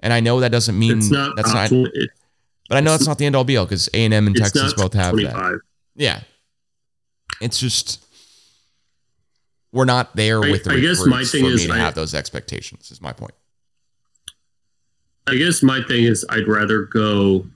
And 0.00 0.12
I 0.12 0.20
know 0.20 0.40
that 0.40 0.52
doesn't 0.52 0.78
mean 0.78 0.98
It's 0.98 1.10
not. 1.10 1.34
that's 1.36 1.52
not. 1.54 1.72
It- 1.72 2.10
but 2.68 2.76
I 2.78 2.80
know 2.80 2.92
that's 2.92 3.06
not 3.06 3.18
the 3.18 3.26
end 3.26 3.36
all 3.36 3.44
be 3.44 3.56
all 3.58 3.64
because 3.66 3.88
A 3.94 4.04
and 4.26 4.34
Texas 4.36 4.72
both 4.74 4.94
have 4.94 5.14
that. 5.16 5.60
Yeah, 5.96 6.20
it's 7.40 7.58
just 7.58 8.02
we're 9.72 9.84
not 9.84 10.14
there 10.16 10.42
I- 10.42 10.50
with 10.50 10.64
the 10.64 10.72
I 10.72 10.80
guess 10.80 11.04
my 11.06 11.24
thing 11.24 11.44
is 11.46 11.68
I- 11.68 11.76
have 11.78 11.94
those 11.94 12.14
expectations. 12.14 12.90
Is 12.90 13.00
my 13.02 13.12
point. 13.12 13.34
I 15.26 15.36
guess 15.36 15.62
my 15.62 15.82
thing 15.82 16.04
is 16.04 16.24
I'd 16.28 16.46
rather 16.48 16.82
go 16.84 17.46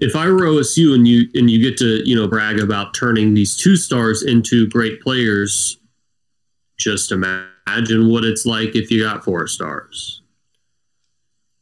if 0.00 0.16
I 0.16 0.28
were 0.28 0.40
OSU 0.40 0.94
and 0.94 1.06
you 1.06 1.28
and 1.34 1.50
you 1.50 1.60
get 1.60 1.76
to, 1.78 2.08
you 2.08 2.16
know, 2.16 2.28
brag 2.28 2.60
about 2.60 2.94
turning 2.94 3.34
these 3.34 3.56
two 3.56 3.76
stars 3.76 4.22
into 4.22 4.68
great 4.68 5.00
players, 5.00 5.78
just 6.78 7.12
imagine 7.12 8.08
what 8.08 8.24
it's 8.24 8.46
like 8.46 8.74
if 8.74 8.90
you 8.90 9.02
got 9.02 9.24
four 9.24 9.46
stars. 9.46 10.22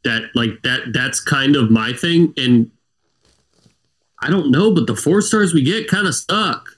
That 0.05 0.31
like 0.35 0.63
that 0.63 0.93
that's 0.93 1.21
kind 1.21 1.57
of 1.57 1.71
my 1.71 1.93
thing. 1.93 2.33
And 2.37 2.71
I 4.21 4.31
don't 4.31 4.51
know, 4.51 4.73
but 4.73 4.87
the 4.87 4.97
four 4.97 5.21
stars 5.21 5.53
we 5.53 5.63
get 5.63 5.89
kind 5.89 6.07
of 6.07 6.15
suck. 6.15 6.69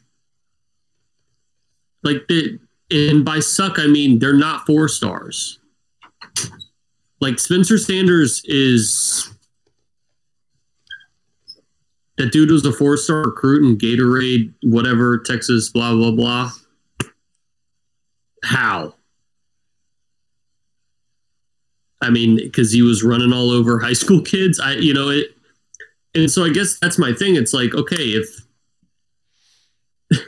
Like 2.02 2.26
the 2.28 2.58
and 2.90 3.24
by 3.24 3.40
suck 3.40 3.78
I 3.78 3.86
mean 3.86 4.18
they're 4.18 4.32
not 4.32 4.64
four 4.64 4.88
stars 4.88 5.58
like 7.20 7.38
Spencer 7.38 7.78
Sanders 7.78 8.42
is 8.44 9.32
that 12.18 12.32
dude 12.32 12.50
was 12.50 12.66
a 12.66 12.72
four 12.72 12.96
star 12.96 13.22
recruit 13.22 13.64
in 13.64 13.78
Gatorade, 13.78 14.52
whatever, 14.62 15.18
Texas, 15.18 15.70
blah, 15.70 15.94
blah, 15.94 16.10
blah. 16.10 16.50
How? 18.44 18.94
I 22.00 22.10
mean, 22.10 22.36
because 22.36 22.72
he 22.72 22.82
was 22.82 23.02
running 23.02 23.32
all 23.32 23.50
over 23.50 23.78
high 23.82 23.92
school 23.92 24.20
kids. 24.20 24.60
I, 24.60 24.74
you 24.74 24.92
know, 24.92 25.08
it, 25.08 25.28
and 26.14 26.30
so 26.30 26.44
I 26.44 26.50
guess 26.50 26.78
that's 26.80 26.98
my 26.98 27.12
thing. 27.12 27.36
It's 27.36 27.54
like, 27.54 27.74
okay, 27.74 27.96
if, 27.96 28.46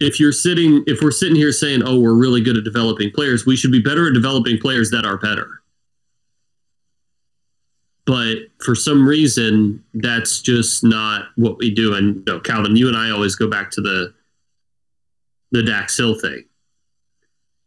if 0.00 0.18
you're 0.18 0.32
sitting, 0.32 0.82
if 0.86 1.02
we're 1.02 1.10
sitting 1.10 1.36
here 1.36 1.52
saying, 1.52 1.82
oh, 1.84 2.00
we're 2.00 2.14
really 2.14 2.40
good 2.40 2.56
at 2.56 2.64
developing 2.64 3.10
players, 3.10 3.44
we 3.44 3.56
should 3.56 3.72
be 3.72 3.82
better 3.82 4.08
at 4.08 4.14
developing 4.14 4.58
players 4.58 4.90
that 4.90 5.04
are 5.04 5.18
better 5.18 5.57
but 8.08 8.38
for 8.64 8.74
some 8.74 9.06
reason 9.06 9.84
that's 9.94 10.40
just 10.40 10.82
not 10.82 11.26
what 11.36 11.58
we 11.58 11.72
do 11.72 11.94
and 11.94 12.16
you 12.16 12.22
know, 12.26 12.40
calvin 12.40 12.74
you 12.74 12.88
and 12.88 12.96
i 12.96 13.10
always 13.10 13.36
go 13.36 13.48
back 13.48 13.70
to 13.70 13.80
the 13.80 14.12
the 15.52 15.62
dax 15.62 15.96
hill 15.96 16.18
thing 16.18 16.44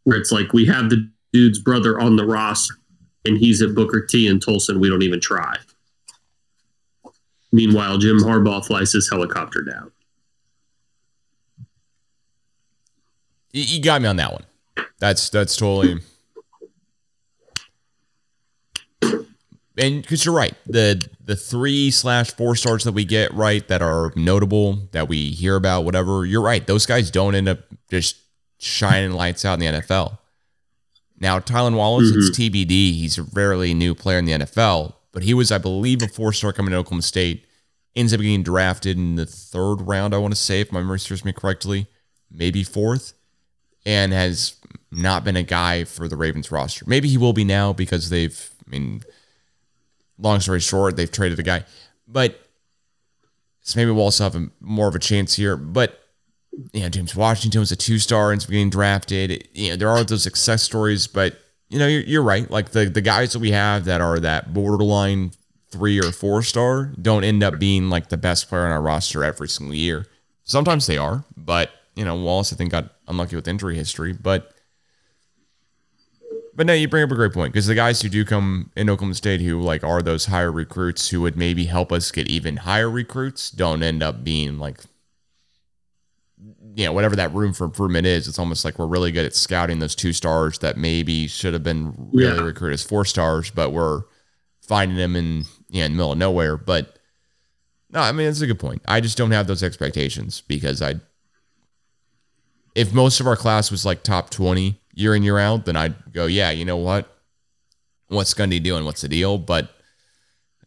where 0.04 0.18
it's 0.18 0.32
like 0.32 0.52
we 0.52 0.66
have 0.66 0.90
the 0.90 1.08
dude's 1.32 1.58
brother 1.58 1.98
on 1.98 2.16
the 2.16 2.26
roster 2.26 2.74
and 3.24 3.38
he's 3.38 3.62
at 3.62 3.74
booker 3.74 4.04
t 4.04 4.28
and 4.28 4.42
tulsa 4.42 4.72
and 4.72 4.80
we 4.80 4.88
don't 4.88 5.02
even 5.02 5.20
try 5.20 5.56
meanwhile 7.52 7.96
jim 7.96 8.18
harbaugh 8.18 8.64
flies 8.64 8.92
his 8.92 9.08
helicopter 9.08 9.62
down 9.62 9.90
you 13.52 13.80
got 13.82 14.00
me 14.00 14.08
on 14.08 14.16
that 14.16 14.32
one. 14.32 14.44
That's 14.98 15.28
that's 15.28 15.56
totally. 15.56 16.00
And 19.82 20.00
because 20.00 20.24
you're 20.24 20.34
right, 20.34 20.54
the 20.64 21.04
the 21.24 21.34
three 21.34 21.90
slash 21.90 22.30
four 22.30 22.54
stars 22.54 22.84
that 22.84 22.92
we 22.92 23.04
get 23.04 23.34
right 23.34 23.66
that 23.66 23.82
are 23.82 24.12
notable 24.14 24.74
that 24.92 25.08
we 25.08 25.30
hear 25.30 25.56
about, 25.56 25.84
whatever. 25.84 26.24
You're 26.24 26.42
right; 26.42 26.64
those 26.64 26.86
guys 26.86 27.10
don't 27.10 27.34
end 27.34 27.48
up 27.48 27.58
just 27.90 28.16
shining 28.58 29.10
lights 29.10 29.44
out 29.44 29.54
in 29.54 29.60
the 29.60 29.80
NFL. 29.80 30.18
Now, 31.18 31.40
Tylan 31.40 31.76
Wallace, 31.76 32.10
it's 32.14 32.30
mm-hmm. 32.30 32.56
TBD. 32.56 32.70
He's 32.94 33.18
a 33.18 33.24
fairly 33.24 33.74
new 33.74 33.92
player 33.94 34.18
in 34.18 34.24
the 34.24 34.32
NFL, 34.32 34.94
but 35.10 35.24
he 35.24 35.34
was, 35.34 35.50
I 35.50 35.58
believe, 35.58 36.00
a 36.00 36.06
four 36.06 36.32
star 36.32 36.52
coming 36.52 36.70
to 36.70 36.78
Oklahoma 36.78 37.02
State. 37.02 37.44
Ends 37.96 38.14
up 38.14 38.20
getting 38.20 38.44
drafted 38.44 38.96
in 38.96 39.16
the 39.16 39.26
third 39.26 39.82
round, 39.82 40.14
I 40.14 40.18
want 40.18 40.32
to 40.32 40.40
say, 40.40 40.60
if 40.60 40.70
my 40.70 40.80
memory 40.80 41.00
serves 41.00 41.24
me 41.24 41.32
correctly, 41.32 41.88
maybe 42.30 42.62
fourth, 42.62 43.14
and 43.84 44.12
has 44.12 44.54
not 44.92 45.24
been 45.24 45.36
a 45.36 45.42
guy 45.42 45.84
for 45.84 46.06
the 46.06 46.16
Ravens 46.16 46.52
roster. 46.52 46.84
Maybe 46.86 47.08
he 47.08 47.18
will 47.18 47.32
be 47.32 47.44
now 47.44 47.72
because 47.72 48.10
they've, 48.10 48.50
I 48.66 48.70
mean, 48.70 49.02
long 50.22 50.40
story 50.40 50.60
short, 50.60 50.96
they've 50.96 51.10
traded 51.10 51.38
a 51.38 51.42
guy, 51.42 51.64
but 52.06 52.38
so 53.60 53.78
maybe 53.78 53.90
we'll 53.90 54.04
also 54.04 54.24
have 54.24 54.34
a, 54.34 54.48
more 54.60 54.88
of 54.88 54.94
a 54.94 54.98
chance 54.98 55.34
here. 55.34 55.56
But 55.56 55.98
know, 56.74 56.88
James 56.88 57.16
Washington 57.16 57.60
was 57.60 57.72
a 57.72 57.76
two 57.76 57.98
star 57.98 58.32
and 58.32 58.44
being 58.48 58.70
drafted. 58.70 59.48
You 59.52 59.70
know, 59.70 59.76
there 59.76 59.88
are 59.88 60.04
those 60.04 60.22
success 60.22 60.62
stories, 60.62 61.06
but 61.06 61.38
you 61.68 61.78
know, 61.78 61.86
you're, 61.86 62.02
you're 62.02 62.22
right. 62.22 62.50
Like 62.50 62.70
the 62.70 62.86
the 62.86 63.00
guys 63.00 63.32
that 63.32 63.38
we 63.38 63.52
have 63.52 63.84
that 63.86 64.00
are 64.00 64.18
that 64.20 64.52
borderline 64.52 65.32
three 65.70 65.98
or 65.98 66.12
four 66.12 66.42
star 66.42 66.92
don't 67.00 67.24
end 67.24 67.42
up 67.42 67.58
being 67.58 67.88
like 67.88 68.10
the 68.10 68.18
best 68.18 68.48
player 68.48 68.66
on 68.66 68.70
our 68.70 68.82
roster 68.82 69.24
every 69.24 69.48
single 69.48 69.74
year. 69.74 70.06
Sometimes 70.44 70.86
they 70.86 70.98
are, 70.98 71.24
but 71.36 71.70
you 71.94 72.04
know, 72.04 72.16
Wallace 72.16 72.52
I 72.52 72.56
think 72.56 72.72
got 72.72 72.92
unlucky 73.08 73.36
with 73.36 73.48
injury 73.48 73.76
history, 73.76 74.12
but 74.12 74.54
but 76.54 76.66
no, 76.66 76.72
you 76.72 76.88
bring 76.88 77.02
up 77.04 77.10
a 77.10 77.14
great 77.14 77.32
point 77.32 77.52
because 77.52 77.66
the 77.66 77.74
guys 77.74 78.02
who 78.02 78.08
do 78.08 78.24
come 78.24 78.70
in 78.76 78.90
Oklahoma 78.90 79.14
State 79.14 79.40
who 79.40 79.60
like 79.60 79.82
are 79.84 80.02
those 80.02 80.26
higher 80.26 80.52
recruits 80.52 81.08
who 81.10 81.20
would 81.22 81.36
maybe 81.36 81.64
help 81.64 81.92
us 81.92 82.10
get 82.10 82.28
even 82.28 82.58
higher 82.58 82.90
recruits 82.90 83.50
don't 83.50 83.82
end 83.82 84.02
up 84.02 84.22
being 84.24 84.58
like 84.58 84.78
you 86.74 86.86
know, 86.86 86.92
whatever 86.92 87.14
that 87.16 87.34
room 87.34 87.52
for 87.52 87.64
improvement 87.64 88.06
is, 88.06 88.26
it's 88.26 88.38
almost 88.38 88.64
like 88.64 88.78
we're 88.78 88.86
really 88.86 89.12
good 89.12 89.26
at 89.26 89.34
scouting 89.34 89.78
those 89.78 89.94
two 89.94 90.12
stars 90.12 90.58
that 90.60 90.78
maybe 90.78 91.26
should 91.28 91.52
have 91.52 91.62
been 91.62 91.92
really 92.12 92.34
Yeah. 92.38 92.42
recruited 92.44 92.74
as 92.74 92.82
four 92.82 93.04
stars, 93.04 93.50
but 93.50 93.70
we're 93.70 94.04
finding 94.62 94.96
them 94.96 95.14
in 95.14 95.44
you 95.68 95.80
know, 95.80 95.84
in 95.86 95.92
the 95.92 95.96
middle 95.96 96.12
of 96.12 96.18
nowhere. 96.18 96.56
But 96.56 96.98
no, 97.90 98.00
I 98.00 98.12
mean 98.12 98.26
it's 98.26 98.40
a 98.40 98.46
good 98.46 98.58
point. 98.58 98.80
I 98.86 99.00
just 99.00 99.18
don't 99.18 99.32
have 99.32 99.46
those 99.46 99.62
expectations 99.62 100.42
because 100.48 100.80
I 100.80 100.94
if 102.74 102.94
most 102.94 103.20
of 103.20 103.26
our 103.26 103.36
class 103.36 103.70
was 103.70 103.84
like 103.84 104.02
top 104.02 104.30
20 104.30 104.80
year 104.94 105.14
in, 105.14 105.22
year 105.22 105.38
out, 105.38 105.64
then 105.64 105.76
I'd 105.76 106.12
go, 106.12 106.26
yeah, 106.26 106.50
you 106.50 106.64
know 106.64 106.76
what? 106.76 107.16
What's 108.08 108.34
Gundy 108.34 108.62
doing? 108.62 108.84
What's 108.84 109.00
the 109.00 109.08
deal? 109.08 109.38
But 109.38 109.70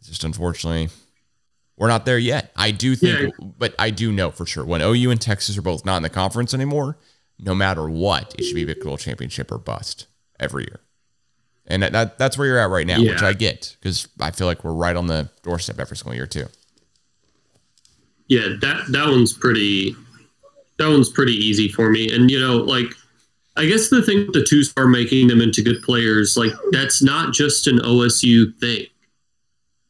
just 0.04 0.24
unfortunately 0.24 0.90
we're 1.78 1.88
not 1.88 2.06
there 2.06 2.18
yet. 2.18 2.52
I 2.56 2.72
do 2.72 2.96
think, 2.96 3.34
but 3.40 3.76
I 3.78 3.90
do 3.90 4.12
know 4.12 4.32
for 4.32 4.46
sure 4.46 4.64
when 4.64 4.82
OU 4.82 5.12
and 5.12 5.20
Texas 5.22 5.58
are 5.58 5.62
both 5.62 5.86
not 5.86 5.98
in 5.98 6.04
the 6.04 6.10
conference 6.10 6.54
anymore, 6.54 6.98
no 7.40 7.54
matter 7.54 7.90
what, 7.90 8.34
it 8.38 8.44
should 8.44 8.56
be 8.56 8.64
Big 8.64 8.82
12 8.82 9.00
championship 9.00 9.52
or 9.52 9.58
bust 9.58 10.08
every 10.40 10.64
year. 10.64 10.80
And 11.68 11.84
that, 11.84 11.92
that 11.94 12.18
that's 12.18 12.38
where 12.38 12.48
you're 12.48 12.60
at 12.60 12.70
right 12.70 12.86
now, 12.86 13.02
which 13.02 13.24
I 13.24 13.34
get 13.34 13.76
because 13.80 14.08
I 14.20 14.32
feel 14.32 14.46
like 14.46 14.64
we're 14.64 14.74
right 14.74 14.96
on 14.96 15.08
the 15.08 15.30
doorstep 15.42 15.80
every 15.80 15.98
single 15.98 16.16
year 16.16 16.28
too. 16.28 16.46
Yeah, 18.28 18.50
that 18.62 18.86
that 18.90 19.08
one's 19.08 19.34
pretty. 19.34 19.96
That 20.78 20.90
one's 20.90 21.10
pretty 21.10 21.34
easy 21.34 21.70
for 21.70 21.90
me. 21.90 22.14
And 22.14 22.30
you 22.30 22.40
know, 22.40 22.58
like, 22.58 22.88
I 23.58 23.66
guess 23.66 23.90
the 23.90 24.02
thing 24.02 24.26
with 24.26 24.34
the 24.34 24.44
two 24.44 24.64
star 24.64 24.88
making 24.88 25.28
them 25.28 25.42
into 25.42 25.62
good 25.62 25.82
players, 25.82 26.36
like, 26.36 26.52
that's 26.72 27.02
not 27.02 27.34
just 27.34 27.68
an 27.68 27.80
OSU 27.80 28.58
thing. 28.60 28.88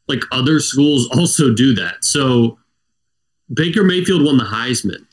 Like 0.07 0.22
other 0.32 0.59
schools 0.59 1.09
also 1.18 1.53
do 1.53 1.74
that. 1.76 2.03
So 2.03 2.59
Baker 3.53 3.84
Mayfield 3.84 4.24
won 4.24 4.38
the 4.38 4.43
Heisman, 4.43 5.05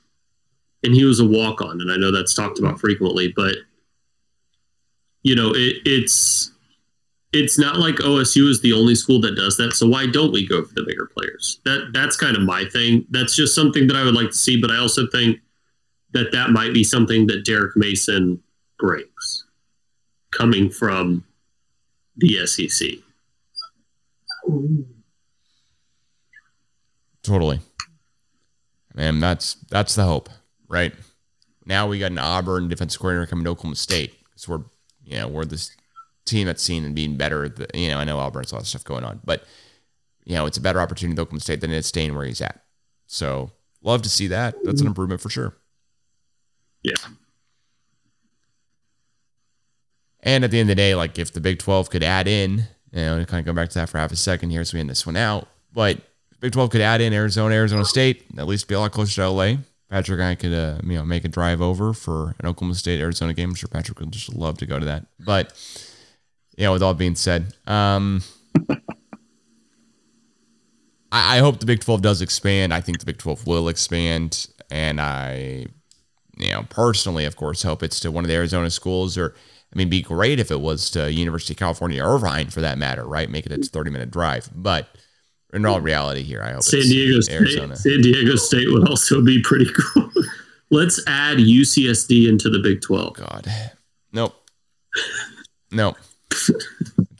and 0.85 0.95
he 0.95 1.05
was 1.05 1.21
a 1.21 1.27
walk 1.27 1.61
on, 1.61 1.81
and 1.81 1.91
I 1.91 1.97
know 1.97 2.11
that's 2.11 2.35
talked 2.35 2.59
about 2.59 2.81
frequently, 2.81 3.33
but 3.35 3.57
you 5.23 5.35
know, 5.35 5.53
it, 5.55 5.77
it's 5.85 6.51
it's 7.33 7.59
not 7.59 7.79
like 7.79 7.97
OSU 7.97 8.49
is 8.49 8.61
the 8.61 8.73
only 8.73 8.95
school 8.95 9.21
that 9.23 9.37
does 9.37 9.57
that. 9.57 9.73
So 9.73 9.89
why 9.89 10.07
don't 10.07 10.33
we 10.33 10.47
go 10.47 10.63
for 10.63 10.75
the 10.75 10.83
bigger 10.83 11.07
players? 11.07 11.61
That 11.65 11.91
that's 11.93 12.17
kind 12.17 12.37
of 12.37 12.43
my 12.43 12.65
thing. 12.67 13.07
That's 13.11 13.35
just 13.35 13.55
something 13.55 13.87
that 13.87 13.97
I 13.97 14.05
would 14.05 14.15
like 14.15 14.31
to 14.31 14.37
see. 14.37 14.61
But 14.61 14.71
I 14.71 14.77
also 14.77 15.07
think 15.09 15.41
that 16.13 16.33
that 16.33 16.51
might 16.51 16.73
be 16.73 16.85
something 16.85 17.27
that 17.29 17.45
Derek 17.45 17.77
Mason 17.77 18.43
brings, 18.79 19.45
coming 20.31 20.71
from 20.71 21.25
the 22.17 22.47
SEC. 22.47 22.91
Totally. 27.23 27.61
Man, 28.95 29.21
that's 29.21 29.55
that's 29.71 29.95
the 29.95 30.05
hope, 30.05 30.29
right? 30.69 30.93
Now 31.65 31.87
we 31.87 31.99
got 31.99 32.11
an 32.11 32.19
Auburn 32.19 32.69
defensive 32.69 33.01
coordinator 33.01 33.29
coming 33.29 33.45
to 33.45 33.51
Oklahoma 33.51 33.77
State. 33.77 34.15
So 34.35 34.53
we're 34.53 34.65
you 35.05 35.19
know, 35.19 35.29
we're 35.29 35.45
this 35.45 35.75
team 36.25 36.47
that's 36.47 36.63
seen 36.63 36.85
and 36.85 36.95
being 36.95 37.17
better. 37.17 37.49
The, 37.49 37.67
you 37.75 37.89
know, 37.89 37.99
I 37.99 38.05
know 38.05 38.19
Auburn's 38.19 38.53
a 38.53 38.57
lot 38.57 38.63
of 38.63 38.69
stuff 38.69 38.85
going 38.85 39.05
on, 39.05 39.21
but 39.25 39.45
you 40.25 40.35
know, 40.35 40.47
it's 40.47 40.57
a 40.57 40.61
better 40.61 40.81
opportunity 40.81 41.15
with 41.15 41.21
Oklahoma 41.21 41.41
State 41.41 41.61
than 41.61 41.73
it's 41.73 41.89
staying 41.89 42.15
where 42.15 42.25
he's 42.25 42.41
at. 42.41 42.63
So 43.07 43.51
love 43.83 44.03
to 44.03 44.09
see 44.09 44.29
that. 44.29 44.57
That's 44.63 44.81
an 44.81 44.87
improvement 44.87 45.21
for 45.21 45.31
sure. 45.31 45.57
Yeah. 46.83 46.95
And 50.23 50.45
at 50.45 50.51
the 50.51 50.61
end 50.61 50.71
of 50.71 50.77
the 50.77 50.81
day, 50.81 50.95
like 50.95 51.19
if 51.19 51.33
the 51.33 51.41
Big 51.41 51.59
12 51.59 51.91
could 51.91 52.03
add 52.05 52.29
in, 52.29 52.65
you 52.93 53.01
know, 53.01 53.25
kind 53.25 53.41
of 53.41 53.45
go 53.47 53.53
back 53.53 53.71
to 53.71 53.75
that 53.79 53.89
for 53.89 53.99
half 53.99 54.13
a 54.13 54.17
second 54.17 54.51
here 54.51 54.65
so 54.65 54.77
we 54.77 54.81
end 54.81 54.91
this 54.91 55.05
one 55.07 55.17
out. 55.17 55.49
But 55.73 55.99
Big 56.41 56.53
12 56.53 56.71
could 56.71 56.81
add 56.81 57.01
in 57.01 57.13
Arizona, 57.13 57.55
Arizona 57.55 57.85
State, 57.85 58.25
at 58.39 58.47
least 58.47 58.69
be 58.69 58.75
a 58.75 58.81
lot 58.81 58.93
closer 58.93 59.23
to 59.23 59.29
LA. 59.29 59.55
Patrick 59.91 60.21
and 60.21 60.29
I 60.29 60.35
could, 60.35 60.53
uh, 60.53 60.79
you 60.85 60.95
know, 60.95 61.05
make 61.05 61.25
a 61.25 61.29
drive 61.29 61.61
over 61.61 61.93
for 61.93 62.35
an 62.39 62.47
Oklahoma 62.47 62.75
State 62.75 63.01
Arizona 63.01 63.35
game. 63.35 63.51
I'm 63.51 63.55
sure 63.55 63.69
Patrick 63.69 64.01
would 64.01 64.11
just 64.11 64.33
love 64.35 64.59
to 64.59 64.67
go 64.67 64.79
to 64.79 64.87
that. 64.87 65.07
But, 65.21 65.53
you 66.57 66.65
know, 66.65 66.73
with 66.73 66.83
all 66.83 66.95
being 66.95 67.15
said, 67.15 67.55
um, 67.67 68.23
I, 71.13 71.37
I 71.37 71.39
hope 71.41 71.61
the 71.61 71.67
Big 71.67 71.81
12 71.81 72.01
does 72.01 72.23
expand. 72.23 72.73
I 72.73 72.81
think 72.81 73.01
the 73.01 73.07
Big 73.07 73.19
12 73.19 73.47
will 73.47 73.69
expand. 73.69 74.47
And 74.71 74.99
I, 74.99 75.67
you 76.37 76.51
know, 76.51 76.65
personally, 76.69 77.25
of 77.25 77.37
course, 77.37 77.63
hope 77.63 77.83
it's 77.83 78.01
to 78.01 78.11
one 78.11 78.25
of 78.25 78.29
the 78.29 78.35
Arizona 78.35 78.71
schools 78.71 79.19
or, 79.19 79.35
I 79.73 79.79
mean, 79.79 79.89
be 79.89 80.03
great 80.03 80.41
if 80.41 80.51
it 80.51 80.61
was 80.61 80.91
to 80.91 81.13
University 81.13 81.55
of 81.55 81.59
California, 81.59 82.03
Irvine 82.03 82.49
for 82.49 82.61
that 82.61 82.79
matter, 82.79 83.05
right? 83.05 83.31
Make 83.31 83.47
it 83.47 83.53
a 83.53 83.59
30 83.59 83.91
minute 83.91 84.11
drive. 84.11 84.49
But 84.55 84.89
in 85.53 85.67
all 85.67 85.81
reality 85.81 86.23
here, 86.23 86.43
I 86.43 86.53
hope 86.53 86.63
San 86.63 86.81
Diego 86.81 87.21
Arizona. 87.31 87.77
State. 87.77 87.93
San 87.93 88.01
Diego 88.03 88.37
State 88.37 88.69
would 88.71 88.89
also 88.89 89.23
be 89.23 89.43
pretty 89.43 89.71
cool. 89.73 90.11
Let's 90.71 91.03
add 91.07 91.37
UCSD 91.37 92.29
into 92.29 92.49
the 92.49 92.59
Big 92.59 92.81
Twelve. 92.81 93.15
God. 93.17 93.47
Nope. 94.13 94.35
Nope. 95.71 95.97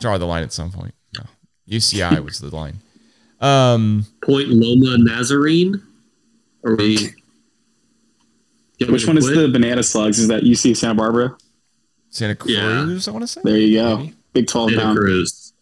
Draw 0.01 0.17
the 0.17 0.25
line 0.25 0.43
at 0.43 0.53
some 0.53 0.71
point. 0.71 0.95
No. 1.17 1.25
UCI 1.69 2.25
was 2.25 2.39
the 2.39 2.55
line. 2.55 2.81
Um, 3.41 4.07
Point 4.25 4.49
Loma 4.49 4.97
Nazarene. 4.99 5.83
Are 6.65 6.77
we? 6.77 7.11
Get 8.83 8.89
me 8.89 8.93
Which 8.95 9.03
to 9.03 9.09
one 9.09 9.19
is 9.19 9.25
quit? 9.27 9.37
the 9.37 9.49
banana 9.49 9.83
slugs? 9.83 10.19
Is 10.19 10.29
that 10.29 10.43
UC 10.43 10.77
Santa 10.77 10.95
Barbara? 10.95 11.37
Santa 12.11 12.37
Yeah. 12.47 12.83
Cruz, 12.85 13.09
I 13.09 13.11
want 13.11 13.23
to 13.23 13.27
say. 13.27 13.41
There 13.45 13.57
you 13.57 13.79
go. 13.79 13.97
Maybe. 13.99 14.15
Big 14.33 14.47
12 14.47 14.71
Santa 14.71 14.83
pound. 14.83 14.99
Cruz? 14.99 15.53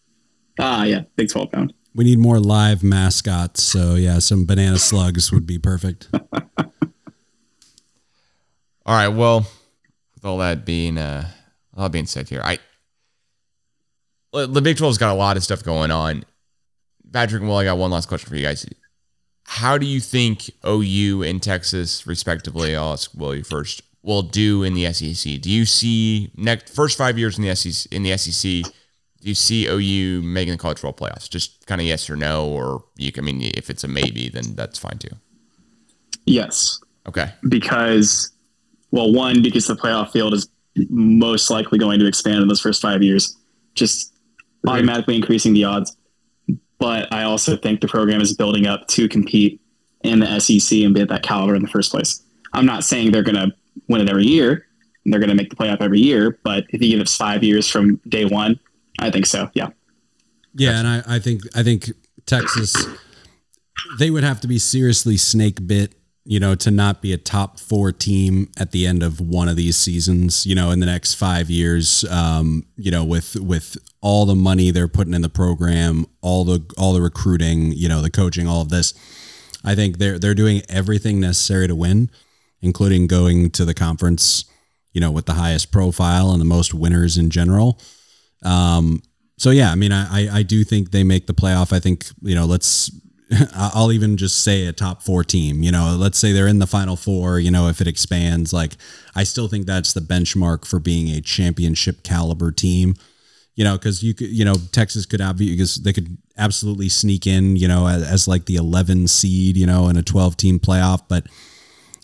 Ah, 0.58 0.84
yeah. 0.84 1.02
Big 1.16 1.28
12 1.30 1.52
pound. 1.52 1.74
We 1.94 2.04
need 2.04 2.18
more 2.18 2.38
live 2.38 2.82
mascots. 2.82 3.62
So 3.62 3.94
yeah, 3.96 4.18
some 4.20 4.46
banana 4.46 4.78
slugs 4.78 5.32
would 5.32 5.46
be 5.46 5.58
perfect. 5.58 6.08
All 8.86 8.96
right. 8.96 9.08
Well, 9.08 9.40
with 10.14 10.24
all 10.24 10.38
that 10.38 10.64
being 10.64 10.98
uh, 10.98 11.28
all 11.76 11.88
being 11.88 12.06
said 12.06 12.28
here, 12.28 12.40
I 12.44 12.58
the 14.32 14.60
Big 14.62 14.76
12's 14.76 14.98
got 14.98 15.12
a 15.12 15.18
lot 15.18 15.36
of 15.36 15.42
stuff 15.42 15.62
going 15.64 15.90
on. 15.90 16.24
Patrick, 17.12 17.42
well, 17.42 17.56
I 17.58 17.64
got 17.64 17.78
one 17.78 17.90
last 17.90 18.06
question 18.08 18.28
for 18.28 18.36
you 18.36 18.42
guys. 18.44 18.64
How 19.50 19.78
do 19.78 19.84
you 19.84 19.98
think 19.98 20.48
OU 20.64 21.24
and 21.24 21.42
Texas, 21.42 22.06
respectively, 22.06 22.76
I'll 22.76 22.92
ask 22.92 23.10
Willie 23.16 23.42
first, 23.42 23.82
will 24.00 24.22
do 24.22 24.62
in 24.62 24.74
the 24.74 24.92
SEC? 24.92 25.40
Do 25.40 25.50
you 25.50 25.66
see 25.66 26.30
next 26.36 26.72
first 26.72 26.96
five 26.96 27.18
years 27.18 27.36
in 27.36 27.42
the 27.44 27.56
SEC 27.56 27.90
in 27.92 28.04
the 28.04 28.16
SEC? 28.16 28.72
Do 29.20 29.28
you 29.28 29.34
see 29.34 29.66
OU 29.66 30.22
making 30.22 30.52
the 30.52 30.56
college 30.56 30.78
football 30.78 31.08
playoffs? 31.08 31.28
Just 31.28 31.66
kind 31.66 31.80
of 31.80 31.86
yes 31.88 32.08
or 32.08 32.14
no, 32.14 32.46
or 32.46 32.84
you 32.96 33.10
can. 33.10 33.24
I 33.24 33.26
mean, 33.26 33.50
if 33.56 33.70
it's 33.70 33.82
a 33.82 33.88
maybe, 33.88 34.28
then 34.28 34.54
that's 34.54 34.78
fine 34.78 34.98
too. 34.98 35.16
Yes. 36.26 36.78
Okay. 37.08 37.32
Because, 37.48 38.30
well, 38.92 39.12
one, 39.12 39.42
because 39.42 39.66
the 39.66 39.74
playoff 39.74 40.12
field 40.12 40.32
is 40.32 40.48
most 40.90 41.50
likely 41.50 41.76
going 41.76 41.98
to 41.98 42.06
expand 42.06 42.40
in 42.40 42.46
those 42.46 42.60
first 42.60 42.80
five 42.80 43.02
years, 43.02 43.36
just 43.74 44.14
automatically 44.64 45.16
increasing 45.16 45.54
the 45.54 45.64
odds. 45.64 45.96
But 46.80 47.12
I 47.12 47.22
also 47.22 47.56
think 47.56 47.80
the 47.80 47.86
program 47.86 48.20
is 48.20 48.34
building 48.34 48.66
up 48.66 48.88
to 48.88 49.08
compete 49.08 49.60
in 50.02 50.18
the 50.18 50.40
SEC 50.40 50.80
and 50.80 50.92
be 50.92 51.02
at 51.02 51.08
that 51.10 51.22
caliber 51.22 51.54
in 51.54 51.62
the 51.62 51.68
first 51.68 51.92
place. 51.92 52.22
I'm 52.52 52.66
not 52.66 52.82
saying 52.82 53.12
they're 53.12 53.22
going 53.22 53.36
to 53.36 53.54
win 53.86 54.00
it 54.00 54.10
every 54.10 54.26
year, 54.26 54.66
and 55.04 55.12
they're 55.12 55.20
going 55.20 55.30
to 55.30 55.36
make 55.36 55.50
the 55.50 55.56
playoff 55.56 55.80
every 55.80 56.00
year. 56.00 56.40
But 56.42 56.64
if 56.70 56.82
you 56.82 56.90
give 56.90 57.00
us 57.00 57.16
five 57.16 57.44
years 57.44 57.68
from 57.68 58.00
day 58.08 58.24
one, 58.24 58.58
I 58.98 59.12
think 59.12 59.26
so. 59.26 59.48
Yeah. 59.54 59.68
Yeah, 60.56 60.80
and 60.80 60.88
I, 60.88 61.02
I 61.06 61.18
think 61.20 61.42
I 61.54 61.62
think 61.62 61.92
Texas 62.26 62.74
they 63.98 64.10
would 64.10 64.24
have 64.24 64.40
to 64.40 64.48
be 64.48 64.58
seriously 64.58 65.16
snake 65.16 65.66
bit, 65.66 65.94
you 66.24 66.38
know, 66.38 66.54
to 66.54 66.70
not 66.70 67.00
be 67.00 67.12
a 67.12 67.18
top 67.18 67.58
four 67.58 67.92
team 67.92 68.50
at 68.58 68.72
the 68.72 68.86
end 68.86 69.02
of 69.02 69.20
one 69.20 69.48
of 69.48 69.56
these 69.56 69.76
seasons, 69.76 70.46
you 70.46 70.54
know, 70.54 70.70
in 70.70 70.80
the 70.80 70.86
next 70.86 71.14
five 71.14 71.48
years. 71.50 72.04
Um, 72.10 72.66
you 72.76 72.90
know, 72.90 73.04
with 73.04 73.36
with 73.36 73.76
all 74.02 74.26
the 74.26 74.34
money 74.34 74.70
they're 74.70 74.88
putting 74.88 75.14
in 75.14 75.22
the 75.22 75.28
program, 75.28 76.06
all 76.20 76.44
the 76.44 76.64
all 76.76 76.92
the 76.92 77.00
recruiting, 77.00 77.72
you 77.72 77.88
know, 77.88 78.02
the 78.02 78.10
coaching, 78.10 78.46
all 78.46 78.60
of 78.62 78.68
this. 78.68 78.94
I 79.64 79.74
think 79.74 79.98
they're 79.98 80.18
they're 80.18 80.34
doing 80.34 80.62
everything 80.68 81.20
necessary 81.20 81.68
to 81.68 81.74
win, 81.74 82.10
including 82.60 83.06
going 83.06 83.50
to 83.50 83.64
the 83.64 83.74
conference, 83.74 84.44
you 84.92 85.00
know, 85.00 85.10
with 85.10 85.26
the 85.26 85.34
highest 85.34 85.72
profile 85.72 86.32
and 86.32 86.40
the 86.40 86.46
most 86.46 86.74
winners 86.74 87.16
in 87.18 87.30
general. 87.30 87.80
Um, 88.42 89.02
so 89.38 89.50
yeah, 89.50 89.72
I 89.72 89.74
mean, 89.74 89.92
I 89.92 90.38
I 90.38 90.42
do 90.42 90.64
think 90.64 90.90
they 90.90 91.02
make 91.02 91.26
the 91.26 91.34
playoff. 91.34 91.72
I 91.72 91.80
think 91.80 92.06
you 92.22 92.34
know, 92.34 92.44
let's. 92.44 92.90
I'll 93.54 93.92
even 93.92 94.16
just 94.16 94.42
say 94.42 94.66
a 94.66 94.72
top 94.72 95.02
four 95.02 95.22
team. 95.22 95.62
You 95.62 95.70
know, 95.72 95.96
let's 95.98 96.18
say 96.18 96.32
they're 96.32 96.46
in 96.46 96.58
the 96.58 96.66
final 96.66 96.96
four. 96.96 97.38
You 97.38 97.50
know, 97.50 97.68
if 97.68 97.80
it 97.80 97.86
expands, 97.86 98.52
like 98.52 98.76
I 99.14 99.24
still 99.24 99.48
think 99.48 99.66
that's 99.66 99.92
the 99.92 100.00
benchmark 100.00 100.66
for 100.66 100.78
being 100.78 101.08
a 101.08 101.20
championship 101.20 102.02
caliber 102.02 102.50
team. 102.50 102.96
You 103.54 103.64
know, 103.64 103.76
because 103.76 104.02
you 104.02 104.14
could, 104.14 104.28
you 104.28 104.44
know, 104.44 104.54
Texas 104.72 105.06
could 105.06 105.20
have 105.20 105.38
because 105.38 105.76
they 105.76 105.92
could 105.92 106.16
absolutely 106.38 106.88
sneak 106.88 107.26
in. 107.26 107.56
You 107.56 107.68
know, 107.68 107.86
as, 107.86 108.02
as 108.02 108.28
like 108.28 108.46
the 108.46 108.56
11 108.56 109.06
seed. 109.08 109.56
You 109.56 109.66
know, 109.66 109.88
in 109.88 109.96
a 109.96 110.02
12 110.02 110.36
team 110.36 110.58
playoff, 110.58 111.02
but 111.08 111.26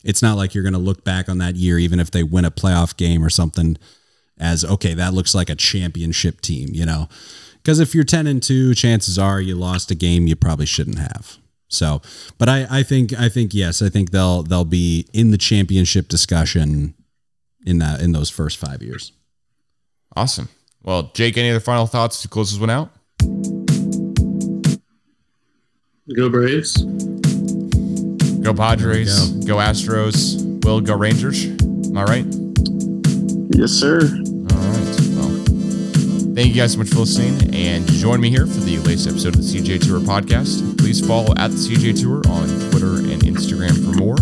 it's 0.04 0.22
not 0.22 0.36
like 0.36 0.54
you're 0.54 0.62
going 0.62 0.72
to 0.74 0.78
look 0.78 1.02
back 1.02 1.28
on 1.28 1.38
that 1.38 1.56
year, 1.56 1.78
even 1.78 1.98
if 1.98 2.12
they 2.12 2.22
win 2.22 2.44
a 2.44 2.50
playoff 2.50 2.96
game 2.96 3.24
or 3.24 3.30
something 3.30 3.76
as 4.38 4.64
okay, 4.64 4.94
that 4.94 5.14
looks 5.14 5.34
like 5.34 5.50
a 5.50 5.56
championship 5.56 6.40
team, 6.40 6.68
you 6.72 6.86
know. 6.86 7.08
Because 7.66 7.80
if 7.80 7.96
you're 7.96 8.04
10 8.04 8.28
and 8.28 8.40
2, 8.40 8.76
chances 8.76 9.18
are 9.18 9.40
you 9.40 9.56
lost 9.56 9.90
a 9.90 9.96
game 9.96 10.28
you 10.28 10.36
probably 10.36 10.66
shouldn't 10.66 11.00
have. 11.00 11.38
So, 11.66 12.00
but 12.38 12.48
I, 12.48 12.64
I 12.70 12.82
think 12.84 13.12
I 13.18 13.28
think 13.28 13.52
yes, 13.54 13.82
I 13.82 13.88
think 13.88 14.12
they'll 14.12 14.44
they'll 14.44 14.64
be 14.64 15.08
in 15.12 15.32
the 15.32 15.36
championship 15.36 16.06
discussion 16.06 16.94
in 17.66 17.78
that 17.78 18.00
in 18.02 18.12
those 18.12 18.30
first 18.30 18.58
5 18.58 18.82
years. 18.82 19.10
Awesome. 20.14 20.48
Well, 20.84 21.10
Jake, 21.12 21.36
any 21.36 21.50
other 21.50 21.58
final 21.58 21.88
thoughts 21.88 22.22
to 22.22 22.28
close 22.28 22.52
this 22.52 22.60
one 22.60 22.70
out? 22.70 22.92
Go 26.14 26.28
Braves. 26.28 26.84
Go 28.44 28.54
Padres. 28.54 29.30
Go. 29.44 29.56
Astros. 29.56 30.64
Will 30.64 30.80
go 30.80 30.94
Rangers. 30.94 31.46
Am 31.46 31.98
I 31.98 32.04
right? 32.04 32.26
Yes, 33.58 33.72
sir. 33.72 34.02
Thank 36.36 36.48
you 36.48 36.60
guys 36.60 36.74
so 36.74 36.80
much 36.80 36.90
for 36.90 36.98
listening 36.98 37.54
and 37.54 37.86
join 37.86 38.20
me 38.20 38.28
here 38.28 38.46
for 38.46 38.60
the 38.60 38.76
latest 38.80 39.08
episode 39.08 39.36
of 39.36 39.42
the 39.42 39.58
CGA 39.58 39.80
Tour 39.80 40.00
podcast. 40.00 40.76
Please 40.76 41.00
follow 41.00 41.32
at 41.38 41.50
the 41.50 41.56
CGA 41.56 41.98
Tour 41.98 42.20
on 42.28 42.46
Twitter 42.70 42.96
and 43.10 43.22
Instagram 43.22 43.72
for 43.82 43.96
more. 43.96 44.18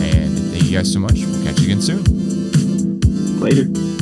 And 0.00 0.38
thank 0.52 0.62
you 0.62 0.78
guys 0.78 0.92
so 0.92 1.00
much. 1.00 1.14
We'll 1.14 1.44
catch 1.44 1.58
you 1.58 1.72
again 1.72 1.82
soon. 1.82 3.40
Later. 3.40 3.93